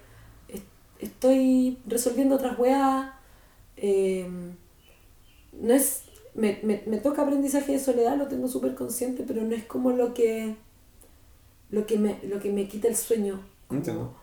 es- 0.48 0.60
estoy 1.00 1.78
resolviendo 1.86 2.36
otras 2.36 2.58
weas. 2.58 3.10
Eh, 3.80 4.28
no 5.52 5.74
es. 5.74 6.04
Me, 6.34 6.60
me, 6.62 6.82
me 6.86 6.98
toca 6.98 7.22
aprendizaje 7.22 7.72
de 7.72 7.78
soledad, 7.80 8.16
lo 8.16 8.28
tengo 8.28 8.48
súper 8.48 8.74
consciente, 8.74 9.24
pero 9.26 9.42
no 9.42 9.54
es 9.54 9.64
como 9.64 9.90
lo 9.92 10.14
que. 10.14 10.56
lo 11.70 11.86
que 11.86 11.98
me, 11.98 12.18
lo 12.24 12.38
que 12.40 12.52
me 12.52 12.68
quita 12.68 12.88
el 12.88 12.96
sueño. 12.96 13.40
Entiendo. 13.70 14.14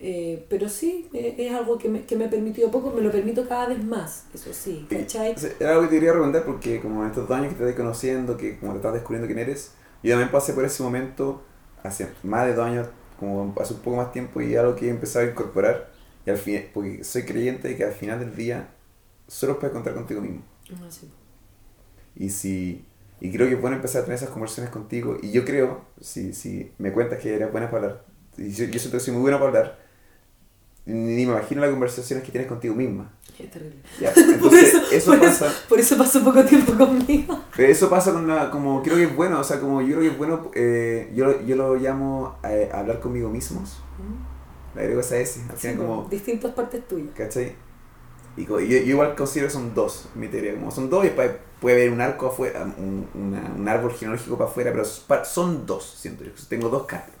eh, 0.00 0.46
pero 0.48 0.68
sí, 0.68 1.08
eh, 1.12 1.34
es 1.38 1.52
algo 1.52 1.76
que 1.78 1.88
me, 1.88 2.04
que 2.04 2.16
me 2.16 2.26
he 2.26 2.28
permitido 2.28 2.70
poco, 2.70 2.90
me 2.92 3.00
lo 3.02 3.10
permito 3.10 3.48
cada 3.48 3.66
vez 3.68 3.82
más, 3.84 4.26
eso 4.32 4.52
sí, 4.52 4.86
¿cachai? 4.92 5.36
Era 5.60 5.70
algo 5.70 5.82
que 5.82 5.88
te 5.88 5.94
quería 5.96 6.12
preguntar 6.12 6.44
porque 6.44 6.80
como 6.80 7.02
en 7.02 7.08
estos 7.10 7.28
dos 7.28 7.36
años 7.38 7.52
que 7.52 7.58
te 7.58 7.64
estás 7.64 7.76
conociendo, 7.80 8.36
que 8.36 8.58
como 8.58 8.72
te 8.72 8.78
estás 8.78 8.94
descubriendo 8.94 9.26
quién 9.26 9.38
eres, 9.38 9.74
yo 10.02 10.10
también 10.12 10.30
pasé 10.30 10.52
por 10.52 10.64
ese 10.64 10.82
momento 10.82 11.42
hace 11.82 12.08
más 12.22 12.46
de 12.46 12.54
dos 12.54 12.66
años, 12.66 12.88
como 13.18 13.54
hace 13.60 13.74
un 13.74 13.80
poco 13.80 13.96
más 13.98 14.12
tiempo 14.12 14.40
y 14.40 14.56
algo 14.56 14.74
que 14.74 14.86
he 14.86 14.90
empezado 14.90 15.26
a 15.26 15.30
incorporar 15.30 15.90
y 16.26 16.30
al 16.30 16.38
fin, 16.38 16.62
porque 16.74 17.04
soy 17.04 17.24
creyente 17.24 17.68
de 17.68 17.76
que 17.76 17.84
al 17.84 17.92
final 17.92 18.18
del 18.20 18.34
día 18.36 18.68
solo 19.28 19.58
puedes 19.60 19.74
contar 19.74 19.94
contigo 19.94 20.20
mismo. 20.22 20.42
No, 20.70 20.90
sí. 20.90 21.08
Y 22.16 22.30
si 22.30 22.84
Y 23.20 23.32
creo 23.32 23.48
que 23.48 23.54
es 23.54 23.60
bueno 23.60 23.76
empezar 23.76 24.02
a 24.02 24.04
tener 24.04 24.16
esas 24.16 24.30
conversaciones 24.30 24.72
contigo. 24.72 25.16
Y 25.22 25.32
yo 25.32 25.44
creo, 25.44 25.84
si, 26.00 26.32
si 26.34 26.72
me 26.78 26.92
cuentas 26.92 27.18
que 27.20 27.34
eres 27.34 27.50
buena 27.52 27.70
para 27.70 27.82
hablar, 27.86 28.04
y 28.36 28.50
yo, 28.52 28.64
yo 28.66 28.78
siento 28.78 28.98
que 28.98 29.00
soy 29.04 29.12
muy 29.14 29.22
buena 29.22 29.38
para 29.38 29.48
hablar, 29.48 29.78
ni 30.86 31.26
me 31.26 31.32
imagino 31.32 31.60
las 31.60 31.70
conversaciones 31.70 32.24
que 32.24 32.32
tienes 32.32 32.48
contigo 32.48 32.74
misma. 32.74 33.12
Es 33.38 33.50
terrible. 33.50 33.78
Ya, 34.00 34.12
Por 34.14 34.24
entonces, 34.34 34.74
eso, 34.74 34.80
eso, 34.90 35.10
por, 35.12 35.20
pasa. 35.20 35.46
eso, 35.46 35.62
por 35.68 35.80
eso 35.80 35.98
pasó 35.98 36.24
poco 36.24 36.44
tiempo 36.44 36.74
conmigo. 36.76 37.44
Pero 37.54 37.72
eso 37.72 37.90
pasa 37.90 38.12
con 38.12 38.26
la, 38.28 38.50
como, 38.50 38.82
creo 38.82 38.96
que 38.96 39.04
es 39.04 39.16
bueno, 39.16 39.40
o 39.40 39.44
sea, 39.44 39.60
como 39.60 39.80
yo 39.82 39.88
creo 39.96 40.00
que 40.00 40.06
es 40.08 40.18
bueno, 40.18 40.50
eh, 40.54 41.12
yo, 41.14 41.40
yo 41.44 41.56
lo 41.56 41.74
llamo 41.76 42.38
eh, 42.44 42.70
hablar 42.72 43.00
conmigo 43.00 43.28
mismos. 43.30 43.78
Le 44.74 44.82
agrego 44.82 45.00
esa 45.00 45.16
S, 45.18 45.40
al 45.50 45.58
Sí, 45.58 45.68
final 45.68 45.76
como, 45.76 46.08
distintas 46.10 46.52
partes 46.54 46.86
tuyas. 46.88 47.14
¿cachai? 47.14 47.56
Y 48.38 48.46
yo, 48.46 48.60
yo 48.60 48.76
igual 48.76 49.14
considero 49.16 49.50
son 49.50 49.74
dos, 49.74 50.08
mi 50.14 50.28
teoría, 50.28 50.54
como 50.54 50.70
son 50.70 50.88
dos 50.90 51.04
y 51.04 51.08
después 51.08 51.32
puede 51.60 51.76
haber 51.76 51.92
un 51.92 52.00
arco 52.00 52.28
afuera, 52.28 52.62
un, 52.78 53.08
una- 53.14 53.52
un 53.56 53.68
árbol 53.68 53.92
genealógico 53.92 54.38
para 54.38 54.50
afuera, 54.50 54.72
pero 54.72 54.84
son 55.24 55.66
dos, 55.66 55.84
siento 56.00 56.24
yo, 56.24 56.30
tengo 56.48 56.68
dos 56.68 56.84
Carlos. 56.86 57.14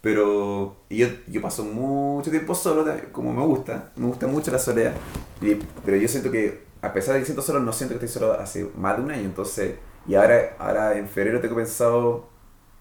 Pero 0.00 0.76
yo, 0.88 1.06
yo 1.28 1.42
paso 1.42 1.62
mucho 1.64 2.30
tiempo 2.30 2.54
solo, 2.54 2.86
como 3.12 3.32
me 3.34 3.44
gusta, 3.44 3.92
me 3.96 4.06
gusta 4.06 4.26
mucho 4.26 4.50
la 4.50 4.58
soledad. 4.58 4.94
Y- 5.42 5.56
pero 5.84 5.96
yo 5.98 6.08
siento 6.08 6.30
que, 6.30 6.64
a 6.80 6.92
pesar 6.92 7.14
de 7.14 7.20
que 7.20 7.26
siento 7.26 7.42
solo, 7.42 7.60
no 7.60 7.72
siento 7.72 7.98
que 7.98 8.06
estoy 8.06 8.22
solo 8.22 8.32
hace 8.40 8.66
más 8.76 8.96
de 8.96 9.02
un 9.02 9.10
año, 9.10 9.24
entonces, 9.24 9.74
y 10.06 10.14
ahora, 10.14 10.56
ahora 10.58 10.96
en 10.98 11.06
febrero 11.08 11.40
tengo 11.40 11.56
pensado 11.56 12.28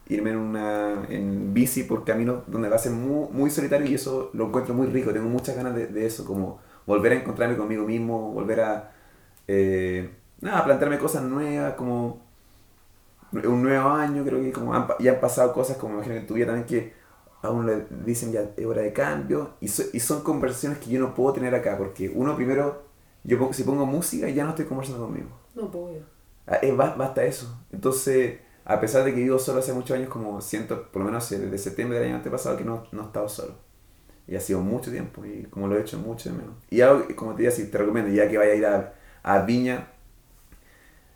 irme 0.08 0.32
en 0.32 0.38
una 0.38 1.06
en 1.10 1.54
bici 1.54 1.84
por 1.84 2.04
caminos 2.06 2.44
donde 2.48 2.70
va 2.70 2.78
a 2.78 2.80
ser 2.80 2.92
muy, 2.94 3.28
muy 3.32 3.52
solitario 3.52 3.88
y 3.88 3.96
eso 3.96 4.32
lo 4.34 4.48
encuentro 4.48 4.74
muy 4.74 4.88
rico, 4.88 5.12
tengo 5.14 5.30
muchas 5.30 5.56
ganas 5.56 5.76
de, 5.76 5.88
de 5.88 6.06
eso, 6.06 6.26
como 6.26 6.60
volver 6.90 7.14
a 7.14 7.16
encontrarme 7.18 7.58
conmigo 7.58 7.86
mismo, 7.86 8.34
volver 8.34 8.62
a, 8.62 8.92
eh, 9.48 10.10
nada, 10.42 10.66
plantearme 10.66 11.00
cosas 11.00 11.24
nuevas, 11.24 11.76
como 11.76 12.22
un 13.32 13.62
nuevo 13.64 13.90
año, 13.90 14.24
creo 14.26 14.42
que 14.42 14.52
como 14.52 14.74
han 14.74 14.88
ya 15.00 15.14
han 15.14 15.20
pasado 15.20 15.54
cosas 15.54 15.78
como 15.78 15.94
me 15.94 15.96
imagino 15.98 16.16
que 16.16 16.22
en 16.22 16.28
tu 16.28 16.34
vida 16.34 16.48
también 16.48 16.66
que 16.68 16.94
a 17.42 17.50
uno 17.52 17.64
le 17.64 17.86
dicen 18.06 18.32
ya 18.32 18.42
es 18.58 18.66
hora 18.66 18.82
de 18.82 18.92
cambio 18.92 19.52
y, 19.62 19.68
so- 19.68 19.84
y 19.94 20.00
son 20.00 20.22
conversaciones 20.24 20.80
que 20.80 20.90
yo 20.90 21.00
no 21.00 21.14
puedo 21.14 21.34
tener 21.34 21.54
acá 21.56 21.78
porque 21.78 22.10
uno 22.14 22.36
primero, 22.36 22.84
yo 23.24 23.54
si 23.54 23.64
pongo 23.64 23.86
música 23.86 24.28
ya 24.30 24.44
no 24.44 24.50
estoy 24.52 24.66
conversando 24.66 25.06
conmigo. 25.06 25.30
No 25.56 25.70
puedo. 25.70 26.04
Ah, 26.48 26.60
eh, 26.62 26.72
ba- 26.72 26.96
basta 26.98 27.24
eso. 27.24 27.48
Entonces, 27.72 28.40
a 28.66 28.80
pesar 28.80 29.04
de 29.04 29.14
que 29.14 29.22
vivo 29.22 29.40
solo 29.40 29.60
hace 29.60 29.74
muchos 29.74 29.96
años, 29.98 30.10
como 30.10 30.42
siento, 30.42 30.92
por 30.92 31.02
lo 31.02 31.06
menos 31.08 31.30
desde 31.30 31.58
septiembre 31.58 32.00
del 32.00 32.08
año 32.08 32.18
antepasado, 32.18 32.58
que 32.58 32.66
no, 32.66 32.84
no 32.92 33.02
he 33.04 33.06
estado 33.06 33.30
solo. 33.30 33.54
Y 34.30 34.36
ha 34.36 34.40
sido 34.40 34.62
mucho 34.62 34.92
tiempo, 34.92 35.26
y 35.26 35.44
como 35.50 35.68
lo 35.68 35.78
he 35.78 35.82
hecho 35.82 35.98
mucho 35.98 36.30
de 36.30 36.38
menos. 36.38 36.56
Y 36.70 36.82
algo, 36.82 37.08
como 37.16 37.34
te 37.34 37.44
decía, 37.44 37.66
si 37.66 37.72
te 37.72 37.78
recomiendo, 37.80 38.12
ya 38.12 38.30
que 38.30 38.38
vaya 38.38 38.52
a 38.52 38.56
ir 38.56 38.66
a, 39.24 39.40
Viña, 39.42 39.88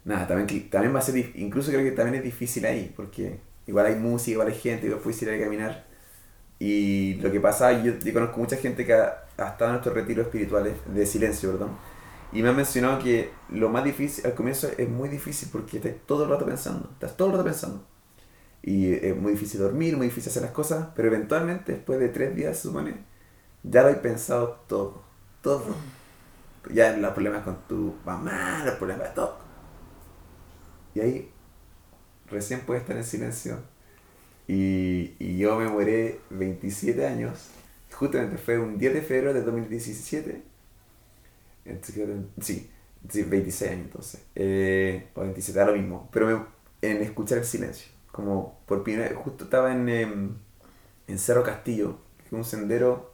nada, 0.03 0.27
también, 0.27 0.69
también 0.69 0.95
va 0.95 0.99
a 0.99 1.01
ser, 1.03 1.31
incluso 1.35 1.71
creo 1.71 1.83
que 1.83 1.91
también 1.91 2.15
es 2.15 2.23
difícil 2.23 2.65
ahí, 2.65 2.91
porque 2.95 3.39
igual 3.67 3.85
hay 3.85 3.95
música, 3.95 4.31
igual 4.31 4.47
hay 4.47 4.55
gente, 4.55 4.87
igual 4.87 5.01
puedes 5.01 5.21
ir 5.21 5.29
a 5.29 5.39
caminar. 5.39 5.85
Y 6.57 7.15
lo 7.15 7.31
que 7.31 7.39
pasa, 7.39 7.83
yo, 7.83 7.93
yo 7.99 8.13
conozco 8.13 8.39
mucha 8.39 8.57
gente 8.57 8.85
que 8.85 8.93
ha, 8.93 9.25
ha 9.37 9.49
estado 9.49 9.71
en 9.71 9.77
estos 9.77 9.93
retiros 9.93 10.25
espirituales, 10.25 10.73
de 10.87 11.05
silencio, 11.05 11.51
perdón, 11.51 11.77
y 12.33 12.41
me 12.41 12.49
han 12.49 12.55
mencionado 12.55 12.97
que 12.97 13.31
lo 13.49 13.69
más 13.69 13.83
difícil, 13.83 14.25
al 14.25 14.33
comienzo 14.33 14.67
es 14.75 14.89
muy 14.89 15.07
difícil 15.07 15.49
porque 15.51 15.77
estás 15.77 15.93
todo 16.07 16.23
el 16.23 16.31
rato 16.31 16.45
pensando, 16.45 16.89
estás 16.93 17.15
todo 17.15 17.27
el 17.27 17.33
rato 17.33 17.43
pensando. 17.45 17.92
Y 18.63 18.93
es 18.93 19.15
muy 19.17 19.33
difícil 19.33 19.61
dormir, 19.61 19.97
muy 19.97 20.07
difícil 20.07 20.31
hacer 20.31 20.43
las 20.43 20.51
cosas, 20.53 20.89
pero 20.95 21.09
eventualmente, 21.09 21.73
después 21.73 21.99
de 21.99 22.09
tres 22.09 22.35
días, 22.35 22.59
supone, 22.59 22.95
ya 23.63 23.83
lo 23.83 23.89
hay 23.89 23.95
pensado 23.95 24.63
todo, 24.67 25.03
todo. 25.41 25.65
Ya 26.73 26.95
los 26.97 27.13
problemas 27.13 27.43
con 27.43 27.57
tu 27.67 27.95
mamá, 28.05 28.63
los 28.65 28.75
problemas 28.75 29.09
de 29.09 29.15
todo. 29.15 29.37
Y 30.95 30.99
ahí 31.01 31.31
recién 32.29 32.61
puedes 32.61 32.83
estar 32.83 32.97
en 32.97 33.03
silencio. 33.03 33.59
Y, 34.47 35.13
y 35.19 35.37
yo 35.37 35.57
me 35.57 35.67
mueré 35.69 36.19
27 36.31 37.07
años, 37.07 37.49
justamente 37.93 38.37
fue 38.37 38.59
un 38.59 38.77
10 38.79 38.93
de 38.93 39.01
febrero 39.01 39.33
de 39.33 39.41
2017 39.43 40.43
entonces, 41.65 42.07
sí, 42.41 42.69
sí, 43.09 43.23
26 43.23 43.71
años 43.71 43.85
entonces. 43.85 44.21
Eh, 44.35 45.09
o 45.15 45.21
27, 45.21 45.59
da 45.59 45.65
lo 45.67 45.73
mismo. 45.73 46.09
Pero 46.11 46.27
me- 46.27 46.89
en 46.89 47.01
escuchar 47.01 47.37
el 47.39 47.45
silencio. 47.45 47.92
Como 48.13 48.59
por 48.67 48.83
primera 48.83 49.09
vez, 49.09 49.17
justo 49.17 49.45
estaba 49.45 49.73
en, 49.73 49.89
em, 49.89 50.35
en 51.07 51.17
Cerro 51.17 51.43
Castillo, 51.43 51.97
que 52.19 52.27
es 52.27 52.31
un 52.31 52.43
sendero 52.45 53.11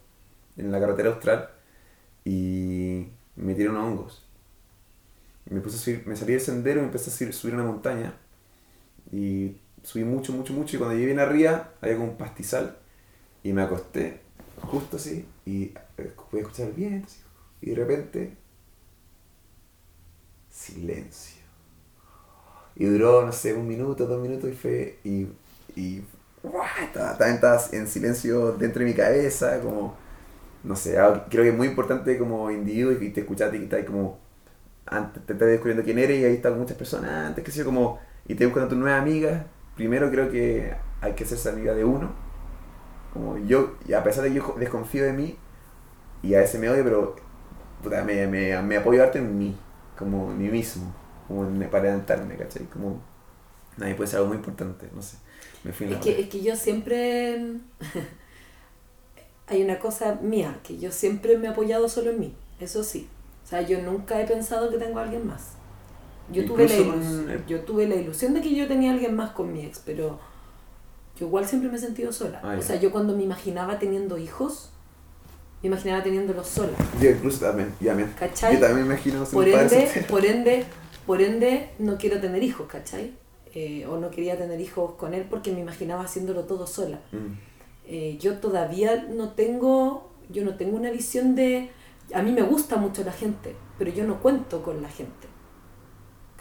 en 0.57 0.73
la 0.73 0.79
carretera 0.81 1.09
austral, 1.11 1.49
y 2.25 3.07
me 3.37 3.55
tiré 3.55 3.69
hongos. 3.69 4.25
Me, 5.49 5.61
puse 5.61 5.77
a 5.77 5.79
subir, 5.79 6.03
me 6.05 6.17
salí 6.17 6.33
del 6.33 6.41
sendero 6.41 6.81
y 6.81 6.83
empecé 6.83 7.09
a 7.09 7.13
subir, 7.13 7.33
subir 7.33 7.55
una 7.55 7.63
montaña. 7.63 8.13
Y 9.09 9.55
subí 9.83 10.03
mucho, 10.03 10.33
mucho, 10.33 10.51
mucho. 10.51 10.75
Y 10.75 10.79
cuando 10.79 10.95
llegué 10.95 11.07
bien 11.07 11.19
arriba, 11.19 11.71
había 11.81 11.95
como 11.95 12.09
un 12.11 12.17
pastizal. 12.17 12.77
Y 13.41 13.53
me 13.53 13.61
acosté, 13.61 14.19
justo 14.61 14.97
así, 14.97 15.25
y 15.45 15.71
eh, 15.97 16.11
pude 16.29 16.41
escuchar 16.41 16.67
el 16.67 16.73
viento. 16.73 17.13
y 17.61 17.69
de 17.69 17.75
repente, 17.75 18.37
silencio. 20.49 21.38
Y 22.79 22.85
duró, 22.87 23.25
no 23.25 23.33
sé, 23.33 23.55
un 23.55 23.67
minuto, 23.69 24.07
dos 24.07 24.21
minutos 24.21 24.51
y 24.51 24.53
fue. 24.55 24.99
Y. 25.05 25.27
y 25.77 26.03
¡guau! 26.43 26.65
estaba, 26.83 27.13
estaba- 27.29 27.61
en 27.73 27.87
silencio 27.87 28.53
dentro 28.53 28.81
de 28.81 28.87
mi 28.87 28.95
cabeza, 28.95 29.61
como. 29.61 29.95
No 30.63 30.75
sé, 30.75 30.93
creo 31.29 31.43
que 31.43 31.49
es 31.49 31.55
muy 31.57 31.67
importante 31.67 32.17
como 32.19 32.51
individuo 32.51 32.93
y 32.93 33.11
te 33.11 33.21
escuchaste 33.21 33.57
y 33.57 33.63
estás 33.65 33.85
como. 33.85 34.19
Antes 34.87 35.25
te 35.25 35.33
estás 35.33 35.49
descubriendo 35.49 35.83
quién 35.83 35.99
eres 35.99 36.19
y 36.21 36.25
ahí 36.25 36.35
están 36.35 36.57
muchas 36.59 36.77
personas 36.77 37.11
antes, 37.29 37.43
que 37.45 37.51
sé 37.51 37.63
como. 37.65 37.99
Y 38.27 38.35
te 38.35 38.45
buscando 38.45 38.69
tus 38.69 38.77
nuevas 38.79 39.01
amigas. 39.01 39.43
Primero 39.75 40.09
creo 40.11 40.31
que 40.31 40.73
hay 41.01 41.13
que 41.13 41.23
hacerse 41.25 41.49
amiga 41.49 41.73
de 41.73 41.85
uno. 41.85 42.11
Como 43.13 43.37
yo, 43.39 43.75
a 43.97 44.03
pesar 44.03 44.23
de 44.23 44.29
que 44.29 44.35
yo 44.35 44.55
desconfío 44.59 45.03
de 45.03 45.13
mí, 45.13 45.37
y 46.23 46.35
a 46.35 46.39
veces 46.39 46.59
me 46.61 46.69
odio, 46.69 46.83
pero 46.83 47.15
me, 48.05 48.27
me, 48.27 48.61
me 48.61 48.77
apoyo 48.77 49.03
harto 49.03 49.17
en 49.17 49.37
mí, 49.37 49.57
como 49.97 50.31
en 50.31 50.37
mí 50.39 50.49
mismo, 50.49 50.93
como 51.29 51.45
en- 51.45 51.69
para 51.69 51.85
levantarme, 51.85 52.35
¿cachai? 52.35 52.65
Como, 52.65 52.99
nadie 53.77 53.95
puede 53.95 54.09
ser 54.09 54.17
algo 54.17 54.29
muy 54.29 54.37
importante, 54.37 54.89
no 54.93 55.01
sé. 55.01 55.15
Me 55.63 55.71
fui 55.71 55.91
Es 55.93 55.99
que, 55.99 56.19
es 56.19 56.27
que 56.29 56.41
yo 56.41 56.55
siempre. 56.57 57.53
Hay 59.47 59.63
una 59.63 59.79
cosa 59.79 60.15
mía, 60.21 60.59
que 60.63 60.77
yo 60.77 60.91
siempre 60.91 61.37
me 61.37 61.47
he 61.47 61.49
apoyado 61.49 61.89
solo 61.89 62.11
en 62.11 62.19
mí, 62.19 62.35
eso 62.59 62.83
sí. 62.83 63.07
O 63.43 63.47
sea, 63.47 63.61
yo 63.61 63.81
nunca 63.81 64.21
he 64.21 64.25
pensado 64.27 64.69
que 64.69 64.77
tengo 64.77 64.99
a 64.99 65.03
alguien 65.03 65.25
más. 65.25 65.53
Yo 66.31 66.45
tuve, 66.45 66.67
la 66.67 66.75
Incluso 66.75 66.97
ilus- 66.97 67.19
con 67.21 67.29
el- 67.31 67.45
yo 67.47 67.61
tuve 67.61 67.87
la 67.87 67.95
ilusión 67.95 68.33
de 68.35 68.41
que 68.41 68.53
yo 68.55 68.67
tenía 68.67 68.91
a 68.91 68.93
alguien 68.93 69.15
más 69.15 69.31
con 69.31 69.51
mi 69.51 69.65
ex, 69.65 69.81
pero 69.83 70.19
yo 71.19 71.25
igual 71.25 71.47
siempre 71.47 71.69
me 71.71 71.77
he 71.77 71.79
sentido 71.79 72.11
sola. 72.11 72.39
Ah, 72.43 72.55
o 72.59 72.61
sea, 72.61 72.75
yo 72.75 72.91
cuando 72.91 73.15
me 73.15 73.23
imaginaba 73.23 73.79
teniendo 73.79 74.19
hijos, 74.19 74.69
me 75.63 75.67
imaginaba 75.69 76.03
teniéndolos 76.03 76.47
sola. 76.47 76.73
Yo 77.01 77.09
incluso 77.09 77.39
también, 77.45 77.73
ya, 77.79 77.87
también. 77.93 78.13
¿Cachai? 78.19 78.53
Yo 78.53 78.59
también 78.59 78.87
me 78.87 78.93
imagino 78.93 79.23
Por 79.25 79.47
ende, 79.47 80.05
por 80.07 80.23
ende, 80.23 80.65
por 81.09 81.23
ende, 81.23 81.71
no 81.79 81.97
quiero 81.97 82.21
tener 82.21 82.43
hijos, 82.43 82.67
¿cachai? 82.67 83.15
Eh, 83.55 83.83
o 83.87 83.97
no 83.97 84.11
quería 84.11 84.37
tener 84.37 84.61
hijos 84.61 84.91
con 84.91 85.15
él 85.15 85.25
porque 85.27 85.51
me 85.51 85.59
imaginaba 85.59 86.03
haciéndolo 86.03 86.43
todo 86.43 86.67
sola. 86.67 86.99
Mm. 87.11 87.33
Eh, 87.87 88.17
yo 88.19 88.37
todavía 88.37 89.07
no 89.09 89.31
tengo, 89.31 90.11
yo 90.29 90.45
no 90.45 90.55
tengo 90.55 90.77
una 90.77 90.91
visión 90.91 91.33
de, 91.33 91.71
a 92.13 92.21
mí 92.21 92.31
me 92.31 92.43
gusta 92.43 92.75
mucho 92.75 93.03
la 93.03 93.11
gente, 93.11 93.55
pero 93.79 93.89
yo 93.89 94.03
no 94.03 94.21
cuento 94.21 94.61
con 94.61 94.83
la 94.83 94.89
gente. 94.89 95.27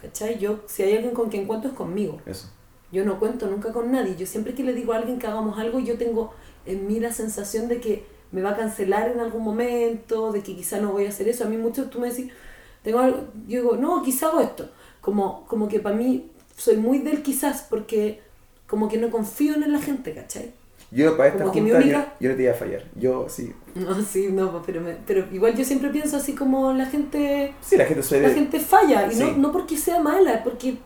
¿Cachai? 0.02 0.38
Yo, 0.38 0.60
si 0.66 0.82
hay 0.82 0.96
alguien 0.96 1.14
con 1.14 1.30
quien 1.30 1.46
cuento 1.46 1.68
es 1.68 1.72
conmigo. 1.72 2.20
Eso. 2.26 2.50
Yo 2.92 3.06
no 3.06 3.18
cuento 3.18 3.46
nunca 3.46 3.72
con 3.72 3.90
nadie. 3.90 4.16
Yo 4.16 4.26
siempre 4.26 4.52
que 4.52 4.64
le 4.64 4.74
digo 4.74 4.92
a 4.92 4.96
alguien 4.96 5.18
que 5.18 5.26
hagamos 5.26 5.58
algo, 5.58 5.78
yo 5.78 5.96
tengo 5.96 6.34
en 6.66 6.86
mí 6.86 7.00
la 7.00 7.12
sensación 7.12 7.68
de 7.68 7.80
que 7.80 8.04
me 8.32 8.42
va 8.42 8.50
a 8.50 8.56
cancelar 8.56 9.10
en 9.10 9.20
algún 9.20 9.44
momento, 9.44 10.30
de 10.30 10.42
que 10.42 10.54
quizá 10.54 10.78
no 10.78 10.92
voy 10.92 11.06
a 11.06 11.08
hacer 11.08 11.26
eso. 11.26 11.44
A 11.44 11.48
mí 11.48 11.56
mucho 11.56 11.88
tú 11.88 12.00
me 12.00 12.10
decís, 12.10 12.30
tengo 12.82 12.98
algo, 13.00 13.24
yo 13.46 13.60
digo, 13.62 13.76
no, 13.76 14.02
quizá 14.02 14.28
hago 14.28 14.40
esto. 14.40 14.68
Como, 15.00 15.46
como 15.46 15.68
que 15.68 15.80
para 15.80 15.94
mí 15.96 16.30
soy 16.56 16.76
muy 16.76 16.98
del 16.98 17.22
quizás 17.22 17.66
porque 17.68 18.20
como 18.66 18.88
que 18.88 18.98
no 18.98 19.10
confío 19.10 19.54
en 19.54 19.72
la 19.72 19.78
gente, 19.80 20.12
¿cachai? 20.14 20.52
Yo 20.90 21.16
para 21.16 21.28
esta 21.30 21.44
junta, 21.44 21.58
yo- 21.60 21.76
única- 21.76 22.14
yo, 22.18 22.30
no 22.30 22.36
te 22.36 22.42
iba 22.42 22.52
a 22.52 22.56
fallar. 22.56 22.84
Yo 22.94 23.26
sí. 23.28 23.52
No, 23.74 24.00
sí, 24.02 24.28
no, 24.32 24.62
pero, 24.64 24.80
me- 24.80 24.96
pero 25.06 25.26
igual 25.32 25.54
yo 25.54 25.64
siempre 25.64 25.90
pienso 25.90 26.16
así 26.16 26.34
como 26.34 26.72
la 26.72 26.86
gente 26.86 27.54
Sí, 27.60 27.76
la 27.76 27.84
gente 27.84 28.02
suele. 28.02 28.28
la 28.28 28.34
gente 28.34 28.58
falla 28.58 29.04
y 29.12 29.16
no, 29.16 29.26
Sí. 29.26 29.34
no 29.36 29.52
porque 29.52 29.76
sea 29.76 30.00
mala, 30.00 30.32
es 30.34 30.40
porque 30.42 30.78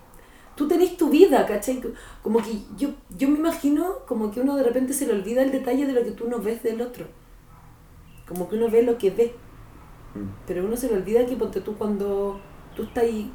tú 0.57 0.67
tenés 0.69 0.97
tu 0.97 1.09
vida, 1.09 1.47
¿cachai? 1.47 1.81
Como 2.23 2.41
que 2.43 2.59
yo, 2.77 2.89
yo 3.17 3.29
me 3.29 3.39
imagino 3.39 4.01
como 4.09 4.31
que 4.33 4.41
uno 4.41 4.57
de 4.57 4.65
repente 4.65 4.93
se 4.93 5.07
le 5.07 5.13
olvida 5.15 5.43
el 5.43 5.53
detalle 5.53 5.87
de 5.87 5.93
lo 5.93 6.03
que 6.05 6.11
tú 6.11 6.29
no 6.29 6.39
ves 6.41 6.63
del 6.65 6.81
otro. 6.83 7.07
Como 8.27 8.49
que 8.49 8.57
uno 8.57 8.69
ve 8.71 8.83
lo 8.83 8.99
que 8.99 9.11
ve. 9.11 9.33
Pero 10.47 10.65
uno 10.65 10.77
se 10.77 10.89
le 10.89 10.97
olvida 10.97 11.25
que 11.27 11.37
ponte 11.37 11.61
tú 11.61 11.77
cuando 11.77 12.41
tú 12.77 12.83
estás 12.85 13.05
ahí, 13.05 13.33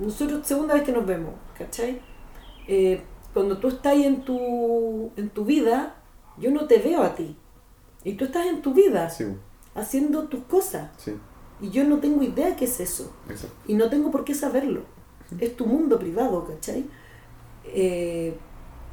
nosotros 0.00 0.46
segunda 0.46 0.74
vez 0.74 0.82
que 0.84 0.92
nos 0.92 1.06
vemos, 1.06 1.34
¿cachai? 1.56 2.00
Eh, 2.68 3.02
cuando 3.32 3.58
tú 3.58 3.68
estás 3.68 3.92
ahí 3.92 4.04
en 4.04 4.24
tu, 4.24 5.10
en 5.16 5.28
tu 5.30 5.44
vida, 5.44 5.96
yo 6.38 6.50
no 6.50 6.66
te 6.66 6.78
veo 6.78 7.02
a 7.02 7.14
ti. 7.14 7.36
Y 8.04 8.14
tú 8.14 8.24
estás 8.26 8.46
en 8.46 8.60
tu 8.62 8.74
vida, 8.74 9.08
Sí, 9.10 9.24
haciendo 9.74 10.24
tus 10.24 10.44
cosas. 10.44 10.90
sí, 10.96 11.12
Y 11.60 11.70
yo 11.70 11.84
no 11.84 11.98
tengo 11.98 12.22
idea 12.22 12.54
qué 12.56 12.64
es 12.66 12.80
eso. 12.80 13.12
exacto. 13.28 13.56
Y 13.66 13.74
no 13.74 13.88
tengo 13.88 14.10
por 14.10 14.24
qué 14.24 14.34
saberlo. 14.34 14.82
es 15.40 15.56
tu 15.56 15.66
mundo 15.66 15.98
privado, 15.98 16.44
¿cachai? 16.44 16.84
Eh, 17.64 18.36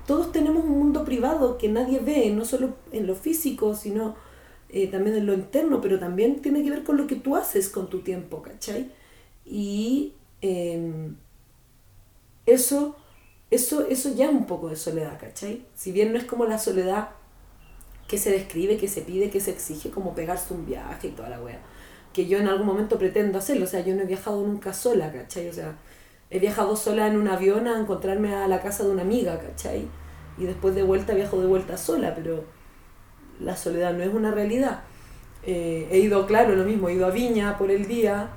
todos 0.07 0.31
tenemos 0.31 0.63
un 0.63 0.71
mundo 0.71 1.03
privado 1.05 1.57
que 1.57 1.67
nadie 1.69 1.99
ve, 1.99 2.31
no 2.31 2.45
solo 2.45 2.69
en 2.91 3.05
lo 3.05 3.15
físico, 3.15 3.75
sino 3.75 4.15
eh, 4.73 4.87
también 4.87 5.17
en 5.17 5.25
lo 5.25 5.33
interno, 5.33 5.81
pero 5.81 5.99
también 5.99 6.41
tiene 6.41 6.63
que 6.63 6.69
ver 6.69 6.83
con 6.83 6.97
lo 6.97 7.05
que 7.05 7.15
tú 7.15 7.35
haces 7.35 7.69
con 7.69 7.89
tu 7.89 8.01
tiempo, 8.01 8.41
¿cachai? 8.41 8.91
Y 9.45 10.13
em, 10.41 11.17
eso, 12.45 12.95
eso, 13.49 13.85
eso 13.87 14.15
ya 14.15 14.27
es 14.27 14.31
un 14.31 14.45
poco 14.45 14.69
de 14.69 14.77
soledad, 14.77 15.19
¿cachai? 15.19 15.65
Si 15.75 15.91
bien 15.91 16.13
no 16.13 16.17
es 16.17 16.23
como 16.23 16.45
la 16.45 16.57
soledad 16.57 17.09
que 18.07 18.17
se 18.17 18.31
describe, 18.31 18.77
que 18.77 18.87
se 18.87 19.01
pide, 19.01 19.29
que 19.29 19.41
se 19.41 19.51
exige, 19.51 19.89
como 19.89 20.15
pegarse 20.15 20.53
un 20.53 20.65
viaje 20.65 21.09
y 21.09 21.11
toda 21.11 21.29
la 21.29 21.41
wea. 21.41 21.59
Que 22.13 22.27
yo 22.27 22.39
en 22.39 22.47
algún 22.47 22.67
momento 22.67 22.97
pretendo 22.97 23.37
hacerlo, 23.39 23.65
o 23.65 23.67
sea, 23.67 23.81
yo 23.81 23.95
no 23.95 24.03
he 24.03 24.05
viajado 24.05 24.45
nunca 24.45 24.73
sola, 24.73 25.11
¿cachai? 25.11 25.49
O 25.49 25.53
sea, 25.53 25.77
he 26.29 26.39
viajado 26.39 26.77
sola 26.77 27.07
en 27.07 27.17
un 27.17 27.27
avión 27.27 27.67
a 27.67 27.77
encontrarme 27.79 28.33
a 28.35 28.47
la 28.47 28.61
casa 28.61 28.83
de 28.85 28.91
una 28.91 29.01
amiga, 29.01 29.39
¿cachai? 29.39 29.87
Y 30.37 30.45
después 30.45 30.75
de 30.75 30.83
vuelta 30.83 31.13
viajo 31.13 31.41
de 31.41 31.47
vuelta 31.47 31.77
sola, 31.77 32.15
pero 32.15 32.45
la 33.43 33.55
soledad 33.55 33.93
no 33.93 34.03
es 34.03 34.13
una 34.13 34.31
realidad. 34.31 34.81
Eh, 35.43 35.87
he 35.91 35.99
ido, 35.99 36.25
claro, 36.27 36.55
lo 36.55 36.63
mismo, 36.63 36.89
he 36.89 36.93
ido 36.93 37.07
a 37.07 37.09
Viña 37.09 37.57
por 37.57 37.71
el 37.71 37.87
día, 37.87 38.29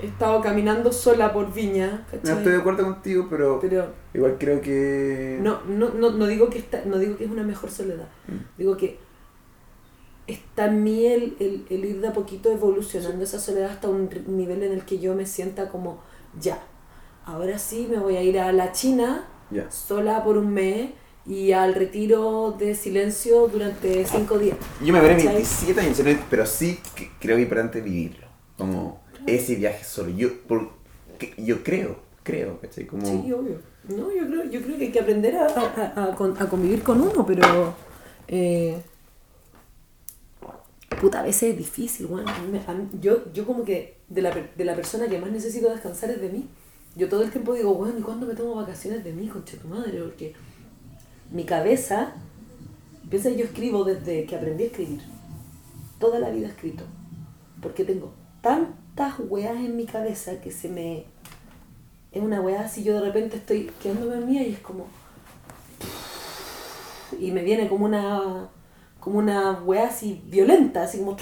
he 0.00 0.06
estado 0.06 0.40
caminando 0.40 0.92
sola 0.92 1.32
por 1.32 1.52
Viña, 1.52 2.06
No 2.22 2.30
estoy 2.32 2.52
de 2.52 2.58
acuerdo 2.58 2.84
contigo, 2.84 3.26
pero, 3.28 3.58
Pero 3.60 3.86
igual 4.12 4.36
creo 4.38 4.60
que... 4.60 5.38
no, 5.42 5.60
no, 5.66 5.90
no, 5.90 6.10
no, 6.10 6.26
digo 6.26 6.48
que 6.50 6.58
está, 6.58 6.82
no 6.84 6.98
digo 6.98 7.16
que 7.16 7.24
es 7.24 7.30
una 7.30 7.42
mejor 7.42 7.70
soledad, 7.70 8.08
Mm. 8.28 8.58
digo 8.58 8.76
que 8.76 8.98
está 10.26 10.66
en 10.66 10.82
mí 10.84 11.04
el, 11.06 11.36
el, 11.40 11.66
el 11.68 11.84
ir 11.84 12.00
de 12.00 12.08
a 12.08 12.12
poquito 12.12 12.50
evolucionando 12.50 13.22
esa 13.24 13.38
soledad 13.38 13.70
hasta 13.72 13.88
un 13.88 14.08
nivel 14.26 14.62
en 14.62 14.72
el 14.72 14.84
que 14.84 14.98
yo 14.98 15.14
me 15.14 15.26
sienta 15.26 15.68
como, 15.68 16.00
ya, 16.40 16.58
ahora 17.26 17.58
sí 17.58 17.86
me 17.90 17.98
voy 17.98 18.16
a 18.16 18.22
ir 18.22 18.38
a 18.38 18.52
la 18.52 18.72
China 18.72 19.24
sola 19.70 20.24
por 20.24 20.38
un 20.38 20.52
mes 20.54 20.90
y 21.26 21.52
al 21.52 21.74
retiro 21.74 22.54
de 22.58 22.74
silencio 22.74 23.48
durante 23.48 24.04
cinco 24.06 24.38
días. 24.38 24.56
Yo 24.84 24.92
me 24.92 25.00
veré 25.00 25.16
¿Cachai? 25.16 25.34
27 25.36 25.80
años, 25.80 26.00
pero 26.30 26.46
sí 26.46 26.78
que 26.94 27.10
creo 27.20 27.36
que 27.36 27.42
es 27.42 27.48
importante 27.48 27.80
vivirlo. 27.80 28.26
Como 28.58 29.00
ese 29.26 29.54
viaje 29.54 29.84
solo. 29.84 30.10
Yo, 30.10 30.28
yo 31.38 31.62
creo, 31.64 31.96
creo, 32.22 32.60
¿cachai? 32.60 32.86
Como... 32.86 33.06
Sí, 33.06 33.32
obvio. 33.32 33.58
No, 33.88 34.10
yo 34.12 34.26
creo, 34.26 34.44
yo 34.50 34.62
creo 34.62 34.78
que 34.78 34.84
hay 34.86 34.92
que 34.92 35.00
aprender 35.00 35.36
a, 35.36 35.46
a- 35.46 36.04
a 36.04 36.14
con- 36.14 36.36
a 36.40 36.48
convivir 36.48 36.82
con 36.82 37.00
uno, 37.00 37.24
pero. 37.26 37.74
eh, 38.28 38.78
puta, 41.00 41.20
a 41.20 41.22
veces 41.22 41.50
es 41.52 41.58
difícil, 41.58 42.06
mí 42.06 42.74
mí- 42.74 42.88
yo, 43.00 43.30
yo, 43.32 43.44
como 43.46 43.64
que 43.64 43.98
de 44.08 44.22
la, 44.22 44.30
de 44.56 44.64
la 44.64 44.74
persona 44.74 45.08
que 45.08 45.18
más 45.18 45.30
necesito 45.30 45.68
descansar 45.70 46.10
es 46.10 46.20
de 46.20 46.28
mí. 46.30 46.48
Yo 46.96 47.08
todo 47.08 47.22
el 47.22 47.30
tiempo 47.30 47.52
digo, 47.54 47.72
weón, 47.72 47.98
¿y 47.98 48.02
cuándo 48.02 48.26
me 48.26 48.34
tomo 48.34 48.54
vacaciones 48.54 49.02
de 49.04 49.12
mí, 49.12 49.26
concha 49.28 49.56
tu 49.58 49.68
madre? 49.68 50.00
Porque 50.00 50.32
mi 51.34 51.44
cabeza. 51.44 52.14
Piensa 53.10 53.28
que 53.28 53.36
yo 53.36 53.44
escribo 53.44 53.84
desde 53.84 54.24
que 54.24 54.36
aprendí 54.36 54.64
a 54.64 54.66
escribir. 54.68 55.02
Toda 55.98 56.18
la 56.18 56.30
vida 56.30 56.46
he 56.46 56.50
escrito. 56.50 56.84
Porque 57.60 57.84
tengo 57.84 58.14
tantas 58.40 59.14
weas 59.28 59.56
en 59.56 59.76
mi 59.76 59.84
cabeza 59.84 60.40
que 60.40 60.50
se 60.50 60.70
me 60.70 61.04
es 62.14 62.22
una 62.22 62.40
weá 62.40 62.60
así, 62.60 62.84
yo 62.84 62.94
de 62.94 63.00
repente 63.00 63.38
estoy 63.38 63.70
quedándome 63.82 64.14
en 64.14 64.26
mía 64.26 64.46
y 64.46 64.52
es 64.52 64.60
como... 64.60 64.86
Y 67.18 67.32
me 67.32 67.42
viene 67.42 67.68
como 67.68 67.86
una, 67.86 68.48
como 69.00 69.18
una 69.18 69.60
weá 69.64 69.88
así 69.88 70.22
violenta, 70.26 70.84
así 70.84 70.98
como... 70.98 71.16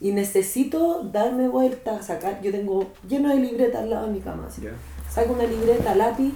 Y 0.00 0.12
necesito 0.12 1.04
darme 1.04 1.48
vuelta, 1.48 2.02
sacar, 2.02 2.40
yo 2.40 2.50
tengo 2.50 2.92
lleno 3.06 3.28
de 3.28 3.36
libretas 3.36 3.82
al 3.82 3.90
lado 3.90 4.06
de 4.06 4.12
mi 4.14 4.20
cama, 4.20 4.46
así. 4.46 4.62
Saco 5.10 5.34
una 5.34 5.44
libreta, 5.44 5.94
lápiz, 5.94 6.32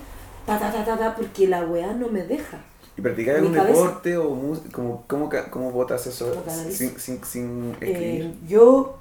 ta 0.49 0.59
ta 0.59 0.72
ta 0.72 0.84
ta 0.84 0.96
ta, 0.99 1.14
porque 1.16 1.46
la 1.49 1.64
weá 1.64 1.92
no 1.94 2.09
me 2.09 2.22
deja. 2.24 2.59
¿Y 2.96 3.01
practicar 3.03 3.36
algún 3.36 3.53
deporte 3.53 4.16
o 4.16 4.34
música? 4.34 4.70
¿Cómo, 4.72 5.05
cómo, 5.07 5.30
cómo 5.51 5.70
botas 5.72 6.07
eso 6.07 6.32
sin, 6.70 6.99
sin, 6.99 7.24
sin 7.24 7.76
Eh, 7.80 7.90
escribir? 7.92 8.34
yo, 8.46 8.99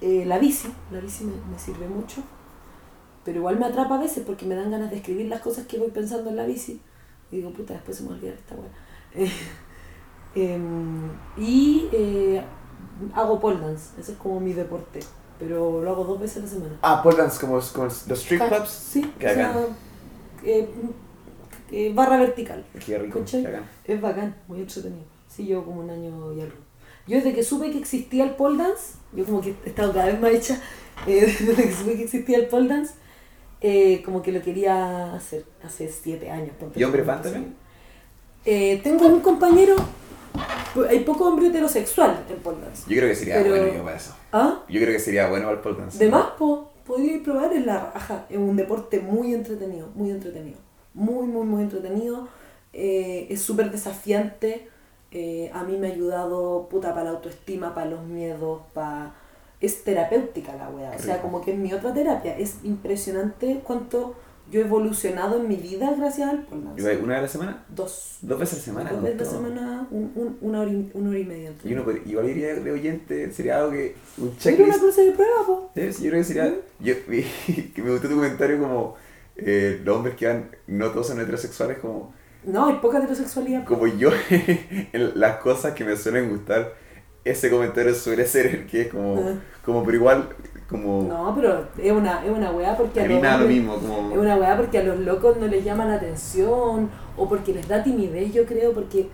eh, 0.00 0.24
la 0.26 0.38
bici, 0.38 0.68
la 0.90 1.00
bici 1.00 1.24
me, 1.24 1.32
me 1.52 1.58
sirve 1.58 1.88
mucho, 1.88 2.22
pero 3.24 3.38
igual 3.38 3.58
me 3.58 3.66
atrapa 3.66 3.96
a 3.96 3.98
veces 3.98 4.24
porque 4.26 4.46
me 4.46 4.54
dan 4.54 4.70
ganas 4.70 4.90
de 4.90 4.96
escribir 4.96 5.26
las 5.28 5.40
cosas 5.42 5.66
que 5.66 5.78
voy 5.78 5.90
pensando 5.90 6.30
en 6.30 6.36
la 6.36 6.46
bici. 6.46 6.80
Y 7.30 7.36
digo, 7.36 7.52
puta, 7.52 7.74
después 7.74 7.96
se 7.98 8.04
me 8.04 8.10
olvida 8.10 8.32
esta 8.32 8.54
weá. 8.54 8.70
Eh, 9.14 9.32
em, 10.34 11.10
y 11.36 11.88
eh, 11.92 12.42
hago 13.14 13.40
pole 13.40 13.60
dance, 13.60 13.90
ese 14.00 14.12
es 14.12 14.18
como 14.18 14.40
mi 14.40 14.52
deporte, 14.52 15.00
pero 15.38 15.82
lo 15.82 15.90
hago 15.90 16.04
dos 16.04 16.20
veces 16.20 16.38
a 16.38 16.40
la 16.40 16.46
semana. 16.48 16.78
Ah, 16.82 17.02
pole 17.02 17.18
dance, 17.18 17.40
como, 17.40 17.60
como 17.72 17.86
los 17.86 18.10
street 18.10 18.40
clubs. 18.48 18.68
Sí, 18.70 19.14
Qué 19.18 19.26
o 19.28 19.34
sea. 19.34 19.52
Eh, 20.44 20.68
eh, 21.72 21.92
barra 21.94 22.18
vertical. 22.18 22.64
Qué 22.84 22.98
rico, 22.98 23.20
¿Cachai? 23.20 23.42
qué 23.42 23.48
bacán. 23.50 23.64
Es 23.84 24.00
bacán, 24.00 24.36
muy 24.48 24.60
entretenido. 24.60 25.04
Sí, 25.28 25.46
yo 25.46 25.64
como 25.64 25.80
un 25.80 25.90
año 25.90 26.32
y 26.32 26.40
algo. 26.40 26.56
Yo 27.06 27.16
desde 27.16 27.34
que 27.34 27.42
supe 27.42 27.70
que 27.70 27.78
existía 27.78 28.24
el 28.24 28.30
pole 28.36 28.62
dance, 28.62 28.94
yo 29.12 29.24
como 29.24 29.40
que 29.40 29.54
he 29.64 29.68
estado 29.68 29.92
cada 29.92 30.06
vez 30.06 30.20
más 30.20 30.30
hecha, 30.32 30.60
eh, 31.06 31.26
desde 31.40 31.62
que 31.62 31.72
supe 31.72 31.96
que 31.96 32.04
existía 32.04 32.38
el 32.38 32.46
pole 32.46 32.68
dance, 32.68 32.94
eh, 33.60 34.02
como 34.04 34.22
que 34.22 34.32
lo 34.32 34.42
quería 34.42 35.14
hacer 35.14 35.44
hace 35.64 35.88
siete 35.90 36.30
años. 36.30 36.50
¿Y 36.74 36.84
hombre 36.84 37.02
tú, 37.02 37.06
fan 37.06 37.16
entonces, 37.18 37.32
también? 37.32 37.56
eh, 38.44 38.80
tengo 38.82 39.06
un 39.06 39.20
compañero, 39.20 39.76
hay 40.88 41.00
poco 41.00 41.28
hombre 41.28 41.48
heterosexual 41.48 42.24
en 42.28 42.36
pole 42.38 42.58
dance. 42.60 42.82
Yo 42.88 42.96
creo 42.96 43.08
que 43.08 43.16
sería 43.16 43.36
Pero- 43.42 43.50
bueno 43.56 43.74
yo 43.74 43.84
para 43.84 43.96
eso. 43.96 44.14
¿Ah? 44.32 44.62
Yo 44.68 44.80
creo 44.80 44.92
que 44.92 45.00
sería 45.00 45.28
bueno 45.28 45.46
para 45.46 45.56
el 45.56 45.62
pole 45.62 45.78
dance. 45.78 45.98
De 45.98 46.10
más, 46.10 46.26
po, 46.38 46.69
podría 46.90 47.22
probar 47.22 47.52
en 47.52 47.66
la 47.66 47.92
raja. 47.92 48.26
Es 48.28 48.36
un 48.36 48.56
deporte 48.56 48.98
muy 49.00 49.32
entretenido, 49.32 49.88
muy 49.94 50.10
entretenido. 50.10 50.58
Muy, 50.92 51.26
muy, 51.26 51.46
muy 51.46 51.62
entretenido. 51.62 52.28
Eh, 52.72 53.28
es 53.30 53.40
súper 53.40 53.70
desafiante. 53.70 54.68
Eh, 55.12 55.50
a 55.54 55.62
mí 55.62 55.76
me 55.76 55.88
ha 55.88 55.92
ayudado, 55.92 56.68
puta, 56.68 56.90
para 56.90 57.04
la 57.04 57.10
autoestima, 57.10 57.74
para 57.74 57.90
los 57.90 58.04
miedos, 58.04 58.62
para... 58.74 59.14
Es 59.60 59.84
terapéutica 59.84 60.56
la 60.56 60.70
wea. 60.70 60.92
O 60.96 60.98
sea, 60.98 61.20
como 61.20 61.42
que 61.42 61.52
es 61.52 61.58
mi 61.58 61.72
otra 61.72 61.92
terapia. 61.92 62.36
Es 62.36 62.58
impresionante 62.64 63.60
cuánto 63.62 64.14
yo 64.50 64.60
he 64.60 64.64
evolucionado 64.64 65.40
en 65.40 65.48
mi 65.48 65.56
vida 65.56 65.94
gracias 65.96 66.28
al 66.28 66.46
dance. 66.50 66.82
¿Y 66.82 66.96
¿Una 66.96 67.14
vez 67.14 67.18
a 67.18 67.22
la 67.22 67.28
semana? 67.28 67.64
Dos. 67.68 68.18
Dos 68.22 68.38
veces 68.38 68.54
a 68.54 68.56
la 68.58 68.62
semana. 68.64 68.90
Dos 68.92 69.02
veces 69.02 69.20
a 69.20 69.24
la 69.24 69.30
semana, 69.30 69.88
un- 69.90 70.12
un- 70.14 70.38
una, 70.40 70.60
hora 70.60 70.70
y, 70.70 70.90
una 70.94 71.10
hora 71.10 71.18
y 71.18 71.24
media. 71.24 71.52
Y 71.64 71.72
uno 71.72 71.84
igual 72.06 72.28
iría 72.28 72.54
de 72.54 72.70
oyente, 72.70 73.32
sería 73.32 73.58
algo 73.58 73.72
que. 73.72 73.94
Un 74.18 74.24
Era 74.24 74.30
una 74.32 74.38
checklist. 74.38 74.80
clase 74.80 75.04
de 75.04 75.12
prueba, 75.12 75.46
po. 75.46 75.70
Sí, 75.74 75.82
yo 76.04 76.10
creo 76.10 76.20
que 76.20 76.24
sería. 76.24 76.54
Yo, 76.80 76.94
que 77.06 77.82
me 77.82 77.90
gustó 77.92 78.08
tu 78.08 78.14
comentario 78.16 78.58
como. 78.58 78.96
eh, 79.36 79.80
los 79.84 79.96
hombres 79.96 80.16
que 80.16 80.26
van. 80.26 80.50
No 80.66 80.90
todos 80.90 81.06
son 81.08 81.20
heterosexuales, 81.20 81.78
como. 81.78 82.12
No, 82.44 82.66
hay 82.66 82.76
poca 82.76 82.98
heterosexualidad. 82.98 83.64
Como 83.66 83.86
yo, 83.86 84.10
las 84.92 85.36
cosas 85.36 85.74
que 85.74 85.84
me 85.84 85.96
suelen 85.96 86.30
gustar, 86.30 86.74
ese 87.24 87.50
comentario 87.50 87.94
suele 87.94 88.26
ser 88.26 88.46
el 88.46 88.66
que 88.66 88.82
es 88.82 88.88
como. 88.88 89.16
Ah. 89.20 89.34
Como, 89.64 89.84
pero 89.84 89.96
igual. 89.96 90.28
Como. 90.70 91.02
No, 91.02 91.34
pero 91.34 91.66
es 91.76 91.90
una, 91.92 92.24
es 92.24 92.30
una 92.30 92.52
weá 92.52 92.76
porque 92.76 93.00
a 93.00 93.04
a 93.04 93.08
mí 93.08 93.14
los 93.14 93.22
lo 93.24 93.28
hombres- 93.30 93.48
mismo, 93.48 93.74
como. 93.74 94.12
Es 94.12 94.18
una 94.18 94.36
weá 94.36 94.56
porque 94.56 94.78
a 94.78 94.84
los 94.84 95.00
locos 95.00 95.36
no 95.38 95.46
les 95.48 95.64
llama 95.64 95.84
la 95.84 95.94
atención 95.94 96.88
o 97.16 97.28
porque 97.28 97.52
les 97.52 97.66
da 97.66 97.82
timidez, 97.82 98.32
yo 98.32 98.46
creo, 98.46 98.72
porque 98.72 99.08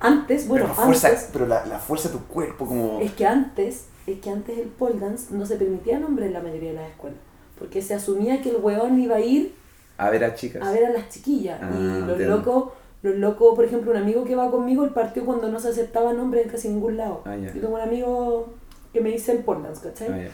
antes, 0.00 0.46
bueno, 0.48 0.66
pero 0.66 0.76
la 0.78 0.84
fuerza, 0.84 1.08
antes, 1.08 1.28
pero 1.32 1.46
la, 1.46 1.64
la 1.66 1.78
fuerza 1.78 2.08
de 2.10 2.18
tu 2.18 2.24
cuerpo, 2.26 2.66
como. 2.66 3.00
es 3.00 3.12
que 3.12 3.26
antes, 3.26 3.86
es 4.06 4.18
que 4.20 4.30
antes 4.30 4.58
el 4.58 4.68
pole 4.68 4.98
dance 5.00 5.34
no 5.34 5.44
se 5.46 5.56
permitía 5.56 5.98
a 5.98 6.04
hombres 6.06 6.28
en 6.28 6.34
la 6.34 6.40
mayoría 6.40 6.70
de 6.70 6.76
las 6.76 6.90
escuelas, 6.90 7.18
porque 7.58 7.80
se 7.82 7.94
asumía 7.94 8.40
que 8.42 8.50
el 8.50 8.56
weón 8.56 9.00
iba 9.00 9.16
a 9.16 9.20
ir 9.20 9.54
A 9.98 10.10
ver 10.10 10.24
a 10.24 10.34
chicas. 10.34 10.62
a 10.66 10.70
ver 10.72 10.84
a 10.86 10.90
las 10.90 11.08
chiquillas 11.08 11.60
Ah, 11.62 11.70
y 11.72 12.06
los 12.06 12.18
locos, 12.20 12.72
los 13.02 13.14
locos, 13.16 13.54
por 13.54 13.64
ejemplo, 13.64 13.90
un 13.90 13.96
amigo 13.96 14.24
que 14.24 14.36
va 14.36 14.50
conmigo, 14.50 14.84
el 14.84 14.90
partió 14.90 15.24
cuando 15.24 15.48
no 15.50 15.58
se 15.60 15.68
aceptaban 15.68 16.18
hombres 16.20 16.44
en 16.46 16.50
casi 16.50 16.68
ningún 16.68 16.96
lado. 16.98 17.22
Ah. 17.24 17.36
Yo 17.36 17.52
tengo 17.52 17.74
un 17.74 17.80
amigo 17.80 18.48
que 18.92 19.00
me 19.00 19.10
dice 19.10 19.32
el 19.32 19.38
pole 19.44 19.62
dance, 19.62 19.82
¿cachai? 19.86 20.08
Ah, 20.12 20.16
ya. 20.24 20.30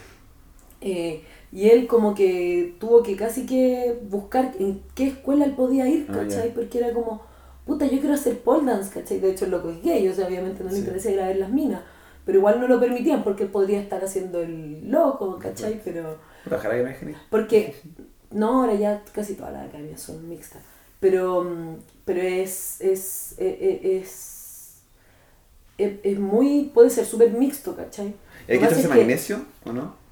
Eh, 0.81 1.23
y 1.51 1.69
él 1.69 1.87
como 1.87 2.13
que 2.13 2.75
tuvo 2.79 3.01
que 3.03 3.15
casi 3.15 3.45
que 3.45 3.97
buscar 4.09 4.53
en 4.59 4.81
qué 4.95 5.07
escuela 5.07 5.45
él 5.45 5.53
podía 5.53 5.87
ir, 5.87 6.05
Ah, 6.09 6.13
¿cachai? 6.13 6.53
Porque 6.53 6.77
era 6.77 6.93
como, 6.93 7.21
puta, 7.65 7.85
yo 7.85 7.99
quiero 7.99 8.13
hacer 8.15 8.39
pole 8.39 8.65
dance, 8.69 8.91
¿cachai? 8.93 9.19
De 9.19 9.31
hecho 9.31 9.45
el 9.45 9.51
loco 9.51 9.69
es 9.69 9.81
gay, 9.81 10.07
o 10.07 10.13
sea, 10.13 10.27
obviamente 10.27 10.63
no 10.63 10.69
le 10.69 10.75
Sí. 10.75 10.81
interesa 10.81 11.09
ir 11.11 11.19
a 11.21 11.27
ver 11.27 11.37
las 11.37 11.49
minas, 11.49 11.81
pero 12.25 12.37
igual 12.39 12.59
no 12.59 12.67
lo 12.67 12.79
permitían 12.79 13.23
porque 13.23 13.43
él 13.43 13.49
podría 13.49 13.79
estar 13.79 14.03
haciendo 14.03 14.41
el 14.41 14.89
loco, 14.91 15.39
¿cachai? 15.39 15.81
Pero, 15.83 16.17
Ojalá 16.45 16.75
que 16.75 17.05
me 17.05 17.15
porque, 17.29 17.75
no, 18.31 18.61
ahora 18.61 18.75
ya 18.75 19.03
casi 19.13 19.33
todas 19.35 19.53
las 19.53 19.67
academias 19.67 20.01
son 20.01 20.27
mixtas, 20.29 20.61
pero, 20.99 21.49
pero 22.05 22.21
es, 22.21 22.81
es, 22.81 23.35
eh, 23.37 23.57
eh, 23.83 23.99
es, 24.03 24.81
es, 25.77 25.93
es 26.03 26.19
muy, 26.19 26.71
puede 26.73 26.89
ser 26.89 27.05
súper 27.05 27.31
mixto, 27.31 27.75
¿cachai? 27.75 28.13
¿Y 28.47 28.51
hay 28.53 28.59
que 28.59 28.65
es 28.65 28.77
que- 28.81 28.87
magnesio 28.87 29.41
o 29.65 29.71
no? 29.73 30.06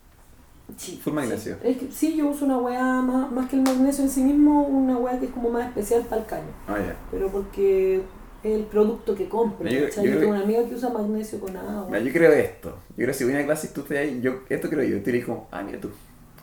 Sí, 0.77 0.99
Full 1.03 1.13
magnesio. 1.13 1.55
Sí. 1.61 1.67
Es 1.67 1.77
que, 1.77 1.91
sí, 1.91 2.15
yo 2.17 2.27
uso 2.29 2.45
una 2.45 2.57
weá 2.57 2.83
más, 3.01 3.31
más 3.31 3.49
que 3.49 3.55
el 3.55 3.61
magnesio 3.61 4.03
en 4.03 4.09
sí 4.09 4.21
mismo, 4.23 4.63
una 4.63 4.97
weá 4.97 5.19
que 5.19 5.27
es 5.27 5.31
como 5.31 5.49
más 5.49 5.67
especial 5.67 6.01
para 6.09 6.21
el 6.21 6.27
caño. 6.27 6.51
Ah, 6.67 6.77
ya. 6.79 6.95
Pero 7.11 7.29
porque 7.29 8.01
es 8.43 8.51
el 8.51 8.63
producto 8.63 9.15
que 9.15 9.29
compro. 9.29 9.67
Yo- 9.69 9.87
yo 9.87 10.03
Yo, 10.03 10.19
tengo 10.19 10.31
una 10.31 10.41
amiga 10.41 10.65
que 10.67 10.75
usa 10.75 10.89
magnesio 10.89 11.39
con 11.39 11.55
agua. 11.55 11.99
Yo 11.99 12.11
creo 12.11 12.31
esto. 12.33 12.69
Yo 12.89 12.95
creo 12.95 13.07
que 13.09 13.13
si 13.13 13.23
voy 13.23 13.33
a 13.33 13.37
una 13.37 13.45
clase 13.45 13.67
y 13.67 13.73
tú 13.73 13.81
estás 13.81 13.97
ahí, 13.97 14.19
yo, 14.21 14.39
esto 14.49 14.69
creo 14.69 14.83
yo. 14.83 15.01
Tú 15.03 15.09
eres 15.11 15.25
como, 15.25 15.47
ah, 15.51 15.61
mira 15.61 15.79
tú. 15.79 15.89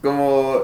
Como. 0.00 0.62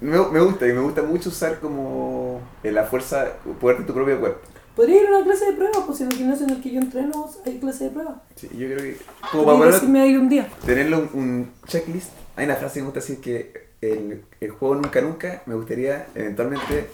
Me, 0.00 0.16
me 0.30 0.40
gusta, 0.40 0.66
y 0.66 0.72
me 0.72 0.80
gusta 0.80 1.02
mucho 1.02 1.28
usar 1.28 1.58
como 1.60 2.40
la 2.62 2.84
fuerza, 2.84 3.26
poder 3.60 3.78
de 3.78 3.84
tu 3.84 3.92
propio 3.92 4.20
cuerpo. 4.20 4.40
Podría 4.76 5.02
ir 5.02 5.08
a 5.08 5.16
una 5.16 5.24
clase 5.24 5.46
de 5.46 5.52
pruebas, 5.54 5.80
pues 5.86 6.00
en 6.02 6.06
el 6.06 6.14
gimnasio 6.16 6.46
en 6.46 6.52
el 6.52 6.60
que 6.62 6.70
yo 6.70 6.80
entreno 6.80 7.28
hay 7.44 7.58
clase 7.58 7.84
de 7.84 7.90
pruebas. 7.90 8.14
Sí, 8.36 8.48
yo 8.56 8.66
creo 8.68 8.78
que. 8.78 8.96
Como 9.32 9.44
para 9.44 9.58
poder 9.80 10.06
ir 10.06 10.18
un 10.20 10.28
día. 10.28 10.48
tenerlo 10.64 10.98
un, 10.98 11.20
un 11.20 11.50
checklist. 11.66 12.10
Hay 12.38 12.44
una 12.44 12.54
frase 12.54 12.74
que 12.74 12.80
me 12.80 12.84
gusta 12.86 13.00
decir 13.00 13.20
que 13.20 13.68
el, 13.80 14.24
el 14.40 14.50
juego 14.52 14.76
nunca 14.76 15.00
nunca 15.00 15.42
me 15.46 15.56
gustaría 15.56 16.06
eventualmente 16.14 16.88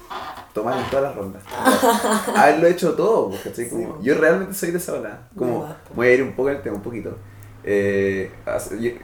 tomar 0.55 0.79
en 0.79 0.89
todas 0.89 1.05
las 1.05 1.15
rondas. 1.15 1.43
Haberlo 2.35 2.67
hecho 2.67 2.95
todo, 2.95 3.31
Sí. 3.55 3.69
yo 4.01 4.15
realmente 4.15 4.55
soy 4.55 4.71
de 4.71 4.79
esa 4.79 4.95
ola. 4.95 5.29
Como, 5.37 5.69
voy 5.95 6.07
a 6.09 6.15
ir 6.15 6.23
un 6.23 6.33
poco 6.33 6.49
al 6.49 6.63
tema, 6.63 6.77
un 6.77 6.83
poquito. 6.83 7.19
Eh, 7.63 8.31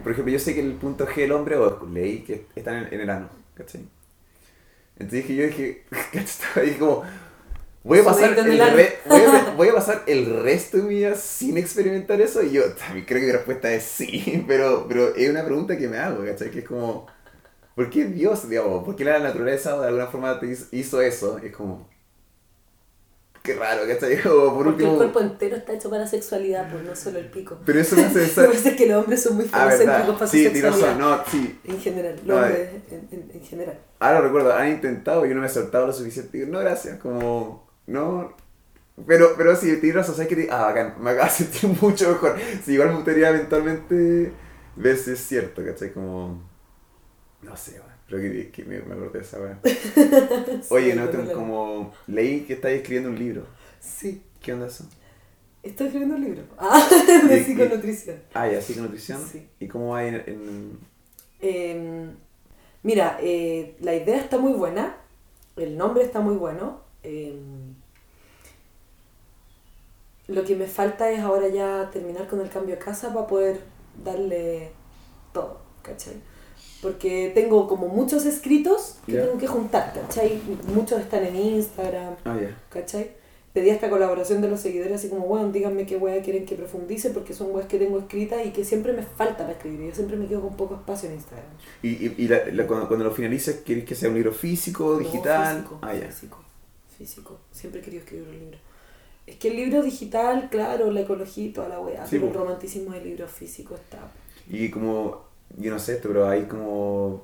por 0.03 0.13
ejemplo, 0.13 0.33
yo 0.33 0.39
sé 0.39 0.55
que 0.55 0.61
el 0.61 0.73
punto 0.73 1.07
G 1.07 1.17
del 1.17 1.33
hombre, 1.33 1.57
o 1.57 1.87
leí 1.87 2.21
que 2.23 2.47
está 2.55 2.73
en 2.73 2.85
el, 2.87 2.95
en 2.95 3.01
el 3.03 3.11
ano, 3.11 3.29
¿cachai? 3.55 3.85
Entonces 4.99 5.27
dije, 5.29 5.35
yo 5.37 5.45
dije, 5.47 5.85
¿cachai? 5.91 6.25
Estaba 6.25 6.61
ahí 6.63 6.75
como, 6.79 7.03
voy 7.83 7.99
a 8.01 8.05
pasar 8.05 8.39
el 8.47 8.53
el 8.53 8.73
re- 8.73 8.99
voy, 9.07 9.23
a, 9.23 9.53
voy 9.57 9.69
a 9.69 9.75
pasar 9.75 10.03
el 10.07 10.43
resto 10.43 10.77
de 10.79 10.83
mi 10.85 10.95
vida 10.97 11.15
sin 11.17 11.57
experimentar 11.59 12.21
eso 12.21 12.43
y 12.43 12.53
yo 12.53 12.73
también 12.75 13.07
creo 13.07 13.21
que 13.21 13.27
mi 13.27 13.33
respuesta 13.33 13.73
es 13.73 13.85
sí, 13.85 14.45
pero, 14.49 14.87
pero 14.89 15.15
es 15.15 15.29
una 15.31 15.45
pregunta 15.45 15.77
que 15.79 15.89
me 15.89 15.99
hago, 15.99 16.25
¿cachai? 16.25 16.51
Que 16.51 16.61
es 16.61 16.65
como, 16.69 17.07
¿por 17.77 17.91
qué 17.91 18.07
Dios, 18.07 18.49
digamos, 18.49 18.85
por 18.85 18.97
qué 18.97 19.05
la 19.05 19.19
naturaleza 19.21 19.79
de 19.81 19.89
alguna 19.89 20.09
forma 20.09 20.41
te 20.41 20.47
hizo- 20.73 21.03
eso? 21.03 21.39
Es 21.39 21.53
como, 21.57 21.89
qué 23.43 23.55
raro, 23.55 23.87
¿cachai? 23.87 24.19
O 24.29 24.55
por 24.55 24.67
Porque 24.67 24.85
el 24.85 24.95
último, 24.95 24.97
cuerpo 24.97 25.21
entero 25.21 25.57
está 25.57 25.73
hecho 25.73 25.89
para 25.91 26.07
sexualidad, 26.07 26.71
pues 26.71 26.85
no 26.85 26.95
solo 26.95 27.19
el 27.19 27.31
pico. 27.31 27.59
pero 27.65 27.81
eso 27.81 27.97
me 27.97 28.05
hace 28.05 28.19
Lo 28.19 28.21
pensar, 28.21 28.47
que 28.51 28.57
pasa 28.57 28.69
es 28.71 28.77
que 28.77 28.87
los 28.87 29.03
hombres 29.03 29.23
son 29.23 29.37
muy 29.37 29.47
ah, 29.53 29.71
falocéntricos 29.71 30.15
verdad, 30.15 30.19
para 30.19 30.31
su 30.31 30.33
sí, 30.33 30.43
tienes 30.53 30.77
sexualidad. 30.77 30.99
no, 30.99 31.25
sí, 31.27 31.59
En 31.65 31.81
general, 31.81 32.17
los 32.25 32.37
No, 32.37 32.37
hombres 32.39 32.71
en, 32.91 33.09
en- 33.13 33.31
en 33.35 33.45
general. 33.45 33.79
Ahora 33.99 34.21
lo 34.21 34.27
recuerdo, 34.27 34.55
han 34.55 34.71
intentado 34.71 35.25
y 35.27 35.29
yo 35.29 35.35
no 35.35 35.41
me 35.43 35.47
he 35.47 35.51
soltado 35.51 35.87
lo 35.87 35.93
suficiente. 35.93 36.39
Digo, 36.39 36.51
no, 36.53 36.59
gracias, 36.61 36.99
como, 36.99 37.70
no. 37.91 38.35
Pero, 39.07 39.35
pero 39.37 39.57
sí, 39.57 39.69
tienes 39.79 39.95
razón, 39.97 40.15
¿sabes 40.15 40.29
qué? 40.29 40.37
te- 40.37 40.51
Ah, 40.51 40.65
bacán, 40.65 40.95
me 41.01 41.11
acaba 41.11 41.27
de 41.27 41.33
sentir 41.33 41.71
mucho 41.83 42.11
mejor. 42.11 42.39
Sí, 42.65 42.73
igual 42.75 42.91
me 42.91 42.95
gustaría 42.97 43.31
eventualmente 43.31 44.33
ver 44.77 44.97
si 44.99 45.13
es 45.13 45.21
cierto, 45.21 45.65
¿cachai? 45.65 45.93
Como, 45.93 46.43
no 47.43 47.57
sé, 47.57 47.73
weón, 47.81 47.93
pero 48.09 48.21
que, 48.23 48.51
que 48.51 48.65
me, 48.65 48.81
me 48.81 48.95
acordé 48.95 49.21
de 49.21 49.25
esa 49.25 49.41
weá. 49.41 49.59
Oye, 50.71 50.93
Sí, 50.93 50.99
no, 50.99 51.09
tengo 51.09 51.33
como, 51.33 51.93
leí 52.07 52.41
que 52.43 52.55
estáis 52.55 52.77
escribiendo 52.81 53.11
un 53.11 53.19
libro. 53.19 53.47
Sí, 53.81 54.23
¿Qué 54.41 54.53
onda 54.53 54.67
eso? 54.67 54.85
estoy 55.63 55.87
escribiendo 55.89 56.17
un 56.17 56.25
libro. 56.25 56.43
Ah, 56.59 56.87
de 57.29 57.37
Y- 57.39 57.41
y- 57.41 57.45
psiconutrición. 57.45 58.17
Ah, 58.35 58.49
ya, 58.49 58.61
psiconutrición. 58.61 59.21
Sí. 59.31 59.49
¿Y 59.61 59.69
cómo 59.69 59.91
va 59.93 60.05
en, 60.05 60.15
en- 60.27 60.79
Eh, 61.41 62.11
mira, 62.83 63.19
eh, 63.23 63.77
la 63.81 63.95
idea 63.95 64.19
está 64.19 64.37
muy 64.39 64.53
buena, 64.53 64.97
el 65.57 65.77
nombre 65.79 66.03
está 66.05 66.21
muy 66.21 66.37
bueno. 66.37 66.83
eh, 67.03 67.39
lo 70.31 70.45
que 70.45 70.57
me 70.57 70.67
falta 70.67 71.11
es 71.11 71.21
ahora 71.21 71.49
ya 71.49 71.91
terminar 71.93 72.27
con 72.29 72.41
el 72.41 72.49
cambio 72.49 72.77
de 72.77 72.81
casa 72.81 73.13
para 73.13 73.27
poder 73.27 73.61
darle 74.05 74.71
todo, 75.33 75.61
¿cachai? 75.83 76.15
Porque 76.83 77.31
tengo 77.35 77.69
como 77.69 77.89
muchos 77.89 78.25
escritos 78.25 78.97
que 79.05 79.13
Ya. 79.13 79.23
tengo 79.27 79.37
que 79.39 79.47
juntar, 79.47 79.93
¿cachai? 79.93 80.41
Muchos 80.75 81.01
están 81.01 81.25
en 81.27 81.37
Instagram, 81.37 82.15
Ah, 82.25 82.39
ya. 82.41 82.57
¿cachai? 82.71 83.19
Pedí 83.53 83.69
esta 83.71 83.91
colaboración 83.91 84.41
de 84.41 84.49
los 84.49 84.61
seguidores 84.61 84.95
así 84.95 85.09
como, 85.09 85.27
bueno, 85.27 85.51
díganme 85.51 85.85
qué 85.85 85.97
weá 85.97 86.23
quieren 86.23 86.47
que 86.47 86.55
profundice 86.55 87.11
porque 87.11 87.35
son 87.35 87.53
weas 87.53 87.67
que 87.67 87.79
tengo 87.79 87.99
escritas 87.99 88.47
y 88.47 88.51
que 88.51 88.65
siempre 88.65 88.93
me 88.93 89.03
falta 89.03 89.39
para 89.39 89.53
escribir. 89.53 89.89
Yo 89.89 89.95
siempre 89.95 90.17
me 90.17 90.27
quedo 90.29 90.41
con 90.43 90.57
poco 90.57 90.77
espacio 90.77 91.09
en 91.09 91.17
Instagram. 91.17 91.49
¿Y, 91.83 91.89
y, 91.89 92.15
y 92.19 92.29
la- 92.29 92.47
la- 92.47 92.67
cuando, 92.69 92.87
cuando 92.87 93.05
lo 93.07 93.11
finalices, 93.11 93.57
querés 93.63 93.85
que 93.85 93.97
sea 93.97 94.09
un 94.09 94.15
libro 94.15 94.33
físico, 94.33 94.93
No, 94.93 94.99
digital? 95.01 95.57
Físico, 95.57 95.79
ah, 95.83 95.95
ya. 95.95 96.07
físico, 96.07 96.39
físico. 96.97 97.39
Siempre 97.51 97.81
he 97.81 97.85
querido 97.85 98.03
escribir 98.05 98.29
un 98.29 98.39
libro. 98.39 98.59
Es 99.31 99.37
que 99.37 99.49
el 99.49 99.57
libro 99.57 99.83
digital, 99.83 100.49
claro, 100.51 100.91
la 100.91 101.01
ecología 101.03 101.45
y 101.47 101.49
toda 101.51 101.69
la 101.69 101.81
weá, 101.81 102.05
Sí, 102.07 102.17
pero 102.17 102.29
el 102.29 102.35
romanticismo 102.35 102.93
del 102.93 103.05
libro 103.05 103.29
físico 103.29 103.75
está. 103.77 103.99
Y 104.51 104.71
como, 104.71 105.23
yo 105.57 105.71
no 105.71 105.79
sé 105.79 105.95
esto, 105.95 106.09
pero 106.09 106.29
hay 106.29 106.43
como 106.45 107.23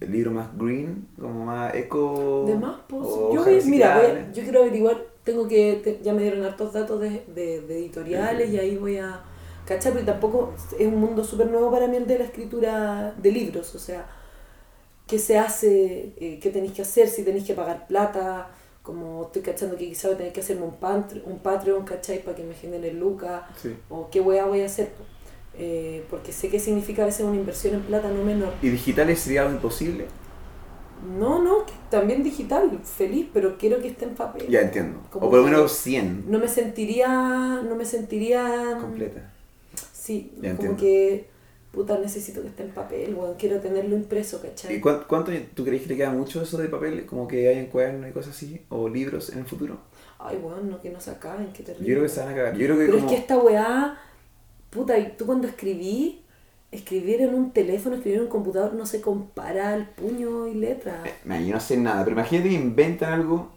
el 0.00 0.12
libro 0.12 0.30
más 0.30 0.56
green, 0.56 1.08
como 1.20 1.44
más 1.46 1.74
eco. 1.74 2.44
De 2.46 2.54
más, 2.54 2.76
pues. 2.88 3.02
Yo, 3.02 3.44
voy- 3.44 3.60
mira, 3.64 3.94
voy- 3.96 4.02
reciclables. 4.06 4.36
yo 4.36 4.42
quiero 4.44 4.60
averiguar, 4.60 4.96
tengo 5.24 5.48
que, 5.48 5.80
te- 5.82 6.00
ya 6.02 6.14
me 6.14 6.22
dieron 6.22 6.44
hartos 6.44 6.72
datos 6.72 7.00
de, 7.00 7.24
de, 7.34 7.60
de 7.62 7.78
editoriales 7.78 8.50
y 8.50 8.58
ahí 8.58 8.76
voy 8.76 8.98
a. 8.98 9.20
¿Cachai? 9.66 9.92
Porque 9.92 10.06
tampoco 10.06 10.54
es 10.78 10.86
un 10.86 10.96
mundo 10.96 11.22
súper 11.24 11.48
nuevo 11.50 11.70
para 11.70 11.88
mí 11.88 11.96
el 11.96 12.06
de 12.06 12.18
la 12.20 12.24
escritura 12.24 13.12
de 13.20 13.30
libros, 13.32 13.74
o 13.74 13.78
sea, 13.78 14.06
qué 15.06 15.18
se 15.18 15.36
hace, 15.38 16.14
eh, 16.18 16.38
qué 16.40 16.50
tenéis 16.50 16.72
que 16.72 16.82
hacer, 16.82 17.08
si 17.08 17.22
tenéis 17.24 17.44
que 17.44 17.52
pagar 17.54 17.86
plata, 17.86 18.48
como 18.88 19.24
estoy 19.24 19.42
cachando 19.42 19.76
que 19.76 19.86
quizás 19.86 20.04
voy 20.06 20.14
a 20.14 20.16
tener 20.16 20.32
que 20.32 20.40
hacerme 20.40 20.62
un, 20.64 20.80
pantr- 20.80 21.22
un 21.26 21.40
Patreon, 21.40 21.84
¿cachai? 21.84 22.22
Para 22.24 22.34
que 22.34 22.42
me 22.42 22.54
genere 22.54 22.94
lucas, 22.94 23.42
Sí. 23.60 23.76
o 23.90 24.08
qué 24.08 24.22
weá 24.22 24.46
voy 24.46 24.62
a 24.62 24.64
hacer, 24.64 24.92
eh, 25.58 26.06
porque 26.08 26.32
sé 26.32 26.48
que 26.48 26.58
significa 26.58 27.02
a 27.02 27.04
veces 27.04 27.26
una 27.26 27.36
inversión 27.36 27.74
en 27.74 27.82
plata 27.82 28.08
no 28.08 28.24
menor. 28.24 28.54
¿Y 28.62 28.70
digitales 28.70 29.18
sería 29.18 29.42
algo 29.42 29.52
imposible? 29.56 30.06
No, 31.18 31.42
no, 31.42 31.66
que 31.66 31.74
también 31.90 32.22
digital, 32.22 32.80
feliz, 32.82 33.26
pero 33.30 33.58
quiero 33.58 33.78
que 33.82 33.88
esté 33.88 34.06
en 34.06 34.14
papel. 34.14 34.48
Ya 34.48 34.62
entiendo. 34.62 35.00
Como 35.10 35.26
o 35.26 35.30
por 35.30 35.40
lo 35.40 35.44
menos 35.44 35.70
100 35.72 36.24
No 36.26 36.38
me 36.38 36.48
sentiría, 36.48 37.08
no 37.68 37.74
me 37.76 37.84
sentiría... 37.84 38.78
completa. 38.80 39.30
Sí, 39.92 40.32
Ya 40.40 40.56
como 40.56 40.70
entiendo. 40.70 40.76
que, 40.78 41.28
puta, 41.72 41.98
necesito 41.98 42.42
que 42.42 42.48
esté 42.48 42.62
en 42.64 42.70
papel, 42.70 43.14
weón, 43.14 43.34
quiero 43.38 43.60
tenerlo 43.60 43.94
impreso, 43.96 44.40
¿cachai? 44.42 44.76
¿Y 44.76 44.80
cuánto, 44.80 45.06
cuánto 45.06 45.32
tú 45.54 45.64
crees 45.64 45.82
que 45.82 45.88
le 45.90 45.96
queda 45.96 46.10
mucho 46.10 46.42
eso 46.42 46.58
de 46.58 46.68
papel? 46.68 47.06
Como 47.06 47.28
que 47.28 47.48
hay 47.48 47.58
en 47.58 47.66
cuadernos 47.66 48.08
y 48.10 48.12
cosas 48.12 48.34
así, 48.34 48.60
o 48.70 48.88
libros 48.88 49.30
en 49.30 49.40
el 49.40 49.44
futuro. 49.44 49.78
Ay, 50.18 50.38
weón, 50.42 50.70
no, 50.70 50.80
que 50.80 50.90
no 50.90 51.00
se 51.00 51.10
acaben, 51.10 51.52
qué 51.52 51.60
Yo 51.62 51.66
terrible. 51.66 51.86
creo 51.92 52.02
que 52.02 52.08
se 52.08 52.20
van 52.24 52.28
a. 52.38 52.52
Yo 52.52 52.64
creo 52.66 52.78
que 52.78 52.86
Pero 52.86 52.98
como... 52.98 53.06
es 53.08 53.12
que 53.12 53.20
esta 53.20 53.38
weá, 53.38 53.98
puta, 54.70 54.98
y 54.98 55.14
tú 55.16 55.26
cuando 55.26 55.46
escribí, 55.46 56.22
escribir 56.72 57.22
en 57.22 57.34
un 57.34 57.52
teléfono, 57.52 57.96
escribir 57.96 58.18
en 58.18 58.24
un 58.24 58.30
computador 58.30 58.74
no 58.74 58.84
se 58.86 59.00
compara 59.00 59.72
al 59.72 59.88
puño 59.90 60.48
y 60.48 60.54
letra. 60.54 61.02
Eh, 61.06 61.46
yo 61.46 61.54
no 61.54 61.60
sé 61.60 61.76
nada, 61.76 62.04
pero 62.04 62.14
imagínate 62.16 62.48
que 62.48 62.54
inventan 62.56 63.12
algo 63.12 63.50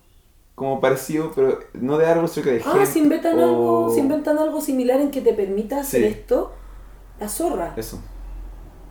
como 0.56 0.80
parecido, 0.80 1.32
pero 1.36 1.60
no 1.74 1.98
de 1.98 2.06
árbol, 2.06 2.30
sino 2.30 2.44
que 2.44 2.52
de 2.52 2.62
Ah, 2.64 2.72
gente. 2.74 2.86
si 2.86 3.00
inventan, 3.00 3.40
o- 3.40 3.44
algo, 3.44 3.92
si 3.94 4.00
inventan 4.02 4.38
algo 4.38 4.62
similar 4.62 5.00
en 5.02 5.10
que 5.10 5.22
te 5.22 5.34
permita 5.34 5.80
hacer 5.80 6.02
Sí. 6.04 6.08
esto, 6.08 6.54
la 7.22 7.30
zorra. 7.30 7.74
Eso. 7.78 8.02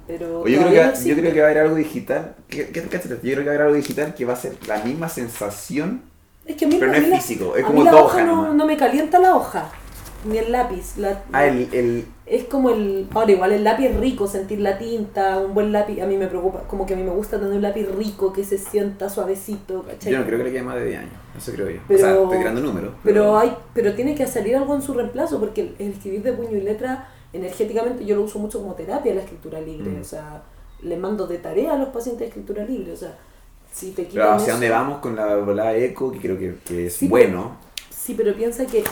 Pero 0.07 0.41
O 0.41 0.49
yo 0.49 0.59
creo, 0.61 0.71
que, 0.71 0.99
no 0.99 1.07
yo 1.07 1.17
creo 1.17 1.33
que 1.33 1.41
va 1.41 1.47
a 1.47 1.51
haber 1.51 1.63
algo 1.63 1.77
digital. 1.77 2.35
Yo 2.49 2.65
creo 2.73 2.89
que 2.89 3.35
va 3.35 3.39
a 3.39 3.49
haber 3.51 3.63
algo 3.63 3.75
digital 3.75 4.15
que 4.15 4.25
va 4.25 4.33
a 4.33 4.37
ser 4.37 4.57
la 4.67 4.83
misma 4.83 5.09
sensación. 5.09 6.03
Es 6.47 6.57
que 6.57 6.65
a 6.65 6.69
mí, 6.69 6.77
Pero 6.81 6.91
no 6.93 6.99
es 6.99 7.07
físico, 7.23 7.55
es 7.55 7.63
a 7.65 7.67
como 7.67 7.81
mí 7.81 7.85
la 7.85 7.97
hoja 7.97 8.25
no, 8.25 8.55
no 8.55 8.67
me 8.67 8.77
calienta 8.77 9.21
la 9.21 9.37
hoja, 9.37 9.71
ni 10.25 10.39
el 10.39 10.51
lápiz. 10.51 10.97
La, 10.97 11.23
Ah, 11.33 11.47
el, 11.47 11.69
el, 11.73 12.07
Es 12.27 12.45
como 12.45 12.71
el... 12.71 13.07
Ahora, 13.15 13.31
igual 13.31 13.53
el 13.53 13.63
lápiz 13.63 13.87
es 13.87 13.97
rico, 14.01 14.27
sentir 14.27 14.59
la 14.61 14.79
tinta, 14.79 15.39
un 15.39 15.55
buen 15.55 15.71
lápiz, 15.71 16.01
a 16.01 16.07
mí 16.07 16.17
me 16.17 16.27
preocupa, 16.27 16.63
como 16.67 16.87
que 16.87 16.95
a 16.95 16.97
mí 16.97 17.05
me 17.05 17.11
gusta 17.11 17.39
tener 17.39 17.53
un 17.53 17.63
lápiz 17.63 17.87
rico, 17.95 18.33
que 18.33 18.43
se 18.43 18.59
sienta 18.59 19.09
suavecito, 19.11 19.83
¿cachai? 19.85 20.13
yo 20.13 20.19
no 20.19 20.25
creo 20.25 20.39
que 20.39 20.45
le 20.45 20.51
quede 20.53 20.63
más 20.63 20.77
de 20.77 20.87
10 20.87 20.99
años. 21.01 21.13
Eso 21.37 21.53
creo 21.53 21.71
yo. 21.71 21.81
Pero- 21.87 22.01
o 22.01 22.03
sea, 22.03 22.23
estoy 22.23 22.39
tirando 22.39 22.61
números. 22.63 22.95
Pero 23.05 23.39
hay, 23.39 23.55
pero 23.75 23.95
tiene 23.95 24.15
que 24.17 24.27
salir 24.27 24.57
algo 24.57 24.75
en 24.75 24.83
su 24.83 24.93
reemplazo, 24.95 25.39
porque 25.39 25.61
el, 25.61 25.75
el 25.79 25.93
escribir 25.93 26.23
de 26.25 26.33
puño 26.33 26.57
y 26.57 26.63
letra, 26.63 27.09
energéticamente, 27.33 28.05
yo 28.05 28.17
lo 28.17 28.23
uso 28.23 28.39
mucho 28.39 28.61
como 28.61 28.75
terapia 28.75 29.15
la 29.15 29.23
escritura 29.23 29.61
libre, 29.61 29.91
Mm. 29.91 30.01
o 30.01 30.05
sea, 30.05 30.43
le 30.83 30.97
mando 30.97 31.27
de 31.27 31.39
tarea 31.39 31.75
a 31.75 31.77
los 31.79 31.89
pacientes 31.91 32.21
de 32.21 32.27
escritura 32.27 32.65
libre, 32.65 32.93
o 32.93 32.97
sea, 32.97 33.17
si 33.73 33.93
te 33.93 34.05
Pero 34.05 34.33
hacia 34.33 34.45
eso- 34.45 34.53
dónde 34.53 34.71
vamos 34.71 34.99
con 34.99 35.15
la 35.17 35.37
volada 35.37 35.75
eco, 35.77 36.11
que 36.11 36.19
creo 36.19 36.39
que, 36.39 36.57
que 36.65 36.87
es 36.87 36.95
Sí, 36.95 37.09
bueno. 37.09 37.57
Sí, 37.91 38.15
pero 38.15 38.35
piensa 38.35 38.67
que 38.67 38.83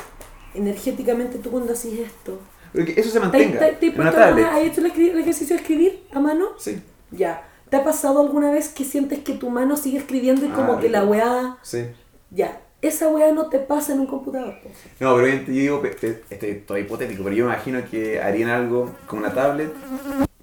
energéticamente 0.54 1.38
tú 1.38 1.50
cuando 1.50 1.72
haces 1.72 1.98
esto, 1.98 2.38
eso 2.74 3.08
se 3.10 3.14
¿te, 3.14 3.20
mantenga. 3.20 3.58
te- 3.58 3.72
te 3.72 3.86
en 3.86 4.00
una. 4.00 4.54
¿has 4.54 4.58
hecho 4.62 4.80
el, 4.80 4.86
ejercicio 5.18 5.56
de 5.56 5.62
escribir 5.62 6.02
a 6.12 6.20
mano? 6.20 6.46
Sí, 6.58 6.80
Ya. 7.10 7.44
¿Te 7.70 7.76
ha 7.76 7.84
pasado 7.84 8.20
alguna 8.20 8.50
vez 8.50 8.70
que 8.70 8.82
sientes 8.82 9.18
que 9.18 9.34
tu 9.34 9.50
mano 9.50 9.76
sigue 9.76 9.98
escribiendo 9.98 10.46
y 10.46 10.48
como 10.48 10.74
Ah, 10.74 10.80
que 10.80 10.88
la 10.88 11.04
weá... 11.04 11.58
sí. 11.62 11.84
Ya. 12.30 12.62
Esa 12.80 13.08
weá 13.08 13.32
no 13.32 13.46
te 13.48 13.58
pasa 13.58 13.92
en 13.92 14.00
un 14.00 14.06
computador. 14.06 14.54
No, 15.00 15.16
pero 15.16 15.26
yo 15.26 15.42
digo, 15.52 15.82
este, 15.84 16.54
todo 16.54 16.78
hipotético, 16.78 17.24
pero 17.24 17.34
yo 17.34 17.46
me 17.46 17.52
imagino 17.52 17.80
que 17.90 18.20
harían 18.22 18.50
algo 18.50 18.90
con 19.06 19.18
una 19.18 19.32
tablet. 19.34 19.72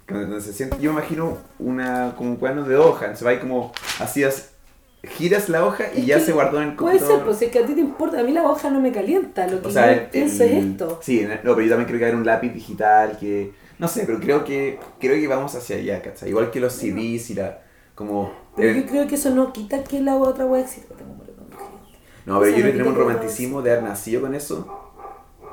Donde 0.07 0.39
se 0.41 0.53
siente, 0.53 0.77
yo 0.79 0.91
me 0.93 0.99
imagino 0.99 1.37
una, 1.59 2.13
como 2.17 2.31
un 2.31 2.35
cuaderno 2.35 2.63
de 2.67 2.75
hoja, 2.75 3.15
se 3.15 3.23
va 3.25 3.31
ahí 3.31 3.39
como 3.39 3.71
hacías, 3.99 4.51
giras 5.03 5.49
la 5.49 5.65
hoja 5.65 5.85
y 5.95 6.01
Es 6.01 6.05
ya 6.07 6.19
se 6.19 6.31
guardó 6.33 6.61
en 6.61 6.69
el 6.69 6.75
Puede 6.75 6.97
computador. 6.97 7.17
ser, 7.17 7.25
pues 7.25 7.41
es 7.41 7.51
que 7.51 7.59
a 7.59 7.65
ti 7.65 7.73
te 7.73 7.79
importa. 7.81 8.19
A 8.19 8.23
mí 8.23 8.31
la 8.31 8.43
hoja 8.43 8.69
no 8.69 8.81
me 8.81 8.91
calienta. 8.91 9.47
Lo 9.47 9.61
que 9.61 9.67
O 9.67 9.71
sea, 9.71 9.87
yo 9.95 10.01
el- 10.01 10.07
pienso 10.09 10.43
el- 10.43 10.49
es 10.51 10.65
esto. 10.65 10.99
Sí, 11.01 11.21
no, 11.21 11.55
pero 11.55 11.61
yo 11.61 11.69
también 11.69 11.87
creo 11.87 11.99
que 11.99 12.05
hay 12.05 12.13
un 12.13 12.25
lápiz 12.25 12.49
digital 12.53 13.17
que. 13.19 13.53
No 13.79 13.87
sé, 13.87 14.03
pero 14.05 14.19
creo 14.19 14.43
que 14.43 14.77
creo 14.99 15.15
que 15.19 15.27
vamos 15.27 15.53
hacia 15.55 15.77
allá, 15.77 16.01
¿cachai? 16.01 16.29
Igual 16.29 16.51
que 16.51 16.59
los 16.59 16.73
CDs 16.73 17.29
y 17.31 17.33
la. 17.35 17.61
Como. 17.95 18.31
Pero 18.55 18.77
yo 18.79 18.85
creo 18.85 19.07
que 19.07 19.15
eso 19.15 19.29
no 19.31 19.53
quita 19.53 19.83
que 19.83 20.01
la 20.01 20.15
otra 20.17 20.45
weá 20.45 20.61
exista. 20.61 20.95
Tengo 20.95 21.11
un 21.11 21.17
montón 21.17 21.35
de 21.49 21.55
gente. 21.55 21.99
No, 22.25 22.39
pero 22.39 22.51
yo 22.51 22.55
creo 22.55 22.65
no 22.65 22.65
que 22.65 22.71
tenemos 22.71 22.93
un 22.93 22.99
romanticismo 22.99 23.61
de 23.61 23.71
haber 23.71 23.83
nacido 23.83 24.21
con 24.21 24.35
eso. 24.35 24.81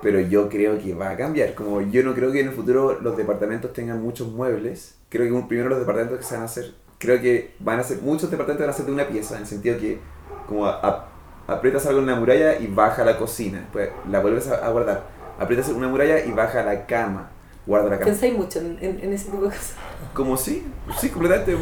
Pero 0.03 0.19
yo 0.21 0.49
creo 0.49 0.79
que 0.79 0.95
va 0.95 1.11
a 1.11 1.17
cambiar. 1.17 1.55
Como 1.55 1.81
yo 1.81 2.03
no 2.03 2.15
creo 2.15 2.33
que 2.33 2.41
en 2.41 2.49
el 2.49 2.53
futuro 2.55 2.99
los 3.01 3.17
departamentos 3.17 3.73
tengan 3.73 4.03
muchos 4.03 4.29
muebles. 4.29 4.97
Creo 5.09 5.33
que 5.33 5.47
primero 5.47 5.69
los 5.69 5.79
departamentos 5.79 6.19
que 6.19 6.25
se 6.25 6.35
van 6.35 6.43
a 6.43 6.47
hacer 6.47 6.75
creo 6.99 7.21
que 7.21 7.55
van 7.59 7.81
a 7.81 7.83
ser, 7.83 8.01
muchos 8.01 8.31
departamentos 8.31 8.65
van 8.65 8.71
a 8.71 8.77
ser 8.77 8.87
de 8.87 8.93
una 8.93 9.09
pieza, 9.09 9.35
en 9.35 9.41
el 9.43 9.47
sentido 9.49 9.77
que 9.77 9.99
como 10.47 10.67
a- 10.67 10.79
a- 10.81 11.53
aprietas 11.53 11.85
algo 11.87 11.99
en 11.99 12.07
la 12.07 12.15
muralla 12.15 12.57
y 12.61 12.69
baja 12.69 13.05
la 13.05 13.19
cocina, 13.19 13.59
después 13.59 13.91
la 14.09 14.21
vuelves 14.21 14.47
a, 14.47 14.65
a 14.65 14.71
guardar, 14.71 15.03
aprietas 15.37 15.69
una 15.71 15.89
muralla 15.89 16.25
y 16.25 16.31
baja 16.31 16.63
la 16.63 16.87
cama, 16.87 17.32
guarda 17.67 17.89
la 17.91 17.99
cama. 17.99 18.07
Pensáis 18.11 18.35
mucho 18.37 18.59
en, 18.61 18.79
en- 18.81 19.01
en 19.01 19.13
ese 19.13 19.27
tipo 19.27 19.39
de 19.39 19.49
cosas. 19.51 19.75
Como 20.15 20.37
sí, 20.37 20.65
sí, 21.01 21.09
completamente, 21.11 21.57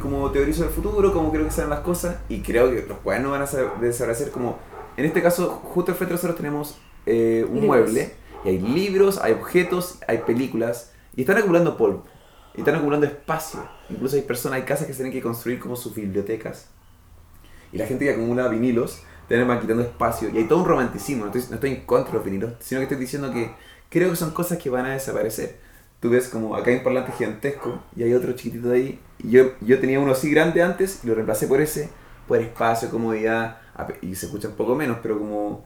como 0.00 0.30
teorizo 0.30 0.64
el 0.64 0.70
futuro, 0.70 1.12
como 1.12 1.30
creo 1.32 1.44
que 1.44 1.50
serán 1.50 1.70
las 1.70 1.80
cosas, 1.80 2.16
y 2.28 2.40
creo 2.42 2.70
que 2.70 2.84
los 2.86 2.98
cuadernos 2.98 3.32
van 3.32 3.42
a 3.42 3.80
desaparecer 3.80 4.30
como, 4.30 4.58
en 4.96 5.04
este 5.06 5.22
caso, 5.22 5.48
justo 5.64 5.92
al 5.92 5.96
frente 5.96 6.12
de 6.12 6.16
nosotros 6.16 6.36
tenemos 6.36 6.78
eh, 7.06 7.44
un 7.48 7.60
Libros. 7.60 7.66
mueble, 7.66 8.14
y 8.44 8.48
hay 8.50 8.58
libros, 8.58 9.18
hay 9.22 9.32
objetos, 9.32 9.98
hay 10.06 10.18
películas, 10.18 10.92
y 11.16 11.22
están 11.22 11.38
acumulando 11.38 11.76
polvo, 11.76 12.04
y 12.54 12.60
están 12.60 12.74
acumulando 12.76 13.06
espacio, 13.06 13.60
incluso 13.88 14.16
hay 14.16 14.22
personas, 14.22 14.58
hay 14.58 14.64
casas 14.64 14.86
que 14.86 14.92
se 14.92 14.98
tienen 14.98 15.12
que 15.12 15.22
construir 15.22 15.58
como 15.58 15.74
sus 15.76 15.94
bibliotecas, 15.94 16.68
y 17.72 17.78
la 17.78 17.86
gente 17.86 18.04
que 18.04 18.12
acumula 18.12 18.48
vinilos, 18.48 19.02
también 19.28 19.48
va 19.48 19.60
quitando 19.60 19.82
espacio, 19.82 20.28
y 20.28 20.38
hay 20.38 20.44
todo 20.44 20.58
un 20.60 20.64
romanticismo, 20.66 21.24
no 21.24 21.30
estoy, 21.32 21.48
no 21.50 21.54
estoy 21.54 21.70
en 21.70 21.86
contra 21.86 22.12
de 22.12 22.18
los 22.18 22.24
vinilos, 22.24 22.52
sino 22.60 22.80
que 22.80 22.84
estoy 22.84 22.98
diciendo 22.98 23.32
que 23.32 23.52
creo 23.90 24.08
que 24.10 24.16
son 24.16 24.30
cosas 24.30 24.56
que 24.58 24.70
van 24.70 24.86
a 24.86 24.92
desaparecer 24.94 25.58
tú 26.00 26.08
ves 26.10 26.28
como 26.28 26.56
acá 26.56 26.70
hay 26.70 26.78
un 26.78 26.82
parlante 26.82 27.12
gigantesco 27.12 27.78
y 27.94 28.02
hay 28.02 28.14
otro 28.14 28.32
chiquitito 28.32 28.72
ahí. 28.72 28.98
Y 29.18 29.30
yo, 29.32 29.52
yo 29.60 29.78
tenía 29.78 30.00
uno 30.00 30.12
así 30.12 30.30
grande 30.30 30.62
antes 30.62 31.00
y 31.04 31.06
lo 31.06 31.14
reemplacé 31.14 31.46
por 31.46 31.60
ese, 31.60 31.90
por 32.26 32.38
espacio, 32.40 32.90
comodidad, 32.90 33.58
y 34.00 34.14
se 34.14 34.26
escucha 34.26 34.48
un 34.48 34.54
poco 34.54 34.74
menos, 34.74 34.98
pero 35.02 35.18
como 35.18 35.64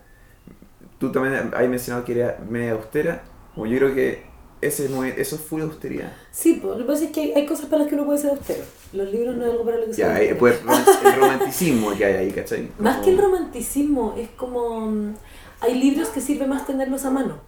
tú 0.98 1.10
también 1.12 1.52
has 1.54 1.68
mencionado 1.68 2.04
que 2.04 2.18
era 2.20 2.38
media 2.48 2.72
austera, 2.72 3.22
como 3.54 3.66
yo 3.66 3.78
creo 3.78 3.94
que 3.94 4.24
ese 4.60 4.86
eso 5.20 5.36
es 5.36 5.42
full 5.42 5.60
austeridad. 5.62 6.12
Sí, 6.32 6.58
pues, 6.60 6.78
lo 6.78 6.84
que 6.86 6.92
pasa 6.92 7.04
es 7.04 7.10
que 7.10 7.32
hay, 7.36 7.46
cosas 7.46 7.66
para 7.66 7.82
las 7.82 7.88
que 7.88 7.94
uno 7.96 8.06
puede 8.06 8.18
ser 8.18 8.30
austero. 8.30 8.64
Los 8.92 9.10
libros 9.12 9.36
no 9.36 9.44
es 9.44 9.50
algo 9.52 9.64
para 9.64 9.76
lo 9.76 9.86
que 9.86 9.94
se 9.94 10.00
Ya, 10.00 10.14
hay- 10.14 10.34
pues, 10.34 10.58
el 11.04 11.20
romanticismo 11.20 11.94
que 11.94 12.04
hay 12.04 12.14
ahí, 12.14 12.32
¿cachai? 12.32 12.70
Más 12.78 12.94
Como- 12.96 13.04
que 13.04 13.10
el 13.12 13.18
romanticismo, 13.18 14.14
es 14.18 14.30
como. 14.30 14.80
mm, 14.90 15.14
Hay 15.60 15.80
libros 15.80 16.08
que 16.08 16.20
sirve 16.20 16.46
más 16.46 16.66
tenerlos 16.66 17.04
a 17.04 17.10
mano, 17.10 17.38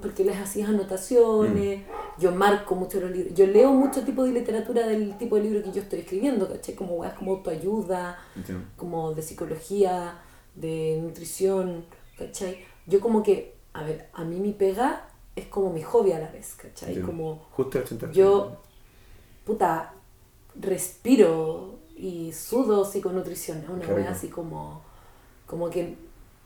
porque 0.00 0.24
les 0.24 0.36
hacías 0.38 0.68
anotaciones. 0.68 1.80
Mm. 1.80 2.20
Yo 2.20 2.32
marco 2.32 2.74
mucho 2.74 3.00
los 3.00 3.10
libros. 3.10 3.34
Yo 3.34 3.46
leo 3.46 3.72
mucho 3.72 4.02
tipo 4.02 4.24
de 4.24 4.32
literatura 4.32 4.86
del 4.86 5.18
tipo 5.18 5.36
de 5.36 5.42
libro 5.42 5.62
que 5.62 5.72
yo 5.72 5.82
estoy 5.82 6.00
escribiendo, 6.00 6.48
¿cachai? 6.48 6.74
Como 6.74 6.94
weas 6.94 7.14
como 7.14 7.32
autoayuda, 7.32 8.18
Entiendo. 8.34 8.66
como 8.76 9.12
de 9.12 9.22
psicología, 9.22 10.18
de 10.54 10.98
nutrición, 11.02 11.84
¿cachai? 12.16 12.64
Yo 12.86 13.00
como 13.00 13.22
que, 13.22 13.54
a 13.74 13.82
ver, 13.84 14.08
a 14.14 14.24
mí 14.24 14.40
mi 14.40 14.52
pega 14.52 15.08
es 15.34 15.46
como 15.48 15.70
mi 15.70 15.82
hobby 15.82 16.12
a 16.12 16.18
la 16.18 16.30
vez, 16.30 16.54
¿cachai? 16.54 16.88
Entiendo. 16.88 17.12
Como 17.12 17.46
Justo 17.52 17.78
el 17.78 17.84
80. 17.84 18.12
yo, 18.12 18.56
puta, 19.44 19.92
respiro 20.58 21.78
y 21.96 22.32
sudo 22.32 22.84
psiconutrición. 22.84 23.58
Es 23.58 23.68
una 23.68 23.84
rico. 23.84 24.10
así 24.10 24.28
como, 24.28 24.82
como 25.46 25.68
que 25.70 25.96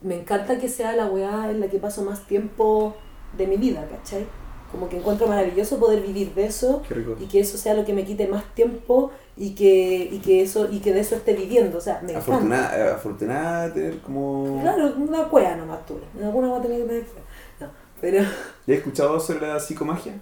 me 0.01 0.19
encanta 0.19 0.59
que 0.59 0.67
sea 0.67 0.95
la 0.95 1.05
weá 1.05 1.51
en 1.51 1.59
la 1.59 1.69
que 1.69 1.77
paso 1.77 2.03
más 2.03 2.25
tiempo 2.27 2.95
de 3.37 3.47
mi 3.47 3.57
vida, 3.57 3.87
¿cachai? 3.89 4.25
Como 4.71 4.87
que 4.87 4.97
encuentro 4.97 5.27
maravilloso 5.27 5.79
poder 5.79 6.01
vivir 6.01 6.33
de 6.33 6.45
eso 6.45 6.81
y 7.19 7.25
que 7.25 7.41
eso 7.41 7.57
sea 7.57 7.73
lo 7.73 7.83
que 7.83 7.93
me 7.93 8.05
quite 8.05 8.27
más 8.27 8.45
tiempo 8.55 9.11
y 9.35 9.53
que, 9.53 10.09
y 10.11 10.19
que 10.19 10.41
eso 10.41 10.69
y 10.71 10.79
que 10.79 10.93
de 10.93 11.01
eso 11.01 11.15
esté 11.15 11.33
viviendo. 11.33 11.77
O 11.77 11.81
sea, 11.81 12.01
me. 12.01 12.15
Afortunada, 12.15 12.77
eh, 12.77 12.91
afortunada 12.91 13.67
de 13.67 13.73
tener 13.73 13.99
como... 13.99 14.61
Claro, 14.61 14.93
una 14.97 15.25
cueva 15.25 15.55
nomás 15.55 15.85
tuve. 15.85 16.01
En 16.17 16.25
alguna 16.25 16.47
voy 16.47 16.59
a 16.59 16.61
tener 16.61 16.81
que 16.81 16.87
tener 16.87 17.03
cueva. 17.03 17.25
No, 17.59 17.67
pero... 17.99 18.23
¿Ya 18.65 18.73
has 18.73 18.79
escuchado 18.79 19.19
sobre 19.19 19.47
la 19.47 19.59
psicomagia? 19.59 20.13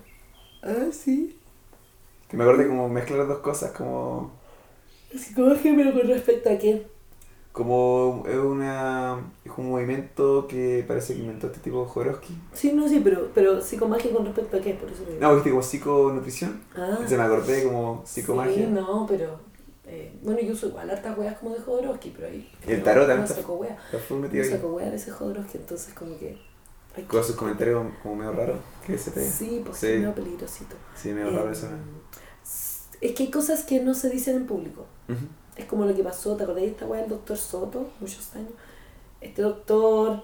Ah, 0.63 0.87
sí. 0.91 1.37
Que 2.27 2.37
me 2.37 2.43
acuerdo 2.43 2.67
como 2.67 2.89
mezclar 2.89 3.27
dos 3.27 3.39
cosas, 3.39 3.71
como... 3.71 4.31
Psicología, 5.15 5.73
pero 5.75 5.93
con 5.93 6.07
respecto 6.07 6.49
a 6.49 6.57
qué. 6.57 6.85
Como 7.51 8.23
es 8.27 8.37
una 8.37 9.19
es 9.43 9.51
un 9.57 9.69
movimiento 9.71 10.47
que 10.47 10.85
parece 10.87 11.15
que 11.15 11.21
inventó 11.21 11.47
este 11.47 11.59
tipo 11.59 11.85
Jodorowsky. 11.85 12.37
Sí, 12.53 12.73
no, 12.73 12.87
sí, 12.87 13.01
pero, 13.03 13.31
pero 13.33 13.59
psicomagia 13.59 14.11
con 14.13 14.25
respecto 14.25 14.57
a 14.57 14.61
qué, 14.61 14.75
por 14.75 14.89
eso 14.89 15.03
digo. 15.05 15.19
No, 15.19 15.33
viste 15.33 15.49
como 15.49 15.63
psiconutrición. 15.63 16.61
Ah, 16.75 16.99
Se 17.07 17.17
me 17.17 17.23
acordé 17.23 17.63
como 17.63 18.03
psicomagia. 18.05 18.53
Sí, 18.53 18.67
no, 18.71 19.05
pero. 19.09 19.39
eh, 19.85 20.13
bueno, 20.21 20.39
yo 20.39 20.53
uso 20.53 20.67
igual 20.67 20.89
hartas 20.91 21.17
weas 21.17 21.37
como 21.39 21.55
de 21.55 21.59
Jodorowsky, 21.61 22.11
pero 22.15 22.27
ahí. 22.27 22.49
El 22.67 22.77
no- 22.79 22.83
tarot 22.85 23.07
no 23.07 23.13
también 23.15 23.35
saco 23.35 23.53
wea. 23.55 23.77
No 23.91 24.43
saco 24.43 24.67
wea 24.67 24.89
de 24.91 24.95
ese 24.95 25.11
Jodorowsky, 25.11 25.57
entonces 25.57 25.93
como 25.95 26.17
que. 26.19 26.37
que- 26.95 27.03
Con 27.05 27.23
sus 27.23 27.35
comentarios 27.35 27.83
como 28.03 28.15
medio 28.15 28.31
raros. 28.33 28.59
¿Qué 28.85 28.97
se 28.97 29.09
te 29.11 29.27
Sí, 29.27 29.61
pues 29.65 29.77
Sí. 29.79 29.87
medio 29.87 30.13
peligrosito. 30.13 30.75
Sí, 30.95 31.09
medio 31.09 31.31
raro 31.31 31.49
Eh, 31.49 31.53
eso. 31.53 31.67
¿no? 31.67 31.77
Es 33.01 33.13
que 33.15 33.23
hay 33.23 33.31
cosas 33.31 33.63
que 33.63 33.79
no 33.81 33.93
se 33.95 34.09
dicen 34.09 34.35
en 34.35 34.45
público. 34.45 34.85
Ujú. 35.07 35.19
Es 35.59 35.65
como 35.65 35.85
lo 35.85 35.93
que 35.95 36.03
pasó, 36.03 36.35
¿te 36.35 36.43
acordás 36.43 36.63
de 36.63 36.69
esta 36.69 36.85
weá 36.85 37.01
del 37.01 37.09
doctor 37.09 37.37
Soto? 37.37 37.89
Muchos 37.99 38.35
años. 38.35 38.49
Este 39.21 39.41
doctor 39.41 40.23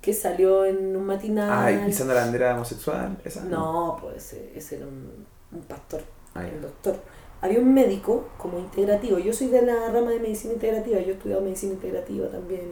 que 0.00 0.12
salió 0.12 0.64
en 0.66 0.94
un 0.94 1.04
matinal. 1.06 1.48
Ah, 1.50 1.72
y 1.72 1.86
pisando 1.86 2.12
la 2.14 2.20
bandera 2.20 2.54
homosexual. 2.54 3.16
Esa. 3.24 3.44
No, 3.44 3.96
pues 4.00 4.16
ese, 4.16 4.52
ese 4.54 4.76
era 4.76 4.86
un, 4.86 5.24
un 5.52 5.62
pastor, 5.62 6.02
Ah, 6.34 6.42
ya. 6.42 6.48
el 6.48 6.60
doctor. 6.60 6.96
Había 7.40 7.58
un 7.60 7.72
médico 7.74 8.28
como 8.38 8.58
integrativo. 8.58 9.18
Yo 9.18 9.32
soy 9.32 9.48
de 9.48 9.62
la 9.62 9.88
rama 9.90 10.10
de 10.10 10.20
medicina 10.20 10.54
integrativa. 10.54 10.98
Yo 11.00 11.08
he 11.10 11.12
estudiado 11.14 11.42
medicina 11.42 11.72
integrativa 11.74 12.28
también 12.28 12.62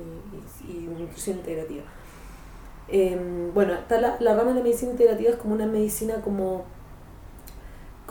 y, 0.67 0.71
y- 0.71 0.77
y 0.85 1.01
nutrición 1.01 1.39
integrativa. 1.39 1.85
Em, 2.89 3.53
bueno, 3.55 3.75
está 3.75 4.01
la, 4.01 4.17
la 4.21 4.35
rama 4.35 4.51
de 4.51 4.57
la 4.59 4.63
medicina 4.63 4.91
integrativa 4.93 5.31
es 5.31 5.37
como 5.37 5.55
una 5.55 5.67
medicina 5.67 6.17
como, 6.23 6.65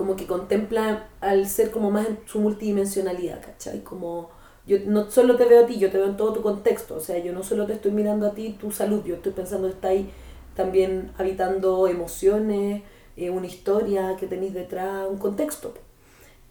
como 0.01 0.15
que 0.15 0.25
contempla 0.25 1.09
al 1.19 1.47
ser 1.47 1.69
como 1.69 1.91
más 1.91 2.07
en 2.07 2.17
su 2.25 2.39
multidimensionalidad, 2.39 3.39
¿cachai? 3.39 3.83
Como 3.83 4.31
yo 4.65 4.77
no 4.87 5.11
solo 5.11 5.35
te 5.35 5.45
veo 5.45 5.63
a 5.63 5.67
ti, 5.67 5.77
yo 5.77 5.91
te 5.91 5.99
veo 5.99 6.07
en 6.07 6.17
todo 6.17 6.33
tu 6.33 6.41
contexto. 6.41 6.95
O 6.95 6.99
sea, 6.99 7.19
yo 7.19 7.33
no 7.33 7.43
solo 7.43 7.67
te 7.67 7.73
estoy 7.73 7.91
mirando 7.91 8.25
a 8.25 8.31
ti 8.31 8.57
tu 8.59 8.71
salud, 8.71 9.03
yo 9.05 9.13
estoy 9.13 9.31
pensando 9.33 9.67
que 9.67 9.75
está 9.75 9.89
ahí 9.89 10.09
también 10.55 11.11
habitando 11.19 11.87
emociones, 11.87 12.81
eh, 13.15 13.29
una 13.29 13.45
historia 13.45 14.15
que 14.19 14.25
tenéis 14.25 14.55
detrás, 14.55 15.07
un 15.07 15.19
contexto 15.19 15.75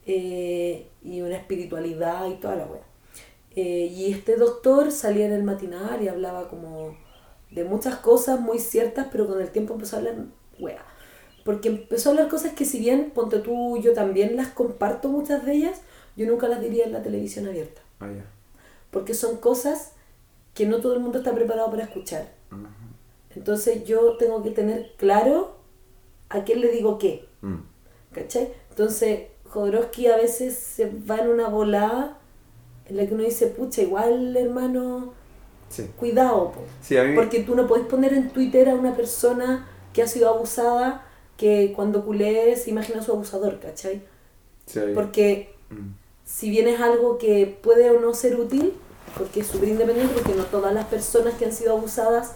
eh, 0.06 0.86
y 1.02 1.20
una 1.22 1.36
espiritualidad 1.36 2.28
y 2.28 2.34
toda 2.34 2.54
la 2.54 2.66
wea. 2.66 2.82
Eh, 3.56 3.90
y 3.92 4.12
este 4.12 4.36
doctor 4.36 4.92
salía 4.92 5.26
en 5.26 5.32
el 5.32 5.42
matinal 5.42 6.00
y 6.04 6.06
hablaba 6.06 6.46
como 6.46 6.96
de 7.50 7.64
muchas 7.64 7.96
cosas 7.96 8.38
muy 8.38 8.60
ciertas, 8.60 9.08
pero 9.10 9.26
con 9.26 9.40
el 9.40 9.50
tiempo 9.50 9.74
empezó 9.74 9.96
a 9.96 9.98
hablar 9.98 10.14
wea. 10.60 10.89
Porque 11.44 11.68
empezó 11.68 12.10
a 12.10 12.12
hablar 12.12 12.28
cosas 12.28 12.52
que 12.52 12.64
si 12.64 12.78
bien, 12.78 13.12
ponte 13.14 13.38
tú, 13.38 13.78
yo 13.78 13.92
también 13.92 14.36
las 14.36 14.48
comparto 14.48 15.08
muchas 15.08 15.44
de 15.44 15.54
ellas, 15.54 15.80
yo 16.16 16.26
nunca 16.26 16.48
las 16.48 16.60
diría 16.60 16.84
en 16.84 16.92
la 16.92 17.02
televisión 17.02 17.46
abierta. 17.46 17.80
Ah. 18.00 18.08
Porque 18.90 19.14
son 19.14 19.36
cosas 19.38 19.92
que 20.54 20.66
no 20.66 20.80
todo 20.80 20.94
el 20.94 21.00
mundo 21.00 21.18
está 21.18 21.32
preparado 21.34 21.70
para 21.70 21.84
escuchar. 21.84 22.28
Entonces 23.34 23.84
yo 23.84 24.16
tengo 24.16 24.42
que 24.42 24.50
tener 24.50 24.92
claro 24.96 25.56
a 26.28 26.42
quién 26.44 26.60
le 26.60 26.68
digo 26.72 26.98
qué. 26.98 27.26
Mm. 27.42 27.56
¿Cachai? 28.12 28.52
Entonces, 28.70 29.28
Jodorowsky 29.48 30.08
a 30.08 30.16
veces 30.16 30.56
se 30.56 30.90
va 31.08 31.18
en 31.18 31.28
una 31.28 31.48
volada 31.48 32.18
en 32.86 32.96
la 32.96 33.06
que 33.06 33.14
uno 33.14 33.22
dice, 33.22 33.46
pucha, 33.46 33.82
igual 33.82 34.36
hermano, 34.36 35.14
Sí. 35.68 35.88
cuidado, 35.96 36.50
po. 36.50 36.62
Sí, 36.82 36.96
a 36.96 37.04
mí. 37.04 37.14
porque 37.14 37.40
tú 37.44 37.54
no 37.54 37.68
podés 37.68 37.86
poner 37.86 38.12
en 38.12 38.30
Twitter 38.30 38.68
a 38.68 38.74
una 38.74 38.96
persona 38.96 39.68
que 39.92 40.02
ha 40.02 40.08
sido 40.08 40.28
abusada 40.28 41.06
que 41.40 41.72
cuando 41.74 42.04
culé 42.04 42.54
se 42.56 42.68
imagina 42.68 43.00
a 43.00 43.02
su 43.02 43.12
abusador, 43.12 43.58
¿cachai? 43.60 44.02
sí, 44.66 44.80
Porque 44.94 45.54
Mm. 45.70 45.94
si 46.24 46.50
bien 46.50 46.68
es 46.68 46.80
algo 46.80 47.16
que 47.16 47.58
puede 47.62 47.90
o 47.90 47.98
no 47.98 48.12
ser 48.12 48.36
útil, 48.38 48.74
porque 49.16 49.40
es 49.40 49.46
súper 49.46 49.70
independiente, 49.70 50.12
porque 50.14 50.34
no 50.34 50.44
todas 50.44 50.74
las 50.74 50.84
personas 50.84 51.32
que 51.34 51.46
han 51.46 51.52
sido 51.52 51.76
abusadas 51.78 52.32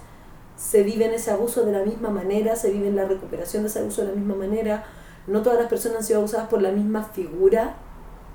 se 0.57 0.83
viven 0.85 1.13
ese 1.13 1.31
abuso 1.33 1.65
de 1.67 1.73
la 1.73 1.83
misma 1.85 2.09
manera, 2.11 2.57
se 2.57 2.71
viven 2.71 2.97
la 2.97 3.05
recuperación 3.05 3.63
de 3.65 3.69
ese 3.69 3.81
abuso 3.81 4.03
de 4.03 4.09
la 4.09 4.15
misma 4.15 4.37
manera, 4.37 4.85
no 5.27 5.43
todas 5.43 5.59
las 5.59 5.69
personas 5.69 5.99
han 5.99 6.05
sido 6.05 6.21
abusadas 6.21 6.49
por 6.49 6.63
la 6.63 6.71
misma 6.71 7.03
figura, 7.05 7.75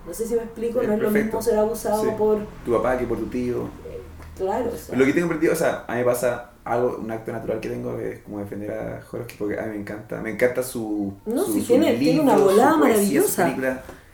no 0.06 0.14
sé 0.14 0.28
si 0.28 0.36
me 0.36 0.44
explico, 0.44 0.82
Es 0.82 0.88
no 0.88 0.94
es 0.96 1.00
lo 1.02 1.10
mismo 1.12 1.41
ser 1.41 1.58
abusado 1.58 2.04
Sí. 2.04 2.10
por, 2.18 2.38
Tu 2.66 2.72
papá 2.72 2.98
que 2.98 3.06
por 3.08 3.18
tu 3.18 3.26
tío. 3.28 3.70
claro, 4.38 4.70
o 4.74 4.78
sea, 4.78 4.96
Lo 4.98 5.06
que 5.06 5.14
tengo 5.14 5.26
aprendido, 5.26 5.54
o 5.54 5.56
sea, 5.56 5.86
a 5.88 5.94
mí 5.94 6.00
me 6.00 6.06
pasa 6.06 6.48
algo, 6.70 6.98
un 7.02 7.12
acto 7.12 7.32
natural 7.32 7.60
que 7.60 7.70
tengo 7.70 7.98
es 8.00 8.20
como 8.20 8.40
defender 8.40 8.72
a 8.72 9.02
Jodorowsky 9.02 9.36
porque 9.38 9.60
a 9.60 9.64
mí 9.64 9.70
me 9.72 9.78
encanta, 9.82 10.22
me 10.22 10.32
encanta 10.32 10.64
su 10.64 11.14
No, 11.26 11.44
su, 11.44 11.54
si 11.54 11.60
sus 11.60 11.68
tiene- 11.68 11.94
tiene 11.98 12.20
una 12.22 12.38
su 12.38 12.44
volada 12.44 12.78
poesía, 12.80 12.90
maravillosa. 13.22 13.56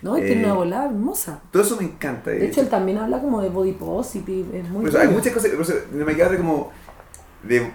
no, 0.01 0.17
y 0.17 0.21
tiene 0.21 0.41
Eh, 0.41 0.45
una 0.45 0.53
volada 0.53 0.85
hermosa. 0.85 1.41
Todo 1.51 1.63
eso 1.63 1.77
me 1.77 1.83
encanta. 1.85 2.31
De 2.31 2.45
hecho, 2.47 2.61
él 2.61 2.69
también 2.69 2.97
habla 2.97 3.19
como 3.19 3.41
de 3.41 3.49
body 3.49 3.73
positive, 3.73 4.59
es 4.59 4.69
muy 4.69 4.81
Por 4.81 4.89
eso, 4.89 4.99
hay 4.99 5.07
muchas 5.09 5.33
cosas, 5.33 5.51
por 5.51 5.61
eso 5.61 5.73
me 5.91 6.15
queda 6.15 6.29
de 6.29 6.37
como 6.37 6.71
de 7.43 7.71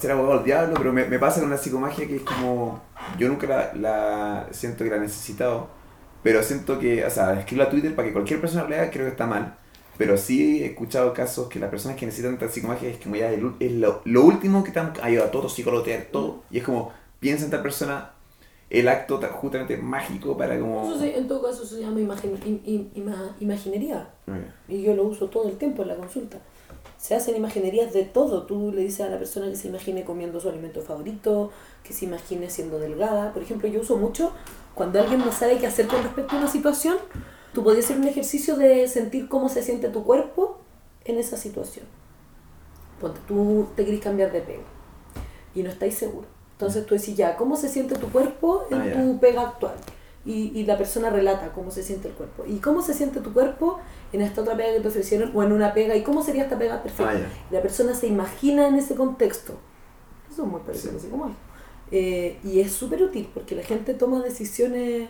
ser 0.00 0.10
abogado 0.12 0.36
del 0.36 0.44
diablo, 0.44 0.74
pero 0.78 0.92
me, 0.92 1.04
me 1.06 1.18
pasa 1.18 1.40
con 1.40 1.50
la 1.50 1.58
psicomagia 1.58 2.06
que 2.06 2.16
es 2.16 2.22
como, 2.22 2.80
yo 3.18 3.28
nunca 3.28 3.46
la, 3.46 3.74
la 3.74 4.46
siento 4.52 4.84
que 4.84 4.90
la 4.90 4.96
he 4.96 5.00
necesitado, 5.00 5.68
pero 6.22 6.42
siento 6.42 6.78
que, 6.78 7.04
o 7.04 7.10
sea, 7.10 7.38
escribo 7.38 7.62
a 7.64 7.68
Twitter 7.70 7.94
para 7.94 8.08
que 8.08 8.12
cualquier 8.14 8.40
persona 8.40 8.62
lo 8.62 8.70
lea, 8.70 8.90
creo 8.90 9.04
que 9.04 9.10
está 9.10 9.26
mal, 9.26 9.56
pero 9.98 10.16
sí 10.16 10.62
he 10.62 10.66
escuchado 10.66 11.12
casos 11.14 11.48
que 11.48 11.58
las 11.58 11.70
personas 11.70 11.96
que 11.96 12.06
necesitan 12.06 12.34
esta 12.34 12.48
psicomagia 12.48 12.88
es 12.88 12.98
como 12.98 13.16
ya 13.16 13.30
el- 13.30 13.52
es 13.60 13.72
lo, 13.72 14.02
lo 14.04 14.24
último 14.24 14.62
que 14.62 14.68
están, 14.70 14.92
hay 15.02 15.16
a 15.16 15.30
todos 15.30 15.52
psicólogos, 15.54 15.88
todo, 16.12 16.42
y 16.50 16.58
es 16.58 16.64
como, 16.64 16.92
piensa 17.20 17.44
en 17.44 17.50
tal 17.50 17.62
persona, 17.62 18.10
el 18.68 18.88
acto 18.88 19.18
ta- 19.18 19.28
justamente 19.28 19.76
mágico 19.76 20.36
para 20.36 20.58
como... 20.58 20.84
Eso 20.90 20.98
se- 20.98 21.16
en 21.16 21.28
todo 21.28 21.42
caso 21.42 21.64
se 21.64 21.80
llama 21.80 22.00
imagin- 22.00 22.38
im- 22.44 22.60
im- 22.64 22.88
ima- 22.94 23.34
imaginería. 23.40 24.08
Ah, 24.26 24.38
Y 24.68 24.82
yo 24.82 24.94
lo 24.94 25.04
uso 25.04 25.28
todo 25.28 25.48
el 25.48 25.56
tiempo 25.56 25.82
en 25.82 25.88
la 25.88 25.94
consulta. 25.96 26.38
Se 26.98 27.14
hacen 27.14 27.36
imaginerías 27.36 27.92
de 27.92 28.02
todo. 28.04 28.42
Tú 28.44 28.72
le 28.72 28.82
dices 28.82 29.02
a 29.02 29.08
la 29.10 29.18
persona 29.18 29.48
que 29.48 29.54
se 29.56 29.68
imagine 29.68 30.02
comiendo 30.04 30.40
su 30.40 30.48
alimento 30.48 30.80
favorito, 30.80 31.52
que 31.84 31.92
se 31.92 32.06
imagine 32.06 32.50
siendo 32.50 32.78
delgada. 32.80 33.32
Por 33.32 33.42
ejemplo, 33.42 33.68
yo 33.68 33.80
uso 33.82 33.96
mucho 33.98 34.32
cuando 34.74 34.98
alguien 34.98 35.20
no 35.20 35.30
sabe 35.30 35.58
qué 35.58 35.66
hacer 35.68 35.86
con 35.86 36.02
respecto 36.02 36.34
a 36.34 36.38
una 36.40 36.48
situación. 36.48 36.96
Tú 37.56 37.64
podías 37.64 37.86
hacer 37.86 37.96
un 37.96 38.06
ejercicio 38.06 38.54
de 38.56 38.86
sentir 38.86 39.28
cómo 39.30 39.48
se 39.48 39.62
siente 39.62 39.88
tu 39.88 40.04
cuerpo 40.04 40.58
en 41.06 41.16
esa 41.16 41.38
situación. 41.38 41.86
Ponte, 43.00 43.18
tú 43.26 43.66
te 43.74 43.82
querés 43.86 44.00
cambiar 44.02 44.30
de 44.30 44.42
pega 44.42 44.62
y 45.54 45.62
no 45.62 45.70
estáis 45.70 45.94
seguros. 45.94 46.28
Entonces 46.52 46.84
tú 46.84 46.94
decís 46.94 47.16
ya, 47.16 47.34
¿cómo 47.36 47.56
se 47.56 47.70
siente 47.70 47.94
tu 47.94 48.08
cuerpo 48.12 48.66
en 48.70 48.78
Ah, 48.82 48.92
tu 48.92 49.18
pega 49.20 49.40
actual? 49.40 49.72
Y, 50.26 50.52
y 50.54 50.66
la 50.66 50.76
persona 50.76 51.08
relata 51.08 51.50
cómo 51.54 51.70
se 51.70 51.82
siente 51.82 52.08
el 52.08 52.14
cuerpo. 52.14 52.44
¿Y 52.46 52.56
cómo 52.58 52.82
se 52.82 52.92
siente 52.92 53.20
tu 53.20 53.32
cuerpo 53.32 53.78
en 54.12 54.20
esta 54.20 54.42
otra 54.42 54.54
pega 54.54 54.74
que 54.74 54.80
te 54.80 54.88
ofrecieron 54.88 55.32
o 55.34 55.42
en 55.42 55.52
una 55.52 55.72
pega? 55.72 55.96
¿Y 55.96 56.02
cómo 56.02 56.22
sería 56.22 56.42
esta 56.42 56.58
pega 56.58 56.82
perfecta? 56.82 57.12
Ah. 57.14 57.46
Y 57.50 57.54
la 57.54 57.62
persona 57.62 57.94
se 57.94 58.06
imagina 58.06 58.68
en 58.68 58.74
ese 58.74 58.96
contexto. 58.96 59.54
Eso 60.30 60.42
es 60.42 60.48
muy 60.50 60.60
parecido 60.60 60.90
Sí. 60.92 60.98
así 60.98 61.08
como 61.08 61.28
es. 61.28 61.32
Eh, 61.90 62.38
y 62.44 62.60
es 62.60 62.72
súper 62.72 63.02
útil 63.02 63.30
porque 63.32 63.54
la 63.54 63.62
gente 63.62 63.94
toma 63.94 64.20
decisiones 64.22 65.08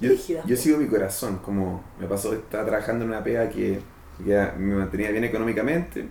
Yo, 0.00 0.10
rígidas. 0.10 0.46
yo 0.46 0.56
sigo 0.56 0.78
mi 0.78 0.86
corazón, 0.86 1.38
como 1.38 1.82
me 1.98 2.06
pasó, 2.06 2.32
estaba 2.32 2.64
trabajando 2.64 3.04
en 3.04 3.10
una 3.10 3.24
pega 3.24 3.48
que, 3.48 3.80
me 4.24 4.74
mantenía 4.74 5.10
bien 5.10 5.24
económicamente, 5.24 6.08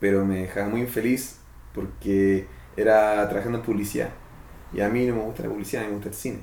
pero 0.00 0.24
me 0.24 0.42
dejaba 0.42 0.68
muy 0.68 0.82
infeliz 0.82 1.38
porque 1.74 2.46
era 2.76 3.26
trabajando 3.28 3.58
en 3.58 3.64
publicidad. 3.64 4.10
Y 4.72 4.80
a 4.80 4.88
mí 4.88 5.06
no 5.06 5.16
me 5.16 5.22
gusta 5.22 5.42
la 5.42 5.48
publicidad, 5.48 5.82
a 5.82 5.86
mí 5.86 5.90
me 5.90 5.96
gusta 5.96 6.10
el 6.10 6.14
cine. 6.14 6.38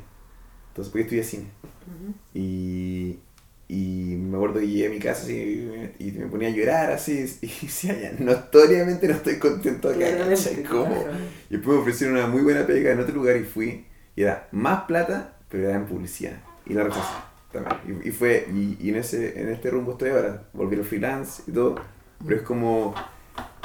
Entonces, 0.69 0.91
porque 0.91 1.03
estudié 1.03 1.23
cine. 1.23 1.51
Ujú. 1.87 2.13
Y, 2.33 3.19
y 3.67 4.15
me 4.17 4.35
acuerdo 4.37 4.59
que 4.59 4.67
llegué 4.67 4.87
a 4.87 4.89
mi 4.89 4.99
casa 4.99 5.23
así, 5.23 5.91
y, 5.99 6.11
me, 6.11 6.27
ponía 6.27 6.49
a 6.49 6.51
llorar 6.51 6.91
así, 6.91 7.25
y 7.41 7.47
decía, 7.65 7.99
ya, 7.99 8.11
notoriamente 8.19 9.07
no 9.07 9.13
estoy 9.13 9.37
contento 9.39 9.89
acá. 9.89 10.05
¿cachai? 10.17 10.63
Como- 10.63 10.85
claro. 11.03 11.17
y 11.49 11.53
después 11.55 11.75
me 11.75 11.81
ofrecieron 11.81 12.17
una 12.17 12.27
muy 12.27 12.41
buena 12.41 12.65
pega 12.65 12.91
en 12.91 12.99
otro 12.99 13.15
lugar 13.15 13.37
y 13.37 13.43
fui, 13.43 13.85
y 14.15 14.23
era 14.23 14.47
más 14.51 14.83
plata, 14.83 15.34
en 15.63 15.85
publicidad. 15.85 16.37
Y 16.65 16.73
la 16.73 16.83
rechacé 16.83 17.13
también. 17.51 18.01
Y, 18.03 18.09
y 18.09 18.11
fue, 18.11 18.47
y, 18.53 18.77
y 18.79 18.89
en, 18.89 18.95
ese, 18.97 19.39
en 19.39 19.49
este 19.49 19.69
rumbo 19.69 19.93
estoy 19.93 20.09
ahora, 20.09 20.43
volví 20.53 20.75
al 20.75 20.83
freelance 20.83 21.43
y 21.47 21.51
todo, 21.53 21.75
pero 22.23 22.37
es 22.37 22.41
como, 22.43 22.93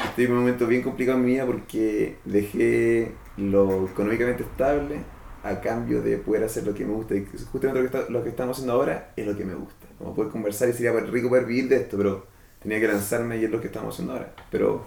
estoy 0.05 0.25
en 0.27 0.33
un 0.33 0.39
momento 0.39 0.67
bien 0.67 0.83
complicado 0.83 1.19
en 1.19 1.25
mi 1.25 1.33
vida 1.33 1.47
porque 1.47 2.19
dejé 2.25 3.13
lo 3.37 3.87
económicamente 3.87 4.43
estable 4.43 5.05
a 5.43 5.61
cambio 5.61 6.03
de 6.03 6.19
poder 6.19 6.45
hacer 6.45 6.67
lo 6.67 6.75
que 6.75 6.85
me 6.85 6.93
gusta. 6.93 7.15
Y 7.15 7.27
justamente 7.51 7.83
lo 7.83 7.91
que, 7.91 7.99
está- 7.99 8.13
lo 8.13 8.23
que 8.23 8.29
estamos 8.31 8.57
haciendo 8.57 8.75
ahora 8.75 9.13
es 9.17 9.27
lo 9.27 9.37
que 9.37 9.45
me 9.45 9.55
gusta. 9.55 9.87
Como 9.99 10.15
poder 10.15 10.31
conversar 10.31 10.69
y 10.69 10.73
sería 10.73 10.93
rico 10.93 11.29
poder 11.29 11.47
vivir 11.47 11.69
de 11.69 11.77
esto, 11.77 11.97
pero 11.97 12.27
tenía 12.63 12.81
que 12.81 12.89
lanzarme 12.89 13.39
y 13.39 13.45
es 13.45 13.51
lo 13.51 13.61
que 13.61 13.69
estamos 13.69 13.95
haciendo 13.95 14.13
ahora. 14.15 14.35
Pero 14.51 14.85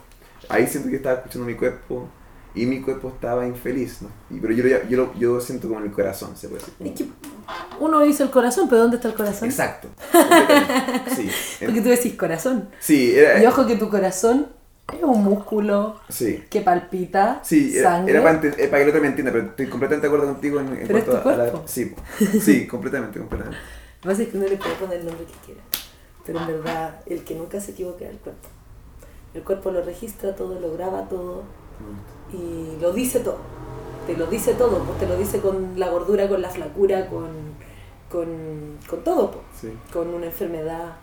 ahí 0.50 0.68
siento 0.68 0.90
que 0.90 0.98
estaba 0.98 1.18
escuchando 1.18 1.48
mi 1.48 1.56
cuerpo 1.56 2.08
y 2.56 2.66
mi 2.68 2.82
cuerpo 2.82 3.10
estaba 3.10 3.48
infeliz, 3.48 4.02
¿no? 4.04 4.10
Y, 4.30 4.40
pero 4.40 4.54
yo, 4.54 4.64
lo- 4.64 4.88
yo, 4.90 4.98
lo- 4.98 5.14
yo 5.16 5.42
siento 5.42 5.68
como 5.68 5.80
en 5.80 5.88
el 5.88 5.92
corazón, 5.92 6.36
se 6.38 6.48
puede 6.48 6.62
decir. 6.62 6.74
como- 6.78 6.90
Es 6.90 6.96
que 6.98 7.08
uno 7.80 8.00
dice 8.02 8.24
el 8.24 8.30
corazón, 8.30 8.68
pero 8.70 8.82
¿dónde 8.84 8.98
está 8.98 9.08
el 9.10 9.16
corazón? 9.16 9.50
Exacto. 9.50 9.88
Sí, 11.16 11.30
Porque 11.66 11.82
tú 11.82 11.90
decís 11.90 12.14
corazón. 12.16 12.70
sí, 12.80 13.16
era, 13.16 13.42
Y 13.42 13.46
ojo 13.46 13.66
que 13.66 13.76
tu 13.76 13.90
corazón 13.90 14.48
es 14.94 15.02
un 15.04 15.24
músculo 15.24 16.00
sí. 16.10 16.44
que 16.50 16.62
palpita 16.62 17.40
Sí, 17.44 17.76
era, 17.78 17.90
sangre. 17.92 18.14
era 18.14 18.24
para, 18.24 18.48
eh, 18.48 18.68
para 18.68 18.78
que 18.78 18.84
el 18.84 18.90
otro 18.90 19.02
me 19.02 19.08
entienda, 19.08 19.32
pero 19.32 19.46
estoy 19.48 19.68
completamente 19.68 20.08
de 20.08 20.14
acuerdo 20.14 20.32
contigo 20.34 20.60
en, 20.60 20.68
en 20.68 20.88
Pero 20.88 20.98
es 21.00 21.04
cuanto 21.06 21.24
tu 21.24 21.30
a 21.30 21.32
la... 21.38 21.50
cuerpo. 21.50 21.64
Sí, 21.68 21.94
sí, 22.42 22.68
completamente, 22.68 23.20
completamente. 23.20 23.60
Lo 24.04 24.16
que 24.16 24.28
que 24.28 24.38
uno 24.38 24.48
le 24.48 24.58
puede 24.58 24.76
poner 24.76 25.00
el 25.00 25.06
nombre 25.06 25.26
que 25.26 25.46
quiera. 25.46 25.62
Pero 26.26 26.40
en 26.40 26.48
verdad, 26.48 27.02
el 27.06 27.24
que 27.24 27.36
nunca 27.36 27.60
se 27.60 27.72
equivoca 27.72 28.06
es 28.06 28.12
el 28.12 28.18
cuerpo. 28.18 28.48
El 29.34 29.44
cuerpo 29.44 29.72
lo 29.72 29.82
registra 29.84 30.36
todo, 30.36 30.60
lo 30.60 30.74
graba 30.74 31.08
todo 31.10 31.44
y 32.34 32.82
lo 32.82 32.94
dice 32.94 33.20
todo. 33.20 33.38
Te 34.08 34.18
lo 34.18 34.28
dice 34.28 34.54
todo, 34.56 34.84
pues 34.84 35.00
te 35.00 35.08
lo 35.08 35.18
dice 35.18 35.40
con 35.40 35.80
la 35.80 35.90
gordura, 35.90 36.28
con 36.28 36.42
la 36.42 36.50
flacura, 36.50 37.08
con, 37.08 37.28
con, 38.10 38.78
con 38.90 39.04
todo, 39.04 39.32
pues. 39.32 39.44
Sí. 39.62 39.70
con 39.94 40.10
una 40.14 40.28
enfermedad. 40.28 40.96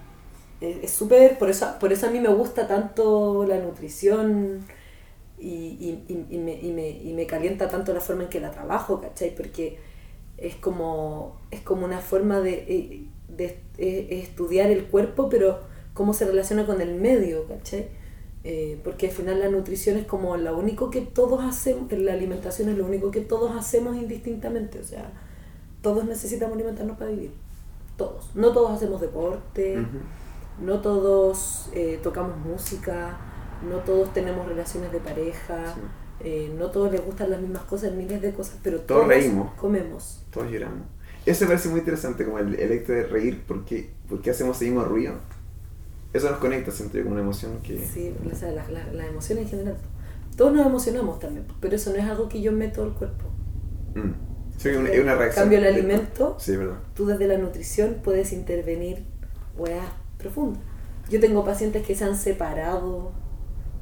Es 0.60 0.84
es 0.84 0.90
súper, 0.92 1.38
por 1.38 1.50
eso, 1.50 1.66
por 1.80 1.92
eso 1.92 2.06
a 2.08 2.10
mí 2.10 2.20
me 2.20 2.28
gusta 2.28 2.68
tanto 2.68 3.44
la 3.46 3.58
nutrición 3.58 4.66
y, 5.38 5.48
y, 5.48 6.04
y- 6.08 6.26
y 6.36 6.38
me, 6.38 6.54
y, 6.60 6.72
me, 6.72 6.90
y 6.90 7.12
me 7.14 7.26
calienta 7.26 7.68
tanto 7.68 7.92
la 7.94 8.00
forma 8.00 8.24
en 8.24 8.28
que 8.28 8.40
la 8.40 8.50
trabajo, 8.50 9.00
¿cachai? 9.00 9.34
Porque 9.34 9.78
es 10.38 10.56
como, 10.56 11.40
es 11.50 11.60
como 11.62 11.86
una 11.86 12.00
forma 12.00 12.40
de, 12.40 12.54
eh, 12.68 13.04
de, 13.28 13.60
eh, 13.78 14.08
estudiar 14.22 14.70
el 14.70 14.86
cuerpo, 14.86 15.28
pero 15.30 15.60
cómo 15.94 16.14
se 16.14 16.26
relaciona 16.26 16.66
con 16.66 16.80
el 16.80 16.94
medio, 17.00 17.46
¿cachai? 17.48 17.88
Eh, 18.42 18.80
porque 18.82 19.08
al 19.08 19.12
final 19.12 19.38
la 19.38 19.48
nutrición 19.50 19.98
es 19.98 20.06
como 20.06 20.36
lo 20.38 20.56
único 20.56 20.88
que 20.90 21.02
todos 21.02 21.44
hacemos, 21.44 21.92
la 21.92 22.14
alimentación 22.14 22.70
es 22.70 22.78
lo 22.78 22.86
único 22.86 23.10
que 23.10 23.20
todos 23.20 23.54
hacemos 23.54 23.96
indistintamente, 23.96 24.78
o 24.80 24.84
sea, 24.84 25.12
todos 25.82 26.04
necesitamos 26.06 26.54
alimentarnos 26.54 26.96
para 26.96 27.10
vivir, 27.10 27.32
todos. 27.98 28.30
No 28.34 28.52
todos 28.52 28.70
hacemos 28.72 29.00
deporte, 29.02 29.84
no 30.58 30.80
todos 30.80 31.68
eh, 31.74 32.00
tocamos 32.02 32.38
música, 32.38 33.18
no 33.68 33.76
todos 33.80 34.12
tenemos 34.14 34.46
relaciones 34.48 34.90
de 34.90 35.00
pareja, 35.00 35.74
Sí. 35.74 35.80
eh, 36.24 36.54
no 36.58 36.70
todos 36.70 36.90
les 36.92 37.04
gustan 37.04 37.30
las 37.30 37.40
mismas 37.42 37.62
cosas, 37.64 37.92
miles 37.92 38.22
de 38.22 38.32
cosas, 38.32 38.56
pero 38.62 38.78
Todos 38.80 39.02
todos, 39.02 39.08
reímos. 39.08 39.52
comemos. 39.54 40.22
Todos 40.30 40.50
lloramos. 40.50 40.86
Eso 41.26 41.44
me 41.44 41.48
parece 41.48 41.68
muy 41.68 41.80
interesante, 41.80 42.24
como 42.24 42.38
el, 42.38 42.54
el 42.54 42.72
hecho 42.72 42.92
de 42.92 43.02
reír, 43.04 43.42
porque, 43.46 43.90
porque 44.08 44.30
hacemos 44.30 44.56
ese 44.56 44.64
mismo 44.66 44.82
ruido. 44.84 45.14
Eso 46.12 46.30
nos 46.30 46.38
conecta, 46.40 46.70
siento 46.72 46.98
yo, 46.98 47.04
con 47.04 47.12
una 47.12 47.22
emoción 47.22 47.58
que... 47.62 47.78
Sí, 47.84 48.14
o 48.30 48.34
sea, 48.34 48.50
las 48.50 48.68
las- 48.70 48.92
las 48.92 49.06
emociones 49.06 49.44
en 49.44 49.50
general. 49.50 49.76
Todos 50.36 50.52
nos 50.52 50.66
emocionamos 50.66 51.18
también, 51.20 51.46
pero 51.60 51.76
eso 51.76 51.90
no 51.90 51.96
es 51.96 52.04
algo 52.04 52.28
que 52.28 52.40
yo 52.40 52.50
meto 52.52 52.82
al 52.82 52.92
cuerpo. 52.94 53.26
Mm. 53.94 54.10
Sí, 54.56 54.68
una- 54.70 54.88
es 54.90 55.00
una 55.00 55.12
En 55.12 55.18
reacción. 55.18 55.42
cambio, 55.44 55.58
el 55.58 55.66
alimento, 55.66 56.36
Sí, 56.38 56.56
tú 56.94 57.06
desde 57.06 57.26
la 57.26 57.38
nutrición 57.38 57.98
puedes 58.02 58.32
intervenir 58.32 59.04
weas 59.56 59.86
profundas. 60.18 60.62
Yo 61.08 61.20
tengo 61.20 61.44
pacientes 61.44 61.86
que 61.86 61.94
se 61.94 62.04
han 62.04 62.16
separado 62.16 63.12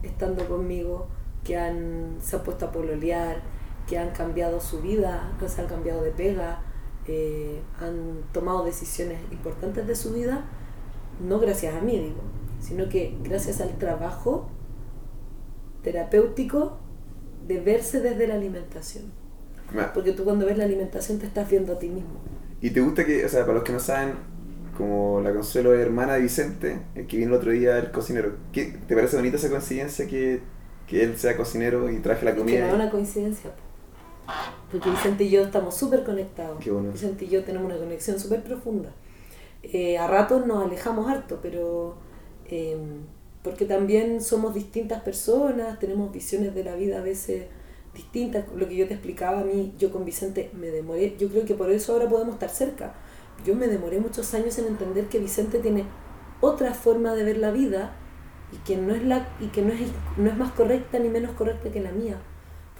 estando 0.03 0.47
conmigo, 0.47 1.09
que 1.45 1.57
han, 1.57 2.17
se 2.21 2.37
han 2.37 2.43
puesto 2.43 2.67
a 2.67 2.73
pololear, 2.73 3.41
que 3.87 3.99
han 3.99 4.11
cambiado 4.11 4.61
su 4.61 4.81
vida, 4.83 5.33
que 5.41 5.49
se 5.49 5.61
han 5.63 5.67
cambiado 5.67 6.03
de 6.03 6.11
pega, 6.11 6.61
eh, 7.07 7.61
han 7.81 8.21
tomado 8.33 8.65
decisiones 8.65 9.19
importantes 9.33 9.87
de 9.87 9.95
su 9.97 10.13
vida, 10.13 10.45
no 11.21 11.39
gracias 11.41 11.75
a 11.75 11.81
mí, 11.81 11.99
digo, 11.99 12.21
sino 12.61 12.89
que 12.89 13.17
gracias 13.23 13.61
al 13.61 13.77
trabajo 13.79 14.49
terapéutico 15.83 16.79
de 17.47 17.61
verse 17.61 18.01
desde 18.01 18.27
la 18.27 18.35
alimentación. 18.35 19.05
Ma- 19.75 19.93
Porque 19.93 20.13
tú 20.13 20.25
cuando 20.25 20.47
ves 20.47 20.59
la 20.59 20.65
alimentación 20.65 21.19
te 21.19 21.27
estás 21.27 21.49
viendo 21.49 21.73
a 21.75 21.79
ti 21.79 21.89
mismo. 21.89 22.19
¿Y 22.61 22.71
te 22.71 22.81
gusta 22.81 23.05
que, 23.05 23.25
o 23.25 23.29
sea, 23.29 23.43
para 23.43 23.55
los 23.55 23.63
que 23.65 23.73
no 23.73 23.81
saben, 23.81 24.15
como 24.77 25.21
la 25.21 25.33
Consuelo 25.33 25.75
es 25.75 25.81
hermana 25.81 26.15
de 26.15 26.23
Vicente, 26.23 26.79
el 26.95 27.07
que 27.07 27.17
vino 27.17 27.31
el 27.33 27.39
otro 27.39 27.51
día, 27.53 27.79
el 27.79 27.91
cocinero, 27.91 28.33
¿qué, 28.53 28.77
¿te 28.87 28.95
parece 28.95 29.17
bonita 29.17 29.37
esa 29.37 29.49
coincidencia 29.51 30.07
que, 30.07 30.41
que 30.87 31.03
él 31.05 31.17
sea 31.19 31.37
cocinero 31.37 31.91
y 31.91 31.99
traje 31.99 32.25
la 32.25 32.31
Es 32.33 32.37
que 32.37 32.43
comida? 32.43 32.61
no 32.61 32.67
es 32.69 32.75
una 32.75 32.91
coincidencia. 32.91 33.51
po. 33.51 33.63
Porque 34.71 34.91
Vicente 34.91 35.25
y 35.25 35.31
yo 35.31 35.43
estamos 35.45 35.75
súper 35.75 36.05
conectados. 36.05 36.59
Qué 36.63 36.71
bueno. 36.71 36.93
Vicente 36.93 37.25
y 37.25 37.29
yo 37.29 37.45
tenemos 37.45 37.67
una 37.71 37.79
conexión 37.79 38.19
súper 38.19 38.43
profunda. 38.43 38.91
Eh, 39.63 39.99
a 39.99 40.07
ratos 40.07 40.47
nos 40.47 40.65
alejamos 40.65 41.11
harto, 41.11 41.41
pero 41.43 41.97
eh, 42.47 42.77
porque 43.43 43.65
también 43.65 44.21
somos 44.21 44.55
distintas 44.55 45.03
personas, 45.03 45.79
tenemos 45.79 46.13
visiones 46.13 46.55
de 46.55 46.65
la 46.65 46.75
vida 46.75 46.99
a 46.99 47.03
veces 47.03 47.47
distintas. 47.95 48.45
Lo 48.55 48.69
que 48.69 48.77
yo 48.77 48.87
te 48.87 48.95
explicaba 48.95 49.41
a 49.41 49.45
mí, 49.45 49.75
yo 49.79 49.93
con 49.93 50.05
Vicente 50.05 50.51
me 50.55 50.69
demoré, 50.69 51.17
yo 51.19 51.29
creo 51.29 51.45
que 51.45 51.55
por 51.55 51.71
eso 51.71 51.93
ahora 51.93 52.09
podemos 52.09 52.35
estar 52.35 52.51
cerca. 52.51 52.95
Yo 53.45 53.55
me 53.55 53.69
demoré 53.69 54.01
muchos 54.01 54.35
años 54.35 54.59
en 54.59 54.67
entender 54.67 55.07
que 55.07 55.19
Vicente 55.19 55.59
tiene 55.59 55.85
otra 56.41 56.75
forma 56.75 57.15
de 57.15 57.25
ver 57.25 57.39
la 57.39 57.51
vida 57.51 57.97
y 58.53 58.57
que 58.59 58.77
no 58.77 58.95
es 58.95 59.05
la 59.05 59.29
y 59.41 59.49
que 59.49 59.63
no 59.63 59.73
es, 59.73 59.81
no 60.17 60.29
es 60.31 60.37
más 60.37 60.53
correcta 60.53 60.99
ni 60.99 61.09
menos 61.09 61.33
correcta 61.33 61.71
que 61.71 61.81
la 61.81 61.93
mía. 61.93 62.19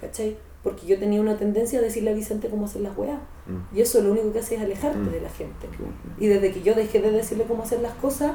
¿Cachai? 0.01 0.37
Porque 0.63 0.85
yo 0.85 0.99
tenía 0.99 1.21
una 1.21 1.37
tendencia 1.37 1.79
a 1.79 1.81
decirle 1.81 2.11
a 2.11 2.13
Vicente 2.13 2.49
cómo 2.49 2.65
hacer 2.65 2.81
las 2.81 2.97
weas. 2.97 3.19
Mm, 3.49 3.75
Y 3.77 3.81
eso 3.81 4.01
lo 4.01 4.11
único 4.11 4.31
que 4.31 4.39
hace 4.39 4.55
es 4.55 4.61
alejarte 4.61 4.97
Mm. 4.99 5.11
de 5.11 5.21
la 5.21 5.29
gente. 5.29 5.67
bueno. 5.77 5.93
Y 6.19 6.27
desde 6.27 6.51
que 6.51 6.61
yo 6.61 6.75
dejé 6.75 7.01
de 7.01 7.11
decirle 7.11 7.45
cómo 7.47 7.63
hacer 7.63 7.79
las 7.81 7.93
cosas, 7.95 8.33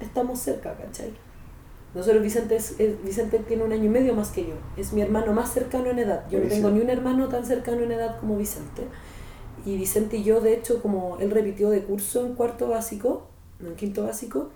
estamos 0.00 0.38
cerca, 0.40 0.74
¿cachai? 0.76 1.12
Nosotros, 1.94 2.22
Vicente, 2.22 2.54
es, 2.56 2.78
es- 2.78 3.02
Vicente 3.04 3.38
tiene 3.40 3.64
un 3.64 3.72
año 3.72 3.84
y 3.84 3.88
medio 3.88 4.14
más 4.14 4.30
que 4.30 4.42
yo. 4.42 4.54
Es 4.76 4.92
mi 4.92 5.00
hermano 5.02 5.32
más 5.32 5.52
cercano 5.52 5.90
en 5.90 5.98
edad. 5.98 6.24
Yo 6.30 6.38
no 6.38 6.46
tengo 6.48 6.70
ni 6.70 6.80
un 6.80 6.88
hermano 6.90 7.28
tan 7.28 7.44
cercano 7.44 7.82
en 7.82 7.92
edad 7.92 8.18
como 8.20 8.36
Vicente. 8.36 8.82
Y 9.66 9.76
Vicente 9.76 10.18
y 10.18 10.22
yo, 10.22 10.40
de 10.40 10.54
hecho, 10.54 10.80
como 10.80 11.18
él 11.18 11.30
repitió 11.32 11.68
de 11.70 11.82
curso 11.82 12.24
en 12.24 12.34
cuarto 12.34 12.68
básico, 12.68 13.26
no 13.58 13.68
en 13.70 13.74
quinto 13.76 14.04
básico, 14.04 14.50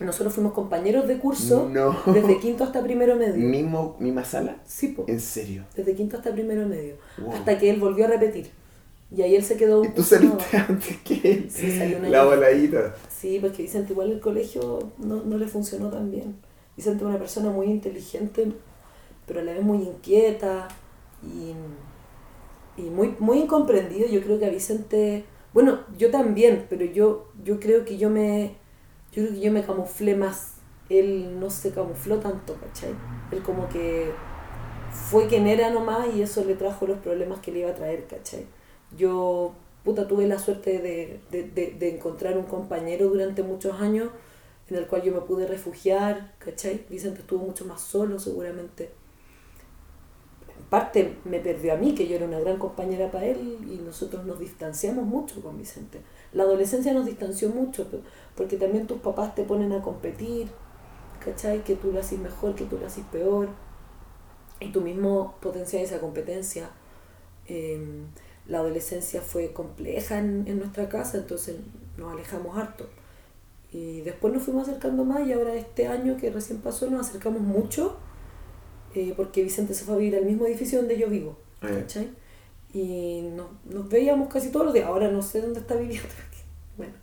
Nosotros 0.00 0.34
fuimos 0.34 0.54
compañeros 0.54 1.06
de 1.06 1.18
curso 1.18 1.68
No. 1.72 1.96
desde 2.12 2.40
quinto 2.40 2.64
hasta 2.64 2.82
primero 2.82 3.14
medio. 3.14 3.36
¿Mismo, 3.48 3.94
misma 4.00 4.24
sala? 4.24 4.56
Sí, 4.66 4.88
po. 4.88 5.04
¿En 5.06 5.20
serio? 5.20 5.62
Desde 5.76 5.94
quinto 5.94 6.16
hasta 6.16 6.32
primero 6.32 6.66
medio. 6.66 6.96
Wow. 7.18 7.32
Hasta 7.32 7.56
que 7.60 7.70
él 7.70 7.78
volvió 7.78 8.06
a 8.06 8.08
repetir. 8.08 8.50
Y 9.14 9.22
ahí 9.22 9.36
él 9.36 9.44
se 9.44 9.56
quedó 9.56 9.80
un 9.80 9.86
¿Y 9.86 9.90
tú 9.90 10.02
saliste 10.02 10.56
abajo. 10.56 10.72
antes 10.72 10.96
que 10.98 11.14
él? 11.30 11.50
Sí, 11.50 11.78
salí 11.78 11.94
un 11.94 12.10
La 12.10 12.24
voladita. 12.24 12.94
Sí, 13.08 13.38
porque 13.40 13.62
Vicente 13.62 13.92
igual 13.92 14.10
el 14.10 14.20
colegio 14.20 14.90
no, 14.98 15.22
no 15.22 15.38
le 15.38 15.46
funcionó 15.46 15.88
tan 15.88 16.10
bien. 16.10 16.36
Vicente 16.76 17.04
es 17.04 17.08
una 17.08 17.18
persona 17.18 17.50
muy 17.50 17.66
inteligente, 17.66 18.52
pero 19.26 19.40
a 19.40 19.42
la 19.44 19.52
vez 19.52 19.62
muy 19.62 19.78
inquieta 19.78 20.68
y, 21.22 21.54
y 22.80 22.90
muy, 22.90 23.14
muy 23.20 23.38
incomprendido. 23.38 24.08
Yo 24.08 24.20
creo 24.22 24.38
que 24.38 24.46
a 24.46 24.50
Vicente, 24.50 25.24
bueno, 25.52 25.80
yo 25.96 26.10
también, 26.10 26.66
pero 26.68 26.84
yo, 26.84 27.28
yo 27.44 27.60
creo 27.60 27.84
que 27.84 27.96
yo 27.96 28.10
me, 28.10 28.56
yo 29.12 29.22
creo 29.22 29.34
que 29.34 29.40
yo 29.40 29.52
me 29.52 29.62
camuflé 29.62 30.16
más. 30.16 30.54
Él 30.88 31.38
no 31.38 31.50
se 31.50 31.70
camufló 31.70 32.18
tanto, 32.18 32.56
¿cachai? 32.60 32.94
Él 33.30 33.42
como 33.42 33.68
que 33.68 34.10
fue 34.90 35.28
quien 35.28 35.46
era 35.46 35.70
nomás 35.70 36.08
y 36.14 36.22
eso 36.22 36.44
le 36.44 36.54
trajo 36.54 36.86
los 36.86 36.98
problemas 36.98 37.40
que 37.40 37.52
le 37.52 37.60
iba 37.60 37.70
a 37.70 37.74
traer, 37.74 38.06
¿cachai? 38.06 38.46
Yo, 38.96 39.54
puta, 39.84 40.06
tuve 40.06 40.26
la 40.26 40.38
suerte 40.38 40.78
de, 40.78 41.20
de, 41.30 41.42
de, 41.44 41.72
de 41.78 41.94
encontrar 41.94 42.36
un 42.38 42.44
compañero 42.44 43.08
durante 43.08 43.42
muchos 43.42 43.80
años 43.80 44.10
en 44.68 44.76
el 44.76 44.86
cual 44.86 45.02
yo 45.02 45.12
me 45.12 45.20
pude 45.20 45.46
refugiar, 45.46 46.34
¿cachai? 46.38 46.86
Vicente 46.88 47.20
estuvo 47.20 47.44
mucho 47.44 47.64
más 47.66 47.80
solo 47.80 48.18
seguramente. 48.18 48.90
En 50.56 50.64
parte 50.64 51.16
me 51.24 51.40
perdió 51.40 51.74
a 51.74 51.76
mí, 51.76 51.94
que 51.94 52.08
yo 52.08 52.16
era 52.16 52.26
una 52.26 52.40
gran 52.40 52.58
compañera 52.58 53.10
para 53.10 53.26
él 53.26 53.58
y 53.70 53.76
nosotros 53.84 54.24
nos 54.24 54.38
distanciamos 54.38 55.04
mucho 55.04 55.42
con 55.42 55.58
Vicente. 55.58 56.00
La 56.32 56.44
adolescencia 56.44 56.94
nos 56.94 57.06
distanció 57.06 57.50
mucho, 57.50 57.86
porque 58.34 58.56
también 58.56 58.86
tus 58.86 58.98
papás 59.00 59.34
te 59.34 59.44
ponen 59.44 59.72
a 59.72 59.82
competir, 59.82 60.48
¿cachai? 61.22 61.62
Que 61.62 61.76
tú 61.76 61.92
lo 61.92 62.00
haces 62.00 62.18
mejor, 62.18 62.54
que 62.54 62.64
tú 62.64 62.78
lo 62.78 62.86
haces 62.86 63.04
peor 63.12 63.48
y 64.60 64.72
tú 64.72 64.80
mismo 64.80 65.34
potencias 65.40 65.82
esa 65.82 66.00
competencia. 66.00 66.70
Eh, 67.46 68.06
la 68.46 68.58
adolescencia 68.58 69.20
fue 69.20 69.52
compleja 69.52 70.18
en, 70.18 70.44
en 70.46 70.58
nuestra 70.58 70.88
casa, 70.88 71.18
entonces 71.18 71.56
nos 71.96 72.12
alejamos 72.12 72.56
harto. 72.56 72.88
Y 73.72 74.02
después 74.02 74.32
nos 74.32 74.42
fuimos 74.42 74.68
acercando 74.68 75.04
más 75.04 75.26
y 75.26 75.32
ahora 75.32 75.54
este 75.54 75.88
año 75.88 76.16
que 76.16 76.30
recién 76.30 76.60
pasó 76.60 76.88
nos 76.88 77.08
acercamos 77.08 77.40
mucho 77.40 77.96
eh, 78.94 79.14
porque 79.16 79.42
Vicente 79.42 79.74
se 79.74 79.84
fue 79.84 79.94
a 79.94 79.98
vivir 79.98 80.16
al 80.16 80.24
mismo 80.24 80.46
edificio 80.46 80.78
donde 80.78 80.98
yo 80.98 81.08
vivo. 81.08 81.36
Ya. 81.62 81.80
¿cachai? 81.80 82.10
Y 82.72 83.22
nos, 83.34 83.48
nos 83.64 83.88
veíamos 83.88 84.28
casi 84.32 84.50
todos 84.50 84.66
los 84.66 84.74
días. 84.74 84.86
Ahora 84.86 85.10
no 85.10 85.22
sé 85.22 85.40
dónde 85.40 85.60
está 85.60 85.74
viviendo. 85.76 86.08
Bueno, 86.76 86.94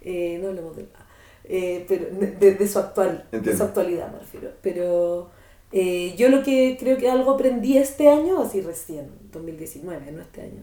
eh, 0.00 0.40
no 0.42 0.48
hablemos 0.48 0.74
de 0.74 0.82
nada. 0.82 1.06
Eh, 1.44 1.84
pero 1.86 2.06
de, 2.10 2.54
de 2.56 2.68
su 2.68 2.80
actual, 2.80 3.28
de 3.30 3.56
su 3.56 3.62
actualidad 3.62 4.12
me 4.12 4.18
refiero. 4.18 4.50
Pero 4.60 5.30
eh, 5.72 6.14
yo 6.16 6.28
lo 6.28 6.42
que 6.42 6.76
creo 6.78 6.98
que 6.98 7.10
algo 7.10 7.32
aprendí 7.32 7.78
este 7.78 8.08
año, 8.08 8.42
así 8.42 8.60
recién, 8.60 9.10
2019, 9.32 10.12
no 10.12 10.20
este 10.20 10.42
año. 10.42 10.62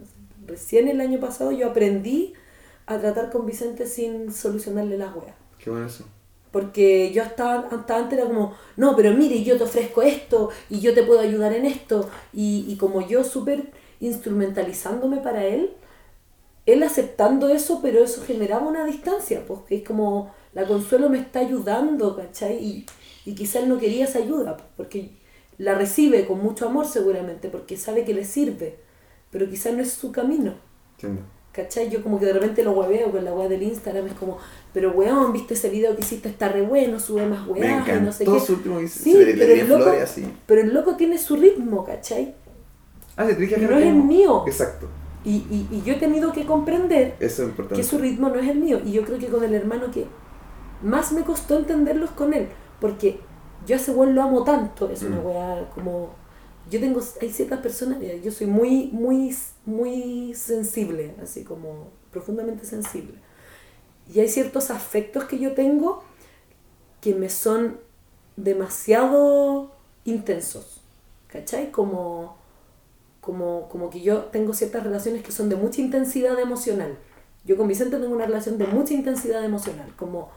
Recién 0.50 0.88
el 0.88 1.00
año 1.00 1.20
pasado 1.20 1.52
yo 1.52 1.68
aprendí 1.68 2.34
a 2.86 2.98
tratar 2.98 3.30
con 3.32 3.46
Vicente 3.46 3.86
sin 3.86 4.34
solucionarle 4.34 4.98
las 4.98 5.16
weas. 5.16 5.36
Qué 5.60 5.70
bueno 5.70 5.86
eso. 5.86 6.06
Porque 6.52 7.12
yo 7.14 7.22
hasta, 7.22 7.60
hasta 7.60 7.96
antes 7.96 8.18
era 8.18 8.28
como, 8.28 8.56
no, 8.76 8.96
pero 8.96 9.14
mire, 9.14 9.44
yo 9.44 9.58
te 9.58 9.64
ofrezco 9.64 10.02
esto 10.02 10.50
y 10.70 10.80
yo 10.80 10.96
te 10.96 11.04
puedo 11.04 11.20
ayudar 11.20 11.54
en 11.54 11.66
esto. 11.66 12.10
Y, 12.34 12.66
y 12.68 12.78
como 12.78 13.08
yo 13.08 13.24
súper 13.24 13.72
instrumentalizándome 14.00 15.18
para 15.18 15.46
él, 15.46 15.74
él 16.66 16.84
aceptando 16.84 17.50
eso, 17.50 17.80
pero 17.82 18.04
eso 18.04 18.24
generaba 18.24 18.68
una 18.68 18.86
distancia, 18.86 19.44
pues 19.46 19.62
que 19.68 19.78
es 19.78 19.84
como, 19.84 20.34
la 20.54 20.66
consuelo 20.66 21.10
me 21.10 21.20
está 21.20 21.40
ayudando, 21.40 22.16
¿cachai? 22.16 22.58
Y, 22.64 22.86
y 23.26 23.36
quizá 23.36 23.60
él 23.60 23.70
no 23.70 23.78
quería 23.78 24.06
esa 24.06 24.20
ayuda, 24.20 24.58
pues, 24.58 24.70
porque 24.76 25.12
la 25.58 25.76
recibe 25.76 26.26
con 26.26 26.42
mucho 26.42 26.68
amor 26.68 26.88
seguramente, 26.88 27.50
porque 27.50 27.78
sabe 27.78 28.06
que 28.06 28.14
le 28.14 28.26
sirve, 28.26 28.80
pero 29.32 29.50
quizá 29.50 29.72
no 29.72 29.82
es 29.82 29.92
su 29.94 30.12
camino. 30.12 30.54
Entiendo. 30.96 31.22
¿Cachai? 31.52 31.90
Yo 31.90 32.04
como 32.04 32.20
que 32.20 32.26
de 32.28 32.34
repente 32.34 32.64
lo 32.64 32.72
hueveo 32.74 33.12
con 33.12 33.26
la 33.26 33.34
wea 33.34 33.50
del 33.50 33.64
Instagram, 33.64 34.06
es 34.08 34.14
como, 34.14 34.38
pero 34.72 34.92
weón, 34.92 35.34
viste 35.34 35.56
ese 35.56 35.70
video 35.70 35.96
que 35.96 36.02
hiciste, 36.02 36.30
está 36.30 36.48
re 36.50 36.62
bueno, 36.62 37.00
sube 37.00 37.26
más 37.26 37.40
y 37.48 38.02
no 38.02 38.12
sé 38.12 38.24
qué. 38.26 38.40
su 38.40 38.54
último. 38.54 38.80
Sí, 38.82 39.12
se 39.14 39.26
le, 39.26 39.34
pero 39.34 39.54
el 39.54 39.68
loco- 39.68 39.84
flores 39.84 40.04
así. 40.04 40.32
Pero 40.46 40.62
el 40.62 40.74
loco 40.74 40.96
tiene 40.96 41.18
su 41.18 41.36
ritmo, 41.36 41.84
¿cachai? 41.84 42.36
Ah, 43.18 43.28
sí, 43.28 43.36
te 43.36 43.58
No 43.58 43.78
es 43.78 43.86
el 43.86 43.96
mío. 43.96 44.44
Exacto. 44.48 44.88
Y, 45.26 45.38
y, 45.52 45.68
y 45.72 45.82
yo 45.84 45.94
he 45.94 45.98
tenido 45.98 46.32
que 46.32 46.46
comprender 46.46 47.16
Eso 47.20 47.44
es 47.44 47.50
importante. 47.50 47.82
que 47.82 47.88
su 47.88 47.98
ritmo 47.98 48.30
no 48.30 48.36
es 48.40 48.48
el 48.48 48.60
mío. 48.60 48.80
Y 48.86 48.94
yo 48.94 49.04
creo 49.04 49.18
que 49.20 49.28
con 49.28 49.44
el 49.44 49.54
hermano 49.54 49.92
que 49.92 50.06
más 50.82 51.12
me 51.12 51.24
costó 51.24 51.58
entenderlos 51.58 52.12
con 52.12 52.34
él, 52.34 52.48
porque 52.80 53.20
yo 53.68 53.76
a 53.76 53.80
ese 53.80 53.92
weón 53.92 54.16
lo 54.16 54.22
amo 54.24 54.44
tanto, 54.44 54.90
es 54.90 55.02
una 55.04 55.18
Mm. 55.20 55.26
weá 55.26 55.70
como... 55.76 56.12
Yo 56.70 56.80
tengo, 56.80 57.02
hay 57.22 57.30
ciertas 57.32 57.60
personas, 57.60 58.00
yo 58.24 58.32
soy 58.32 58.48
muy, 58.48 58.88
muy, 58.92 59.36
muy 59.66 60.34
sensible, 60.36 61.16
así 61.22 61.44
como 61.44 61.90
profundamente 62.12 62.66
sensible. 62.66 63.16
Y 64.14 64.20
hay 64.20 64.30
ciertos 64.30 64.72
afectos 64.72 65.26
que 65.26 65.40
yo 65.40 65.54
tengo 65.54 66.04
que 67.02 67.16
me 67.16 67.30
son 67.30 67.80
demasiado 68.36 69.72
intensos, 70.04 70.82
¿cachai? 71.28 71.72
Como, 71.72 72.38
como, 73.22 73.70
como 73.70 73.90
que 73.90 74.02
yo 74.02 74.26
tengo 74.26 74.54
ciertas 74.54 74.84
relaciones 74.84 75.24
que 75.24 75.32
son 75.32 75.50
de 75.50 75.56
mucha 75.56 75.82
intensidad 75.82 76.40
emocional. 76.40 76.98
Yo 77.46 77.58
con 77.58 77.68
Vicente 77.68 77.98
tengo 77.98 78.14
una 78.14 78.26
relación 78.26 78.58
de 78.58 78.68
mucha 78.68 78.94
intensidad 78.94 79.44
emocional, 79.44 79.94
como, 79.96 80.30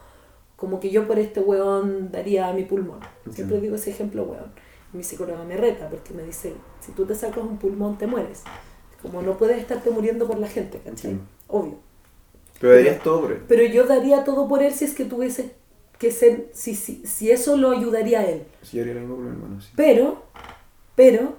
como 0.55 0.79
que 0.79 0.89
yo 0.89 1.07
por 1.07 1.19
este 1.19 1.41
weón 1.41 2.11
daría 2.11 2.51
mi 2.53 2.63
pulmón. 2.63 2.99
Siempre 3.31 3.59
digo 3.59 3.75
ese 3.75 3.91
ejemplo, 3.91 4.23
weón. 4.23 4.51
Mi 4.93 5.03
psicóloga 5.03 5.43
me 5.43 5.57
reta 5.57 5.89
porque 5.89 6.13
me 6.13 6.23
dice, 6.23 6.53
si 6.79 6.91
tú 6.91 7.05
te 7.05 7.15
sacas 7.15 7.43
un 7.43 7.57
pulmón 7.57 7.97
te 7.97 8.07
mueres. 8.07 8.43
Como 9.01 9.21
no 9.21 9.37
puedes 9.37 9.57
estarte 9.57 9.89
muriendo 9.89 10.27
por 10.27 10.39
la 10.39 10.47
gente, 10.47 10.79
¿cachai? 10.79 11.19
Obvio. 11.47 11.79
Pero 12.59 12.75
darías 12.75 13.03
todo 13.03 13.21
por 13.21 13.31
él. 13.31 13.43
Pero 13.47 13.63
yo 13.65 13.85
daría 13.85 14.23
todo 14.23 14.47
por 14.47 14.63
él 14.63 14.73
si 14.73 14.85
es 14.85 14.93
que 14.93 15.05
tuviese 15.05 15.55
que 15.97 16.11
ser, 16.11 16.49
si, 16.53 16.75
si, 16.75 17.05
si 17.05 17.31
eso 17.31 17.57
lo 17.57 17.71
ayudaría 17.71 18.19
a 18.19 18.25
él. 18.25 18.45
Sí, 18.61 18.79
haría 18.79 18.93
lo 18.93 19.01
mismo 19.01 19.15
por 19.15 19.25
mi 19.25 19.31
hermano, 19.31 19.61
sí. 19.61 19.71
Pero, 19.75 20.23
pero, 20.95 21.35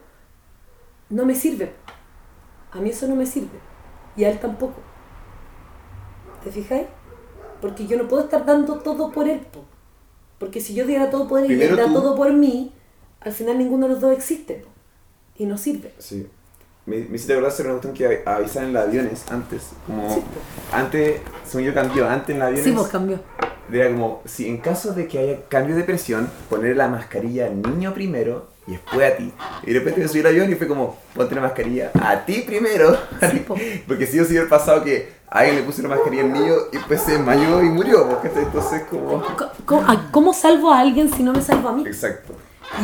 no 1.09 1.25
me 1.25 1.35
sirve. 1.35 1.73
A 2.73 2.81
mí 2.81 2.91
eso 2.91 3.07
no 3.07 3.17
me 3.17 3.25
sirve. 3.25 3.59
Y 4.17 4.25
a 4.25 4.31
él 4.31 4.39
tampoco. 4.39 4.81
¿Te 6.43 6.51
fijáis? 6.51 6.87
Porque 7.61 7.87
yo 7.87 7.97
no 7.97 8.09
puedo 8.09 8.25
estar 8.25 8.45
dando 8.45 8.81
todo 8.81 9.11
por 9.11 9.29
él. 9.29 9.41
po. 9.41 9.65
Porque 10.39 10.61
si 10.61 10.75
yo 10.75 10.87
diera 10.87 11.09
todo 11.09 11.29
por 11.29 11.41
él 11.41 11.53
y 11.53 11.63
él 11.63 11.77
da 11.77 11.87
tú. 11.87 11.95
todo 11.95 12.15
por 12.17 12.33
mí, 12.33 12.73
al 13.25 13.33
final 13.33 13.59
ninguno 13.59 13.87
de 13.87 13.93
los 13.95 14.01
dos 14.01 14.13
existe. 14.17 14.65
Y 15.37 15.47
no 15.47 15.59
sirve. 15.59 15.93
Sí. 15.99 16.27
Me, 16.87 16.97
me 16.99 17.17
hiciste 17.17 17.33
acordar 17.33 17.51
sobre 17.53 17.71
una 17.73 17.81
cuestión 17.81 17.95
que 18.09 18.23
avisaban 18.29 18.69
en 18.69 18.75
los 18.75 18.83
aviones 18.87 19.25
antes. 19.31 19.63
Como 19.87 20.09
Sí, 20.15 20.21
po. 20.21 20.77
antes, 20.77 21.21
según 21.47 21.67
yo 21.67 21.75
cambió, 21.75 22.09
antes 22.09 22.31
en 22.31 22.39
los 22.39 22.47
aviones. 22.47 22.65
Sí, 22.65 22.73
pues 22.73 22.89
cambió. 22.89 23.21
Era 23.73 23.91
como, 23.91 24.21
si 24.27 24.47
en 24.47 24.59
caso 24.59 24.93
de 24.93 25.09
que 25.09 25.19
haya 25.19 25.39
cambio 25.49 25.75
de 25.75 25.83
presión, 25.85 26.29
poner 26.51 26.77
la 26.77 26.87
mascarilla 26.89 27.47
al 27.47 27.63
niño 27.63 27.95
primero 27.95 28.49
y 28.67 28.73
después 28.73 29.11
a 29.13 29.17
ti. 29.17 29.33
Y 29.65 29.73
de 29.73 29.79
repente 29.79 30.03
me 30.03 30.09
subí 30.09 30.21
al 30.21 30.27
avión 30.27 30.53
y 30.53 30.55
fue 30.55 30.69
como, 30.69 30.97
ponte 31.15 31.35
la 31.35 31.41
mascarilla 31.41 31.91
a 32.01 32.25
ti 32.27 32.43
primero. 32.47 32.97
Sí, 33.31 33.39
po. 33.41 33.57
Porque 33.89 34.07
si 34.07 34.19
yo 34.19 34.25
sí 34.27 34.37
el 34.37 34.47
pasado 34.49 34.85
que 34.85 35.09
a 35.31 35.39
alguien 35.39 35.57
le 35.57 35.63
puse 35.63 35.83
la 35.83 35.89
mascarilla 35.89 36.23
al 36.25 36.33
niño 36.33 36.55
y 36.71 36.77
después 36.77 37.01
se 37.01 37.13
desmayó 37.13 37.63
y 37.63 37.71
murió. 37.71 38.07
Porque 38.09 38.29
entonces 38.39 38.83
como... 38.91 39.23
Co- 39.23 39.51
¿Cómo, 39.65 39.87
cómo 40.13 40.35
salvo 40.35 40.71
a 40.71 40.81
alguien 40.81 41.11
si 41.11 41.23
no 41.23 41.33
me 41.33 41.41
salvo 41.41 41.71
a 41.71 41.73
mí? 41.73 41.85
Exacto. 41.87 42.35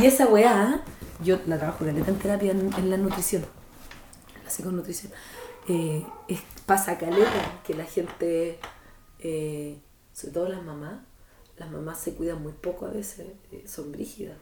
Y 0.00 0.06
esa 0.06 0.26
weá, 0.26 0.82
yo 1.22 1.38
la 1.46 1.58
trabajo 1.58 1.84
caleta 1.84 2.10
en 2.10 2.18
terapia 2.18 2.52
en, 2.52 2.72
en 2.74 2.90
la 2.90 2.96
nutrición, 2.96 3.42
en 4.36 4.44
la 4.44 4.50
psiconutrición. 4.50 5.12
Eh, 5.68 6.06
es, 6.28 6.40
pasa 6.66 6.98
caleta 6.98 7.60
que 7.64 7.74
la 7.74 7.84
gente, 7.84 8.58
eh, 9.18 9.78
sobre 10.12 10.32
todo 10.32 10.48
las 10.48 10.62
mamás, 10.62 11.00
las 11.56 11.70
mamás 11.70 11.98
se 11.98 12.14
cuidan 12.14 12.42
muy 12.42 12.52
poco 12.52 12.86
a 12.86 12.90
veces, 12.90 13.26
eh, 13.52 13.64
son 13.66 13.92
brígidas. 13.92 14.36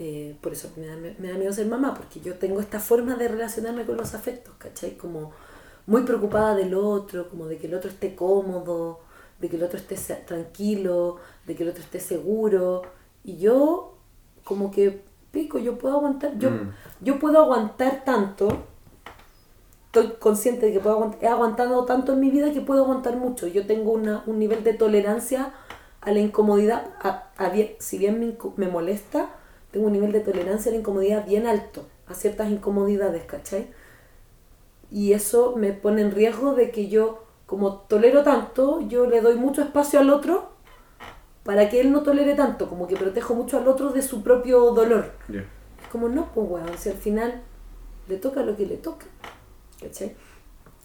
Eh, 0.00 0.36
por 0.40 0.52
eso 0.52 0.70
me 0.76 0.86
da, 0.86 0.96
me 0.96 1.28
da 1.28 1.36
miedo 1.36 1.52
ser 1.52 1.66
mamá, 1.66 1.94
porque 1.94 2.20
yo 2.20 2.34
tengo 2.34 2.60
esta 2.60 2.78
forma 2.78 3.16
de 3.16 3.28
relacionarme 3.28 3.84
con 3.84 3.96
los 3.96 4.14
afectos, 4.14 4.54
¿cachai? 4.58 4.96
Como 4.96 5.32
muy 5.86 6.02
preocupada 6.02 6.54
del 6.54 6.74
otro, 6.74 7.28
como 7.28 7.46
de 7.46 7.58
que 7.58 7.66
el 7.66 7.74
otro 7.74 7.90
esté 7.90 8.14
cómodo, 8.14 9.00
de 9.40 9.48
que 9.48 9.56
el 9.56 9.62
otro 9.62 9.78
esté 9.78 9.96
tranquilo, 10.24 11.16
de 11.46 11.56
que 11.56 11.62
el 11.64 11.70
otro 11.70 11.82
esté 11.82 11.98
seguro. 11.98 12.82
Y 13.24 13.38
yo, 13.38 13.97
como 14.48 14.70
que, 14.70 15.02
pico, 15.30 15.58
yo 15.58 15.76
puedo 15.78 15.96
aguantar, 15.98 16.38
yo, 16.38 16.50
Mm. 16.50 16.70
yo 17.02 17.18
puedo 17.18 17.38
aguantar 17.38 18.02
tanto, 18.04 18.48
estoy 19.86 20.14
consciente 20.18 20.66
de 20.66 20.72
que 20.72 20.80
puedo 20.80 20.96
aguantar, 20.96 21.22
he 21.24 21.28
aguantado 21.28 21.84
tanto 21.84 22.12
en 22.14 22.20
mi 22.20 22.30
vida 22.30 22.52
que 22.52 22.60
puedo 22.62 22.82
aguantar 22.84 23.16
mucho. 23.16 23.46
Yo 23.46 23.66
tengo 23.66 23.92
una, 23.92 24.22
un 24.26 24.38
nivel 24.38 24.64
de 24.64 24.74
tolerancia 24.74 25.52
a 26.00 26.10
la 26.12 26.20
incomodidad, 26.20 26.86
a, 27.02 27.28
a 27.36 27.48
bien- 27.50 27.74
si 27.78 27.98
bien 27.98 28.18
me, 28.20 28.36
me 28.56 28.68
molesta, 28.68 29.28
tengo 29.70 29.86
un 29.86 29.92
nivel 29.92 30.12
de 30.12 30.20
tolerancia 30.20 30.70
a 30.70 30.72
la 30.74 30.80
incomodidad 30.80 31.26
bien 31.26 31.46
alto, 31.46 31.84
a 32.06 32.14
ciertas 32.14 32.50
incomodidades, 32.50 33.24
¿cachai? 33.24 33.68
Y 34.90 35.12
eso 35.12 35.54
me 35.56 35.72
pone 35.72 36.00
en 36.02 36.12
riesgo 36.12 36.54
de 36.54 36.70
que 36.70 36.88
yo, 36.88 37.24
como 37.46 37.74
tolero 37.74 38.22
tanto, 38.22 38.80
yo 38.88 39.06
le 39.06 39.20
doy 39.20 39.34
mucho 39.36 39.60
espacio 39.62 40.00
al 40.00 40.08
otro 40.10 40.50
para 41.44 41.68
que 41.68 41.80
él 41.80 41.92
no 41.92 42.02
tolere 42.02 42.34
tanto, 42.34 42.68
como 42.68 42.86
que 42.86 42.96
protejo 42.96 43.34
mucho 43.34 43.58
al 43.58 43.68
otro 43.68 43.90
de 43.90 44.02
su 44.02 44.22
propio 44.22 44.72
dolor. 44.72 45.12
Ya. 45.28 45.40
Es 45.40 45.88
como, 45.90 46.08
no, 46.08 46.32
pues 46.32 46.48
weón, 46.48 46.78
si 46.78 46.90
al 46.90 46.96
final 46.96 47.42
le 48.08 48.16
toca 48.16 48.42
lo 48.42 48.56
que 48.56 48.66
le 48.66 48.76
toca. 48.76 49.06
¿Cachai? 49.80 50.16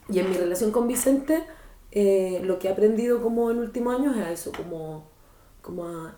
Y 0.10 0.20
en 0.20 0.30
mi 0.30 0.38
relación 0.38 0.72
con 0.72 0.88
Vicente, 0.88 1.44
eh, 1.92 2.42
lo 2.44 2.60
que 2.60 2.68
he 2.68 2.72
aprendido 2.72 3.22
como 3.22 3.52
en 3.52 3.60
últimos 3.60 3.96
años 4.00 4.16
es 4.18 4.24
a 4.24 4.32
eso, 4.32 4.52
como, 4.52 5.10
como 5.62 5.88
a, 5.88 6.18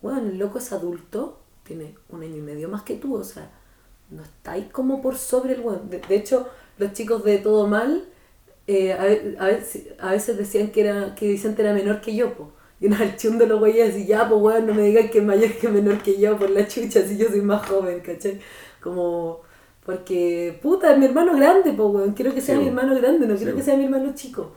bueno, 0.00 0.20
el 0.20 0.38
loco 0.38 0.58
es 0.58 0.72
adulto, 0.72 1.40
tiene 1.64 1.94
un 2.08 2.22
año 2.22 2.36
y 2.36 2.42
medio 2.42 2.68
más 2.68 2.82
que 2.82 2.96
tú, 2.96 3.16
o 3.16 3.24
sea, 3.24 3.50
no 4.10 4.22
estáis 4.22 4.66
como 4.70 5.00
por 5.00 5.16
sobre 5.16 5.54
el 5.54 5.60
weón. 5.60 5.88
De, 5.88 5.98
de 5.98 6.14
hecho, 6.14 6.48
los 6.78 6.92
chicos 6.92 7.24
de 7.24 7.38
Todo 7.38 7.66
Mal 7.66 8.04
eh, 8.66 8.92
a, 8.92 9.02
a 9.42 9.46
veces, 9.46 9.88
a 9.98 10.10
veces 10.12 10.36
decían 10.36 10.70
que, 10.70 10.82
era, 10.82 11.14
que 11.14 11.28
Vicente 11.28 11.62
era 11.62 11.72
menor 11.72 12.00
que 12.00 12.14
yo, 12.14 12.34
po. 12.34 12.52
Y 12.82 12.86
una 12.86 13.00
el 13.04 13.16
chun 13.16 13.38
de 13.38 13.46
los 13.46 13.60
güeyes 13.60 13.90
así, 13.90 14.06
ya, 14.06 14.28
pues 14.28 14.42
weón, 14.42 14.66
no 14.66 14.74
me 14.74 14.82
digan 14.82 15.08
que 15.08 15.18
es 15.18 15.24
mayor 15.24 15.52
que 15.52 15.68
menor 15.68 16.02
que 16.02 16.18
yo 16.18 16.36
por 16.36 16.50
la 16.50 16.66
chucha, 16.66 17.06
si 17.06 17.16
yo 17.16 17.28
soy 17.28 17.40
más 17.40 17.64
joven, 17.64 18.00
¿cachai? 18.00 18.40
Como, 18.80 19.42
porque, 19.86 20.58
puta, 20.60 20.90
es 20.90 20.98
mi 20.98 21.04
hermano 21.04 21.36
grande, 21.36 21.72
pues 21.74 21.88
weón, 21.88 22.12
quiero 22.12 22.34
que 22.34 22.40
sea 22.40 22.56
Sí, 22.56 22.62
mi 22.62 22.66
hermano 22.66 22.96
grande, 22.96 23.28
no 23.28 23.36
quiero 23.36 23.54
que 23.54 23.62
sea 23.62 23.76
mi 23.76 23.84
hermano 23.84 24.12
chico. 24.16 24.50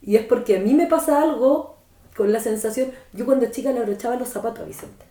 Y 0.00 0.16
es 0.16 0.26
porque 0.26 0.56
a 0.56 0.60
mí 0.60 0.74
me 0.74 0.88
pasa 0.88 1.22
algo 1.22 1.76
con 2.16 2.32
la 2.32 2.40
sensación, 2.40 2.90
yo 3.12 3.24
cuando 3.26 3.46
chica 3.46 3.70
le 3.70 3.78
abrochaba 3.78 4.16
los 4.16 4.30
zapatos 4.30 4.64
a 4.64 4.66
Vicente. 4.66 5.04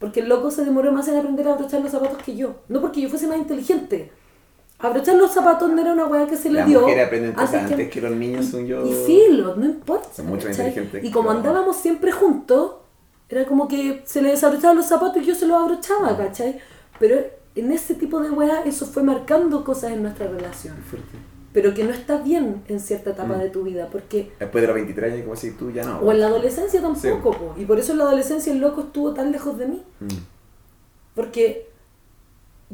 Porque 0.00 0.18
el 0.18 0.28
loco 0.28 0.50
se 0.50 0.64
demoró 0.64 0.90
más 0.90 1.06
en 1.06 1.16
aprender 1.16 1.46
a 1.46 1.52
abrochar 1.52 1.80
los 1.80 1.92
zapatos 1.92 2.20
que 2.24 2.34
yo. 2.34 2.56
No 2.66 2.80
porque 2.80 3.00
yo 3.00 3.08
fuese 3.08 3.28
más 3.28 3.38
inteligente. 3.38 4.10
Abrochar 4.82 5.14
los 5.16 5.30
zapatos 5.30 5.70
no 5.70 5.80
era 5.80 5.92
una 5.92 6.06
weá 6.06 6.26
que 6.26 6.36
se 6.36 6.50
le 6.50 6.58
Las 6.60 6.66
dio. 6.68 6.80
mujeres 6.80 7.06
aprenden 7.06 7.32
cosas 7.32 7.54
antes 7.70 7.88
que 7.88 8.00
los 8.00 8.10
niños, 8.12 8.46
son 8.46 8.66
yo. 8.66 8.84
y 8.86 8.92
filo, 9.06 9.54
no 9.56 9.64
importa. 9.64 10.08
Son 10.14 10.26
mucho 10.26 10.48
más 10.48 10.56
¿cachai? 10.56 10.68
inteligentes 10.70 11.04
Y 11.04 11.10
como 11.12 11.30
andábamos 11.30 11.76
siempre 11.76 12.10
juntos, 12.12 12.72
era 13.28 13.44
como 13.46 13.68
que 13.68 14.02
se 14.04 14.20
le 14.20 14.30
desabrochaban 14.30 14.76
los 14.76 14.86
zapatos 14.86 15.22
y 15.22 15.26
yo 15.26 15.34
se 15.34 15.46
los 15.46 15.56
abrochaba, 15.56 16.16
¿cachai? 16.16 16.58
Pero 16.98 17.16
en 17.54 17.70
ese 17.72 17.94
tipo 17.94 18.20
de 18.20 18.30
weá, 18.30 18.62
eso 18.64 18.84
fue 18.86 19.02
marcando 19.02 19.64
cosas 19.64 19.92
en 19.92 20.02
nuestra 20.02 20.26
relación. 20.26 20.76
Fuerte. 20.78 21.16
Pero 21.52 21.74
que 21.74 21.84
no 21.84 21.90
está 21.90 22.16
bien 22.16 22.62
en 22.68 22.80
cierta 22.80 23.10
etapa 23.10 23.36
Mm. 23.36 23.40
de 23.40 23.50
tu 23.50 23.62
vida, 23.62 23.88
porque 23.92 24.32
Después 24.40 24.62
de 24.62 24.66
los 24.68 24.74
23 24.74 25.12
años, 25.12 25.24
como 25.24 25.36
si 25.36 25.50
tú 25.52 25.70
ya 25.70 25.84
no. 25.84 25.98
o 25.98 26.10
en 26.10 26.20
la 26.20 26.26
adolescencia 26.26 26.80
tampoco, 26.80 27.30
po. 27.32 27.54
y 27.58 27.64
por 27.66 27.78
eso 27.78 27.92
en 27.92 27.98
la 27.98 28.04
adolescencia 28.04 28.52
el 28.52 28.58
loco 28.58 28.80
estuvo 28.82 29.12
tan 29.14 29.30
lejos 29.32 29.58
de 29.58 29.66
mí. 29.66 29.82
Mm. 30.00 30.06
Porque 31.14 31.68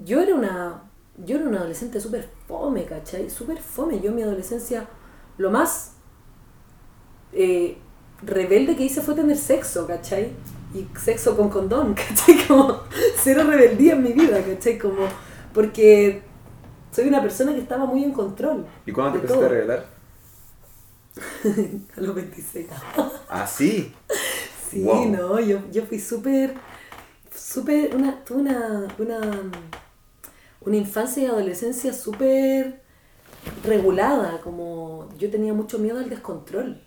yo 0.05 0.21
era 0.21 0.35
una, 0.35 0.83
yo 1.25 1.37
era 1.37 1.49
una 1.49 1.59
adolescente 1.59 2.01
súper 2.01 2.29
fome, 2.47 2.85
¿cachai? 2.85 3.29
Súper 3.31 3.59
fome. 3.61 4.01
Yo 4.01 4.11
en 4.11 4.17
mi 4.17 4.23
adolescencia 4.23 4.87
lo 5.37 5.51
más 5.51 5.93
eh, 7.33 7.79
rebelde 8.23 8.77
que 8.77 8.85
hice 8.85 9.01
fue 9.03 9.15
tener 9.15 9.37
sexo, 9.37 9.87
¿cachai? 9.87 10.33
Y 10.75 10.87
sexo 10.99 11.37
con 11.37 11.49
condón, 11.49 11.95
¿cachai? 12.09 12.47
Como 12.47 12.81
cero 13.17 13.45
rebeldía 13.47 13.95
en 13.95 14.03
mi 14.03 14.13
vida, 14.13 14.43
¿cachai? 14.45 14.79
Como 14.79 15.07
porque 15.55 16.23
soy 16.93 17.09
una 17.09 17.21
persona 17.23 17.53
que 17.55 17.61
estaba 17.61 17.85
muy 17.87 18.05
en 18.05 18.13
control. 18.13 18.67
¿Y 18.87 18.93
cuándo 18.93 19.13
te 19.13 19.19
empezaste 19.19 19.45
a 19.45 19.49
revelar? 19.49 19.87
A 21.97 22.01
los 22.01 22.15
26. 22.15 22.67
Ah, 23.31 23.47
sí. 23.47 23.93
Sí, 24.71 24.83
Wow. 24.85 25.07
no, 25.11 25.41
yo, 25.41 25.61
yo 25.71 25.85
fui 25.85 25.99
súper, 25.99 26.55
súper, 27.35 27.95
una, 27.95 28.25
tuve 28.25 28.41
una, 28.41 28.87
una, 28.99 29.51
una 30.61 30.77
infancia 30.77 31.23
y 31.23 31.27
adolescencia 31.27 31.93
súper 31.93 32.81
regulada, 33.65 34.41
como 34.43 35.09
yo 35.19 35.31
tenía 35.31 35.53
mucho 35.55 35.79
miedo 35.79 35.99
al 35.99 36.09
descontrol, 36.11 36.81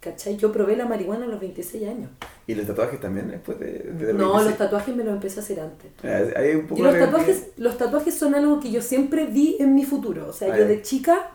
¿cachai? 0.00 0.36
Yo 0.36 0.52
probé 0.52 0.76
la 0.76 0.86
marihuana 0.86 1.24
a 1.26 1.28
los 1.28 1.40
26 1.40 1.88
años. 1.88 2.10
¿Y 2.46 2.54
los 2.54 2.66
tatuajes 2.66 3.00
también 3.00 3.28
después 3.28 3.58
de, 3.58 3.72
de 3.72 4.12
No, 4.14 4.28
26? 4.34 4.44
los 4.46 4.56
tatuajes 4.58 4.96
me 4.96 5.04
los 5.04 5.14
empecé 5.14 5.40
a 5.40 5.42
hacer 5.42 5.60
antes. 5.60 5.90
Ah, 6.04 6.38
Hay 6.38 6.54
un 6.54 6.66
poco 6.66 6.80
Y 6.80 6.84
los 6.84 6.98
tatuajes, 6.98 7.48
los 7.56 7.76
tatuajes 7.76 8.14
son 8.14 8.34
algo 8.34 8.60
que 8.60 8.70
yo 8.70 8.80
siempre 8.80 9.26
vi 9.26 9.56
en 9.58 9.74
mi 9.74 9.84
futuro. 9.84 10.28
O 10.28 10.32
sea, 10.32 10.52
Ah, 10.54 10.58
yo 10.58 10.66
de 10.68 10.80
chica, 10.82 11.30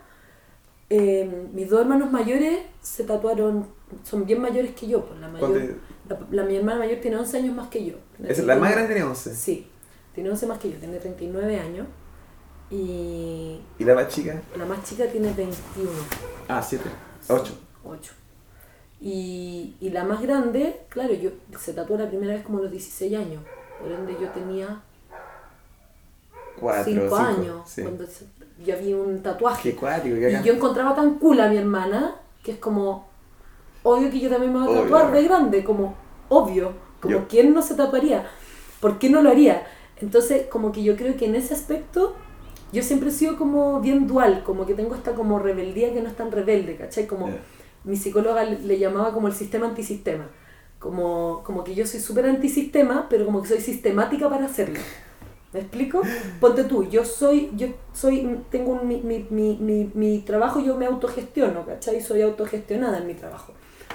eh, 0.89 1.47
mis 1.53 1.69
dos 1.69 1.81
hermanos 1.81 2.11
mayores 2.11 2.59
se 2.81 3.03
tatuaron, 3.03 3.67
son 4.03 4.25
bien 4.25 4.41
mayores 4.41 4.71
que 4.71 4.87
yo. 4.87 5.05
Pues 5.05 5.19
la 5.19 5.27
mayor, 5.27 5.49
¿Cuánto- 5.51 5.75
la, 6.09 6.19
la- 6.31 6.43
mi 6.47 6.55
hermana 6.55 6.79
mayor 6.79 6.99
tiene 6.99 7.17
11 7.17 7.37
años 7.37 7.55
más 7.55 7.67
que 7.69 7.85
yo. 7.85 7.95
Es 8.25 8.39
la 8.43 8.55
más 8.55 8.71
grande 8.71 8.93
tiene 8.93 9.07
11. 9.09 9.35
Sí, 9.35 9.67
tiene 10.13 10.29
11 10.29 10.47
más 10.47 10.59
que 10.59 10.71
yo, 10.71 10.77
tiene 10.77 10.97
39 10.97 11.59
años. 11.59 11.87
Y 12.69 13.59
¿Y 13.79 13.83
la 13.83 13.95
más 13.95 14.07
chica? 14.07 14.41
la 14.57 14.65
más 14.65 14.83
chica 14.83 15.05
tiene 15.07 15.33
21. 15.33 15.89
Ah, 16.47 16.61
7. 16.61 16.83
8. 17.27 17.53
8. 17.83 18.13
Y, 19.01 19.75
y 19.81 19.89
la 19.89 20.03
más 20.03 20.21
grande, 20.21 20.81
claro, 20.89 21.13
yo 21.13 21.31
se 21.59 21.73
tatuó 21.73 21.97
la 21.97 22.07
primera 22.07 22.33
vez 22.33 22.43
como 22.43 22.59
a 22.59 22.61
los 22.61 22.71
16 22.71 23.15
años. 23.17 23.43
Por 23.81 23.91
ende 23.91 24.15
yo 24.21 24.29
tenía 24.29 24.81
4. 26.59 26.83
5 26.85 27.15
años 27.15 27.61
Sí. 27.69 27.81
cuando 27.81 28.05
se- 28.05 28.25
yo 28.63 28.77
vi 28.77 28.93
un 28.93 29.21
tatuaje. 29.23 29.71
Qué 29.71 29.75
cuático, 29.75 30.15
qué 30.15 30.31
Y 30.31 30.35
acá. 30.35 30.43
yo 30.45 30.53
encontraba 30.53 30.95
tan 30.95 31.15
cool 31.17 31.39
a 31.41 31.49
mi 31.49 31.57
hermana 31.57 32.15
que 32.43 32.51
es 32.53 32.57
como, 32.59 33.07
obvio 33.83 34.09
que 34.11 34.19
yo 34.19 34.29
también 34.29 34.53
me 34.53 34.59
voy 34.59 34.67
a 34.67 34.71
Obvio. 34.71 34.83
tatuar 34.83 35.11
de 35.11 35.23
grande, 35.23 35.63
como 35.63 35.95
obvio, 36.29 36.73
como 36.99 37.11
Yo. 37.15 37.27
quién 37.27 37.53
no 37.53 37.61
se 37.61 37.73
tatuaría, 37.75 38.29
¿por 38.79 38.99
qué 38.99 39.09
no 39.09 39.21
lo 39.21 39.29
haría? 39.31 39.65
Entonces, 40.01 40.47
como 40.47 40.71
que 40.71 40.83
yo 40.83 40.95
creo 40.95 41.15
que 41.17 41.25
en 41.25 41.35
ese 41.35 41.53
aspecto 41.53 42.15
yo 42.71 42.81
siempre 42.83 43.09
he 43.09 43.11
sido 43.11 43.37
como 43.37 43.81
bien 43.81 44.07
dual, 44.07 44.43
como 44.43 44.65
que 44.65 44.73
tengo 44.73 44.95
esta 44.95 45.13
como 45.13 45.39
rebeldía 45.39 45.93
que 45.93 46.01
no 46.01 46.09
es 46.09 46.15
tan 46.15 46.31
rebelde, 46.31 46.75
¿cachai? 46.77 47.05
Como 47.07 47.27
Ya. 47.27 47.37
mi 47.83 47.95
psicóloga 47.97 48.43
le, 48.43 48.79
llamaba 48.79 49.13
como 49.13 49.27
el 49.27 49.33
sistema 49.33 49.67
antisistema, 49.67 50.27
como, 50.79 51.43
como 51.45 51.63
que 51.63 51.75
yo 51.75 51.85
soy 51.85 51.99
súper 51.99 52.25
antisistema, 52.25 53.07
pero 53.09 53.25
como 53.25 53.41
que 53.41 53.49
soy 53.49 53.59
sistemática 53.61 54.29
para 54.29 54.45
hacerlo. 54.45 54.79
¿Me 55.53 55.59
explico? 55.59 56.01
Ponte 56.39 56.63
tú, 56.63 56.87
yo 56.89 57.03
soy, 57.03 57.51
yo 57.57 57.67
soy, 57.93 58.39
tengo 58.49 58.71
un- 58.71 58.87
mi, 58.87 59.01
mi, 59.01 59.27
mi, 59.29 59.57
mi, 59.59 59.91
mi 59.93 60.19
trabajo, 60.19 60.61
yo 60.61 60.77
me 60.77 60.85
autogestiono, 60.85 61.65
¿cachai? 61.65 61.99
Soy 62.01 62.21
autogestionada 62.21 62.99
en 62.99 63.07
mi 63.07 63.15
trabajo. 63.15 63.51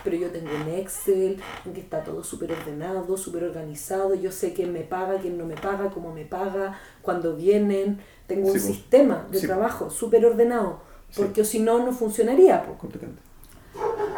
Pero 0.06 0.18
yo 0.18 0.30
tengo 0.30 0.50
un 0.54 0.68
Excel 0.72 1.42
en 1.64 1.72
que 1.72 1.80
está 1.80 2.04
todo 2.04 2.22
súper 2.22 2.52
ordenado, 2.52 3.16
súper 3.16 3.42
organizado, 3.42 4.14
yo 4.14 4.30
sé 4.30 4.52
quién 4.52 4.72
me 4.72 4.82
paga, 4.82 5.18
quién 5.18 5.36
no 5.36 5.44
me 5.44 5.56
paga, 5.56 5.90
cómo 5.90 6.12
me 6.12 6.24
paga, 6.24 6.78
cuándo 7.02 7.34
vienen, 7.34 7.98
tengo 8.28 8.46
un 8.46 8.52
Sí, 8.52 8.60
po. 8.60 8.66
sistema 8.74 9.26
de 9.32 9.40
Sí, 9.40 9.46
po. 9.48 9.52
trabajo 9.54 9.90
súper 9.90 10.24
ordenado, 10.24 10.78
Sí. 11.10 11.22
porque 11.22 11.44
si 11.44 11.58
no, 11.58 11.80
no 11.84 11.90
funcionaría. 11.92 12.64
Completamente. 12.78 13.20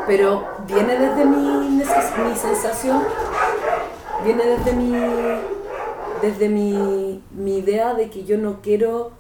Pero 0.07 0.47
viene 0.67 0.99
desde 0.99 1.25
mi, 1.25 1.69
mi 1.79 2.37
sensación, 2.37 3.03
viene 4.25 4.45
desde 4.45 4.73
mi, 4.75 4.93
desde 6.21 6.49
mi, 6.51 7.23
mi 7.31 7.59
idea 7.61 7.95
de 7.95 8.11
que 8.11 8.25
yo 8.25 8.37
no 8.37 8.61
quiero 8.61 9.13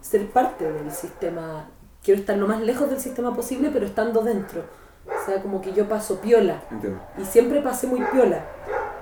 ser 0.00 0.28
parte 0.30 0.70
del 0.72 0.90
sistema, 0.90 1.68
quiero 2.02 2.18
estar 2.18 2.36
lo 2.36 2.48
más 2.48 2.60
lejos 2.62 2.90
del 2.90 2.98
sistema 2.98 3.32
posible, 3.34 3.70
pero 3.72 3.86
estando 3.86 4.22
dentro. 4.22 4.64
O 5.08 5.26
sea, 5.26 5.42
como 5.42 5.60
que 5.60 5.72
yo 5.72 5.88
paso 5.88 6.20
piola. 6.20 6.62
Entiendo. 6.70 7.00
Y 7.18 7.24
siempre 7.24 7.60
pasé 7.62 7.86
muy 7.86 8.00
piola. 8.12 8.44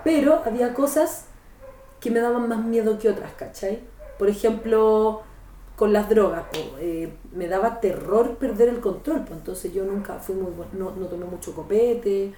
Pero 0.05 0.43
había 0.45 0.75
cosas 0.75 1.27
que 2.01 2.11
me 2.11 2.21
daban 2.21 2.49
más 2.49 2.63
miedo 2.63 2.99
que 2.99 3.09
otras, 3.09 3.33
¿cachai? 3.33 3.81
Por 4.19 4.29
ejemplo, 4.29 5.23
con 5.77 5.93
las 5.93 6.09
drogas, 6.09 6.45
po, 6.53 6.79
eh, 6.79 7.13
me 7.33 7.49
daba 7.49 7.81
terror 7.81 8.37
perder 8.37 8.69
el 8.69 8.81
control, 8.81 9.21
pues 9.21 9.39
entonces 9.39 9.73
yo 9.73 9.85
nunca 9.85 10.19
fui 10.21 10.35
muy 10.35 10.53
no, 10.73 10.93
no 10.93 11.07
tomé 11.07 11.25
mucho 11.25 11.55
copete 11.55 12.33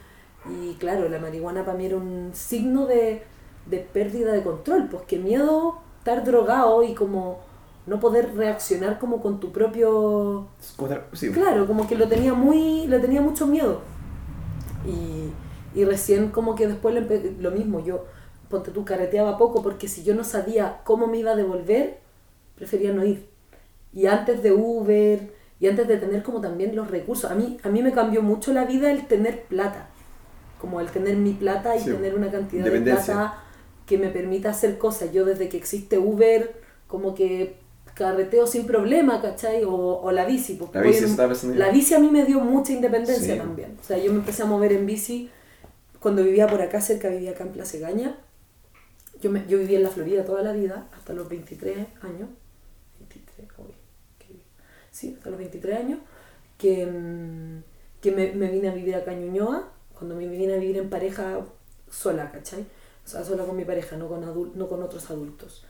y 0.48 0.74
claro, 0.74 1.08
la 1.08 1.18
marihuana 1.18 1.64
para 1.64 1.76
mí 1.76 1.86
era 1.86 1.96
un 1.96 2.30
signo 2.32 2.86
de, 2.86 3.22
de 3.66 3.78
pérdida 3.78 4.32
de 4.32 4.42
control, 4.42 4.88
pues 4.90 5.02
qué 5.06 5.18
miedo 5.18 5.80
estar 5.98 6.24
drogado 6.24 6.82
y 6.82 6.94
como 6.94 7.40
no 7.86 8.00
poder 8.00 8.34
reaccionar 8.34 8.98
como 8.98 9.20
con 9.20 9.38
tu 9.40 9.52
propio 9.52 10.48
¿Cómo 10.76 10.88
estar- 10.90 11.06
Sí. 11.12 11.30
Claro, 11.30 11.66
como 11.66 11.86
que 11.86 11.94
lo 11.96 12.08
tenía 12.08 12.34
muy, 12.34 12.86
le 12.88 12.98
tenía 12.98 13.20
mucho 13.20 13.46
miedo. 13.46 13.80
Y, 14.86 15.78
y 15.78 15.84
recién 15.84 16.28
como 16.30 16.54
que 16.54 16.66
después 16.68 16.94
empe- 16.96 17.36
lo 17.38 17.50
mismo, 17.50 17.80
yo, 17.80 18.04
ponte 18.48 18.70
tú, 18.70 18.84
careteaba 18.84 19.36
poco 19.38 19.62
porque 19.62 19.88
si 19.88 20.02
yo 20.04 20.14
no 20.14 20.24
sabía 20.24 20.80
cómo 20.84 21.06
me 21.06 21.18
iba 21.18 21.32
a 21.32 21.36
devolver, 21.36 21.98
prefería 22.56 22.92
no 22.92 23.04
ir. 23.04 23.28
Y 23.92 24.06
antes 24.06 24.42
de 24.42 24.52
Uber, 24.52 25.32
y 25.58 25.68
antes 25.68 25.88
de 25.88 25.96
tener 25.96 26.22
como 26.22 26.40
también 26.40 26.76
los 26.76 26.90
recursos, 26.90 27.30
a 27.30 27.34
mí, 27.34 27.58
a 27.62 27.68
mí 27.68 27.82
me 27.82 27.92
cambió 27.92 28.22
mucho 28.22 28.52
la 28.52 28.64
vida 28.64 28.90
el 28.90 29.06
tener 29.06 29.44
plata. 29.44 29.88
Como 30.60 30.80
el 30.80 30.90
tener 30.90 31.16
mi 31.16 31.32
plata 31.32 31.76
y 31.76 31.80
Sí, 31.80 31.90
tener 31.90 32.14
una 32.14 32.30
cantidad 32.30 32.64
de 32.64 32.70
plata 32.80 33.42
que 33.86 33.98
me 33.98 34.08
permita 34.08 34.50
hacer 34.50 34.78
cosas. 34.78 35.12
Yo 35.12 35.24
desde 35.24 35.48
que 35.48 35.56
existe 35.56 35.98
Uber, 35.98 36.60
como 36.86 37.14
que 37.14 37.56
carreteo 37.96 38.46
sin 38.46 38.66
problema, 38.66 39.20
¿cachai? 39.22 39.64
O, 39.64 39.72
o 39.74 40.12
la 40.12 40.24
bici. 40.26 40.54
porque 40.54 40.78
La 40.78 40.84
bici 40.84 41.04
en-. 41.04 41.58
La 41.58 41.70
bici 41.70 41.94
a 41.94 41.98
mí 41.98 42.10
me 42.10 42.24
dio 42.24 42.40
mucha 42.40 42.72
independencia 42.72 43.34
Sí. 43.34 43.38
también. 43.38 43.76
O 43.80 43.84
sea, 43.84 43.98
yo 43.98 44.12
me 44.12 44.18
empecé 44.18 44.42
a 44.42 44.46
mover 44.46 44.72
en 44.72 44.86
bici 44.86 45.30
cuando 46.00 46.22
vivía 46.22 46.46
por 46.46 46.60
acá 46.62 46.80
cerca, 46.80 47.08
vivía 47.08 47.32
acá 47.32 47.44
en 47.44 47.52
Plaza 47.52 47.78
Gaña. 47.78 48.16
Yo, 49.20 49.30
me, 49.30 49.44
yo 49.48 49.58
viví 49.58 49.74
en 49.74 49.82
la 49.82 49.88
Florida 49.90 50.24
toda 50.24 50.42
la 50.42 50.52
vida, 50.52 50.88
hasta 50.94 51.12
los 51.14 51.26
23 51.28 51.78
años. 52.02 52.28
23, 52.98 53.48
uy, 53.58 53.74
bien. 54.20 54.40
Sí, 54.90 55.14
hasta 55.16 55.30
los 55.30 55.38
23 55.38 55.78
años. 55.78 55.98
Que, 56.58 56.86
mm, 56.86 57.62
que 58.02 58.10
me, 58.12 58.32
me 58.32 58.50
vine 58.50 58.68
a 58.68 58.74
vivir 58.74 58.94
acá 58.94 59.12
en 59.14 59.26
Ñuñoa. 59.26 59.68
Cuando 59.94 60.14
me 60.16 60.26
vine 60.28 60.52
a 60.54 60.58
vivir 60.58 60.76
en 60.76 60.90
pareja 60.90 61.40
sola, 61.90 62.30
¿cachai? 62.30 62.60
O 62.60 63.08
sea, 63.08 63.24
sola 63.24 63.44
con 63.44 63.56
mi 63.56 63.64
pareja, 63.64 63.96
no 63.96 64.08
con, 64.08 64.22
adul 64.24 64.52
no 64.54 64.68
con 64.68 64.82
otros 64.82 65.10
adultos. 65.10 65.64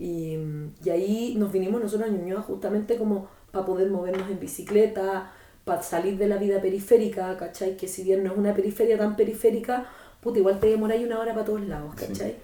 Y, 0.00 0.38
y 0.82 0.88
ahí 0.88 1.34
nos 1.36 1.52
vinimos 1.52 1.78
nosotros 1.82 2.08
a 2.08 2.12
Ñuñoa 2.12 2.40
justamente 2.40 2.96
como 2.96 3.28
para 3.52 3.66
poder 3.66 3.90
movernos 3.90 4.30
en 4.30 4.40
bicicleta, 4.40 5.30
para 5.66 5.82
salir 5.82 6.16
de 6.16 6.26
la 6.26 6.38
vida 6.38 6.58
periférica, 6.62 7.36
¿cachai? 7.36 7.76
Que 7.76 7.86
si 7.86 8.02
bien 8.02 8.24
no 8.24 8.32
es 8.32 8.38
una 8.38 8.54
periferia 8.54 8.96
tan 8.96 9.14
periférica, 9.14 9.86
puta, 10.22 10.38
igual 10.38 10.58
te 10.58 10.68
demoráis 10.68 11.04
una 11.04 11.20
hora 11.20 11.34
para 11.34 11.44
todos 11.44 11.60
lados, 11.66 11.94
¿cachai? 11.96 12.36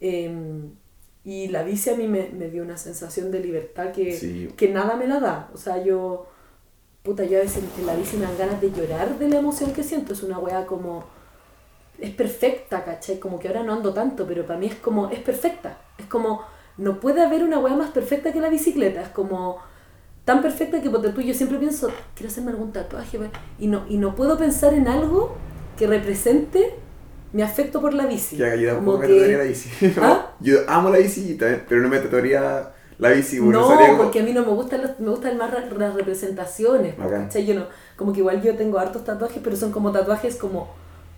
Em, 0.00 0.72
y 1.24 1.46
la 1.48 1.62
bici 1.62 1.90
a 1.90 1.96
mí 1.96 2.08
me, 2.08 2.28
me 2.30 2.50
dio 2.50 2.64
una 2.64 2.76
sensación 2.76 3.30
de 3.30 3.38
libertad 3.40 3.92
que, 3.92 4.12
Sí. 4.16 4.48
que 4.56 4.68
nada 4.68 4.96
me 4.96 5.06
la 5.06 5.20
da. 5.20 5.50
O 5.54 5.58
sea, 5.58 5.82
yo, 5.84 6.26
puta, 7.04 7.24
yo 7.24 7.38
a 7.38 7.42
veces 7.42 7.62
en 7.78 7.86
la 7.86 7.94
bici 7.94 8.16
me 8.16 8.24
dan 8.24 8.36
ganas 8.36 8.60
de 8.60 8.72
llorar 8.72 9.16
de 9.16 9.28
la 9.28 9.38
emoción 9.38 9.72
que 9.72 9.84
siento. 9.84 10.12
Es 10.12 10.24
una 10.24 10.38
weá 10.40 10.66
como, 10.66 11.04
es 12.00 12.10
perfecta, 12.10 12.84
¿cachai? 12.84 13.20
Como 13.20 13.38
que 13.38 13.46
ahora 13.48 13.62
no 13.62 13.72
ando 13.74 13.94
tanto, 13.94 14.26
pero 14.26 14.44
para 14.44 14.58
mí 14.58 14.66
es 14.66 14.74
como, 14.74 15.08
es 15.10 15.20
perfecta. 15.20 15.78
Es 15.98 16.06
como, 16.06 16.42
no 16.78 17.00
puede 17.00 17.22
haber 17.22 17.42
una 17.42 17.58
weá 17.58 17.74
más 17.74 17.90
perfecta 17.90 18.32
que 18.32 18.40
la 18.40 18.48
bicicleta. 18.48 19.02
Es 19.02 19.08
como, 19.08 19.58
tan 20.24 20.42
perfecta 20.42 20.82
que 20.82 20.90
ponte 20.90 21.10
tú, 21.10 21.20
yo 21.20 21.34
siempre 21.34 21.58
pienso, 21.58 21.88
quiero 22.14 22.30
hacerme 22.30 22.50
algún 22.50 22.72
tatuaje, 22.72 23.18
y 23.58 23.66
no, 23.68 23.84
y 23.88 23.96
no 23.96 24.14
puedo 24.14 24.36
pensar 24.36 24.74
en 24.74 24.88
algo 24.88 25.36
que 25.78 25.86
represente 25.86 26.74
mi 27.32 27.42
afecto 27.42 27.80
por 27.80 27.94
la 27.94 28.06
bici. 28.06 28.36
Que 28.36 28.44
haga 28.46 28.56
yo 28.56 28.74
Como 28.76 28.92
tampoco 28.92 28.98
me 28.98 29.08
tatuaría 29.08 29.38
la 29.38 29.44
bici. 29.44 29.70
¿Ah? 30.00 30.32
Yo 30.40 30.58
amo 30.68 30.90
la 30.90 30.98
bici 30.98 31.38
pero 31.68 31.80
no 31.80 31.88
me 31.88 31.98
tatuaría 31.98 32.72
la 32.98 33.10
bici. 33.10 33.38
porque 33.38 33.52
No, 33.52 33.66
como- 33.76 33.96
porque 33.98 34.20
a 34.20 34.22
mí 34.22 34.32
no 34.32 34.40
me 34.42 34.52
gustan 34.52 34.82
los, 34.82 34.98
me 35.00 35.10
gustan 35.10 35.36
más 35.36 35.52
las 35.52 35.94
representaciones. 35.94 36.94
¿cachai? 36.94 37.46
Yo 37.46 37.54
no, 37.54 37.66
como 37.96 38.12
que 38.12 38.20
igual 38.20 38.42
yo 38.42 38.56
tengo 38.56 38.78
hartos 38.78 39.04
tatuajes, 39.04 39.40
pero 39.42 39.56
son 39.56 39.70
como 39.70 39.92
tatuajes 39.92 40.36
como 40.36 40.68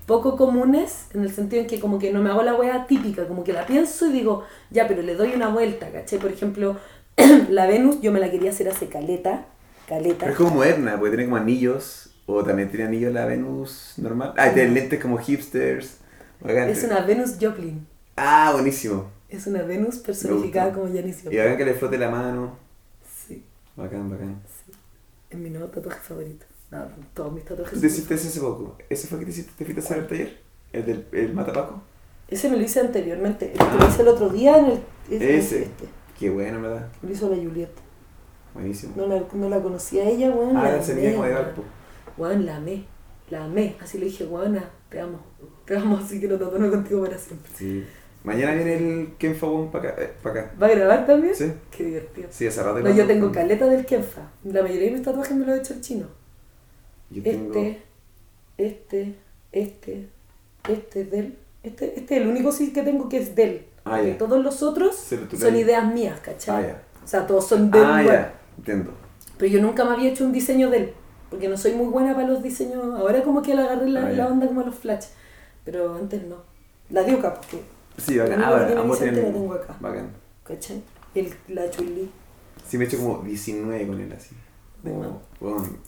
poco 0.09 0.37
comunes, 0.37 1.07
en 1.15 1.23
el 1.23 1.31
sentido 1.33 1.63
en 1.63 1.69
que 1.69 1.79
como 1.79 2.01
que 2.01 2.13
no 2.13 2.21
me 2.21 2.31
hago 2.31 2.43
la 2.43 2.55
wea 2.57 2.87
típica, 2.89 3.29
como 3.29 3.45
que 3.45 3.53
la 3.53 3.65
pienso 3.67 4.07
y 4.09 4.13
digo, 4.13 4.43
ya, 4.71 4.89
pero 4.89 5.03
le 5.03 5.15
doy 5.15 5.35
una 5.37 5.49
vuelta, 5.51 5.93
¿cachai? 5.93 6.19
Por 6.19 6.33
ejemplo, 6.33 6.77
la 7.51 7.67
Venus 7.67 8.01
yo 8.01 8.11
me 8.11 8.19
la 8.19 8.31
quería 8.31 8.51
hacer 8.51 8.69
hace 8.69 8.89
caleta, 8.89 9.47
caleta. 9.87 10.19
Pero 10.21 10.33
es 10.33 10.37
como 10.39 10.51
moderna, 10.57 10.97
porque 10.99 11.11
tiene 11.11 11.25
como 11.27 11.37
anillos. 11.37 12.11
O 12.31 12.45
también 12.45 12.69
tiene 12.71 12.85
anillos 12.87 13.13
la 13.13 13.25
Venus 13.25 13.95
normal. 13.97 14.35
Ah, 14.37 14.49
y 14.49 14.55
tiene 14.55 14.71
lentes 14.73 15.01
como 15.01 15.17
hipsters. 15.19 15.99
Bacán. 16.41 16.69
Es 16.69 16.85
una 16.85 17.01
Venus 17.01 17.37
Joplin, 17.41 17.87
Ah, 18.17 18.51
buenísimo. 18.53 19.11
es 19.29 19.47
una 19.47 19.63
Venus 19.63 19.97
personificada 19.99 20.73
como 20.73 20.87
Janis 20.87 21.21
Y 21.21 21.23
Joplin. 21.25 21.39
bacán 21.41 21.57
que 21.59 21.65
le 21.65 21.75
flote 21.75 21.99
la 21.99 22.11
mano. 22.11 22.57
Sí, 23.27 23.45
Bacán, 23.77 24.11
bacán. 24.11 24.41
es 25.31 25.39
mi 25.39 25.51
nuevo 25.51 25.69
tatuaje 25.69 26.01
favorito. 26.01 26.47
No, 26.71 26.79
todos 27.15 27.33
mis 27.33 27.45
tatuajes 27.45 27.73
¿Tú 27.75 27.81
te 27.81 27.87
hiciste 27.87 28.15
ese 28.15 28.29
hace 28.29 28.41
poco? 28.41 28.77
¿Ese 28.91 29.07
fue 29.09 29.19
que 29.19 29.25
te 29.25 29.31
hiciste? 29.31 29.53
¿Te 29.57 29.65
fuiste 29.65 29.81
a 29.81 29.85
hacer 29.85 29.99
el 29.99 30.07
taller? 30.07 30.39
¿El 30.73 30.85
del 30.87 31.07
el 31.13 31.33
matapaco? 31.35 31.81
Ese 32.29 32.51
me 32.51 32.57
lo 32.59 32.63
hice 32.63 32.81
anteriormente, 32.81 33.53
el 33.53 33.59
que 33.59 33.79
lo 33.79 33.89
hice 33.89 34.03
el 34.03 34.09
otro 34.09 34.29
día 34.29 34.59
en 34.59 34.67
el... 34.67 34.73
es- 35.11 35.23
Ese. 35.47 35.63
Este. 35.63 35.85
Qué 36.19 36.29
bueno, 36.31 36.61
¿verdad? 36.61 36.89
Lo 37.03 37.11
hizo 37.11 37.31
la 37.31 37.37
Juliet. 37.37 37.71
Buenísimo. 38.53 38.93
No 38.97 39.07
la, 39.07 39.23
no 39.33 39.49
la 39.49 39.63
conocía 39.63 40.03
a 40.03 40.07
ella, 40.09 40.31
weón. 40.31 40.57
ah, 40.57 40.65
la 40.65 40.77
la 40.77 40.83
semilla 40.83 41.13
como 41.13 41.25
de. 41.25 41.35
Valpo. 41.35 41.63
Weón, 42.19 42.45
la 42.45 42.57
amé. 42.57 42.85
La 43.31 43.45
amé. 43.45 43.77
Así 43.81 43.99
le 43.99 44.07
dije, 44.07 44.25
weona, 44.27 44.69
te 44.91 45.01
amo. 45.01 45.21
Te 45.65 45.77
amo, 45.77 45.97
así 45.99 46.21
que 46.21 46.27
lo 46.29 46.39
tatuarme 46.39 46.69
contigo 46.71 47.03
para 47.05 47.17
siempre. 47.19 47.51
Sí. 47.57 47.85
Mañana 48.25 48.53
viene 48.55 48.75
el 48.77 49.15
Ken 49.17 49.37
Fabón 49.37 49.71
para 49.71 49.91
acá. 49.91 50.03
eh, 50.03 50.13
pa' 50.23 50.31
acá. 50.31 50.53
¿Va 50.61 50.67
a 50.67 50.71
grabar 50.71 51.07
también? 51.07 51.35
Sí. 51.35 51.53
Qué 51.71 51.85
divertido. 51.85 52.29
Sí, 52.31 52.47
hace 52.47 52.63
rato. 52.63 52.81
No, 52.81 52.91
yo 52.91 53.07
tengo 53.07 53.31
caleta 53.31 53.67
del 53.67 53.87
Kenfa. 53.87 54.23
La 54.45 54.63
mayoría 54.63 54.87
de 54.87 54.91
mis 54.93 55.03
tatuajes 55.03 55.37
me 55.37 55.47
lo 55.47 55.55
he 55.55 55.59
hecho 55.59 55.75
el 55.75 55.81
chino. 55.81 56.07
Yo 57.11 57.23
tengo... 57.23 57.55
Este, 57.59 57.83
este, 58.59 59.15
este, 59.53 60.09
este 60.69 61.01
es 61.03 61.11
del. 61.11 61.39
Este, 61.63 61.99
este 61.99 62.17
es 62.17 62.23
el 62.23 62.29
único 62.29 62.53
sí 62.53 62.73
que 62.73 62.83
tengo 62.83 63.09
que 63.09 63.19
es 63.19 63.35
del. 63.35 63.67
Ah, 63.85 63.97
Porque 63.97 64.13
ya. 64.13 64.19
todos 64.19 64.43
los 64.43 64.63
otros 64.63 64.97
son 64.97 65.57
ideas 65.57 65.93
mías, 65.93 66.21
¿cachai? 66.21 66.65
Ah. 66.71 66.83
O 67.05 67.07
sea, 67.07 67.27
todos 67.27 67.47
son 67.47 67.71
del. 67.71 67.85
Ah, 67.85 68.03
ya. 68.03 68.35
Entiendo. 68.59 68.93
Pero 69.39 69.53
yo 69.53 69.63
nunca 69.63 69.85
me 69.85 69.93
había 69.93 70.11
hecho 70.11 70.25
un 70.25 70.33
diseño 70.33 70.69
de 70.71 70.77
él, 70.79 70.93
porque 71.31 71.49
no 71.49 71.57
soy 71.57 71.73
muy 71.73 71.87
buena 71.87 72.15
para 72.15 72.27
los 72.27 72.43
diseños. 72.43 72.83
Ahora 72.99 73.23
como 73.23 73.41
que 73.43 73.55
le 73.55 73.63
agarré 73.63 73.89
la, 73.89 74.07
Ah, 74.07 74.11
la 74.11 74.27
onda 74.27 74.47
como 74.49 74.61
a 74.63 74.65
los 74.65 74.75
flash, 74.75 75.07
pero 75.65 75.95
antes 75.95 76.23
no. 76.25 76.37
La 76.91 77.03
Diuca, 77.05 77.35
porque, 77.35 77.61
Sí, 77.97 78.19
bacán. 78.19 78.43
Ah, 78.43 78.65
tiene 78.67 78.81
ambos 78.81 78.99
tienen... 78.99 79.25
la 79.25 79.33
tengo 79.33 79.53
acá. 79.55 79.77
Bacán. 79.81 80.11
¿cachai? 80.45 80.83
El, 81.15 81.33
la 81.49 81.71
chulí. 81.71 82.11
Sí, 82.69 82.77
me 82.77 82.85
he 82.85 82.87
hecho 82.89 82.99
como 82.99 83.23
19 83.23 83.87
con 83.87 84.01
él 84.01 84.13
así. 84.13 84.35
De 84.83 84.93
bueno, 84.93 85.21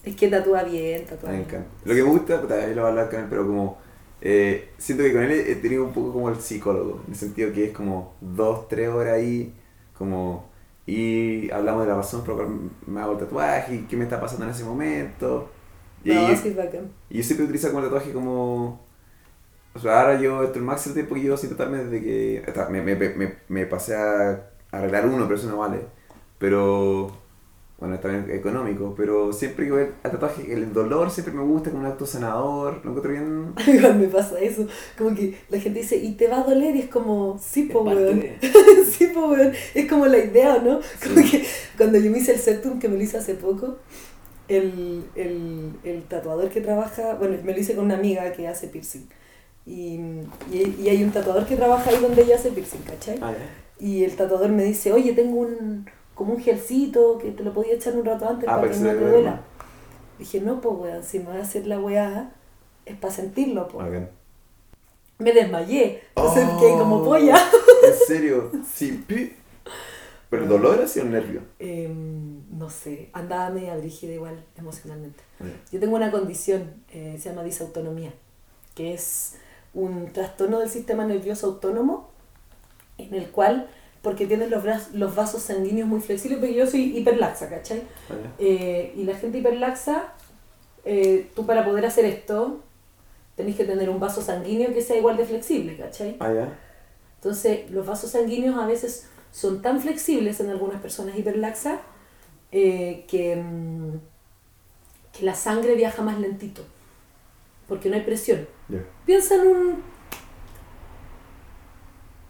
Es 0.02 0.16
que 0.16 0.28
tatúa 0.28 0.62
bien, 0.64 1.06
tatúa 1.06 1.32
me 1.32 1.38
bien. 1.38 1.44
encanta. 1.44 1.70
Lo 1.84 1.94
que 1.94 2.02
me 2.02 2.08
gusta, 2.10 2.34
ahí 2.50 2.74
lo 2.74 2.82
voy 2.82 2.84
a 2.84 2.88
hablar 2.88 3.10
con 3.10 3.20
él, 3.20 3.26
pero 3.28 3.46
como... 3.46 3.78
eh, 4.20 4.70
siento 4.78 5.04
que 5.04 5.12
con 5.12 5.22
él 5.22 5.30
he 5.32 5.56
tenido 5.56 5.84
un 5.84 5.92
poco 5.92 6.12
como 6.12 6.28
el 6.30 6.36
psicólogo, 6.40 7.02
en 7.06 7.12
el 7.12 7.18
sentido 7.18 7.52
que 7.52 7.66
es 7.66 7.72
como 7.72 8.14
dos, 8.20 8.68
tres 8.68 8.88
horas 8.88 9.14
ahí, 9.14 9.54
como... 9.96 10.48
Y 10.86 11.50
hablamos 11.52 11.82
de 11.84 11.88
la 11.90 11.96
razón 11.96 12.24
por 12.24 12.30
la 12.36 12.44
cual 12.44 12.70
me 12.86 13.00
hago 13.00 13.12
el 13.12 13.18
tatuaje 13.18 13.74
y 13.76 13.82
qué 13.86 13.96
me 13.96 14.04
está 14.04 14.20
pasando 14.20 14.44
en 14.46 14.50
ese 14.50 14.64
momento. 14.64 15.48
Y, 16.04 16.12
No, 16.14 16.34
sí, 16.36 16.50
bacán. 16.54 16.92
y 17.10 17.18
yo 17.18 17.24
siempre 17.24 17.44
utilizo 17.46 17.68
como 17.68 17.80
el 17.80 17.86
tatuaje 17.86 18.12
como... 18.12 18.86
O 19.74 19.78
sea, 19.80 20.00
ahora 20.02 20.20
yo, 20.20 20.40
esto 20.42 20.52
es 20.54 20.56
el 20.58 20.62
máximo 20.64 20.94
tiempo 20.94 21.14
que 21.14 21.22
llevo 21.22 21.36
sin 21.36 21.50
tatuarme 21.50 21.84
desde 21.84 22.02
que... 22.02 22.44
hasta 22.46 22.68
Me, 22.70 22.82
me, 22.82 22.96
me, 22.96 23.34
me 23.48 23.66
pasé 23.66 23.96
a 23.96 24.50
arreglar 24.72 25.06
uno, 25.08 25.24
pero 25.26 25.38
eso 25.38 25.48
no 25.50 25.58
vale. 25.58 25.80
Pero... 26.38 27.12
Bueno, 27.80 27.94
está 27.94 28.08
bien 28.08 28.30
económico, 28.30 28.94
pero 28.94 29.32
siempre 29.32 29.64
que 29.64 29.72
voy 29.72 29.86
al 30.02 30.10
tatuaje, 30.10 30.52
el 30.52 30.70
dolor 30.70 31.10
siempre 31.10 31.32
me 31.32 31.42
gusta, 31.42 31.70
como 31.70 31.82
un 31.82 31.90
acto 31.90 32.04
sanador, 32.04 32.84
lo 32.84 32.90
encuentro 32.90 33.10
bien... 33.10 33.54
Igual 33.66 33.98
me 33.98 34.06
pasa 34.08 34.38
eso, 34.38 34.66
como 34.98 35.16
que 35.16 35.38
la 35.48 35.58
gente 35.58 35.80
dice, 35.80 35.96
¿y 35.96 36.12
te 36.12 36.28
va 36.28 36.40
a 36.40 36.44
doler? 36.44 36.76
Y 36.76 36.80
es 36.80 36.88
como, 36.88 37.40
sí, 37.42 37.62
po, 37.64 37.80
weón. 37.80 38.22
sí, 38.90 39.06
po, 39.06 39.28
weón. 39.28 39.52
Es 39.74 39.88
como 39.88 40.06
la 40.06 40.18
idea, 40.18 40.58
¿no? 40.58 40.80
Como 41.02 41.26
que 41.26 41.46
cuando 41.78 41.98
yo 41.98 42.10
me 42.10 42.18
hice 42.18 42.34
el 42.34 42.38
septum, 42.38 42.78
que 42.78 42.88
me 42.90 42.98
lo 42.98 43.02
hice 43.02 43.16
hace 43.16 43.34
poco, 43.34 43.78
el, 44.48 45.02
el, 45.14 45.70
el 45.82 46.02
tatuador 46.02 46.50
que 46.50 46.60
trabaja, 46.60 47.14
bueno, 47.14 47.38
me 47.42 47.54
lo 47.54 47.60
hice 47.60 47.74
con 47.74 47.86
una 47.86 47.96
amiga 47.96 48.30
que 48.32 48.46
hace 48.46 48.68
piercing. 48.68 49.08
Y, 49.64 50.00
y, 50.52 50.76
y 50.82 50.88
hay 50.90 51.02
un 51.02 51.12
tatuador 51.12 51.46
que 51.46 51.56
trabaja 51.56 51.88
ahí 51.88 51.96
donde 51.96 52.24
ella 52.24 52.34
hace 52.34 52.50
piercing, 52.50 52.82
¿cachai? 52.82 53.18
Ah. 53.22 53.32
Y 53.78 54.04
el 54.04 54.16
tatuador 54.16 54.50
me 54.50 54.64
dice, 54.64 54.92
oye, 54.92 55.14
tengo 55.14 55.38
un 55.40 55.86
como 56.20 56.34
un 56.34 56.42
gelcito 56.42 57.16
que 57.16 57.30
te 57.30 57.42
lo 57.42 57.50
podía 57.54 57.72
echar 57.72 57.96
un 57.96 58.04
rato 58.04 58.28
antes 58.28 58.46
Ah, 58.46 58.56
para 58.60 58.70
que 58.70 58.76
no 58.76 58.90
te 58.90 58.94
duela. 59.08 59.40
Dije, 60.18 60.38
no, 60.42 60.60
pues 60.60 60.76
weón, 60.78 61.02
si 61.02 61.18
me 61.20 61.24
voy 61.30 61.38
a 61.38 61.40
hacer 61.40 61.66
la 61.66 61.80
weá, 61.80 62.30
es 62.84 62.94
para 62.98 63.10
sentirlo, 63.14 63.66
pues. 63.68 63.86
Bacán. 63.86 64.10
Me 65.16 65.32
desmayé, 65.32 66.02
entonces 66.14 66.46
Oh. 66.52 66.60
quedé 66.60 66.72
como 66.72 67.02
polla. 67.02 67.36
¿En 67.86 67.94
serio? 68.06 68.50
Sí. 68.70 69.02
¿Pero 70.28 70.42
el 70.42 70.48
dolor 70.50 70.82
así 70.82 71.00
o 71.00 71.04
el 71.04 71.10
nervio? 71.10 71.40
Em, 71.58 72.42
no 72.58 72.68
sé, 72.68 73.08
andaba 73.14 73.48
media 73.48 73.74
brígida 73.78 74.12
igual 74.12 74.44
emocionalmente. 74.58 75.22
Ya. 75.40 75.46
Yo 75.72 75.80
tengo 75.80 75.96
una 75.96 76.10
condición, 76.10 76.84
eh, 76.92 77.16
se 77.18 77.30
llama 77.30 77.44
disautonomía, 77.44 78.12
que 78.74 78.92
es 78.92 79.36
un 79.72 80.12
trastorno 80.12 80.58
del 80.58 80.68
sistema 80.68 81.06
nervioso 81.06 81.46
autónomo 81.46 82.10
en 82.98 83.14
el 83.14 83.30
cual, 83.30 83.70
porque 84.02 84.26
tienes 84.26 84.50
los, 84.50 85.14
vasos 85.14 85.42
sanguíneos 85.42 85.86
muy 85.86 86.00
flexibles, 86.00 86.38
porque 86.38 86.54
yo 86.54 86.66
soy 86.66 86.96
hiperlaxa, 86.96 87.48
¿cachai? 87.48 87.82
Ah, 88.08 88.14
ya. 88.22 88.32
Eh, 88.38 88.94
y 88.96 89.04
la 89.04 89.14
gente 89.14 89.38
hiperlaxa, 89.38 90.14
eh, 90.84 91.30
tú 91.34 91.44
para 91.44 91.64
poder 91.64 91.84
hacer 91.84 92.06
esto, 92.06 92.62
tenés 93.36 93.56
que 93.56 93.64
tener 93.64 93.90
un 93.90 94.00
vaso 94.00 94.22
sanguíneo 94.22 94.72
que 94.72 94.80
sea 94.80 94.96
igual 94.96 95.16
de 95.16 95.26
flexible, 95.26 95.76
¿cachai? 95.76 96.16
Ah. 96.20 96.48
Entonces, 97.16 97.70
los 97.70 97.86
vasos 97.86 98.10
sanguíneos 98.10 98.56
a 98.56 98.66
veces 98.66 99.06
son 99.32 99.60
tan 99.60 99.80
flexibles 99.80 100.40
en 100.40 100.48
algunas 100.48 100.80
personas 100.80 101.18
hiperlaxas 101.18 101.80
eh, 102.52 103.04
que, 103.06 103.36
mm, 103.36 103.98
que 105.12 105.24
la 105.24 105.34
sangre 105.34 105.74
viaja 105.74 106.02
más 106.02 106.18
lentito, 106.18 106.62
porque 107.68 107.90
no 107.90 107.96
hay 107.96 108.02
presión. 108.02 108.48
Piensa 109.04 109.34
en 109.34 109.40
un... 109.42 109.82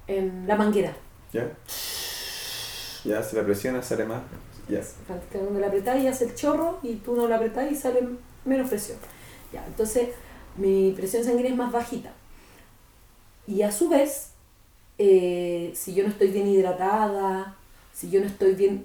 en 0.08 0.48
la 0.48 0.56
manguera. 0.56 0.96
Ya. 1.32 1.50
Ya, 3.04 3.22
si 3.22 3.36
la 3.36 3.44
presiona 3.44 3.82
sale 3.82 4.04
más. 4.04 4.22
Ya. 4.68 4.80
Cuando 5.32 5.58
la 5.58 5.68
apretás 5.68 6.00
y 6.02 6.06
hace 6.06 6.26
el 6.26 6.34
chorro 6.34 6.78
y 6.82 6.96
tú 6.96 7.16
no 7.16 7.28
la 7.28 7.36
apretás 7.36 7.70
y 7.70 7.74
sale 7.74 8.00
menos 8.44 8.68
presión. 8.68 8.98
Ya, 9.52 9.64
entonces 9.66 10.10
mi 10.56 10.92
presión 10.92 11.24
sanguínea 11.24 11.52
es 11.52 11.56
más 11.56 11.72
bajita. 11.72 12.12
Y 13.46 13.62
a 13.62 13.72
su 13.72 13.88
vez, 13.88 14.30
eh, 14.98 15.72
si 15.74 15.94
yo 15.94 16.04
no 16.04 16.10
estoy 16.10 16.28
bien 16.28 16.46
hidratada, 16.46 17.56
si 17.92 18.10
yo 18.10 18.20
no 18.20 18.26
estoy 18.26 18.54
bien 18.54 18.84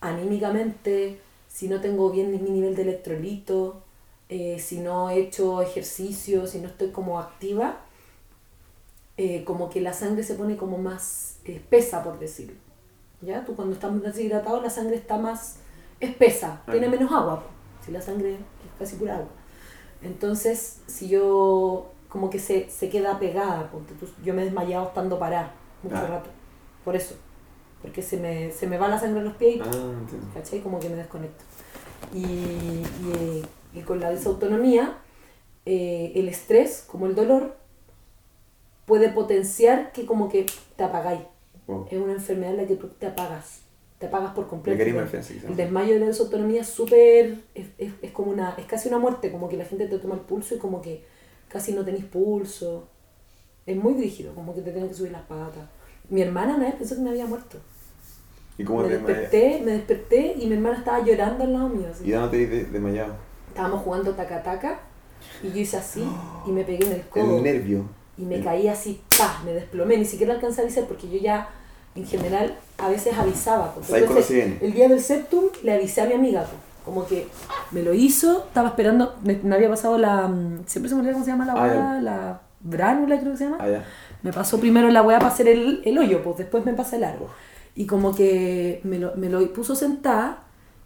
anímicamente, 0.00 1.20
si 1.48 1.68
no 1.68 1.80
tengo 1.80 2.10
bien 2.10 2.30
mi 2.30 2.38
nivel 2.38 2.74
de 2.74 2.82
electrolito, 2.82 3.82
eh, 4.28 4.58
si 4.58 4.78
no 4.80 5.10
he 5.10 5.18
hecho 5.18 5.60
ejercicio, 5.62 6.46
si 6.46 6.60
no 6.60 6.68
estoy 6.68 6.90
como 6.90 7.18
activa, 7.18 7.80
eh, 9.18 9.44
como 9.44 9.68
que 9.68 9.80
la 9.82 9.92
sangre 9.92 10.22
se 10.22 10.34
pone 10.34 10.56
como 10.56 10.78
más 10.78 11.40
espesa, 11.44 12.02
por 12.02 12.18
decirlo. 12.18 12.54
¿Ya? 13.20 13.44
Tú 13.44 13.54
cuando 13.56 13.74
estás 13.74 14.00
deshidratado 14.02 14.62
la 14.62 14.70
sangre 14.70 14.96
está 14.96 15.18
más 15.18 15.56
espesa, 16.00 16.62
tiene 16.70 16.88
menos 16.88 17.10
agua, 17.12 17.42
si 17.84 17.90
la 17.92 18.00
sangre 18.00 18.34
es 18.34 18.38
casi 18.78 18.96
pura 18.96 19.16
agua. 19.16 19.28
Entonces, 20.02 20.80
si 20.86 21.08
yo 21.08 21.90
como 22.08 22.30
que 22.30 22.38
se, 22.38 22.70
se 22.70 22.88
queda 22.88 23.18
pegada. 23.18 23.70
ponte 23.70 23.92
tú. 23.94 24.06
Yo 24.24 24.32
me 24.32 24.42
he 24.42 24.44
desmayado 24.46 24.86
estando 24.88 25.18
parada 25.18 25.52
mucho 25.82 25.96
Ah. 25.96 26.06
rato. 26.06 26.30
Por 26.84 26.94
eso. 26.96 27.16
Porque 27.82 28.00
se 28.00 28.16
me, 28.16 28.50
se 28.52 28.66
me 28.66 28.78
va 28.78 28.88
la 28.88 28.98
sangre 28.98 29.18
en 29.18 29.24
los 29.26 29.34
pies 29.36 29.56
y 29.56 29.60
Ah. 29.60 29.92
¿cachai? 30.34 30.60
Como 30.60 30.78
que 30.80 30.88
me 30.88 30.96
desconecto. 30.96 31.44
Y, 32.14 32.20
y, 32.24 33.44
y 33.74 33.80
con 33.82 34.00
la 34.00 34.10
desautonomía, 34.10 34.96
eh, 35.66 36.12
el 36.14 36.28
estrés, 36.28 36.84
como 36.86 37.06
el 37.06 37.14
dolor, 37.14 37.56
puede 38.88 39.10
potenciar 39.10 39.92
que 39.92 40.04
como 40.06 40.28
que 40.28 40.46
te 40.76 40.82
apagáis. 40.82 41.20
Wow. 41.68 41.86
Es 41.90 41.98
una 42.00 42.12
enfermedad 42.14 42.52
en 42.54 42.56
la 42.62 42.66
que 42.66 42.74
tú 42.76 42.88
te 42.88 43.06
apagas. 43.06 43.60
Te 44.00 44.06
apagas 44.06 44.32
por 44.32 44.48
completo. 44.48 44.76
El- 45.48 45.56
desmayo 45.56 45.94
de 45.94 46.00
la 46.00 46.06
desautonomía 46.06 46.62
es 46.62 46.68
súper... 46.68 47.38
Es, 47.54 47.66
es, 47.78 47.92
es 48.02 48.10
como 48.12 48.30
una... 48.32 48.54
Es 48.58 48.64
casi 48.66 48.88
una 48.88 48.98
muerte, 48.98 49.30
como 49.30 49.48
que 49.48 49.56
la 49.56 49.64
gente 49.64 49.86
te 49.86 49.98
toma 49.98 50.14
el 50.14 50.20
pulso 50.22 50.54
y 50.54 50.58
como 50.58 50.80
que 50.82 51.04
casi 51.48 51.72
no 51.72 51.84
tenéis 51.84 52.04
pulso. 52.06 52.88
Es 53.66 53.76
muy 53.76 53.94
rígido, 53.94 54.34
como 54.34 54.54
que 54.54 54.62
te 54.62 54.70
tienen 54.72 54.88
que 54.88 54.94
subir 54.96 55.12
las 55.12 55.22
patas. 55.22 55.68
Mi 56.08 56.22
hermana 56.22 56.54
una 56.56 56.64
vez 56.66 56.74
pensó 56.76 56.94
que 56.96 57.02
me 57.02 57.10
había 57.10 57.26
muerto. 57.26 57.58
¿Y 58.56 58.64
cómo 58.64 58.82
Me 58.82 58.88
te 58.88 58.94
desperté, 58.98 59.60
me 59.64 59.72
desperté 59.72 60.34
y 60.38 60.46
mi 60.46 60.54
hermana 60.54 60.78
estaba 60.78 61.04
llorando 61.04 61.44
al 61.44 61.52
lado 61.52 61.68
mío. 61.68 61.88
así. 61.90 62.04
¿Y 62.08 62.10
dónde 62.12 62.38
te 62.38 62.46
de- 62.46 62.64
desmayado? 62.64 63.14
Estábamos 63.48 63.82
jugando 63.82 64.12
taca-taca 64.14 64.80
y 65.42 65.48
yo 65.50 65.58
hice 65.58 65.76
así 65.76 66.04
y 66.46 66.50
me 66.50 66.64
pegué 66.64 66.86
en 66.86 66.92
el 66.92 67.02
codo. 67.08 67.36
El 67.36 67.42
nervio. 67.42 67.84
Y 68.18 68.24
me 68.24 68.40
caí 68.40 68.66
así, 68.68 69.00
¡pah! 69.16 69.42
Me 69.44 69.52
desplomé, 69.52 69.96
ni 69.96 70.04
siquiera 70.04 70.34
alcancé 70.34 70.60
a 70.60 70.64
avisar 70.64 70.84
porque 70.84 71.08
yo 71.08 71.18
ya, 71.18 71.48
en 71.94 72.04
general, 72.06 72.54
a 72.78 72.88
veces 72.88 73.16
avisaba. 73.16 73.72
Porque 73.74 73.88
¿Sabes 73.88 74.04
cuándo 74.04 74.20
entonces, 74.20 74.62
el 74.62 74.72
día 74.72 74.88
del 74.88 75.00
septum 75.00 75.44
le 75.62 75.72
avisé 75.74 76.00
a 76.02 76.06
mi 76.06 76.14
amiga, 76.14 76.42
po. 76.42 76.56
como 76.84 77.06
que 77.06 77.28
me 77.70 77.82
lo 77.82 77.94
hizo, 77.94 78.44
estaba 78.48 78.68
esperando, 78.70 79.14
me, 79.22 79.38
me 79.42 79.54
había 79.54 79.68
pasado 79.68 79.98
la, 79.98 80.26
mm, 80.26 80.64
siempre 80.66 80.88
se 80.88 80.94
me 80.96 81.00
olvida 81.02 81.12
cómo 81.12 81.24
se 81.24 81.30
llama 81.30 81.46
la 81.46 81.52
Ah, 81.52 81.62
weá, 81.62 82.00
la 82.00 82.40
bránula 82.60 83.20
creo 83.20 83.32
que 83.32 83.38
se 83.38 83.44
llama. 83.44 83.58
Ah. 83.60 83.84
Me 84.22 84.32
pasó 84.32 84.58
primero 84.58 84.88
la 84.90 85.02
weá 85.02 85.18
para 85.20 85.30
hacer 85.32 85.46
el, 85.46 85.80
el 85.84 85.96
hoyo, 85.96 86.22
pues 86.24 86.38
después 86.38 86.64
me 86.64 86.72
pasa 86.72 86.96
el 86.96 87.02
largo. 87.02 87.28
Y 87.76 87.86
como 87.86 88.12
que 88.14 88.80
me 88.82 88.98
lo, 88.98 89.14
me 89.14 89.28
lo 89.28 89.52
puso 89.52 89.76
sentada 89.76 90.42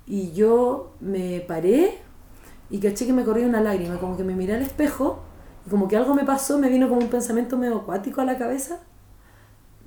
y 0.07 0.33
yo 0.33 0.93
me 1.01 1.41
paré 1.41 1.99
y 2.69 2.79
caché 2.79 3.07
que 3.07 3.15
me 3.15 3.25
corría 3.25 3.47
una 3.47 3.63
lágrima, 3.63 3.97
como 3.99 4.19
que 4.19 4.25
me 4.25 4.35
miré 4.35 4.55
al 4.55 4.63
espejo 4.63 5.21
y 5.67 5.71
como 5.71 5.89
que 5.89 5.97
algo 5.97 6.15
me 6.15 6.25
pasó, 6.25 6.59
me 6.59 6.69
vino 6.69 6.89
como 6.89 7.01
un 7.01 7.09
pensamiento 7.09 7.57
medio 7.57 7.77
acuático 7.77 8.21
a 8.21 8.25
la 8.25 8.39
cabeza, 8.39 8.81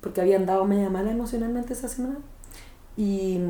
porque 0.00 0.20
había 0.20 0.36
andado 0.36 0.64
media 0.64 0.88
mala 0.90 1.10
emocionalmente 1.10 1.72
esa 1.72 1.88
semana. 1.88 2.18
Y, 2.96 3.40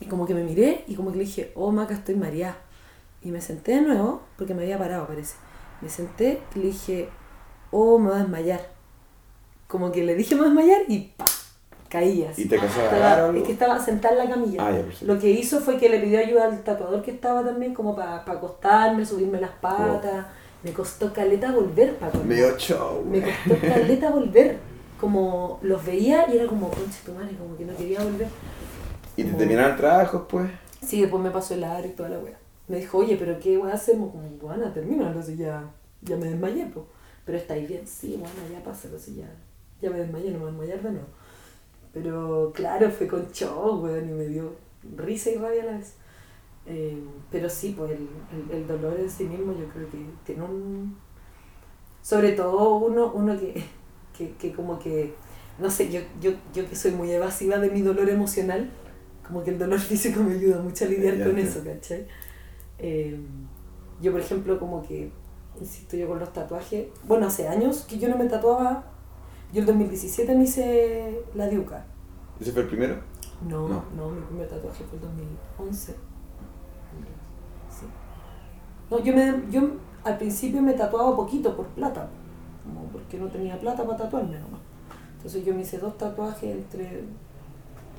y 0.00 0.06
como 0.06 0.26
que 0.26 0.34
me 0.34 0.44
miré 0.44 0.84
y 0.86 0.94
como 0.94 1.10
que 1.10 1.18
le 1.18 1.24
dije, 1.24 1.52
oh 1.54 1.72
Maca, 1.72 1.94
estoy 1.94 2.14
mareada. 2.14 2.56
Y 3.22 3.30
me 3.30 3.40
senté 3.40 3.76
de 3.76 3.82
nuevo, 3.82 4.22
porque 4.36 4.54
me 4.54 4.62
había 4.62 4.78
parado 4.78 5.06
parece. 5.06 5.36
Me 5.80 5.88
senté 5.88 6.40
y 6.54 6.58
le 6.58 6.66
dije, 6.66 7.08
oh, 7.70 7.98
me 7.98 8.10
voy 8.10 8.18
a 8.18 8.22
desmayar. 8.22 8.60
Como 9.68 9.90
que 9.90 10.04
le 10.04 10.14
dije, 10.14 10.34
me 10.34 10.42
voy 10.42 10.50
a 10.50 10.54
desmayar 10.54 10.82
y 10.88 10.98
¡pa! 11.16 11.24
caí 11.88 12.24
así. 12.24 12.42
¿Y 12.42 12.48
te 12.48 12.58
algo? 12.58 13.38
es 13.38 13.44
que 13.44 13.52
estaba 13.52 13.78
sentada 13.78 14.14
en 14.14 14.28
la 14.28 14.34
camilla. 14.34 14.66
Ah, 14.66 14.70
ya, 14.70 14.78
perfecto. 14.78 15.12
Lo 15.12 15.20
que 15.20 15.30
hizo 15.30 15.60
fue 15.60 15.76
que 15.76 15.88
le 15.88 16.00
pidió 16.00 16.20
ayuda 16.20 16.44
al 16.44 16.62
tatuador 16.62 17.02
que 17.02 17.10
estaba 17.10 17.44
también, 17.44 17.74
como 17.74 17.94
para 17.94 18.16
acostarme, 18.16 19.04
subirme 19.04 19.40
las 19.40 19.50
patas. 19.50 20.26
Me 20.62 20.72
costó 20.72 21.12
caleta 21.12 21.52
volver, 21.52 21.96
Paco. 21.96 22.18
Medio 22.24 22.56
show. 22.56 23.04
Me 23.04 23.20
costó 23.20 23.60
caleta 23.60 24.10
volver. 24.10 24.58
Como 25.00 25.58
los 25.62 25.84
veía 25.84 26.32
y 26.32 26.36
era 26.36 26.46
como, 26.46 26.70
conche 26.70 27.00
tu 27.04 27.12
madre, 27.12 27.36
como 27.36 27.56
que 27.56 27.64
no 27.64 27.74
quería 27.76 28.02
volver. 28.04 28.28
¿Y 29.16 29.24
te 29.24 29.32
terminaron 29.32 29.72
el 29.72 29.76
trabajo 29.76 30.18
después? 30.18 30.50
Sí, 30.80 31.00
después 31.00 31.22
me 31.22 31.30
pasó 31.30 31.54
el 31.54 31.64
ar 31.64 31.84
y 31.84 31.88
toda 31.88 32.08
la 32.08 32.18
wea. 32.20 32.38
Me 32.68 32.76
dijo, 32.76 32.98
oye, 32.98 33.16
pero 33.16 33.38
¿qué 33.40 33.58
wea 33.58 33.74
hacemos? 33.74 34.12
Como, 34.12 34.28
bueno, 34.40 34.70
termínalo, 34.72 35.20
si 35.20 35.36
ya, 35.36 35.64
ya 36.02 36.16
me 36.16 36.26
desmayé, 36.26 36.66
pues. 36.66 36.86
Pero 37.24 37.38
estáis 37.38 37.68
bien, 37.68 37.86
sí, 37.86 38.16
bueno, 38.18 38.34
ya 38.52 38.62
pasa, 38.62 38.88
si 38.98 39.16
ya, 39.16 39.28
ya 39.80 39.90
me 39.90 39.98
desmayé, 39.98 40.30
no 40.30 40.38
me 40.38 40.44
voy 40.44 40.70
a 40.70 40.74
desmayar 40.74 40.82
de 40.82 40.90
nuevo. 40.90 41.08
Pero 41.92 42.52
claro, 42.54 42.90
fue 42.90 43.06
con 43.08 43.30
show, 43.32 43.82
weón, 43.82 44.08
y 44.08 44.12
me 44.12 44.26
dio 44.26 44.54
risa 44.96 45.30
y 45.30 45.36
rabia 45.36 45.62
a 45.62 45.66
la 45.66 45.72
vez. 45.78 45.94
Eh, 46.66 47.02
pero 47.30 47.48
sí, 47.48 47.74
pues 47.76 47.90
el, 47.92 48.08
el, 48.32 48.56
el 48.58 48.66
dolor 48.68 48.98
en 48.98 49.10
sí 49.10 49.24
mismo 49.24 49.52
yo 49.52 49.66
creo 49.68 49.88
que 49.90 49.98
tiene 50.24 50.42
un... 50.42 50.96
Sobre 52.02 52.32
todo 52.32 52.76
uno, 52.76 53.12
uno 53.14 53.38
que, 53.38 53.62
que, 54.16 54.32
que 54.32 54.52
como 54.52 54.78
que, 54.78 55.14
no 55.58 55.70
sé, 55.70 55.90
yo, 55.90 56.00
yo, 56.20 56.32
yo 56.52 56.68
que 56.68 56.74
soy 56.76 56.92
muy 56.92 57.10
evasiva 57.12 57.58
de 57.58 57.70
mi 57.70 57.80
dolor 57.82 58.08
emocional, 58.10 58.70
como 59.26 59.42
que 59.44 59.50
el 59.50 59.58
dolor 59.58 59.78
físico 59.90 60.22
me 60.22 60.34
ayuda 60.34 60.60
mucho 60.60 60.84
a 60.84 60.88
lidiar 60.88 61.16
Ya 61.18 61.24
con 61.26 61.38
eso, 61.38 61.62
¿cachai? 61.64 62.06
Eh, 62.78 63.20
yo, 64.00 64.10
por 64.12 64.20
ejemplo, 64.20 64.58
como 64.58 64.82
que, 64.82 65.10
insisto 65.60 65.96
yo 65.96 66.08
con 66.08 66.18
los 66.18 66.32
tatuajes, 66.32 66.88
bueno, 67.06 67.26
hace 67.26 67.46
años 67.46 67.82
que 67.82 67.98
yo 67.98 68.08
no 68.08 68.16
me 68.16 68.26
tatuaba, 68.26 68.84
yo 69.52 69.60
el 69.60 69.66
2017 69.66 70.34
me 70.34 70.44
hice 70.44 71.22
la 71.34 71.46
diuca. 71.48 71.84
¿Ese 72.40 72.50
fue 72.52 72.62
el 72.62 72.68
primero? 72.68 72.96
No, 73.48 73.68
No. 73.68 73.84
no, 73.96 74.08
mi 74.10 74.20
primer 74.22 74.48
tatuaje 74.48 74.82
fue 74.84 74.96
el 74.98 75.02
2011. 75.04 75.94
No, 78.92 79.02
yo, 79.02 79.14
me, 79.14 79.42
yo 79.50 79.62
al 80.04 80.18
principio 80.18 80.60
me 80.60 80.74
tatuaba 80.74 81.16
poquito 81.16 81.56
por 81.56 81.66
plata, 81.68 82.08
como 82.62 82.84
porque 82.88 83.16
no 83.16 83.28
tenía 83.28 83.58
plata 83.58 83.84
para 83.84 83.96
tatuarme 83.96 84.38
nomás. 84.38 84.60
Entonces 85.16 85.44
yo 85.46 85.54
me 85.54 85.62
hice 85.62 85.78
dos 85.78 85.96
tatuajes 85.96 86.54
entre 86.56 87.04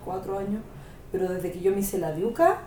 cuatro 0.06 0.38
años, 0.38 0.62
pero 1.12 1.28
desde 1.32 1.52
que 1.52 1.62
yo 1.62 1.72
me 1.72 1.80
hice 1.80 1.98
la 1.98 2.12
diuca, 2.12 2.60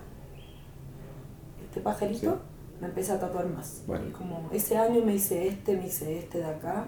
este 1.63 1.79
pajarito, 1.79 2.31
Sí. 2.33 2.37
me 2.81 2.87
empecé 2.87 3.13
a 3.13 3.19
tatuar 3.19 3.47
más. 3.47 3.83
Bueno. 3.87 4.07
Y 4.07 4.11
como 4.11 4.49
ese 4.51 4.77
año 4.77 5.05
me 5.05 5.15
hice 5.15 5.47
este, 5.47 5.77
me 5.77 5.87
hice 5.87 6.19
este 6.19 6.39
de 6.39 6.45
acá. 6.45 6.85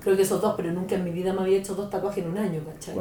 Creo 0.00 0.14
que 0.16 0.22
esos 0.22 0.40
dos, 0.40 0.54
pero 0.56 0.70
nunca 0.72 0.94
en 0.94 1.02
mi 1.04 1.10
vida 1.10 1.32
me 1.32 1.40
había 1.40 1.58
hecho 1.58 1.74
dos 1.74 1.90
tatuajes 1.90 2.24
en 2.24 2.30
un 2.30 2.38
año, 2.38 2.62
¿cachai? 2.64 2.96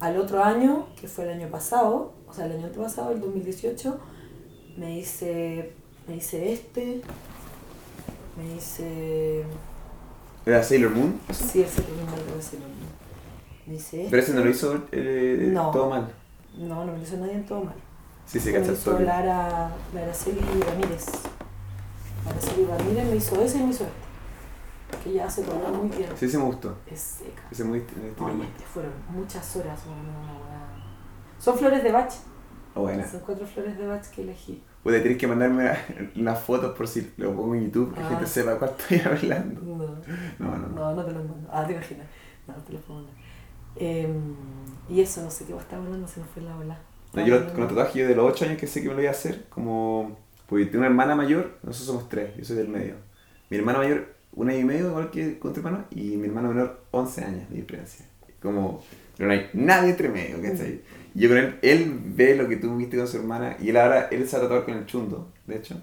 Al 0.00 0.16
otro 0.16 0.42
año, 0.42 0.86
que 0.98 1.06
fue 1.06 1.24
el 1.24 1.30
año 1.38 1.48
pasado, 1.50 2.14
o 2.26 2.32
sea, 2.32 2.46
el 2.46 2.52
año 2.52 2.66
antepasado, 2.66 3.12
el 3.12 3.20
2018, 3.20 3.98
me 4.76 4.98
hice, 4.98 5.72
me 6.08 6.16
hice 6.16 6.52
este, 6.52 7.00
me 8.36 8.54
hice... 8.56 9.44
¿Era 10.46 10.62
Sailor 10.62 10.90
Moon? 10.90 11.20
Sí, 11.30 11.64
primer 11.64 12.08
algo 12.08 12.36
de 12.36 12.42
Sailor 12.42 12.68
Moon. 12.68 12.94
Me 13.66 13.74
hice 13.74 13.98
este. 13.98 14.10
Pero 14.10 14.22
ese 14.22 14.34
no 14.34 14.44
lo 14.44 14.50
hizo 14.50 14.84
eh, 14.92 15.48
No. 15.52 15.70
todo 15.70 15.88
mal. 15.90 16.12
No, 16.56 16.84
no 16.84 16.92
me 16.92 16.98
lo 16.98 17.02
hizo 17.02 17.16
nadie 17.16 17.32
en 17.34 17.46
todo 17.46 17.64
mal. 17.64 17.74
Sí, 18.26 18.38
se 18.40 18.52
me 18.52 18.58
cacha 18.58 18.66
lo 18.66 18.72
el 18.72 18.78
hizo. 18.78 18.98
Lara, 19.00 19.70
Araceli 19.96 20.40
Ramírez. 20.40 21.06
Araceli 22.28 22.66
Ramírez 22.66 23.06
me 23.06 23.16
hizo 23.16 23.40
ese 23.42 23.58
y 23.58 23.62
me 23.62 23.70
hizo 23.70 23.84
este. 23.84 24.04
Que 25.02 25.10
ella 25.10 25.26
hace 25.26 25.42
color 25.42 25.70
muy 25.72 25.96
bien. 25.96 26.10
Sí, 26.18 26.26
ese 26.26 26.38
me 26.38 26.44
gustó. 26.44 26.76
Es 26.86 27.00
seca. 27.00 27.42
Ese 27.50 27.64
muy 27.64 27.78
Oye, 27.78 28.44
este 28.44 28.64
fueron 28.72 28.92
muchas 29.08 29.56
horas, 29.56 29.80
bueno. 29.86 30.02
Son 31.38 31.58
flores 31.58 31.82
de 31.82 31.90
Bach. 31.92 32.12
Ah, 32.74 32.80
buena. 32.80 33.06
Son 33.08 33.20
cuatro 33.20 33.46
flores 33.46 33.78
de 33.78 33.86
Bach 33.86 34.04
que 34.10 34.22
elegí. 34.22 34.62
Puede 34.82 35.00
tienes 35.00 35.18
que 35.18 35.26
mandarme 35.26 35.70
unas 36.16 36.40
fotos 36.40 36.76
por 36.76 36.86
si 36.88 37.12
lo 37.16 37.34
pongo 37.34 37.54
en 37.54 37.64
YouTube, 37.66 37.94
que 37.94 38.00
la 38.00 38.06
Ah. 38.06 38.10
gente 38.10 38.26
sepa 38.26 38.58
cuál 38.58 38.72
estoy 38.78 39.00
hablando. 39.12 39.60
No, 39.60 39.76
No, 40.38 40.56
no, 40.58 40.68
no. 40.68 40.68
no, 40.68 40.94
no 40.94 41.04
te 41.04 41.12
los 41.12 41.24
mando. 41.24 41.48
Ah, 41.52 41.64
te 41.66 41.72
imaginas. 41.72 42.06
No, 42.46 42.54
te 42.54 42.72
los 42.72 42.82
puedo 42.82 43.00
mandar. 43.00 43.14
Em, 43.76 44.34
y 44.88 45.00
eso, 45.00 45.22
no 45.22 45.30
sé 45.30 45.44
qué 45.46 45.56
estaba 45.56 45.82
hablando, 45.84 46.06
se 46.06 46.20
me 46.20 46.26
fue 46.26 46.42
la 46.42 46.54
bola. 46.54 46.78
No, 47.12 47.24
yo 47.26 47.38
lo- 47.40 47.46
con 47.52 47.60
los 47.60 47.68
tatuajes 47.68 47.94
yo 47.94 48.08
de 48.08 48.14
los 48.14 48.30
8 48.32 48.44
años 48.44 48.58
que 48.58 48.66
sé 48.66 48.80
que 48.82 48.88
me 48.88 48.94
lo 48.94 48.98
voy 49.00 49.06
a 49.06 49.10
hacer, 49.12 49.44
como... 49.48 50.18
Porque 50.48 50.66
tengo 50.66 50.78
una 50.78 50.88
hermana 50.88 51.14
mayor, 51.16 51.58
nosotros 51.62 51.86
somos 51.86 52.08
tres, 52.08 52.36
yo 52.36 52.44
soy 52.44 52.56
del 52.56 52.68
medio. 52.68 52.96
Mi 53.50 53.56
hermana 53.56 53.78
mayor, 53.78 54.14
un 54.34 54.50
año 54.50 54.58
y 54.58 54.64
medio, 54.64 54.88
igual 54.88 55.10
que 55.10 55.38
con 55.38 55.52
tu 55.52 55.60
hermano, 55.60 55.84
y 55.90 56.16
mi 56.16 56.26
hermano 56.26 56.48
menor, 56.48 56.82
11 56.90 57.24
años 57.24 57.48
de 57.48 57.56
diferencia. 57.56 58.04
Como, 58.42 58.82
no 59.18 59.30
hay 59.30 59.48
nadie 59.54 59.90
entre 59.90 60.08
medio, 60.10 60.36
¿cachai? 60.42 60.72
Y 60.72 60.82
Yo 61.14 61.28
con 61.28 61.38
él, 61.38 61.58
él 61.62 62.00
ve 62.16 62.34
lo 62.34 62.48
que 62.48 62.56
tú 62.56 62.76
viste 62.76 62.96
con 62.96 63.06
su 63.08 63.18
hermana, 63.18 63.56
y 63.60 63.68
él 63.70 63.76
ahora, 63.76 64.08
él 64.10 64.26
se 64.28 64.36
va 64.36 64.44
a 64.44 64.48
tatuar 64.48 64.64
con 64.64 64.74
el 64.74 64.86
chundo, 64.86 65.30
de 65.46 65.56
hecho. 65.56 65.80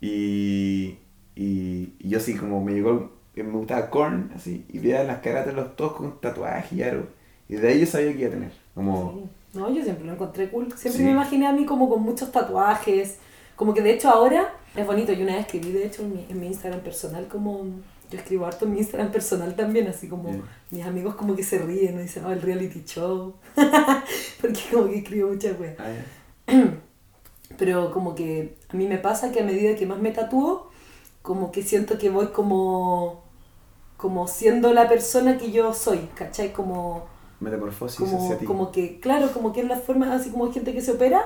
Y, 0.00 0.98
y, 1.34 1.94
y 1.98 2.08
yo 2.08 2.18
así 2.18 2.34
como 2.36 2.62
me 2.62 2.72
llegó, 2.72 3.12
me 3.34 3.42
gustaba 3.44 3.90
Korn, 3.90 4.30
así, 4.34 4.64
y 4.68 4.78
veía 4.78 5.04
las 5.04 5.18
caras 5.18 5.46
de 5.46 5.52
los 5.52 5.76
dos 5.76 5.92
con 5.92 6.20
tatuajes 6.20 6.72
y 6.72 6.82
aro. 6.82 7.06
Y 7.48 7.54
de 7.56 7.68
ahí 7.68 7.80
yo 7.80 7.86
sabía 7.86 8.12
que 8.12 8.18
iba 8.20 8.28
a 8.28 8.32
tener, 8.32 8.52
como... 8.74 9.12
Sí. 9.12 9.58
No, 9.58 9.72
yo 9.72 9.82
siempre 9.82 10.04
lo 10.04 10.12
encontré 10.12 10.50
cool. 10.50 10.66
Siempre 10.76 10.98
Sí. 10.98 11.02
me 11.04 11.12
imaginé 11.12 11.46
a 11.46 11.52
mí 11.52 11.64
como 11.64 11.88
con 11.88 12.02
muchos 12.02 12.30
tatuajes. 12.30 13.16
Como 13.54 13.72
que 13.72 13.80
de 13.80 13.92
hecho 13.94 14.10
ahora 14.10 14.52
es 14.74 14.84
bonito. 14.86 15.14
Yo 15.14 15.22
una 15.22 15.32
vez 15.36 15.46
escribí, 15.46 15.72
de 15.72 15.86
hecho, 15.86 16.02
en 16.02 16.12
mi, 16.12 16.26
en 16.28 16.40
mi 16.40 16.46
Instagram 16.48 16.80
personal, 16.80 17.26
como. 17.26 17.64
Yo 18.10 18.18
escribo 18.18 18.46
harto 18.46 18.64
en 18.66 18.72
mi 18.72 18.78
Instagram 18.78 19.10
personal 19.10 19.56
también, 19.56 19.88
así 19.88 20.08
como 20.08 20.30
Ya. 20.30 20.38
mis 20.70 20.84
amigos 20.84 21.16
como 21.16 21.34
que 21.34 21.42
se 21.42 21.58
ríen, 21.58 21.98
dicen, 22.00 22.24
oh, 22.24 22.30
el 22.30 22.40
reality 22.42 22.84
show. 22.84 23.34
Porque 24.40 24.60
como 24.72 24.88
que 24.88 24.98
escribo 24.98 25.30
muchas 25.30 25.58
weas. 25.58 25.74
Ah, 25.78 25.88
ya. 26.46 26.64
Pero 27.58 27.92
como 27.92 28.14
que 28.14 28.56
a 28.68 28.76
mí 28.76 28.86
me 28.86 28.98
pasa 28.98 29.32
que 29.32 29.40
a 29.40 29.44
medida 29.44 29.76
que 29.76 29.86
más 29.86 29.98
me 29.98 30.10
tatúo, 30.12 30.70
como 31.22 31.50
que 31.52 31.62
siento 31.62 31.98
que 31.98 32.10
voy 32.10 32.28
como. 32.28 33.22
como 33.96 34.28
siendo 34.28 34.72
la 34.72 34.88
persona 34.88 35.38
que 35.38 35.50
yo 35.50 35.72
soy, 35.74 36.08
¿cachai? 36.14 36.52
Como 36.52 37.06
Metamorfosis 37.40 37.98
como, 37.98 38.22
hacia 38.24 38.38
ti. 38.38 38.44
como 38.44 38.70
que, 38.72 39.00
claro, 39.00 39.32
como 39.32 39.52
que 39.52 39.60
es 39.62 39.66
la 39.68 39.76
forma, 39.78 40.14
así 40.14 40.30
como 40.30 40.46
hay 40.46 40.52
gente 40.52 40.72
que 40.72 40.80
se 40.82 40.92
opera, 40.92 41.22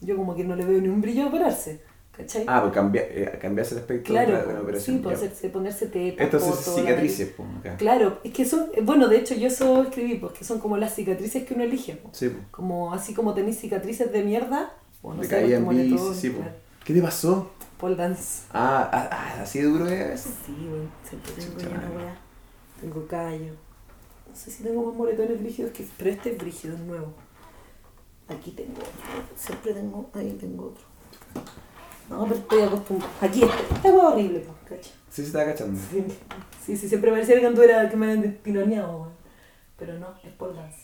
yo 0.00 0.16
como 0.16 0.34
que 0.34 0.44
no 0.44 0.56
le 0.56 0.64
veo 0.64 0.80
ni 0.80 0.88
un 0.88 1.00
brillo 1.00 1.24
a 1.24 1.26
operarse. 1.28 1.82
¿Cachai? 2.16 2.44
Ah, 2.46 2.60
pues 2.62 2.72
cambia, 2.72 3.02
eh, 3.02 3.38
cambiarse 3.40 3.74
el 3.74 3.80
aspecto 3.80 4.12
de 4.12 4.24
claro, 4.24 4.46
de 4.46 4.52
una 4.52 4.60
operación. 4.60 4.96
sí, 4.96 5.02
pues 5.02 5.20
ya. 5.20 5.26
hacerse, 5.26 5.48
ponerse 5.48 5.86
teta, 5.88 6.22
Esto 6.22 6.38
poto, 6.38 6.52
es 6.52 6.66
la 6.66 6.72
cicatrices, 6.74 7.32
pues, 7.36 7.48
acá. 7.58 7.76
Claro, 7.76 8.20
es 8.22 8.32
que 8.32 8.44
son, 8.44 8.70
bueno, 8.82 9.08
de 9.08 9.18
hecho 9.18 9.34
yo 9.34 9.48
eso 9.48 9.82
escribí, 9.82 10.14
pues 10.16 10.32
que 10.32 10.44
son 10.44 10.60
como 10.60 10.76
las 10.76 10.94
cicatrices 10.94 11.44
que 11.44 11.54
uno 11.54 11.64
elige, 11.64 11.96
pues. 11.96 12.16
Sí, 12.16 12.28
pues. 12.28 12.46
como 12.52 12.94
así 12.94 13.14
como 13.14 13.34
tenéis 13.34 13.58
cicatrices 13.58 14.12
de 14.12 14.22
mierda, 14.22 14.72
o 15.02 15.12
no 15.12 15.22
sé, 15.24 15.28
caía 15.28 15.56
en 15.56 15.64
moletón, 15.64 16.14
sí, 16.14 16.30
pues. 16.30 16.42
claro. 16.42 16.64
¿Qué 16.84 16.92
te 16.92 17.00
pasó? 17.02 17.50
Pole 17.78 17.96
dance. 17.96 18.44
Ah, 18.52 18.88
ah, 18.92 19.08
ah, 19.10 19.42
así 19.42 19.58
de 19.58 19.64
duro 19.64 19.88
es. 19.88 20.20
Sí, 20.20 20.54
bueno, 20.68 20.90
siempre 21.08 21.32
tengo 21.32 21.58
ya 21.58 21.68
una 21.68 21.76
madre. 21.78 21.96
weá. 21.96 22.18
Tengo 22.80 23.06
callo. 23.06 23.52
No 24.28 24.36
sé 24.36 24.50
si 24.50 24.62
tengo 24.62 24.84
más 24.84 24.94
moretones 24.94 25.40
brígidos 25.40 25.72
que. 25.72 25.84
Pero 25.96 26.10
este 26.10 26.32
es 26.32 26.38
brígido, 26.38 26.74
es 26.74 26.80
nuevo. 26.80 27.12
Aquí 28.28 28.52
tengo 28.52 28.78
otro. 28.78 29.36
Siempre 29.36 29.72
tengo. 29.72 30.10
Ahí 30.12 30.36
tengo 30.38 30.66
otro. 30.66 30.84
No, 32.10 32.24
pero 32.24 32.34
estoy 32.36 32.62
acostumbrado. 32.62 33.12
Aquí 33.20 33.42
este. 33.42 33.74
Esta 33.74 33.88
hueá 33.90 34.08
horrible, 34.10 34.40
pues. 34.68 34.80
Sí, 35.10 35.22
se 35.22 35.28
estaba 35.28 35.44
cachando. 35.46 35.80
Sí, 35.90 36.04
sí, 36.64 36.76
sí, 36.76 36.88
siempre 36.88 37.10
parecía 37.10 37.38
que 37.40 37.46
anduviera 37.46 37.88
que 37.88 37.96
me 37.96 38.10
habían 38.12 38.34
tironeado, 38.38 38.96
weón. 38.98 39.12
Pero 39.78 39.98
no, 39.98 40.08
es 40.24 40.32
pole 40.32 40.54
dance. 40.54 40.78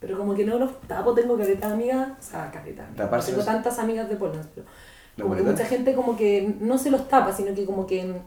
Pero 0.00 0.16
como 0.18 0.34
que 0.34 0.44
no 0.44 0.58
los 0.58 0.80
tapo, 0.82 1.14
tengo 1.14 1.36
careta 1.36 1.68
de 1.68 1.74
amigas. 1.74 2.08
O 2.18 2.22
sea, 2.22 2.50
careta 2.50 2.82
de 2.82 2.88
amigas. 2.88 2.90
No 2.90 2.96
Taparse 3.04 3.26
tengo 3.28 3.36
los- 3.38 3.46
tantas 3.46 3.78
amigas 3.78 4.08
de 4.08 4.16
pole 4.16 4.34
dance, 4.34 4.50
pero. 4.54 4.66
¿Los 5.16 5.24
Como 5.26 5.36
que 5.36 5.42
mucha 5.42 5.64
gente 5.64 5.94
como 5.94 6.16
que 6.16 6.54
no 6.60 6.78
se 6.78 6.90
los 6.90 7.08
tapa, 7.08 7.32
sino 7.32 7.52
que 7.54 7.64
como 7.66 7.86
que 7.86 8.20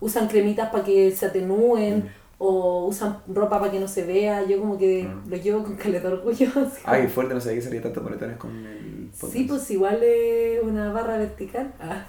usan 0.00 0.28
cremitas 0.28 0.70
para 0.70 0.82
que 0.84 1.10
se 1.14 1.26
atenúen 1.26 1.98
Mm. 1.98 2.08
O 2.44 2.86
usan 2.86 3.18
ropa 3.28 3.60
para 3.60 3.70
que 3.70 3.78
no 3.78 3.86
se 3.86 4.04
vea. 4.04 4.44
Yo 4.44 4.58
como 4.58 4.76
que 4.76 5.04
Mm. 5.04 5.30
lo 5.30 5.36
llevo 5.36 5.62
con 5.62 5.76
caleta 5.76 6.08
orgullo. 6.08 6.48
Ay, 6.84 7.06
fuerte, 7.06 7.34
no 7.34 7.40
sabía 7.40 7.58
que 7.58 7.62
salía 7.62 7.82
tanto 7.82 8.00
moretones 8.02 8.36
con 8.36 8.50
el 8.66 9.10
podcast. 9.18 9.32
Sí, 9.32 9.44
pues 9.44 9.70
igual 9.70 10.02
es 10.02 10.60
una 10.62 10.92
barra 10.92 11.18
vertical. 11.18 11.72
Ah, 11.80 12.04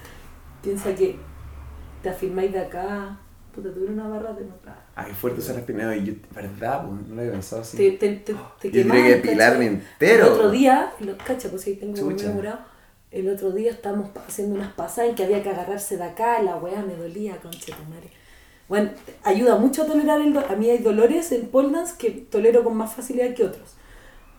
piensa 0.64 0.96
que 0.96 1.18
te 2.02 2.10
afirmáis 2.10 2.52
de 2.52 2.60
acá. 2.60 3.20
Puta, 3.54 3.72
tuve 3.72 3.86
una 3.86 4.08
barra 4.08 4.34
de 4.34 4.46
ah, 4.66 4.76
Ay, 4.96 5.12
fuerte 5.14 5.40
usar 5.40 5.56
las 5.56 5.66
piernas. 5.66 5.96
Y 5.98 6.04
yo, 6.06 6.14
verdad, 6.34 6.84
pues, 6.88 7.08
no 7.08 7.14
lo 7.16 7.22
había 7.22 7.34
pensado 7.34 7.62
así. 7.62 7.78
Te, 7.78 7.92
te, 7.92 8.10
te, 8.16 8.34
te 8.60 8.72
Yo 8.72 8.92
que 8.92 9.04
depilarme 9.04 9.68
entero. 9.68 10.26
El 10.26 10.32
otro 10.34 10.50
día, 10.50 10.92
lo, 11.00 11.16
cacha, 11.20 11.50
pues 11.50 11.62
sí, 11.62 11.76
tengo 11.76 11.96
Chucha. 11.96 12.32
morado. 12.32 12.60
El 13.12 13.30
otro 13.30 13.52
día 13.52 13.70
estábamos 13.70 14.10
haciendo 14.28 14.56
unas 14.56 14.74
pasadas 14.74 15.12
en 15.12 15.16
que 15.16 15.24
había 15.26 15.44
que 15.44 15.50
agarrarse 15.50 15.98
de 15.98 16.04
acá, 16.04 16.42
la 16.42 16.56
weá 16.56 16.82
me 16.82 16.96
dolía, 16.96 17.38
concha 17.38 17.76
tu 17.78 17.84
madre. 17.94 18.10
Bueno, 18.74 18.90
ayuda 19.24 19.56
mucho 19.58 19.84
a 19.84 19.86
tolerar 19.86 20.20
el 20.20 20.34
dolor. 20.34 20.52
A 20.52 20.56
mí 20.56 20.68
hay 20.68 20.80
dolores 20.80 21.32
en 21.32 21.46
pole 21.48 21.70
dance 21.72 21.94
que 22.00 22.10
tolero 22.10 22.64
con 22.64 22.76
más 22.76 22.92
facilidad 22.94 23.36
que 23.36 23.44
otros. 23.44 23.76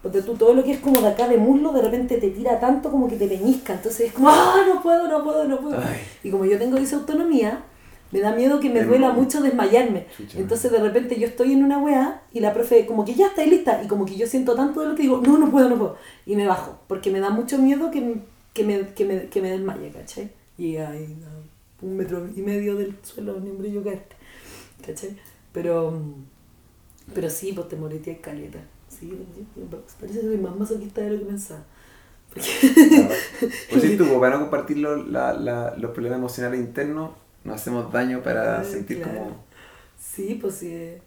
Porque 0.02 0.23
tú 0.23 0.35
todo 0.35 0.55
lo 0.55 0.65
que 0.65 0.73
es 0.73 0.81
como 0.81 1.01
de 1.01 1.06
acá 1.09 1.28
de 1.28 1.36
muslo, 1.36 1.73
de 1.73 1.82
repente 1.82 2.19
te 2.19 2.31
tira 2.31 2.59
tanto 2.59 2.90
como 2.90 3.06
que 3.09 3.16
te 3.16 3.28
peñisca. 3.28 3.74
Entonces 3.74 4.09
es 4.09 4.12
como, 4.12 4.28
¡ah, 4.31 4.56
no 4.66 4.82
puedo, 4.82 5.06
no 5.06 5.23
puedo, 5.23 5.44
no 5.44 5.61
puedo! 5.61 5.78
Ay. 5.78 6.01
Y 6.24 6.31
como 6.31 6.44
yo 6.47 6.59
tengo 6.59 6.77
disautonomía, 6.78 7.62
me 8.11 8.20
da 8.20 8.32
miedo 8.35 8.59
que 8.61 8.70
me 8.70 8.81
Em, 8.81 8.89
duela 8.89 9.12
mucho 9.12 9.40
desmayarme. 9.40 10.06
chucha. 10.16 10.39
Entonces 10.40 10.73
de 10.73 10.78
repente 10.81 11.19
yo 11.19 11.27
estoy 11.28 11.52
en 11.52 11.62
una 11.65 11.78
weá 11.78 12.23
y 12.32 12.40
la 12.40 12.52
profe 12.52 12.86
como 12.86 13.05
que 13.05 13.15
ya 13.15 13.28
está 13.28 13.44
lista 13.47 13.82
y 13.85 13.86
como 13.86 14.05
que 14.05 14.16
yo 14.16 14.27
siento 14.27 14.56
tanto 14.56 14.81
de 14.81 14.89
lo 14.89 14.94
que 14.97 15.02
digo, 15.02 15.20
no, 15.24 15.39
no 15.39 15.51
puedo, 15.51 15.69
no 15.69 15.77
puedo. 15.78 15.97
Y 16.27 16.35
me 16.36 16.47
bajo, 16.47 16.78
porque 16.89 17.11
me 17.11 17.20
da 17.20 17.31
mucho 17.31 17.56
miedo 17.59 17.90
que, 17.93 18.01
me- 18.01 18.20
que, 18.52 18.65
me, 18.65 18.89
que, 18.94 19.05
me, 19.05 19.27
que 19.28 19.40
me 19.40 19.51
desmaye, 19.51 19.90
¿cachai? 19.90 20.28
Y 20.59 20.77
ahí 20.77 21.16
un 21.82 21.97
metro 21.98 22.27
y 22.35 22.40
medio 22.40 22.77
del 22.77 22.94
suelo, 23.02 23.39
ni 23.40 23.51
hombre 23.51 23.70
yo 23.70 23.82
caerte, 23.85 24.14
¿cachai? 24.86 25.16
Pero, 25.52 26.02
pero 27.15 27.31
sí, 27.31 27.52
pues 27.52 27.69
te 27.69 27.77
moreteas 27.77 28.19
caleta. 28.20 28.59
Sí, 28.89 29.09
yo- 29.09 29.62
yo- 29.62 29.81
parece 30.01 30.20
que 30.20 30.27
soy 30.27 30.39
más 30.39 30.56
masoquista 30.56 31.01
de 31.01 31.11
lo 31.11 31.19
que 31.20 31.24
pensaba. 31.27 31.65
Pues 32.32 33.82
sí, 33.82 33.97
tú, 33.97 34.05
pues, 34.06 34.19
para 34.19 34.35
no 34.36 34.40
compartir 34.43 34.78
lo- 34.78 34.97
la- 34.97 35.32
la- 35.35 35.74
los 35.77 35.90
problemas 35.93 36.19
emocionales 36.19 36.61
internos, 36.61 37.11
nos 37.44 37.56
hacemos 37.56 37.93
daño 37.93 38.23
para 38.23 38.61
Ay, 38.61 38.66
sentir 38.70 39.02
claro. 39.02 39.19
como... 39.19 39.44
Sí, 39.98 40.39
pues 40.40 40.55
sí. 40.56 40.69
eh. 40.73 41.02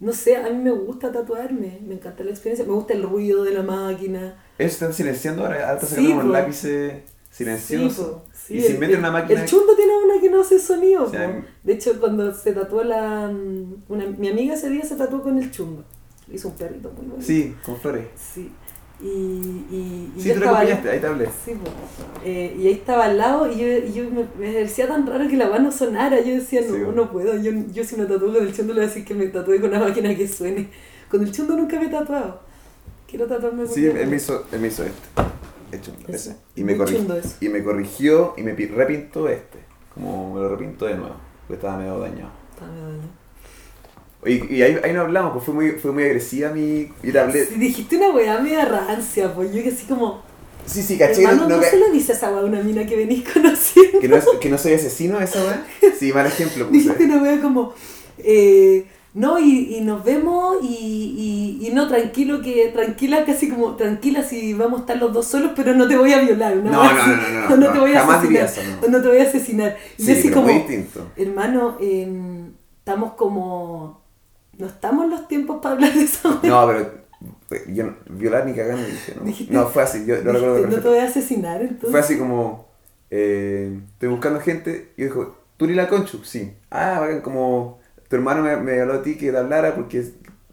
No 0.00 0.12
sé, 0.12 0.36
a 0.36 0.50
mí 0.50 0.56
me 0.62 0.70
gusta 0.72 1.12
tatuarme, 1.12 1.78
me 1.86 1.94
encanta 1.94 2.24
la 2.24 2.30
experiencia, 2.30 2.66
me 2.66 2.72
gusta 2.72 2.92
el 2.94 3.04
ruido 3.04 3.44
de 3.44 3.52
la 3.52 3.62
máquina. 3.62 4.34
Ellos 4.58 4.72
están 4.72 4.92
silenciando 4.92 5.44
ahora, 5.44 5.74
están 5.74 5.88
Sí, 5.88 5.94
sacando 6.08 6.22
po. 6.22 6.28
lápices 6.28 6.94
silenciosos. 7.32 8.18
Sí, 8.32 8.60
sí, 8.60 8.74
y 8.74 8.78
meten 8.78 8.90
el- 8.94 8.98
una 8.98 9.10
máquina... 9.10 9.40
El 9.40 9.48
chunto 9.48 9.74
tiene 9.74 9.92
una 10.04 10.20
que 10.20 10.28
no 10.30 10.40
hace 10.42 10.58
sonido. 10.58 11.04
O 11.04 11.10
sea, 11.10 11.42
de 11.62 11.72
hecho, 11.72 11.98
cuando 11.98 12.34
se 12.34 12.52
tatuó 12.52 12.84
la. 12.84 13.32
Una, 13.88 14.06
mi 14.18 14.28
amiga 14.28 14.54
ese 14.54 14.68
día 14.70 14.84
se 14.84 14.96
tatuó 14.96 15.22
con 15.22 15.38
el 15.38 15.50
chumbo. 15.50 15.82
Hizo 16.30 16.48
un 16.48 16.54
perrito 16.54 16.90
muy 16.92 17.06
bonito. 17.06 17.22
Sí, 17.26 17.54
con 17.64 17.76
flores. 17.80 18.06
Sí. 18.34 18.50
Y, 19.00 19.06
y, 19.06 20.12
y 20.16 20.20
Sí, 20.20 20.28
yo 20.28 20.34
tú 20.34 20.40
estaba 20.40 20.60
ahí 20.60 20.78
te 21.00 21.06
hablé. 21.06 21.26
Sí, 21.44 21.52
po. 21.54 21.68
Eh, 22.24 22.54
y 22.58 22.66
ahí 22.68 22.72
estaba 22.74 23.06
al 23.06 23.18
lado 23.18 23.50
y 23.50 23.56
yo, 23.58 23.66
y 23.66 23.92
yo 23.92 24.04
me, 24.04 24.26
me 24.38 24.52
parecía 24.52 24.86
tan 24.86 25.06
raro 25.06 25.26
que 25.28 25.36
la 25.36 25.48
mano 25.48 25.72
sonara. 25.72 26.20
Yo 26.20 26.34
decía, 26.34 26.60
no, 26.60 26.74
Sí, 26.74 26.82
po. 26.84 26.92
no 26.92 27.10
puedo. 27.10 27.36
Yo, 27.36 27.50
yo 27.72 27.82
si 27.84 27.96
me 27.96 28.04
tatúo 28.06 28.32
con 28.32 28.46
el 28.46 28.54
chundo 28.54 28.74
le 28.74 28.80
voy 28.80 28.84
a 28.86 28.88
decir 28.88 29.04
que 29.04 29.14
me 29.14 29.26
tatué 29.26 29.60
con 29.60 29.70
una 29.70 29.80
máquina 29.80 30.14
que 30.16 30.28
suene. 30.28 30.68
Con 31.10 31.22
el 31.22 31.32
chundo 31.32 31.56
nunca 31.56 31.78
me 31.80 31.86
he 31.86 31.90
tatuado. 31.90 32.40
Quiero 33.08 33.26
tatuarme 33.26 33.64
con 33.64 33.74
Sí, 33.74 33.86
él 33.86 34.06
me 34.06 34.16
hizo, 34.16 34.46
él 34.52 34.60
me 34.60 34.68
hizo 34.68 34.84
este. 34.84 35.00
Hecho, 35.72 35.92
Eso, 36.06 36.12
ese. 36.30 36.36
Y 36.54 36.64
me, 36.64 36.76
chundo 36.76 37.18
y 37.40 37.62
corrigió 37.62 38.34
y 38.36 38.42
me 38.42 38.54
pi- 38.54 38.66
repintó 38.66 39.28
este. 39.28 39.58
Como 39.94 40.34
me 40.34 40.40
lo 40.40 40.48
repintó 40.50 40.86
de 40.86 40.94
nuevo, 40.94 41.16
porque 41.46 41.54
estaba 41.54 41.78
medio 41.78 41.98
dañado. 41.98 42.30
Estaba 42.52 42.70
medio 42.72 42.86
dañado. 42.88 43.22
Y, 44.24 44.54
y 44.56 44.62
ahí, 44.62 44.78
ahí 44.84 44.92
no 44.92 45.00
hablamos, 45.00 45.32
pues 45.32 45.44
fue 45.44 45.54
muy, 45.54 45.70
fue 45.72 45.90
muy 45.90 46.04
agresiva 46.04 46.50
mi... 46.50 46.92
Y 47.02 47.16
hablé... 47.16 47.44
Si 47.44 47.54
dijiste 47.56 47.96
una 47.96 48.10
weá 48.10 48.38
media 48.40 48.64
rancia, 48.64 49.34
pues 49.34 49.52
yo 49.52 49.62
que 49.62 49.70
así 49.70 49.84
como. 49.86 50.22
Sí, 50.64 50.80
sí, 50.80 50.96
caché. 50.96 51.24
hermano, 51.24 51.48
no, 51.48 51.56
no, 51.56 51.62
se 51.64 51.76
le 51.76 51.90
dice 51.90 52.12
esa 52.12 52.30
weá 52.30 52.42
a 52.42 52.44
una 52.44 52.62
mina 52.62 52.86
que 52.86 52.94
venís 52.96 53.28
conociendo. 53.32 53.98
que, 53.98 54.06
no 54.08 54.16
es- 54.16 54.26
que 54.40 54.48
no 54.48 54.58
soy 54.58 54.74
asesino 54.74 55.20
esa 55.20 55.42
weá. 55.42 55.66
Sí, 55.98 56.12
mal 56.12 56.26
ejemplo 56.26 56.66
Dijiste 56.70 57.04
una 57.04 57.20
weá 57.20 57.40
como. 57.40 57.74
Eh, 58.18 58.86
no, 59.14 59.38
y, 59.38 59.76
y 59.76 59.80
nos 59.82 60.02
vemos 60.04 60.56
y, 60.62 61.58
y, 61.60 61.66
y 61.66 61.72
no, 61.74 61.86
tranquilo, 61.88 62.40
que 62.40 62.68
tranquila, 62.72 63.24
casi 63.26 63.48
como 63.50 63.76
tranquila 63.76 64.22
si 64.22 64.54
vamos 64.54 64.78
a 64.78 64.82
estar 64.82 64.96
los 64.96 65.12
dos 65.12 65.26
solos, 65.26 65.52
pero 65.54 65.74
no 65.74 65.86
te 65.86 65.96
voy 65.96 66.12
a 66.12 66.20
violar. 66.22 66.56
No, 66.56 66.70
no, 66.70 66.82
no, 66.82 67.06
no, 67.06 67.16
no, 67.16 67.48
no 67.50 67.56
no, 67.56 67.72
te 67.72 67.78
voy 67.78 67.92
a 67.94 68.00
jamás 68.00 68.22
diría 68.22 68.44
asesinar. 68.44 68.68
eso, 68.70 68.80
no. 68.80 68.86
O 68.86 68.90
no 68.90 69.02
te 69.02 69.08
voy 69.08 69.18
a 69.18 69.22
asesinar. 69.24 69.76
Y 69.98 70.02
Sí, 70.02 70.12
así 70.12 70.30
como. 70.30 70.44
muy 70.46 70.54
distinto. 70.54 71.06
Hermano, 71.16 71.76
eh, 71.80 72.08
estamos 72.78 73.12
como. 73.14 74.00
No 74.58 74.66
estamos 74.66 75.04
en 75.04 75.10
los 75.10 75.28
tiempos 75.28 75.58
para 75.62 75.74
hablar 75.74 75.92
de 75.94 76.04
eso. 76.04 76.40
No, 76.42 76.66
pero 76.66 77.02
yo 77.68 77.84
no- 77.84 77.96
violar 78.08 78.46
ni 78.46 78.52
dije, 78.52 79.14
no. 79.16 79.24
Dijiste- 79.24 79.52
No, 79.52 79.66
fue 79.68 79.82
así, 79.82 80.04
yo 80.06 80.16
lo 80.22 80.32
recuerdo 80.32 80.66
no 80.68 80.80
te 80.80 80.88
voy 80.88 80.98
a 80.98 81.04
asesinar, 81.04 81.60
entonces. 81.62 81.90
Fue 81.90 82.00
así 82.00 82.18
como, 82.18 82.66
eh, 83.10 83.78
estoy 83.92 84.08
buscando 84.08 84.40
gente, 84.40 84.92
y 84.96 85.04
dijo, 85.04 85.36
¿tú 85.56 85.66
ni 85.66 85.74
la 85.74 85.88
conchu? 85.88 86.24
Sí. 86.24 86.52
Ah, 86.70 87.06
como, 87.22 87.78
tu 88.12 88.16
hermano 88.16 88.42
me, 88.42 88.54
me 88.58 88.78
habló 88.78 88.92
a 88.92 89.02
ti 89.02 89.16
que 89.16 89.32
te 89.32 89.38
hablara 89.38 89.74
porque 89.74 90.04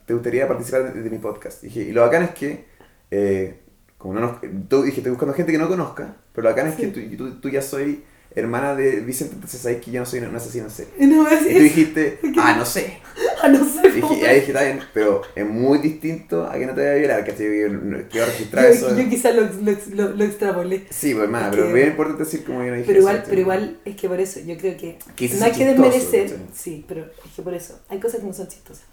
te 0.06 0.14
gustaría 0.14 0.48
participar 0.48 0.94
de, 0.94 1.02
de 1.02 1.10
mi 1.10 1.18
podcast. 1.18 1.62
Dije, 1.62 1.82
y 1.82 1.92
lo 1.92 2.04
bacán 2.04 2.24
es 2.24 2.30
que, 2.30 2.64
eh, 3.12 3.60
como 3.98 4.14
no 4.14 4.22
nos, 4.22 4.38
tú 4.70 4.84
dije, 4.84 5.02
estoy 5.02 5.10
buscando 5.10 5.34
gente 5.34 5.52
que 5.52 5.58
no 5.58 5.68
conozca, 5.68 6.16
pero 6.32 6.44
lo 6.44 6.52
bacán 6.52 6.68
es 6.68 6.76
que 6.76 6.88
tú, 6.88 7.02
tú, 7.18 7.42
tú 7.42 7.50
ya 7.50 7.62
soy 7.62 8.06
hermana 8.36 8.76
de 8.76 9.02
Vicente, 9.02 9.36
entonces 9.36 9.62
sabes 9.62 9.82
que 9.84 9.92
yo 9.92 10.00
no 10.00 10.06
soy 10.06 10.20
un 10.20 10.36
asesino 10.36 10.66
en 10.66 10.72
serie. 10.72 10.94
Y 11.00 11.06
no 11.08 11.26
a 11.26 11.34
Y 11.34 11.38
tú 11.38 11.46
dijiste, 11.60 12.20
ah, 12.38 12.56
no 12.58 12.66
sé. 12.66 13.00
Ah, 13.42 13.48
no 13.50 13.66
sé. 13.66 13.82
Y 14.00 14.26
ahí 14.26 14.36
dije, 14.40 14.48
está 14.52 14.64
bien, 14.64 14.80
pero 14.94 15.22
es 15.36 15.46
muy 15.46 15.80
distinto 15.80 16.46
a 16.46 16.54
que 16.58 16.66
no 16.66 16.74
te 16.74 16.82
vaya 16.82 16.92
a 16.94 16.96
violar, 16.96 17.24
que 17.26 17.70
no- 17.70 17.98
quiero 18.10 18.26
registrar 18.28 18.66
Yo, 18.66 18.70
eso. 18.72 18.98
yo 18.98 19.10
quizás 19.10 19.36
lo, 19.36 19.42
lo, 19.44 19.78
lo, 19.94 20.16
lo 20.16 20.24
extrapolé. 20.24 20.86
Sí, 20.90 21.14
pues 21.14 21.24
hermana, 21.26 21.48
Es 21.48 21.52
pero 21.56 21.68
es 21.68 21.74
bien 21.74 21.88
importante 21.90 22.24
decir 22.24 22.44
como 22.46 22.62
yo 22.64 22.70
no 22.70 22.76
dije 22.76 22.88
Pero 22.88 23.00
igual, 23.00 23.16
eso, 23.18 23.26
pero 23.30 23.42
igual 23.42 23.80
es 23.86 23.96
que 23.96 24.08
por 24.10 24.20
eso, 24.22 24.40
yo 24.42 24.58
creo 24.58 24.78
que 24.78 24.98
Que 25.16 25.30
no 25.30 25.46
hay 25.46 25.52
es 25.52 25.58
que 25.58 25.66
desmerecer, 25.66 26.24
¿cachai? 26.30 26.46
sí, 26.54 26.86
pero 26.88 27.02
es 27.04 27.32
que 27.36 27.42
por 27.42 27.54
eso, 27.54 27.80
hay 27.90 28.00
cosas 28.00 28.20
que 28.22 28.28
no 28.28 28.34
son 28.34 28.48
chistosas. 28.48 28.84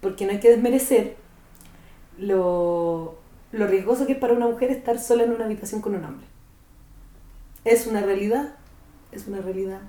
Porque 0.00 0.26
no 0.26 0.32
hay 0.32 0.40
que 0.40 0.50
desmerecer 0.50 1.16
lo, 2.18 3.18
lo 3.52 3.66
riesgoso 3.66 4.06
que 4.06 4.12
es 4.12 4.18
para 4.18 4.32
una 4.34 4.46
mujer 4.48 4.70
estar 4.70 4.98
sola 4.98 5.24
en 5.24 5.32
una 5.32 5.44
habitación 5.46 5.80
con 5.80 5.94
un 5.94 6.04
hombre. 6.04 6.26
Es 7.64 7.86
una 7.86 8.00
realidad, 8.00 8.54
es 9.12 9.26
una 9.28 9.40
realidad 9.40 9.80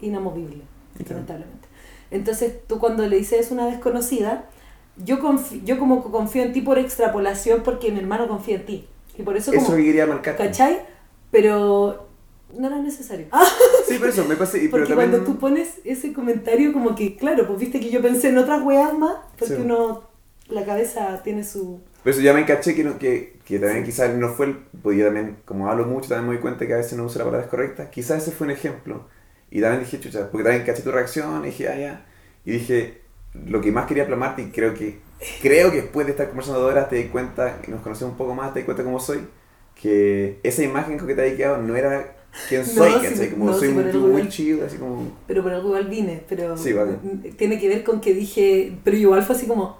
inamovible, 0.00 0.62
lamentablemente. 1.08 1.68
Entonces, 2.10 2.54
tú 2.66 2.78
cuando 2.78 3.06
le 3.06 3.16
dices 3.16 3.40
es 3.46 3.50
una 3.50 3.66
desconocida, 3.66 4.46
yo, 5.02 5.18
yo 5.64 5.78
como 5.78 6.02
confío 6.10 6.42
en 6.42 6.52
ti 6.52 6.60
por 6.60 6.78
extrapolación 6.78 7.62
porque 7.62 7.90
mi 7.90 7.98
hermano 8.00 8.28
confía 8.28 8.56
en 8.56 8.66
ti. 8.66 8.88
Y 9.18 9.22
por 9.22 9.36
eso, 9.36 9.52
como, 9.52 9.70
que 9.76 9.84
quería 9.84 10.06
marcar. 10.06 10.36
¿cachai? 10.36 10.80
Pero 11.30 12.06
no 12.56 12.66
era 12.66 12.78
necesario. 12.78 13.26
Sí, 13.88 13.96
pero 14.00 14.10
eso 14.12 14.24
me 14.26 14.36
pasa. 14.36 14.58
y- 14.58 14.68
Pero 14.68 14.70
porque 14.84 14.88
también, 14.94 15.10
cuando 15.10 15.32
tú 15.32 15.38
pones 15.38 15.80
ese 15.84 16.12
comentario, 16.12 16.72
como 16.72 16.94
que, 16.94 17.16
claro, 17.16 17.46
pues 17.46 17.58
viste 17.58 17.80
que 17.80 17.90
yo 17.90 18.02
pensé 18.02 18.28
en 18.28 18.38
otras 18.38 18.62
weas 18.62 18.92
más, 18.96 19.16
porque 19.38 19.56
Sí. 19.56 19.62
uno, 19.62 20.02
la 20.48 20.64
cabeza 20.64 21.22
tiene 21.22 21.44
su... 21.44 21.80
Por 22.02 22.12
eso 22.12 22.20
ya 22.20 22.34
me 22.34 22.44
caché 22.44 22.74
que, 22.74 22.84
no, 22.84 22.98
que, 22.98 23.38
que 23.44 23.58
también 23.58 23.84
quizás 23.84 24.14
no 24.14 24.28
fue 24.30 24.46
el. 24.46 24.56
Pues 24.82 24.98
yo 24.98 25.04
también, 25.06 25.36
como 25.44 25.68
hablo 25.70 25.86
mucho, 25.86 26.08
también 26.08 26.28
me 26.28 26.34
doy 26.34 26.42
cuenta 26.42 26.66
que 26.66 26.74
a 26.74 26.78
veces 26.78 26.98
no 26.98 27.04
uso 27.04 27.18
las 27.18 27.26
palabras 27.26 27.48
correctas. 27.50 27.88
Quizás 27.90 28.22
ese 28.22 28.32
fue 28.32 28.46
un 28.46 28.52
ejemplo. 28.52 29.06
Y 29.50 29.60
también 29.60 29.84
dije, 29.84 30.00
chucha, 30.00 30.30
porque 30.30 30.44
también 30.44 30.64
caché 30.64 30.82
tu 30.82 30.90
reacción 30.90 31.42
y 31.44 31.46
dije, 31.48 31.68
ah, 31.68 31.78
ya. 31.78 32.06
Y 32.44 32.52
dije, 32.52 33.02
lo 33.46 33.60
que 33.60 33.70
más 33.70 33.86
quería 33.86 34.06
plasmarte, 34.06 34.42
y 34.42 34.50
creo 34.50 34.74
que. 34.74 34.98
Creo 35.40 35.70
que 35.70 35.82
después 35.82 36.06
de 36.06 36.12
estar 36.12 36.26
conversando 36.28 36.60
dos 36.60 36.72
horas 36.72 36.88
te 36.88 36.96
di 36.96 37.04
cuenta, 37.04 37.58
y 37.66 37.70
nos 37.70 37.80
conocemos 37.82 38.12
un 38.12 38.18
poco 38.18 38.34
más, 38.34 38.52
te 38.52 38.60
di 38.60 38.64
cuenta 38.64 38.82
cómo 38.82 38.98
soy, 38.98 39.20
que 39.80 40.40
esa 40.42 40.62
imagen 40.64 40.98
con 40.98 41.06
que 41.06 41.14
te 41.14 41.22
había 41.22 41.36
quedado 41.36 41.58
no 41.58 41.76
era 41.76 42.16
quién 42.48 42.62
No, 42.74 42.84
soy, 42.84 42.92
sí, 43.00 43.08
¿cachai? 43.08 43.30
Como 43.30 43.46
no, 43.46 43.52
soy 43.52 43.68
sí, 43.68 43.74
muy, 43.74 43.84
pero 43.84 44.00
muy 44.00 44.28
chido, 44.28 44.66
así 44.66 44.78
como... 44.78 45.16
Pero 45.28 45.42
por 45.42 45.52
algo 45.52 45.68
igual 45.68 45.86
vine, 45.88 46.24
pero 46.28 46.56
Sí, 46.56 46.72
vale. 46.72 46.94
tiene 47.36 47.60
que 47.60 47.68
ver 47.68 47.84
con 47.84 48.00
que 48.00 48.14
dije, 48.14 48.72
pero 48.84 48.96
igual 48.96 49.22
fue 49.22 49.36
así 49.36 49.46
como, 49.46 49.78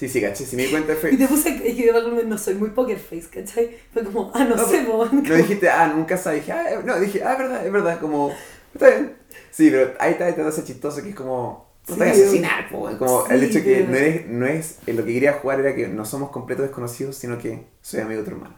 Sí, 0.00 0.08
sí, 0.08 0.22
caché, 0.22 0.46
si 0.46 0.56
me 0.56 0.62
di 0.62 0.70
cuenta 0.70 0.94
y 0.94 0.96
fue... 0.96 1.14
te 1.14 1.28
puse, 1.28 1.50
es 1.50 1.76
que 1.76 1.92
de 1.92 2.24
no 2.24 2.38
soy 2.38 2.54
muy 2.54 2.70
poker 2.70 2.98
face, 2.98 3.28
¿cachai? 3.30 3.76
Fue 3.92 4.02
como, 4.02 4.32
ah, 4.34 4.44
no, 4.44 4.56
No, 4.56 4.66
sé, 4.66 4.78
po. 4.78 5.04
No 5.04 5.34
dijiste, 5.34 5.68
ah, 5.68 5.92
nunca 5.94 6.16
sabes, 6.16 6.40
dije, 6.40 6.52
ah, 6.52 6.80
no, 6.82 6.98
dije, 6.98 7.22
ah, 7.22 7.32
es 7.32 7.38
verdad, 7.38 7.66
es 7.66 7.70
verdad, 7.70 8.00
como, 8.00 8.32
está 8.72 8.88
bien. 8.88 9.12
Sí, 9.50 9.68
pero 9.70 9.92
ahí 9.98 10.12
está, 10.12 10.24
ahí 10.24 10.30
está 10.30 10.48
ese 10.48 10.64
chistoso 10.64 11.02
que 11.02 11.10
es 11.10 11.14
como, 11.14 11.66
no 11.86 11.96
te 11.96 12.00
Sí, 12.00 12.00
vas 12.00 12.08
a 12.08 12.12
asesinar, 12.12 12.68
po, 12.70 12.88
como 12.98 13.26
el 13.26 13.42
hecho 13.42 13.62
que 13.62 13.82
no 13.82 13.94
es, 13.94 14.26
no 14.26 14.46
es, 14.46 14.78
eh, 14.86 14.94
lo 14.94 15.04
que 15.04 15.12
quería 15.12 15.34
jugar 15.34 15.60
era 15.60 15.74
que 15.74 15.86
no 15.86 16.06
somos 16.06 16.30
completos 16.30 16.64
desconocidos, 16.64 17.16
sino 17.16 17.36
que 17.36 17.66
soy 17.82 18.00
amigo 18.00 18.22
de 18.22 18.26
tu 18.26 18.34
hermano. 18.34 18.54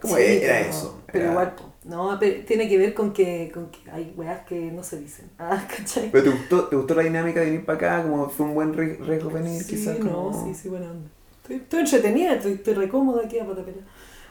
Como 0.00 0.16
Sí, 0.16 0.22
era 0.22 0.60
eso. 0.60 1.02
Pero 1.12 1.24
era- 1.24 1.32
igual, 1.32 1.54
po. 1.56 1.74
No, 1.86 2.16
pero 2.18 2.44
tiene 2.44 2.68
que 2.68 2.78
ver 2.78 2.94
con 2.94 3.12
que, 3.12 3.50
con 3.52 3.70
que 3.70 3.90
hay 3.90 4.12
weas 4.16 4.44
que 4.46 4.70
no 4.72 4.82
se 4.82 5.00
dicen. 5.00 5.30
Ah, 5.38 5.66
¿cachai? 5.68 6.10
Pero 6.10 6.24
te 6.24 6.30
gustó, 6.30 6.64
te 6.68 6.76
gustó 6.76 6.94
la 6.94 7.02
dinámica 7.02 7.40
de 7.40 7.46
venir 7.46 7.64
para 7.64 7.76
acá, 7.76 8.02
como 8.02 8.28
fue 8.28 8.46
un 8.46 8.54
buen 8.54 8.74
ri- 8.74 8.98
riesgo 8.98 9.30
venir, 9.30 9.62
sí, 9.62 9.70
quizás. 9.76 9.98
no, 9.98 10.10
como... 10.32 10.44
sí, 10.44 10.54
sí, 10.54 10.68
buena 10.68 10.90
onda. 10.90 11.08
Estoy, 11.42 11.56
estoy 11.56 11.80
entretenida, 11.80 12.34
estoy, 12.34 12.52
estoy 12.54 12.74
re 12.74 12.88
cómoda 12.88 13.22
aquí 13.24 13.38
a 13.38 13.46
patapela. 13.46 13.82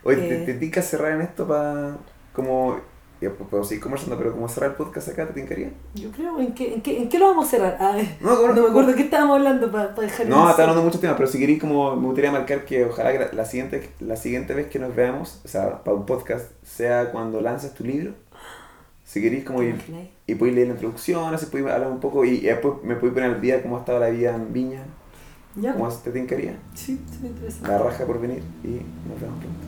Oye, 0.03 0.17
Eh. 0.21 0.43
te, 0.45 0.53
te 0.53 0.59
cerrar 0.81 1.13
en 1.13 1.21
esto 1.21 1.47
para, 1.47 1.97
como, 2.33 2.79
ya 3.21 3.29
pues, 3.31 3.49
podemos 3.49 3.67
seguir 3.67 3.81
conversando, 3.83 4.17
pero 4.17 4.33
como 4.33 4.47
cerrar 4.49 4.71
el 4.71 4.75
podcast 4.75 5.07
acá, 5.09 5.25
¿te 5.27 5.33
tincaría? 5.33 5.71
Yo 5.95 6.11
creo, 6.11 6.39
¿en 6.39 6.53
qué, 6.53 6.73
en 6.75 6.81
qué, 6.81 6.97
en 7.01 7.09
qué 7.09 7.17
lo 7.19 7.27
vamos 7.27 7.47
a 7.47 7.49
cerrar? 7.51 7.77
Ah, 7.79 7.97
No, 8.21 8.35
como- 8.35 8.53
no 8.53 8.63
me 8.63 8.69
acuerdo 8.69 8.93
qué 8.95 9.03
estábamos 9.03 9.37
hablando 9.37 9.71
para 9.71 9.87
dejar 9.93 10.27
No, 10.27 10.49
está 10.49 10.63
hablando 10.63 10.81
de 10.81 10.85
muchos 10.85 11.01
temas, 11.01 11.15
pero 11.17 11.29
si 11.29 11.39
queréis, 11.39 11.59
como 11.61 11.95
me 11.95 12.05
gustaría 12.07 12.31
marcar 12.31 12.65
que 12.65 12.85
ojalá 12.85 13.11
que 13.13 13.19
la, 13.19 13.31
la 13.33 13.45
siguiente, 13.45 13.89
la 13.99 14.15
siguiente 14.17 14.53
vez 14.53 14.67
que 14.67 14.79
nos 14.79 14.95
veamos, 14.95 15.41
o 15.45 15.47
sea, 15.47 15.83
para 15.83 15.95
un 15.97 16.05
podcast, 16.05 16.51
sea 16.63 17.11
cuando 17.11 17.41
lances 17.41 17.73
tu 17.73 17.83
libro. 17.83 18.13
Si 19.05 19.21
queréis, 19.21 19.45
como 19.45 19.61
ir, 19.63 19.75
y 20.27 20.35
podéis 20.35 20.55
leer 20.55 20.67
la 20.69 20.73
introducción, 20.73 21.33
así 21.33 21.45
podéis 21.45 21.69
hablar 21.69 21.89
un 21.91 21.99
poco, 21.99 22.25
y, 22.25 22.29
y 22.37 22.41
después 22.41 22.75
me 22.83 22.95
podéis 22.95 23.13
poner 23.13 23.29
al 23.35 23.39
día 23.41 23.61
cómo 23.61 23.77
ha 23.77 23.79
estado 23.79 23.99
la 23.99 24.09
vida 24.09 24.33
en 24.35 24.51
Viña, 24.51 24.83
Ya, 25.55 25.73
cómo 25.73 25.87
te 25.89 26.11
tincaría. 26.11 26.57
sí, 26.73 26.99
sí 27.09 27.19
me 27.21 27.29
interesa. 27.29 27.67
La 27.67 27.77
raja 27.77 28.03
por 28.05 28.19
venir, 28.19 28.41
y 28.63 28.67
nos 29.07 29.21
vemos 29.21 29.37
pronto. 29.39 29.59